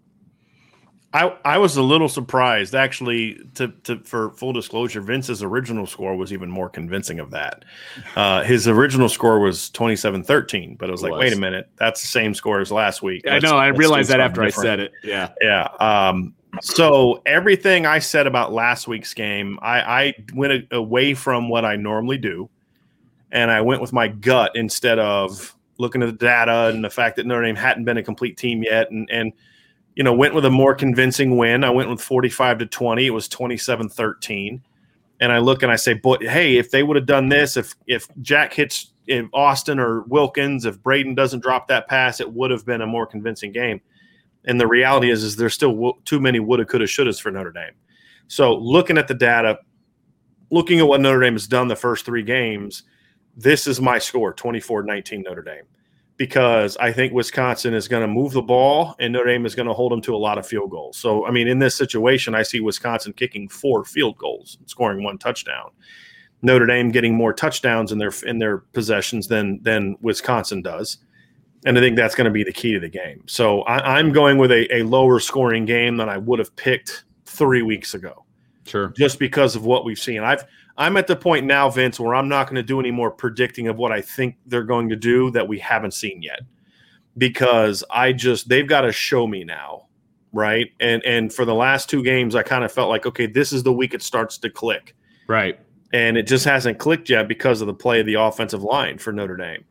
I, 1.13 1.35
I 1.43 1.57
was 1.57 1.75
a 1.75 1.81
little 1.81 2.07
surprised 2.07 2.73
actually 2.73 3.37
to, 3.55 3.67
to 3.83 3.99
for 3.99 4.31
full 4.31 4.53
disclosure 4.53 5.01
Vince's 5.01 5.43
original 5.43 5.85
score 5.85 6.15
was 6.15 6.31
even 6.31 6.49
more 6.49 6.69
convincing 6.69 7.19
of 7.19 7.31
that. 7.31 7.65
Uh, 8.15 8.43
his 8.43 8.65
original 8.67 9.09
score 9.09 9.39
was 9.39 9.69
27-13 9.71 10.77
but 10.77 10.87
I 10.87 10.91
was 10.91 11.01
it 11.01 11.05
like 11.05 11.11
was. 11.11 11.19
wait 11.19 11.33
a 11.33 11.39
minute 11.39 11.69
that's 11.75 11.99
the 11.99 12.07
same 12.07 12.33
score 12.33 12.61
as 12.61 12.71
last 12.71 13.01
week. 13.01 13.23
Let's, 13.25 13.43
I 13.43 13.49
know 13.49 13.57
I 13.57 13.67
realized 13.67 14.09
that 14.09 14.21
after 14.21 14.41
different. 14.41 14.69
I 14.69 14.71
said 14.71 14.79
it. 14.79 14.93
Yeah. 15.03 15.31
Yeah. 15.41 15.67
Um, 15.81 16.33
so 16.59 17.21
everything 17.25 17.85
I 17.85 17.99
said 17.99 18.27
about 18.27 18.51
last 18.51 18.87
week's 18.87 19.13
game 19.13 19.57
I, 19.61 19.81
I 19.81 20.13
went 20.33 20.53
a, 20.53 20.75
away 20.75 21.13
from 21.13 21.47
what 21.47 21.63
I 21.63 21.75
normally 21.75 22.17
do 22.17 22.49
and 23.31 23.49
I 23.49 23.61
went 23.61 23.81
with 23.81 23.93
my 23.93 24.07
gut 24.07 24.51
instead 24.55 24.99
of 24.99 25.55
looking 25.77 26.03
at 26.03 26.05
the 26.05 26.25
data 26.25 26.67
and 26.67 26.83
the 26.83 26.89
fact 26.89 27.15
that 27.15 27.25
Notre 27.25 27.43
Dame 27.43 27.55
hadn't 27.55 27.85
been 27.85 27.97
a 27.97 28.03
complete 28.03 28.37
team 28.37 28.63
yet, 28.63 28.91
and 28.91 29.09
and 29.11 29.33
you 29.95 30.03
know 30.03 30.13
went 30.13 30.33
with 30.33 30.45
a 30.45 30.49
more 30.49 30.75
convincing 30.75 31.37
win. 31.37 31.63
I 31.63 31.69
went 31.69 31.89
with 31.89 32.01
45 32.01 32.59
to 32.59 32.65
20. 32.65 33.05
It 33.05 33.09
was 33.09 33.27
27-13. 33.27 34.61
And 35.19 35.31
I 35.31 35.37
look 35.37 35.61
and 35.61 35.71
I 35.71 35.75
say, 35.75 35.93
"Boy, 35.93 36.17
hey, 36.21 36.57
if 36.57 36.71
they 36.71 36.83
would 36.83 36.95
have 36.95 37.05
done 37.05 37.29
this, 37.29 37.57
if 37.57 37.75
if 37.87 38.07
Jack 38.21 38.53
hits 38.53 38.91
if 39.07 39.27
Austin 39.33 39.79
or 39.79 40.01
Wilkins, 40.03 40.65
if 40.65 40.81
Braden 40.81 41.15
doesn't 41.15 41.41
drop 41.41 41.67
that 41.67 41.87
pass, 41.87 42.19
it 42.19 42.31
would 42.31 42.51
have 42.51 42.65
been 42.65 42.81
a 42.81 42.87
more 42.87 43.05
convincing 43.05 43.51
game." 43.51 43.81
And 44.45 44.59
the 44.59 44.67
reality 44.67 45.11
is, 45.11 45.23
is 45.23 45.35
there's 45.35 45.53
still 45.53 45.73
w- 45.73 45.93
too 46.05 46.19
many 46.19 46.39
woulda, 46.39 46.65
coulda, 46.65 46.85
shouldas 46.85 47.21
for 47.21 47.31
Notre 47.31 47.51
Dame. 47.51 47.73
So 48.27 48.55
looking 48.55 48.97
at 48.97 49.07
the 49.07 49.13
data, 49.13 49.59
looking 50.49 50.79
at 50.79 50.87
what 50.87 51.01
Notre 51.01 51.21
Dame 51.21 51.33
has 51.33 51.47
done 51.47 51.67
the 51.67 51.75
first 51.75 52.05
three 52.05 52.23
games, 52.23 52.83
this 53.35 53.67
is 53.67 53.79
my 53.79 53.99
score 53.99 54.33
24 54.33 54.83
19 54.83 55.23
Notre 55.23 55.43
Dame 55.43 55.65
because 56.21 56.77
I 56.77 56.91
think 56.91 57.13
Wisconsin 57.13 57.73
is 57.73 57.87
going 57.87 58.03
to 58.03 58.07
move 58.07 58.33
the 58.33 58.43
ball 58.43 58.95
and 58.99 59.11
Notre 59.11 59.25
Dame 59.25 59.45
is 59.45 59.55
going 59.55 59.67
to 59.67 59.73
hold 59.73 59.91
them 59.91 60.01
to 60.01 60.15
a 60.15 60.17
lot 60.17 60.37
of 60.37 60.45
field 60.45 60.69
goals. 60.69 60.97
So, 60.97 61.25
I 61.25 61.31
mean, 61.31 61.47
in 61.47 61.57
this 61.57 61.73
situation, 61.73 62.35
I 62.35 62.43
see 62.43 62.59
Wisconsin 62.59 63.13
kicking 63.13 63.49
four 63.49 63.83
field 63.85 64.19
goals, 64.19 64.59
scoring 64.67 65.03
one 65.03 65.17
touchdown. 65.17 65.71
Notre 66.43 66.67
Dame 66.67 66.91
getting 66.91 67.15
more 67.15 67.33
touchdowns 67.33 67.91
in 67.91 67.97
their 67.97 68.11
in 68.25 68.37
their 68.37 68.59
possessions 68.59 69.27
than 69.29 69.63
than 69.63 69.95
Wisconsin 70.01 70.61
does, 70.61 70.99
and 71.65 71.77
I 71.77 71.81
think 71.81 71.95
that's 71.95 72.15
going 72.15 72.25
to 72.25 72.31
be 72.31 72.43
the 72.43 72.51
key 72.51 72.73
to 72.73 72.79
the 72.79 72.89
game. 72.89 73.23
So 73.27 73.61
I, 73.63 73.99
am 73.99 74.11
going 74.11 74.37
with 74.37 74.51
a, 74.51 74.73
a 74.75 74.83
lower 74.83 75.19
scoring 75.19 75.65
game 75.65 75.97
than 75.97 76.09
I 76.09 76.17
would 76.17 76.39
have 76.39 76.55
picked 76.55 77.03
three 77.25 77.61
weeks 77.61 77.93
ago. 77.93 78.25
Sure, 78.65 78.89
just 78.97 79.19
because 79.19 79.55
of 79.55 79.65
what 79.65 79.85
we've 79.85 79.99
seen. 79.99 80.21
I've 80.21 80.45
I'm 80.77 80.97
at 80.97 81.07
the 81.07 81.15
point 81.15 81.45
now, 81.45 81.69
Vince, 81.69 81.99
where 81.99 82.15
I'm 82.15 82.29
not 82.29 82.47
going 82.47 82.55
to 82.55 82.63
do 82.63 82.79
any 82.79 82.91
more 82.91 83.11
predicting 83.11 83.67
of 83.67 83.77
what 83.77 83.91
I 83.91 84.01
think 84.01 84.37
they're 84.45 84.63
going 84.63 84.89
to 84.89 84.95
do 84.95 85.29
that 85.31 85.47
we 85.47 85.59
haven't 85.59 85.93
seen 85.93 86.21
yet. 86.21 86.41
Because 87.17 87.83
I 87.91 88.13
just 88.13 88.47
they've 88.47 88.67
got 88.67 88.81
to 88.81 88.91
show 88.91 89.27
me 89.27 89.43
now, 89.43 89.87
right? 90.31 90.71
And 90.79 91.03
and 91.05 91.33
for 91.33 91.43
the 91.43 91.53
last 91.53 91.89
two 91.89 92.03
games, 92.03 92.35
I 92.35 92.43
kind 92.43 92.63
of 92.63 92.71
felt 92.71 92.89
like, 92.89 93.05
okay, 93.05 93.25
this 93.25 93.51
is 93.51 93.63
the 93.63 93.73
week 93.73 93.93
it 93.93 94.01
starts 94.01 94.37
to 94.39 94.49
click. 94.49 94.95
Right. 95.27 95.59
And 95.93 96.17
it 96.17 96.25
just 96.25 96.45
hasn't 96.45 96.79
clicked 96.79 97.09
yet 97.09 97.27
because 97.27 97.59
of 97.59 97.67
the 97.67 97.73
play 97.73 97.99
of 97.99 98.05
the 98.05 98.13
offensive 98.13 98.63
line 98.63 98.97
for 98.97 99.11
Notre 99.11 99.35
Dame. 99.35 99.65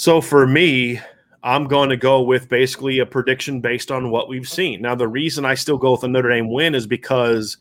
So 0.00 0.22
for 0.22 0.46
me, 0.46 0.98
I'm 1.42 1.64
going 1.64 1.90
to 1.90 1.96
go 1.98 2.22
with 2.22 2.48
basically 2.48 3.00
a 3.00 3.04
prediction 3.04 3.60
based 3.60 3.90
on 3.90 4.10
what 4.10 4.30
we've 4.30 4.48
seen. 4.48 4.80
Now, 4.80 4.94
the 4.94 5.06
reason 5.06 5.44
I 5.44 5.52
still 5.52 5.76
go 5.76 5.92
with 5.92 6.04
a 6.04 6.08
Notre 6.08 6.30
Dame 6.30 6.50
win 6.50 6.74
is 6.74 6.86
because 6.86 7.58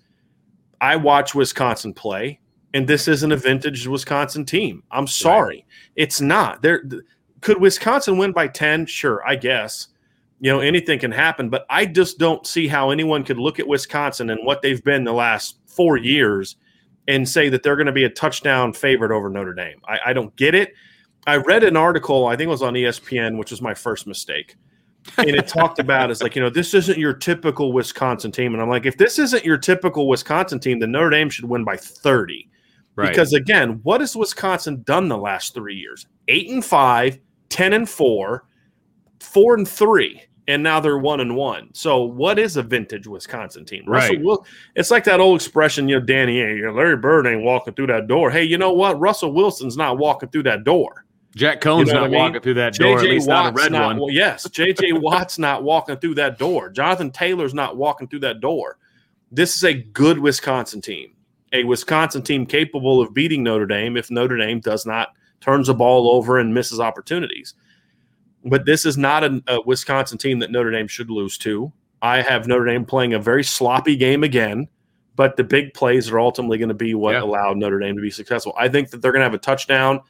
I 0.80 0.96
watch 0.96 1.36
Wisconsin 1.36 1.94
play 1.94 2.40
and 2.74 2.88
this 2.88 3.10
isn't 3.10 3.34
a 3.34 3.36
vintage 3.36 3.86
Wisconsin 3.88 4.46
team. 4.46 4.84
I'm 4.90 5.06
sorry, 5.06 5.56
right. 5.56 5.66
it's 5.98 6.22
not. 6.22 6.62
There 6.62 6.82
could 7.42 7.60
Wisconsin 7.60 8.18
win 8.18 8.32
by 8.32 8.48
10? 8.48 8.86
Sure, 8.86 9.22
I 9.28 9.36
guess. 9.36 9.90
You 10.40 10.50
know, 10.50 10.62
anything 10.62 10.98
can 10.98 11.12
happen, 11.12 11.50
but 11.50 11.66
I 11.70 11.86
just 11.88 12.20
don't 12.20 12.48
see 12.48 12.70
how 12.70 12.90
anyone 12.90 13.26
could 13.26 13.38
look 13.38 13.60
at 13.60 13.68
Wisconsin 13.68 14.30
and 14.30 14.46
what 14.46 14.62
they've 14.62 14.82
been 14.86 15.04
the 15.04 15.12
last 15.12 15.58
four 15.66 15.98
years 15.98 16.56
and 17.06 17.28
say 17.28 17.50
that 17.50 17.64
they're 17.64 17.76
going 17.76 17.88
to 17.88 17.92
be 17.92 18.06
a 18.06 18.10
touchdown 18.10 18.72
favorite 18.72 19.12
over 19.12 19.30
Notre 19.30 19.54
Dame. 19.54 19.82
I, 19.86 20.00
I 20.06 20.14
don't 20.14 20.34
get 20.38 20.56
it. 20.56 20.74
I 21.30 21.38
read 21.38 21.64
an 21.64 21.78
article, 21.78 22.28
I 22.28 22.36
think 22.36 22.48
it 22.48 22.52
was 22.52 22.62
on 22.64 22.74
ESPN, 22.74 23.38
which 23.38 23.52
was 23.52 23.62
my 23.62 23.74
first 23.74 24.08
mistake. 24.08 24.56
and 25.18 25.30
it 25.30 25.48
talked 25.48 25.80
about 25.86 26.12
it's 26.12 26.22
like 26.22 26.36
you 26.36 26.42
know 26.42 26.50
this 26.50 26.74
isn't 26.74 26.98
your 26.98 27.14
typical 27.14 27.72
Wisconsin 27.72 28.32
team, 28.32 28.54
and 28.54 28.62
I'm 28.62 28.70
like 28.70 28.86
if 28.86 28.98
this 28.98 29.18
isn't 29.20 29.46
your 29.46 29.58
typical 29.58 30.08
Wisconsin 30.08 30.60
team, 30.60 30.80
then 30.80 30.92
Notre 30.92 31.10
Dame 31.10 31.30
should 31.30 31.46
win 31.46 31.64
by 31.64 31.78
30. 31.78 32.50
Right. 32.96 33.10
Because 33.10 33.32
again, 33.34 33.80
what 33.84 34.02
has 34.02 34.16
Wisconsin 34.16 34.82
done 34.84 35.08
the 35.08 35.18
last 35.18 35.54
three 35.54 35.76
years? 35.76 36.06
Eight 36.28 36.50
and 36.50 36.64
five, 36.66 37.18
10 37.48 37.72
and 37.72 37.90
four, 37.90 38.46
four 39.22 39.56
and 39.56 39.66
three. 39.68 40.22
and 40.50 40.64
now 40.64 40.80
they're 40.82 40.98
one 40.98 41.20
and 41.22 41.36
one. 41.36 41.70
So 41.74 42.04
what 42.04 42.38
is 42.40 42.58
a 42.58 42.64
vintage 42.64 43.06
Wisconsin 43.08 43.64
team? 43.66 43.84
Right. 43.88 44.10
Russell 44.10 44.24
Wil- 44.26 44.46
it's 44.76 44.90
like 44.92 45.04
that 45.06 45.20
old 45.20 45.36
expression, 45.40 45.88
you 45.88 46.00
know, 46.00 46.06
Danny, 46.06 46.42
Larry 46.72 46.98
Bird 46.98 47.28
ain't 47.28 47.44
walking 47.44 47.74
through 47.76 47.88
that 47.88 48.08
door. 48.08 48.32
Hey, 48.32 48.44
you 48.44 48.58
know 48.58 48.74
what? 48.74 49.00
Russell 49.00 49.32
Wilson's 49.32 49.78
not 49.78 49.98
walking 50.00 50.28
through 50.30 50.44
that 50.44 50.64
door. 50.64 51.06
Jack 51.36 51.62
Coan's 51.62 51.88
you 51.88 51.94
know 51.94 52.02
not 52.02 52.06
I 52.06 52.10
mean? 52.10 52.20
walking 52.20 52.42
through 52.42 52.54
that 52.56 52.74
door. 52.74 52.98
JJ 52.98 53.04
at 53.04 53.10
least 53.10 53.28
Watt's 53.28 53.44
not 53.44 53.50
a 53.50 53.64
red 53.64 53.72
not, 53.72 53.86
one. 53.86 53.98
Well, 53.98 54.10
yes, 54.10 54.48
JJ 54.48 55.02
Watt's 55.02 55.38
not 55.38 55.64
walking 55.64 55.98
through 55.98 56.16
that 56.16 56.40
door. 56.40 56.70
Jonathan 56.70 57.12
Taylor's 57.12 57.54
not 57.54 57.78
walking 57.78 58.08
through 58.08 58.22
that 58.22 58.40
door. 58.40 58.78
This 59.32 59.56
is 59.56 59.64
a 59.64 59.74
good 59.74 60.18
Wisconsin 60.20 60.82
team, 60.82 61.14
a 61.54 61.64
Wisconsin 61.64 62.24
team 62.24 62.46
capable 62.46 63.00
of 63.00 63.14
beating 63.14 63.44
Notre 63.44 63.68
Dame 63.68 63.96
if 63.96 64.10
Notre 64.10 64.38
Dame 64.38 64.60
does 64.60 64.86
not 64.86 65.10
turns 65.40 65.68
the 65.68 65.74
ball 65.74 66.12
over 66.12 66.40
and 66.40 66.54
misses 66.54 66.80
opportunities. 66.80 67.54
But 68.44 68.66
this 68.66 68.86
is 68.86 68.98
not 68.98 69.24
a, 69.24 69.44
a 69.48 69.62
Wisconsin 69.66 70.18
team 70.18 70.40
that 70.40 70.52
Notre 70.52 70.72
Dame 70.72 70.88
should 70.88 71.10
lose 71.10 71.38
to. 71.40 71.72
I 72.02 72.22
have 72.22 72.48
Notre 72.48 72.66
Dame 72.66 72.86
playing 72.86 73.14
a 73.14 73.20
very 73.20 73.44
sloppy 73.44 73.96
game 73.96 74.24
again, 74.24 74.68
but 75.16 75.36
the 75.36 75.44
big 75.44 75.74
plays 75.74 76.10
are 76.10 76.20
ultimately 76.20 76.58
going 76.58 76.70
to 76.70 76.76
be 76.76 76.96
what 76.96 77.14
yeah. 77.14 77.22
allowed 77.22 77.58
Notre 77.58 77.80
Dame 77.80 77.96
to 77.96 78.02
be 78.02 78.10
successful. 78.10 78.54
I 78.58 78.70
think 78.70 78.90
that 78.90 79.02
they're 79.02 79.12
going 79.12 79.20
to 79.20 79.26
have 79.26 79.34
a 79.34 79.38
touchdown 79.38 80.02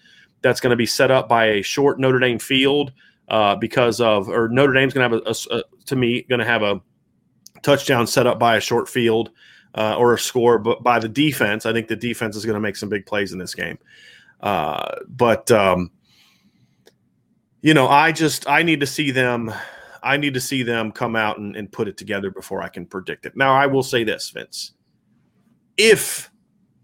that's 0.42 0.60
going 0.60 0.72
to 0.72 0.78
be 0.78 0.86
set 0.86 1.12
up 1.12 1.28
by 1.28 1.46
a 1.46 1.62
short 1.62 2.00
Notre 2.00 2.20
Dame 2.20 2.40
field 2.40 2.92
uh, 3.28 3.56
because 3.56 4.02
of, 4.02 4.30
or 4.30 4.50
Notre 4.50 4.74
Dame's 4.74 4.94
going 4.94 5.10
to 5.10 5.18
have 5.18 5.26
a, 5.26 5.56
a, 5.56 5.60
a 5.60 5.64
to 5.86 5.96
me, 5.96 6.24
going 6.24 6.40
to 6.40 6.46
have 6.46 6.64
a 6.64 6.82
touchdown 7.62 8.08
set 8.08 8.28
up 8.28 8.40
by 8.40 8.58
a 8.58 8.62
short 8.62 8.88
field 8.88 9.32
uh, 9.76 9.96
or 9.98 10.14
a 10.14 10.20
score, 10.20 10.58
but 10.58 10.84
by 10.84 11.00
the 11.00 11.10
defense. 11.10 11.66
I 11.66 11.74
think 11.74 11.88
the 11.88 11.96
defense 11.96 12.36
is 12.36 12.46
going 12.46 12.56
to 12.56 12.60
make 12.60 12.76
some 12.76 12.90
big 12.90 13.06
plays 13.06 13.32
in 13.32 13.40
this 13.40 13.54
game. 13.54 13.78
Uh, 14.42 14.96
but 15.08 15.52
um, 15.52 15.92
you 17.62 17.74
know, 17.74 17.88
I 17.88 18.12
just 18.12 18.48
I 18.48 18.64
need 18.64 18.80
to 18.80 18.88
see 18.88 19.12
them. 19.12 19.54
I 20.02 20.16
need 20.16 20.34
to 20.36 20.40
see 20.40 20.64
them 20.64 20.94
come 20.94 21.16
out 21.16 21.40
and, 21.40 21.58
and 21.58 21.70
put 21.70 21.90
it 21.90 21.98
together 21.98 22.32
before 22.32 22.62
I 22.62 22.70
can 22.70 22.86
predict 22.86 23.26
it. 23.26 23.36
Now, 23.36 23.54
I 23.54 23.66
will 23.66 23.84
say 23.84 24.06
this, 24.06 24.30
Vince. 24.30 24.72
If 25.76 26.32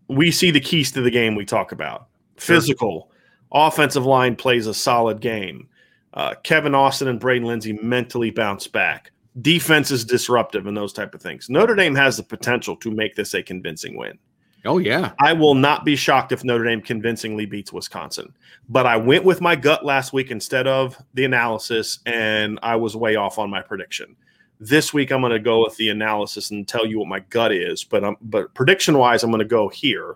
we 0.09 0.31
see 0.31 0.51
the 0.51 0.59
keys 0.59 0.91
to 0.91 1.01
the 1.01 1.09
game 1.09 1.35
we 1.35 1.45
talk 1.45 1.71
about, 1.71 2.07
physical, 2.35 3.09
offensive 3.51 4.05
line 4.05 4.35
plays 4.35 4.67
a 4.67 4.73
solid 4.73 5.21
game. 5.21 5.67
Uh, 6.13 6.33
Kevin 6.43 6.73
Austin 6.73 7.07
and 7.07 7.19
Braden 7.19 7.47
Lenzy 7.47 7.73
mentally 7.73 8.31
bounce 8.31 8.67
back. 8.67 9.11
Defense 9.41 9.91
is 9.91 10.05
disruptive 10.05 10.65
and 10.65 10.77
those 10.77 10.93
type 10.93 11.13
of 11.13 11.21
things. 11.21 11.49
Notre 11.49 11.75
Dame 11.75 11.95
has 11.95 12.15
the 12.15 12.23
potential 12.23 12.75
to 12.77 12.89
make 12.89 13.15
this 13.15 13.33
a 13.33 13.43
convincing 13.43 13.97
win. 13.97 14.17
Oh 14.63 14.79
yeah. 14.79 15.11
I 15.19 15.33
will 15.33 15.55
not 15.55 15.85
be 15.85 15.95
shocked 15.95 16.31
if 16.31 16.43
Notre 16.43 16.63
Dame 16.63 16.81
convincingly 16.81 17.45
beats 17.45 17.71
Wisconsin. 17.71 18.33
But 18.67 18.85
I 18.85 18.97
went 18.97 19.23
with 19.23 19.41
my 19.41 19.55
gut 19.55 19.85
last 19.85 20.13
week 20.13 20.31
instead 20.31 20.67
of 20.67 20.97
the 21.13 21.25
analysis 21.25 21.99
and 22.05 22.59
I 22.63 22.75
was 22.77 22.95
way 22.95 23.15
off 23.15 23.37
on 23.37 23.49
my 23.49 23.61
prediction. 23.61 24.15
This 24.59 24.93
week 24.93 25.11
I'm 25.11 25.21
going 25.21 25.33
to 25.33 25.39
go 25.39 25.63
with 25.63 25.75
the 25.75 25.89
analysis 25.89 26.49
and 26.49 26.67
tell 26.67 26.85
you 26.85 26.99
what 26.99 27.09
my 27.09 27.19
gut 27.19 27.51
is, 27.51 27.83
but 27.83 28.03
um, 28.03 28.15
but 28.21 28.53
prediction 28.53 28.97
wise 28.97 29.23
I'm 29.23 29.31
going 29.31 29.39
to 29.39 29.45
go 29.45 29.67
here 29.67 30.15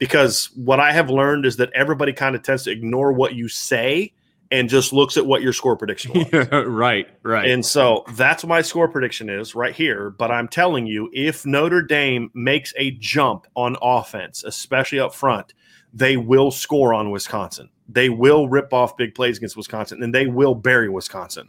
because 0.00 0.46
what 0.56 0.80
I 0.80 0.92
have 0.92 1.10
learned 1.10 1.46
is 1.46 1.56
that 1.56 1.70
everybody 1.74 2.12
kind 2.12 2.34
of 2.34 2.42
tends 2.42 2.64
to 2.64 2.72
ignore 2.72 3.12
what 3.12 3.34
you 3.34 3.46
say 3.48 4.12
and 4.50 4.68
just 4.68 4.92
looks 4.92 5.16
at 5.16 5.26
what 5.26 5.42
your 5.42 5.52
score 5.52 5.76
prediction 5.76 6.12
was. 6.12 6.48
Right, 6.66 7.06
right. 7.22 7.48
And 7.48 7.64
so 7.64 8.04
that's 8.14 8.44
my 8.44 8.62
score 8.62 8.88
prediction 8.88 9.28
is 9.28 9.54
right 9.54 9.74
here. 9.74 10.10
But 10.10 10.32
I'm 10.32 10.48
telling 10.48 10.86
you, 10.86 11.08
if 11.12 11.46
Notre 11.46 11.82
Dame 11.82 12.30
makes 12.34 12.72
a 12.76 12.92
jump 12.92 13.46
on 13.54 13.76
offense, 13.80 14.42
especially 14.42 14.98
up 14.98 15.14
front, 15.14 15.52
they 15.92 16.16
will 16.16 16.50
score 16.50 16.94
on 16.94 17.10
Wisconsin. 17.10 17.68
They 17.88 18.08
will 18.08 18.48
rip 18.48 18.72
off 18.72 18.96
big 18.96 19.14
plays 19.14 19.36
against 19.36 19.56
Wisconsin 19.56 20.02
and 20.02 20.14
they 20.14 20.26
will 20.26 20.54
bury 20.54 20.88
Wisconsin. 20.88 21.48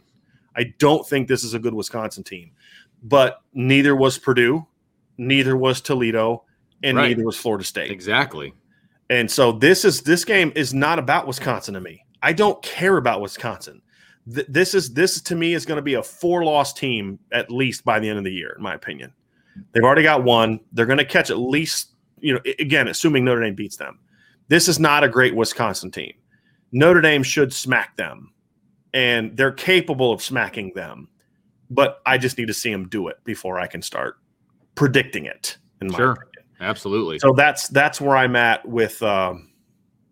I 0.54 0.74
don't 0.78 1.08
think 1.08 1.26
this 1.26 1.42
is 1.42 1.54
a 1.54 1.58
good 1.58 1.74
Wisconsin 1.74 2.22
team, 2.22 2.50
but 3.02 3.40
neither 3.54 3.96
was 3.96 4.18
Purdue, 4.18 4.66
neither 5.16 5.56
was 5.56 5.80
Toledo, 5.80 6.44
and 6.82 6.96
right. 6.96 7.08
neither 7.08 7.24
was 7.24 7.36
Florida 7.36 7.64
State. 7.64 7.90
Exactly. 7.90 8.54
And 9.10 9.30
so 9.30 9.52
this 9.52 9.84
is 9.84 10.02
this 10.02 10.24
game 10.24 10.52
is 10.54 10.72
not 10.72 10.98
about 10.98 11.26
Wisconsin 11.26 11.74
to 11.74 11.80
me. 11.80 12.04
I 12.22 12.32
don't 12.32 12.62
care 12.62 12.96
about 12.96 13.20
Wisconsin. 13.20 13.82
Th- 14.32 14.46
this 14.48 14.74
is 14.74 14.94
this 14.94 15.20
to 15.22 15.34
me 15.34 15.54
is 15.54 15.66
going 15.66 15.76
to 15.76 15.82
be 15.82 15.94
a 15.94 16.02
four 16.02 16.44
loss 16.44 16.72
team 16.72 17.18
at 17.32 17.50
least 17.50 17.84
by 17.84 17.98
the 17.98 18.08
end 18.08 18.18
of 18.18 18.24
the 18.24 18.32
year, 18.32 18.54
in 18.56 18.62
my 18.62 18.74
opinion. 18.74 19.12
They've 19.72 19.82
already 19.82 20.02
got 20.02 20.24
one. 20.24 20.60
They're 20.72 20.86
going 20.86 20.98
to 20.98 21.04
catch 21.04 21.30
at 21.30 21.38
least, 21.38 21.92
you 22.20 22.34
know, 22.34 22.40
again, 22.58 22.88
assuming 22.88 23.24
Notre 23.24 23.42
Dame 23.42 23.54
beats 23.54 23.76
them. 23.76 23.98
This 24.48 24.68
is 24.68 24.78
not 24.78 25.04
a 25.04 25.08
great 25.08 25.34
Wisconsin 25.34 25.90
team. 25.90 26.12
Notre 26.72 27.00
Dame 27.00 27.22
should 27.22 27.52
smack 27.52 27.96
them, 27.96 28.32
and 28.94 29.36
they're 29.36 29.52
capable 29.52 30.10
of 30.10 30.22
smacking 30.22 30.72
them. 30.74 31.08
But 31.70 32.00
I 32.06 32.18
just 32.18 32.38
need 32.38 32.48
to 32.48 32.54
see 32.54 32.70
them 32.70 32.88
do 32.88 33.08
it 33.08 33.22
before 33.24 33.58
I 33.58 33.66
can 33.66 33.82
start 33.82 34.16
predicting 34.74 35.26
it. 35.26 35.58
In 35.80 35.88
my 35.88 35.96
sure, 35.96 36.12
opinion. 36.12 36.31
Absolutely. 36.62 37.18
So 37.18 37.32
that's 37.32 37.68
that's 37.68 38.00
where 38.00 38.16
I'm 38.16 38.36
at 38.36 38.66
with. 38.66 39.02
Um, 39.02 39.50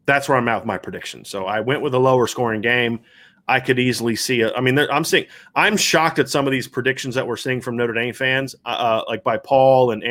that's 0.07 0.28
where 0.28 0.36
I'm 0.36 0.48
at 0.48 0.57
with 0.57 0.66
my 0.66 0.78
prediction. 0.78 1.24
So 1.24 1.46
I 1.46 1.61
went 1.61 1.82
with 1.82 1.94
a 1.94 1.98
lower 1.98 2.26
scoring 2.26 2.61
game. 2.61 3.01
I 3.48 3.59
could 3.59 3.78
easily 3.78 4.16
see 4.16 4.40
it. 4.42 4.53
I 4.57 4.61
mean, 4.61 4.78
I'm 4.78 5.05
seeing. 5.05 5.26
I'm 5.55 5.76
shocked 5.76 6.18
at 6.18 6.28
some 6.28 6.46
of 6.46 6.53
these 6.53 6.68
predictions 6.68 7.14
that 7.14 7.26
we're 7.26 7.36
seeing 7.36 7.61
from 7.61 7.76
Notre 7.76 7.94
Dame 7.94 8.14
fans, 8.14 8.55
uh, 8.64 8.68
uh, 8.68 9.05
like 9.09 9.24
by 9.24 9.38
Paul 9.38 9.90
and 9.92 10.05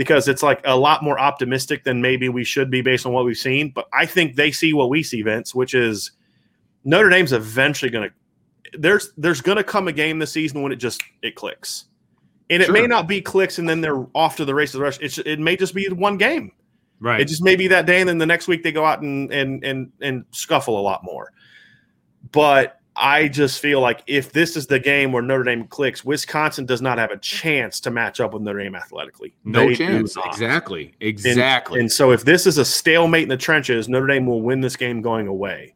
because 0.00 0.28
it's 0.28 0.42
like 0.42 0.62
a 0.64 0.74
lot 0.74 1.04
more 1.04 1.20
optimistic 1.20 1.84
than 1.84 2.00
maybe 2.00 2.30
we 2.30 2.42
should 2.42 2.70
be 2.70 2.80
based 2.80 3.04
on 3.04 3.12
what 3.12 3.26
we've 3.26 3.36
seen. 3.36 3.68
But 3.68 3.86
I 3.92 4.06
think 4.06 4.34
they 4.34 4.50
see 4.50 4.72
what 4.72 4.88
we 4.88 5.02
see, 5.02 5.20
Vince, 5.20 5.54
which 5.54 5.74
is 5.74 6.12
Notre 6.84 7.10
Dame's 7.10 7.34
eventually 7.34 7.90
going 7.90 8.08
to. 8.08 8.78
There's 8.78 9.12
there's 9.18 9.42
going 9.42 9.58
to 9.58 9.64
come 9.64 9.88
a 9.88 9.92
game 9.92 10.18
this 10.18 10.32
season 10.32 10.62
when 10.62 10.72
it 10.72 10.76
just 10.76 11.02
it 11.20 11.34
clicks, 11.34 11.84
and 12.50 12.62
it 12.62 12.66
sure. 12.66 12.74
may 12.74 12.86
not 12.86 13.06
be 13.06 13.22
clicks, 13.22 13.58
and 13.58 13.68
then 13.68 13.80
they're 13.80 14.06
off 14.14 14.36
to 14.36 14.44
the 14.44 14.54
races. 14.54 14.74
The 14.74 14.80
rest, 14.80 15.00
it's, 15.00 15.18
it 15.18 15.38
may 15.38 15.56
just 15.56 15.74
be 15.74 15.88
one 15.88 16.18
game. 16.18 16.52
Right. 16.98 17.20
It 17.20 17.28
just 17.28 17.42
may 17.42 17.56
be 17.56 17.68
that 17.68 17.86
day, 17.86 18.00
and 18.00 18.08
then 18.08 18.18
the 18.18 18.26
next 18.26 18.48
week 18.48 18.62
they 18.62 18.72
go 18.72 18.84
out 18.84 19.00
and 19.00 19.32
and 19.32 19.64
and 19.64 19.90
and 20.02 20.24
scuffle 20.32 20.78
a 20.78 20.82
lot 20.82 21.02
more. 21.02 21.32
But 22.32 22.80
I 22.94 23.28
just 23.28 23.60
feel 23.60 23.80
like 23.80 24.02
if 24.06 24.32
this 24.32 24.56
is 24.56 24.66
the 24.66 24.78
game 24.78 25.12
where 25.12 25.22
Notre 25.22 25.44
Dame 25.44 25.66
clicks, 25.66 26.04
Wisconsin 26.04 26.66
does 26.66 26.82
not 26.82 26.98
have 26.98 27.10
a 27.10 27.16
chance 27.16 27.80
to 27.80 27.90
match 27.90 28.20
up 28.20 28.34
with 28.34 28.42
Notre 28.42 28.62
Dame 28.62 28.74
athletically. 28.74 29.34
No 29.44 29.68
they 29.68 29.76
chance. 29.76 30.16
Exactly. 30.26 30.92
Exactly. 31.00 31.78
And, 31.78 31.84
and, 31.84 31.92
so 31.92 32.10
if 32.12 32.24
this 32.24 32.46
is 32.46 32.58
a 32.58 32.64
stalemate 32.64 33.22
in 33.22 33.28
the 33.30 33.36
trenches, 33.38 33.88
Notre 33.88 34.08
Dame 34.08 34.26
will 34.26 34.42
win 34.42 34.60
this 34.60 34.76
game 34.76 35.00
going 35.00 35.28
away. 35.28 35.74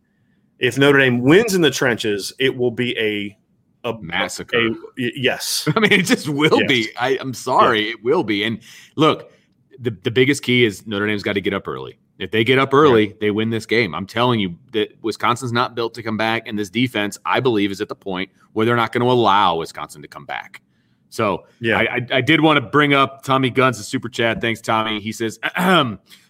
If 0.58 0.76
Notre 0.76 0.98
Dame 0.98 1.22
wins 1.22 1.54
in 1.54 1.62
the 1.62 1.70
trenches, 1.70 2.32
it 2.38 2.54
will 2.54 2.70
be 2.70 2.98
a 2.98 3.38
a 3.84 4.00
massacre. 4.00 4.56
A, 4.56 4.70
yes. 4.96 5.68
I 5.76 5.80
mean, 5.80 5.92
it 5.92 6.06
just 6.06 6.28
will 6.28 6.60
yes. 6.62 6.68
be. 6.68 6.88
I, 6.96 7.10
am 7.20 7.34
sorry, 7.34 7.86
yeah. 7.86 7.90
it 7.92 8.04
will 8.04 8.24
be. 8.24 8.42
And 8.44 8.60
look, 8.96 9.32
the, 9.78 9.90
the 9.90 10.10
biggest 10.10 10.42
key 10.42 10.64
is 10.64 10.86
Notre 10.86 11.06
Dame's 11.06 11.22
got 11.22 11.34
to 11.34 11.40
get 11.40 11.54
up 11.54 11.68
early. 11.68 11.98
If 12.18 12.30
they 12.30 12.44
get 12.44 12.58
up 12.58 12.72
early, 12.72 13.08
yeah. 13.08 13.14
they 13.20 13.30
win 13.30 13.50
this 13.50 13.66
game. 13.66 13.94
I'm 13.94 14.06
telling 14.06 14.38
you 14.38 14.56
that 14.72 14.96
Wisconsin's 15.02 15.52
not 15.52 15.74
built 15.74 15.94
to 15.94 16.02
come 16.02 16.16
back, 16.16 16.46
and 16.46 16.58
this 16.58 16.70
defense, 16.70 17.18
I 17.24 17.40
believe, 17.40 17.72
is 17.72 17.80
at 17.80 17.88
the 17.88 17.96
point 17.96 18.30
where 18.52 18.64
they're 18.64 18.76
not 18.76 18.92
going 18.92 19.02
to 19.02 19.10
allow 19.10 19.56
Wisconsin 19.56 20.00
to 20.02 20.08
come 20.08 20.24
back. 20.24 20.62
So, 21.08 21.46
yeah, 21.60 21.78
I, 21.78 21.82
I, 21.82 22.06
I 22.12 22.20
did 22.20 22.40
want 22.40 22.56
to 22.56 22.60
bring 22.60 22.94
up 22.94 23.22
Tommy 23.22 23.50
Guns, 23.50 23.78
the 23.78 23.84
super 23.84 24.08
chat. 24.08 24.40
Thanks, 24.40 24.60
Tommy. 24.60 25.00
He 25.00 25.12
says, 25.12 25.38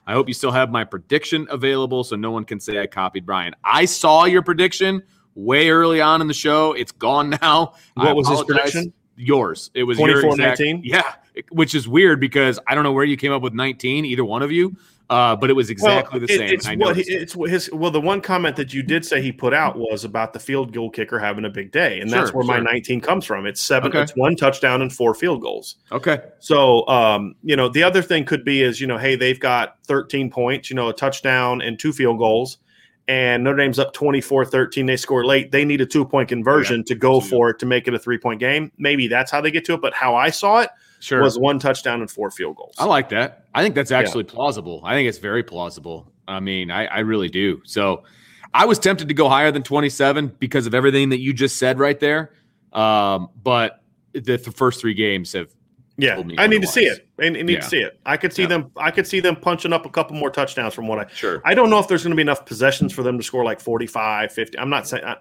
I 0.07 0.13
hope 0.13 0.29
you 0.29 0.35
still 0.35 0.53
have 0.53 0.71
my 0.71 0.85
prediction 0.85 1.47
available 1.51 2.05
so 2.05 2.17
no 2.17 2.31
one 2.31 2.45
can 2.45 2.61
say 2.61 2.79
I 2.79 2.87
copied 2.87 3.25
Bryan. 3.25 3.55
I 3.65 3.87
saw 3.87 4.25
your 4.25 4.43
prediction 4.43 5.03
way 5.35 5.71
early 5.71 6.01
on 6.01 6.21
in 6.21 6.29
the 6.29 6.35
show. 6.35 6.73
It's 6.73 6.93
gone 6.93 7.31
now. 7.43 7.75
What 7.95 8.17
was 8.17 8.29
his 8.29 8.43
prediction? 8.45 8.93
Yours. 9.17 9.71
It 9.75 9.85
was 9.85 9.99
24 9.99 10.37
19. 10.37 10.83
Yeah 10.85 11.15
which 11.51 11.75
is 11.75 11.89
weird 11.89 12.21
because 12.21 12.59
I 12.67 12.75
don't 12.75 12.85
know 12.85 12.93
where 12.93 13.05
you 13.05 13.17
came 13.17 13.33
up 13.33 13.43
with 13.43 13.55
19, 13.55 14.05
either 14.05 14.25
one 14.25 14.43
of 14.43 14.53
you. 14.53 14.77
Uh, 15.11 15.37
but 15.37 15.51
it 15.51 15.53
was 15.53 15.69
exactly 15.69 16.19
well, 16.19 16.27
the 16.27 16.35
same. 16.35 16.49
It's 16.49 16.67
what 16.77 16.99
it's 16.99 17.35
his. 17.51 17.71
Well, 17.71 17.91
the 17.91 18.01
one 18.01 18.23
comment 18.23 18.57
that 18.57 18.73
you 18.73 18.83
did 18.83 19.05
say 19.05 19.21
he 19.21 19.33
put 19.33 19.53
out 19.53 19.77
was 19.77 20.03
about 20.03 20.33
the 20.33 20.41
field 20.41 20.73
goal 20.73 20.89
kicker 20.89 21.19
having 21.19 21.45
a 21.45 21.51
big 21.51 21.73
day, 21.73 22.01
and 22.01 22.09
sure, 22.09 22.21
that's 22.21 22.33
where 22.33 22.43
sure. 22.43 22.55
my 22.55 22.61
19 22.61 23.03
comes 23.03 23.27
from. 23.27 23.45
It's 23.45 23.61
seven. 23.61 23.91
Okay. 23.91 24.01
It's 24.01 24.17
one 24.17 24.35
touchdown 24.35 24.81
and 24.81 24.91
four 24.91 25.15
field 25.15 25.43
goals. 25.43 25.77
Okay. 25.93 26.21
So, 26.39 26.89
um, 26.89 27.35
you 27.43 27.55
know, 27.55 27.69
the 27.69 27.83
other 27.83 28.01
thing 28.01 28.25
could 28.25 28.47
be 28.47 28.63
is 28.63 28.81
you 28.81 28.87
know, 28.87 28.97
hey, 28.97 29.15
they've 29.15 29.39
got 29.39 29.77
13 29.89 30.31
points, 30.31 30.71
you 30.71 30.77
know, 30.77 30.89
a 30.89 30.95
touchdown 30.95 31.61
and 31.61 31.79
two 31.79 31.93
field 31.93 32.17
goals, 32.17 32.57
and 33.09 33.45
Notre 33.45 33.59
Dame's 33.59 33.79
up 33.79 33.95
24-13. 33.95 34.87
They 34.87 34.97
score 34.97 35.25
late. 35.25 35.53
They 35.53 35.65
need 35.65 35.81
a 35.81 35.87
two 35.87 36.05
point 36.05 36.29
conversion 36.29 36.79
yeah, 36.79 36.85
to 36.85 36.95
go 36.95 37.21
for 37.21 37.51
it 37.51 37.59
to 37.59 37.67
make 37.67 37.87
it 37.87 37.95
a 37.95 37.99
three 37.99 38.19
point 38.19 38.41
game. 38.41 38.73
Maybe 38.79 39.09
that's 39.09 39.31
how 39.31 39.41
they 39.41 39.51
get 39.51 39.65
to 39.67 39.75
it. 39.75 39.83
But 39.83 39.93
how 39.93 40.15
I 40.15 40.31
saw 40.31 40.61
it 40.61 40.71
sure. 41.01 41.23
was 41.23 41.39
one 41.39 41.59
touchdown 41.59 42.01
and 42.01 42.11
four 42.11 42.31
field 42.31 42.57
goals. 42.57 42.75
I 42.79 42.87
like 42.87 43.09
that. 43.11 43.47
I 43.55 43.63
think 43.63 43.75
that's 43.75 43.93
actually 43.93 44.25
yeah. 44.25 44.35
plausible. 44.35 44.81
I 44.85 44.95
think 44.95 45.09
it's 45.09 45.19
very 45.19 45.43
plausible. 45.43 46.11
I 46.27 46.41
mean, 46.41 46.71
I, 46.71 46.87
I 46.87 46.99
really 47.01 47.29
do. 47.29 47.61
So 47.65 48.05
I 48.55 48.65
was 48.65 48.79
tempted 48.79 49.09
to 49.09 49.15
go 49.15 49.29
higher 49.29 49.51
than 49.51 49.63
27 49.63 50.37
because 50.39 50.67
of 50.67 50.75
everything 50.75 51.11
that 51.11 51.21
you 51.21 51.33
just 51.33 51.57
said 51.57 51.79
right 51.79 52.01
there. 52.01 52.33
Um, 52.73 53.29
but 53.43 53.83
the, 54.13 54.21
the 54.39 54.53
first 54.53 54.81
three 54.81 54.95
games 54.95 55.33
have 55.33 55.51
yeah, 55.97 56.23
I 56.39 56.47
need 56.47 56.63
to 56.63 56.69
see 56.69 56.85
it. 56.85 57.07
I 57.21 57.29
need 57.29 57.49
yeah. 57.49 57.61
to 57.61 57.67
see 57.67 57.79
it. 57.79 58.01
I 58.05 58.17
could 58.17 58.33
see 58.33 58.43
yeah. 58.43 58.49
them. 58.49 58.71
I 58.77 58.91
could 58.91 59.07
see 59.07 59.21
them 59.21 59.37
punching 59.37 59.73
up 59.73 59.87
a 59.87 59.91
couple 59.91 60.17
more 60.17 60.31
touchdowns 60.31 60.75
from 60.75 60.89
what 60.89 60.99
I. 60.99 61.07
Sure. 61.15 61.41
I 61.45 61.55
don't 61.55 61.71
know 61.71 61.79
if 61.79 61.87
there's 61.87 62.03
going 62.03 62.11
to 62.11 62.17
be 62.17 62.23
enough 62.23 62.45
possessions 62.47 62.93
for 62.93 63.03
them 63.03 63.17
to 63.17 63.23
score 63.23 63.45
like 63.45 63.61
45, 63.61 64.33
50. 64.33 64.59
I'm 64.59 64.71
not 64.71 64.89
saying. 64.89 65.05
I, 65.05 65.17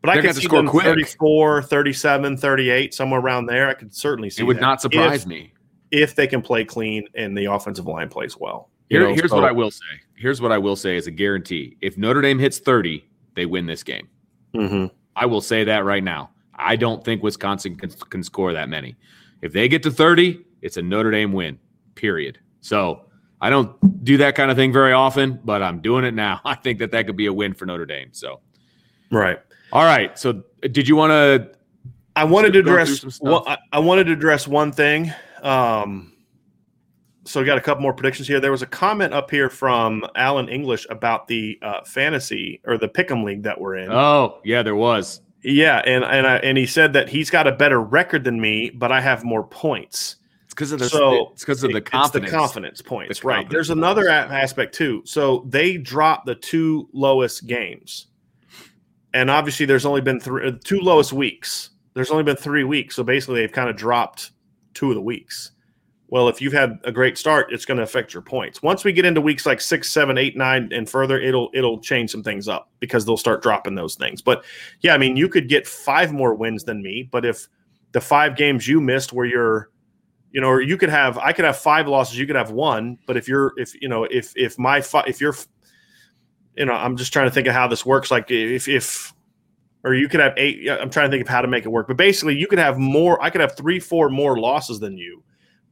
But 0.00 0.10
I 0.10 0.20
could 0.20 0.36
see 0.36 0.42
score 0.42 0.58
them 0.58 0.68
quick. 0.68 0.84
34, 0.84 1.62
37, 1.62 2.36
38, 2.36 2.94
somewhere 2.94 3.20
around 3.20 3.46
there. 3.46 3.68
I 3.68 3.74
could 3.74 3.94
certainly 3.94 4.30
see 4.30 4.42
It 4.42 4.44
would 4.44 4.58
that. 4.58 4.62
not 4.62 4.80
surprise 4.80 5.22
if, 5.22 5.26
me. 5.26 5.52
If 5.90 6.14
they 6.14 6.28
can 6.28 6.40
play 6.40 6.64
clean 6.64 7.08
and 7.14 7.36
the 7.36 7.46
offensive 7.46 7.86
line 7.86 8.08
plays 8.08 8.36
well. 8.36 8.70
Here, 8.90 9.00
know, 9.00 9.14
here's 9.14 9.30
so. 9.30 9.36
what 9.36 9.44
I 9.44 9.52
will 9.52 9.70
say. 9.70 9.86
Here's 10.16 10.40
what 10.40 10.52
I 10.52 10.58
will 10.58 10.76
say 10.76 10.96
as 10.96 11.06
a 11.06 11.10
guarantee. 11.10 11.76
If 11.80 11.98
Notre 11.98 12.20
Dame 12.20 12.38
hits 12.38 12.58
30, 12.58 13.04
they 13.34 13.46
win 13.46 13.66
this 13.66 13.82
game. 13.82 14.08
Mm-hmm. 14.54 14.94
I 15.16 15.26
will 15.26 15.40
say 15.40 15.64
that 15.64 15.84
right 15.84 16.04
now. 16.04 16.30
I 16.54 16.76
don't 16.76 17.04
think 17.04 17.22
Wisconsin 17.22 17.76
can, 17.76 17.90
can 17.90 18.22
score 18.22 18.52
that 18.52 18.68
many. 18.68 18.94
If 19.42 19.52
they 19.52 19.68
get 19.68 19.82
to 19.82 19.90
30, 19.90 20.44
it's 20.62 20.76
a 20.76 20.82
Notre 20.82 21.10
Dame 21.10 21.32
win, 21.32 21.58
period. 21.94 22.38
So 22.60 23.04
I 23.40 23.50
don't 23.50 24.04
do 24.04 24.16
that 24.18 24.36
kind 24.36 24.50
of 24.50 24.56
thing 24.56 24.72
very 24.72 24.92
often, 24.92 25.40
but 25.44 25.62
I'm 25.62 25.80
doing 25.80 26.04
it 26.04 26.14
now. 26.14 26.40
I 26.44 26.54
think 26.54 26.78
that 26.78 26.92
that 26.92 27.06
could 27.06 27.16
be 27.16 27.26
a 27.26 27.32
win 27.32 27.52
for 27.52 27.66
Notre 27.66 27.84
Dame. 27.84 28.10
So, 28.12 28.40
right. 29.10 29.40
All 29.72 29.84
right. 29.84 30.16
So, 30.18 30.44
did 30.60 30.86
you 30.86 30.96
want 30.96 31.10
to? 31.10 31.50
I 32.14 32.24
wanted 32.24 32.52
to 32.52 32.60
address. 32.60 33.20
Well, 33.20 33.42
I, 33.46 33.58
I, 33.72 33.78
wanted 33.78 34.04
to 34.04 34.12
address 34.12 34.46
one 34.46 34.70
thing. 34.70 35.12
Um, 35.42 36.12
so 37.24 37.40
we 37.40 37.46
got 37.46 37.56
a 37.56 37.60
couple 37.60 37.82
more 37.82 37.94
predictions 37.94 38.28
here. 38.28 38.38
There 38.38 38.50
was 38.50 38.62
a 38.62 38.66
comment 38.66 39.14
up 39.14 39.30
here 39.30 39.48
from 39.48 40.04
Alan 40.14 40.48
English 40.48 40.86
about 40.90 41.26
the 41.26 41.58
uh, 41.62 41.82
fantasy 41.84 42.60
or 42.66 42.76
the 42.76 42.88
Pick'em 42.88 43.24
league 43.24 43.44
that 43.44 43.58
we're 43.58 43.76
in. 43.76 43.90
Oh, 43.90 44.40
yeah, 44.44 44.62
there 44.62 44.76
was. 44.76 45.21
Yeah, 45.42 45.78
and 45.84 46.04
and 46.04 46.26
I, 46.26 46.36
and 46.36 46.56
he 46.56 46.66
said 46.66 46.92
that 46.92 47.08
he's 47.08 47.30
got 47.30 47.46
a 47.46 47.52
better 47.52 47.80
record 47.80 48.24
than 48.24 48.40
me, 48.40 48.70
but 48.70 48.92
I 48.92 49.00
have 49.00 49.24
more 49.24 49.44
points. 49.44 50.16
It's 50.44 50.54
because 50.54 50.72
of 50.72 50.78
the 50.78 50.88
so 50.88 51.30
it's 51.32 51.42
because 51.42 51.64
of 51.64 51.72
the 51.72 51.80
confidence. 51.80 52.30
the 52.30 52.36
confidence 52.36 52.82
points, 52.82 53.20
the 53.20 53.26
right? 53.26 53.34
Confidence 53.36 53.52
There's 53.52 53.70
another 53.70 54.08
aspect 54.08 54.74
too. 54.74 55.02
So 55.04 55.44
they 55.48 55.78
dropped 55.78 56.26
the 56.26 56.34
two 56.34 56.88
lowest 56.92 57.46
games 57.46 58.06
and 59.14 59.30
obviously 59.30 59.66
there's 59.66 59.86
only 59.86 60.00
been 60.00 60.20
three, 60.20 60.48
uh, 60.48 60.52
two 60.64 60.80
lowest 60.80 61.12
weeks. 61.12 61.70
There's 61.94 62.10
only 62.10 62.24
been 62.24 62.36
three 62.36 62.64
weeks, 62.64 62.96
so 62.96 63.04
basically 63.04 63.40
they've 63.40 63.52
kind 63.52 63.68
of 63.68 63.76
dropped 63.76 64.30
two 64.74 64.88
of 64.88 64.94
the 64.94 65.02
weeks. 65.02 65.52
Well, 66.12 66.28
if 66.28 66.42
you've 66.42 66.52
had 66.52 66.78
a 66.84 66.92
great 66.92 67.16
start, 67.16 67.54
it's 67.54 67.64
going 67.64 67.78
to 67.78 67.82
affect 67.82 68.12
your 68.12 68.20
points. 68.20 68.60
Once 68.60 68.84
we 68.84 68.92
get 68.92 69.06
into 69.06 69.22
weeks 69.22 69.46
like 69.46 69.62
six, 69.62 69.90
seven, 69.90 70.18
eight, 70.18 70.36
nine, 70.36 70.68
and 70.70 70.86
further, 70.86 71.18
it'll 71.18 71.48
it'll 71.54 71.80
change 71.80 72.10
some 72.10 72.22
things 72.22 72.48
up 72.48 72.68
because 72.80 73.06
they'll 73.06 73.16
start 73.16 73.42
dropping 73.42 73.76
those 73.76 73.94
things. 73.94 74.20
But 74.20 74.44
yeah, 74.82 74.92
I 74.92 74.98
mean, 74.98 75.16
you 75.16 75.26
could 75.26 75.48
get 75.48 75.66
five 75.66 76.12
more 76.12 76.34
wins 76.34 76.64
than 76.64 76.82
me, 76.82 77.08
but 77.10 77.24
if 77.24 77.48
the 77.92 78.00
five 78.02 78.36
games 78.36 78.68
you 78.68 78.78
missed 78.78 79.14
where 79.14 79.24
you're 79.24 79.70
you 80.32 80.42
know, 80.42 80.48
or 80.48 80.60
you 80.60 80.76
could 80.76 80.90
have 80.90 81.16
I 81.16 81.32
could 81.32 81.46
have 81.46 81.56
five 81.56 81.88
losses, 81.88 82.18
you 82.18 82.26
could 82.26 82.36
have 82.36 82.50
one, 82.50 82.98
but 83.06 83.16
if 83.16 83.26
you're 83.26 83.54
if 83.56 83.72
you 83.80 83.88
know 83.88 84.04
if 84.04 84.34
if 84.36 84.58
my 84.58 84.84
if 85.06 85.18
you're 85.18 85.34
you 86.58 86.66
know, 86.66 86.74
I'm 86.74 86.98
just 86.98 87.14
trying 87.14 87.28
to 87.28 87.34
think 87.34 87.46
of 87.46 87.54
how 87.54 87.68
this 87.68 87.86
works. 87.86 88.10
Like 88.10 88.30
if 88.30 88.68
if 88.68 89.14
or 89.82 89.94
you 89.94 90.10
could 90.10 90.20
have 90.20 90.34
eight. 90.36 90.68
I'm 90.70 90.90
trying 90.90 91.10
to 91.10 91.10
think 91.10 91.22
of 91.22 91.28
how 91.28 91.40
to 91.40 91.48
make 91.48 91.64
it 91.64 91.70
work. 91.70 91.88
But 91.88 91.96
basically, 91.96 92.36
you 92.36 92.46
could 92.48 92.58
have 92.58 92.78
more. 92.78 93.22
I 93.22 93.30
could 93.30 93.40
have 93.40 93.56
three, 93.56 93.80
four 93.80 94.10
more 94.10 94.38
losses 94.38 94.78
than 94.78 94.98
you. 94.98 95.22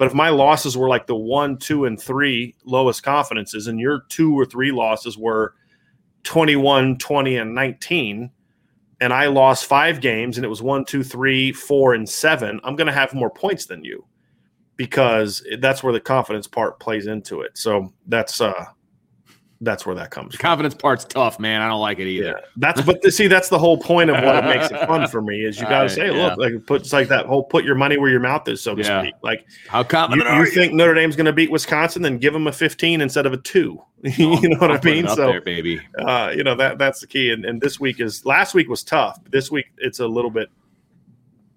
But 0.01 0.07
if 0.07 0.15
my 0.15 0.31
losses 0.31 0.79
were 0.79 0.89
like 0.89 1.07
the 1.07 1.15
one, 1.15 1.59
two, 1.59 1.85
and 1.85 2.01
three 2.01 2.57
lowest 2.65 3.03
confidences, 3.03 3.67
and 3.67 3.79
your 3.79 4.07
two 4.09 4.33
or 4.33 4.47
three 4.47 4.73
losses 4.73 5.19
were 5.19 5.55
21, 6.23 6.97
20, 6.97 7.37
and 7.37 7.55
19, 7.55 8.31
and 9.03 9.13
I 9.13 9.27
lost 9.27 9.67
five 9.67 10.01
games 10.01 10.39
and 10.39 10.45
it 10.47 10.49
was 10.49 10.63
one, 10.63 10.87
two, 10.87 11.03
three, 11.03 11.53
four, 11.53 11.93
and 11.93 12.09
seven, 12.09 12.63
I'm 12.65 12.77
going 12.77 12.87
to 12.87 12.95
have 12.95 13.13
more 13.13 13.29
points 13.29 13.67
than 13.67 13.85
you 13.85 14.07
because 14.77 15.47
that's 15.59 15.83
where 15.83 15.93
the 15.93 16.01
confidence 16.01 16.47
part 16.47 16.81
plays 16.81 17.07
into 17.07 17.43
it. 17.43 17.59
So 17.59 17.93
that's 18.07 18.41
uh 18.41 18.65
that's 19.63 19.85
where 19.85 19.95
that 19.95 20.11
comes. 20.11 20.33
The 20.33 20.39
confidence 20.39 20.75
part's 20.75 21.05
tough, 21.05 21.39
man. 21.39 21.61
I 21.61 21.69
don't 21.69 21.81
like 21.81 21.99
it 21.99 22.07
either. 22.07 22.29
Yeah. 22.29 22.47
That's 22.57 22.81
but 22.81 23.05
see, 23.13 23.27
that's 23.27 23.51
the 23.51 23.59
whole 23.59 23.77
point 23.77 24.09
of 24.09 24.23
what 24.25 24.45
makes 24.45 24.71
it 24.71 24.87
fun 24.87 25.07
for 25.07 25.21
me 25.21 25.45
is 25.45 25.61
you 25.61 25.67
got 25.67 25.83
to 25.85 25.91
say, 25.91 26.07
yeah. 26.07 26.29
look, 26.29 26.39
like 26.39 26.67
put 26.67 26.81
it's 26.81 26.93
like 26.93 27.09
that 27.09 27.27
whole 27.27 27.45
put 27.45 27.65
your 27.65 27.75
money 27.75 27.99
where 27.99 28.11
your 28.11 28.21
mouth 28.21 28.49
is, 28.49 28.63
so 28.63 28.75
to 28.75 28.83
yeah. 28.83 29.03
speak. 29.03 29.15
Like 29.23 29.47
how 29.69 29.83
confident 29.83 30.29
you, 30.29 30.35
you, 30.35 30.45
you, 30.45 30.51
think 30.51 30.73
Notre 30.73 30.95
Dame's 30.95 31.15
going 31.15 31.27
to 31.27 31.33
beat 31.33 31.51
Wisconsin, 31.51 32.01
then 32.01 32.17
give 32.17 32.33
them 32.33 32.47
a 32.47 32.53
15 32.53 33.03
instead 33.03 33.27
of 33.27 33.35
a 33.35 33.37
two. 33.37 33.81
you 34.03 34.49
know 34.49 34.59
what 34.59 34.71
i 34.71 34.81
mean? 34.83 35.07
So, 35.09 35.27
there, 35.27 35.43
baby. 35.43 35.79
Uh, 35.99 36.33
you 36.35 36.43
know 36.43 36.55
that 36.55 36.79
that's 36.79 37.01
the 37.01 37.07
key. 37.07 37.31
And, 37.31 37.45
and 37.45 37.61
this 37.61 37.79
week 37.79 38.01
is 38.01 38.25
last 38.25 38.55
week 38.55 38.69
was 38.69 38.83
tough. 38.83 39.19
This 39.31 39.51
week 39.51 39.67
it's 39.77 40.01
a 40.01 40.07
little 40.07 40.31
bit. 40.31 40.49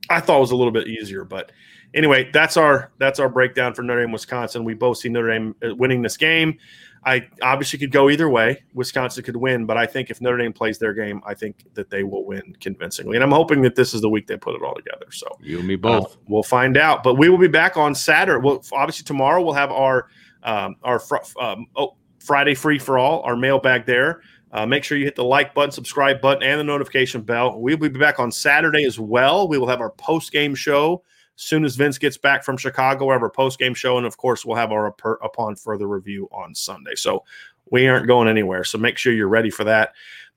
I 0.09 0.19
thought 0.19 0.37
it 0.37 0.41
was 0.41 0.51
a 0.51 0.57
little 0.57 0.73
bit 0.73 0.89
easier, 0.89 1.23
but 1.23 1.53
anyway, 1.93 2.29
that's 2.33 2.57
our 2.57 2.91
that's 2.97 3.19
our 3.19 3.29
breakdown 3.29 3.73
for 3.73 3.83
Notre 3.83 4.01
Dame, 4.01 4.11
Wisconsin. 4.11 4.65
We 4.65 4.73
both 4.73 4.97
see 4.97 5.07
Notre 5.07 5.29
Dame 5.29 5.55
uh, 5.65 5.75
winning 5.75 6.01
this 6.01 6.17
game. 6.17 6.57
I 7.05 7.27
obviously 7.41 7.79
could 7.79 7.91
go 7.91 8.09
either 8.09 8.29
way. 8.29 8.63
Wisconsin 8.73 9.23
could 9.23 9.35
win, 9.35 9.65
but 9.65 9.77
I 9.77 9.85
think 9.85 10.09
if 10.09 10.21
Notre 10.21 10.37
Dame 10.37 10.53
plays 10.53 10.79
their 10.79 10.93
game, 10.93 11.21
I 11.25 11.33
think 11.33 11.65
that 11.73 11.89
they 11.89 12.03
will 12.03 12.25
win 12.25 12.55
convincingly. 12.59 13.17
And 13.17 13.23
I'm 13.23 13.31
hoping 13.31 13.61
that 13.63 13.75
this 13.75 13.93
is 13.93 14.01
the 14.01 14.09
week 14.09 14.27
they 14.27 14.37
put 14.37 14.55
it 14.55 14.61
all 14.63 14.75
together. 14.75 15.07
So 15.11 15.27
you 15.41 15.59
and 15.59 15.67
me 15.67 15.75
both. 15.75 16.13
Uh, 16.13 16.19
we'll 16.27 16.43
find 16.43 16.77
out. 16.77 17.03
But 17.03 17.15
we 17.15 17.29
will 17.29 17.37
be 17.37 17.47
back 17.47 17.77
on 17.77 17.93
Saturday. 17.93 18.41
Well, 18.41 18.63
obviously 18.71 19.03
tomorrow 19.03 19.43
we'll 19.43 19.53
have 19.53 19.71
our 19.71 20.07
um, 20.43 20.75
our 20.83 20.99
fr- 20.99 21.39
um, 21.39 21.67
oh, 21.75 21.95
Friday 22.19 22.53
free 22.53 22.79
for 22.79 22.97
all, 22.97 23.21
our 23.21 23.35
mailbag 23.35 23.85
there. 23.85 24.21
Uh, 24.51 24.65
make 24.65 24.83
sure 24.83 24.97
you 24.97 25.05
hit 25.05 25.15
the 25.15 25.23
like 25.23 25.53
button, 25.55 25.71
subscribe 25.71 26.21
button, 26.21 26.43
and 26.43 26.59
the 26.59 26.63
notification 26.63 27.21
bell. 27.21 27.59
We'll 27.59 27.77
be 27.77 27.89
back 27.89 28.19
on 28.19 28.31
Saturday 28.31 28.85
as 28.85 28.99
well. 28.99 29.47
We 29.47 29.57
will 29.57 29.67
have 29.67 29.81
our 29.81 29.89
post 29.91 30.31
game 30.31 30.53
show 30.53 31.03
soon 31.35 31.65
as 31.65 31.75
Vince 31.75 31.97
gets 31.97 32.17
back 32.17 32.43
from 32.43 32.57
Chicago, 32.57 33.05
we'll 33.05 33.15
have 33.15 33.23
our 33.23 33.29
post 33.29 33.59
game 33.59 33.73
show, 33.73 33.97
and 33.97 34.05
of 34.05 34.17
course, 34.17 34.45
we'll 34.45 34.57
have 34.57 34.71
our 34.71 34.87
upon 35.21 35.55
further 35.55 35.87
review 35.87 36.27
on 36.31 36.53
Sunday. 36.53 36.95
So 36.95 37.23
we 37.69 37.87
aren't 37.87 38.07
going 38.07 38.27
anywhere. 38.27 38.63
So 38.63 38.77
make 38.77 38.97
sure 38.97 39.13
you're 39.13 39.27
ready 39.27 39.49
for 39.49 39.63
that. 39.63 39.93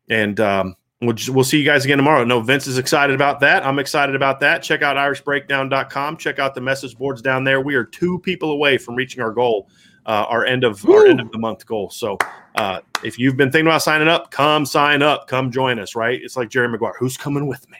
And 0.08 0.38
um, 0.40 0.76
we'll, 1.00 1.16
we'll 1.28 1.44
see 1.44 1.58
you 1.58 1.64
guys 1.64 1.84
again 1.84 1.98
tomorrow. 1.98 2.24
No, 2.24 2.40
Vince 2.40 2.66
is 2.66 2.78
excited 2.78 3.14
about 3.14 3.40
that. 3.40 3.64
I'm 3.66 3.78
excited 3.78 4.14
about 4.14 4.40
that. 4.40 4.62
Check 4.62 4.82
out 4.82 4.96
irishbreakdown.com. 4.96 6.16
Check 6.16 6.38
out 6.38 6.54
the 6.54 6.60
message 6.60 6.96
boards 6.96 7.20
down 7.20 7.44
there. 7.44 7.60
We 7.60 7.74
are 7.74 7.84
two 7.84 8.18
people 8.20 8.52
away 8.52 8.78
from 8.78 8.94
reaching 8.94 9.22
our 9.22 9.32
goal 9.32 9.68
uh, 10.06 10.24
our 10.28 10.46
end 10.46 10.64
of 10.64 10.82
Woo! 10.84 10.94
our 10.94 11.06
end 11.06 11.20
of 11.20 11.30
the 11.32 11.38
month 11.38 11.66
goal. 11.66 11.90
So 11.90 12.16
uh, 12.56 12.80
if 13.04 13.18
you've 13.18 13.36
been 13.36 13.52
thinking 13.52 13.66
about 13.66 13.82
signing 13.82 14.08
up, 14.08 14.30
come 14.30 14.64
sign 14.64 15.02
up, 15.02 15.28
come 15.28 15.50
join 15.50 15.78
us. 15.78 15.94
Right? 15.94 16.20
It's 16.22 16.36
like 16.36 16.48
Jerry 16.48 16.68
Maguire. 16.68 16.94
Who's 16.98 17.16
coming 17.16 17.46
with 17.46 17.66
me? 17.70 17.78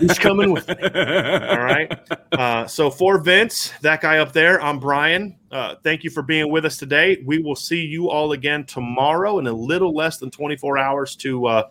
Who's 0.00 0.18
coming 0.18 0.52
with 0.52 0.68
me? 0.68 0.76
All 0.82 1.64
right. 1.64 1.92
Uh, 2.34 2.66
so 2.66 2.90
for 2.90 3.18
Vince, 3.18 3.72
that 3.80 4.00
guy 4.00 4.18
up 4.18 4.32
there, 4.32 4.60
I'm 4.60 4.80
Bryan. 4.80 5.36
Uh, 5.52 5.76
thank 5.84 6.02
you 6.02 6.10
for 6.10 6.20
being 6.20 6.50
with 6.50 6.64
us 6.64 6.76
today. 6.76 7.22
We 7.24 7.38
will 7.38 7.54
see 7.54 7.80
you 7.80 8.10
all 8.10 8.32
again 8.32 8.64
tomorrow 8.64 9.38
in 9.38 9.46
a 9.46 9.52
little 9.52 9.94
less 9.94 10.16
than 10.16 10.32
24 10.32 10.76
hours 10.76 11.14
to 11.16 11.46
uh, 11.46 11.62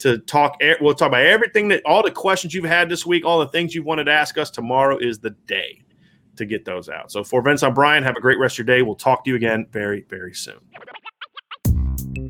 to 0.00 0.18
talk. 0.18 0.60
We'll 0.82 0.94
talk 0.94 1.08
about 1.08 1.22
everything 1.22 1.68
that 1.68 1.82
all 1.86 2.02
the 2.02 2.10
questions 2.10 2.52
you've 2.52 2.66
had 2.66 2.90
this 2.90 3.06
week, 3.06 3.24
all 3.24 3.38
the 3.38 3.48
things 3.48 3.74
you 3.74 3.82
wanted 3.82 4.04
to 4.04 4.12
ask 4.12 4.36
us. 4.36 4.50
Tomorrow 4.50 4.98
is 4.98 5.18
the 5.18 5.30
day 5.46 5.82
to 6.36 6.44
get 6.44 6.66
those 6.66 6.90
out. 6.90 7.10
So 7.10 7.24
for 7.24 7.40
Vince, 7.40 7.62
I'm 7.62 7.72
Bryan. 7.72 8.02
Have 8.02 8.16
a 8.16 8.20
great 8.20 8.38
rest 8.38 8.58
of 8.58 8.66
your 8.66 8.76
day. 8.76 8.82
We'll 8.82 8.94
talk 8.94 9.24
to 9.24 9.30
you 9.30 9.36
again 9.36 9.66
very, 9.70 10.04
very 10.10 10.34
soon. 10.34 10.60
Thank 12.00 12.16
you. 12.16 12.29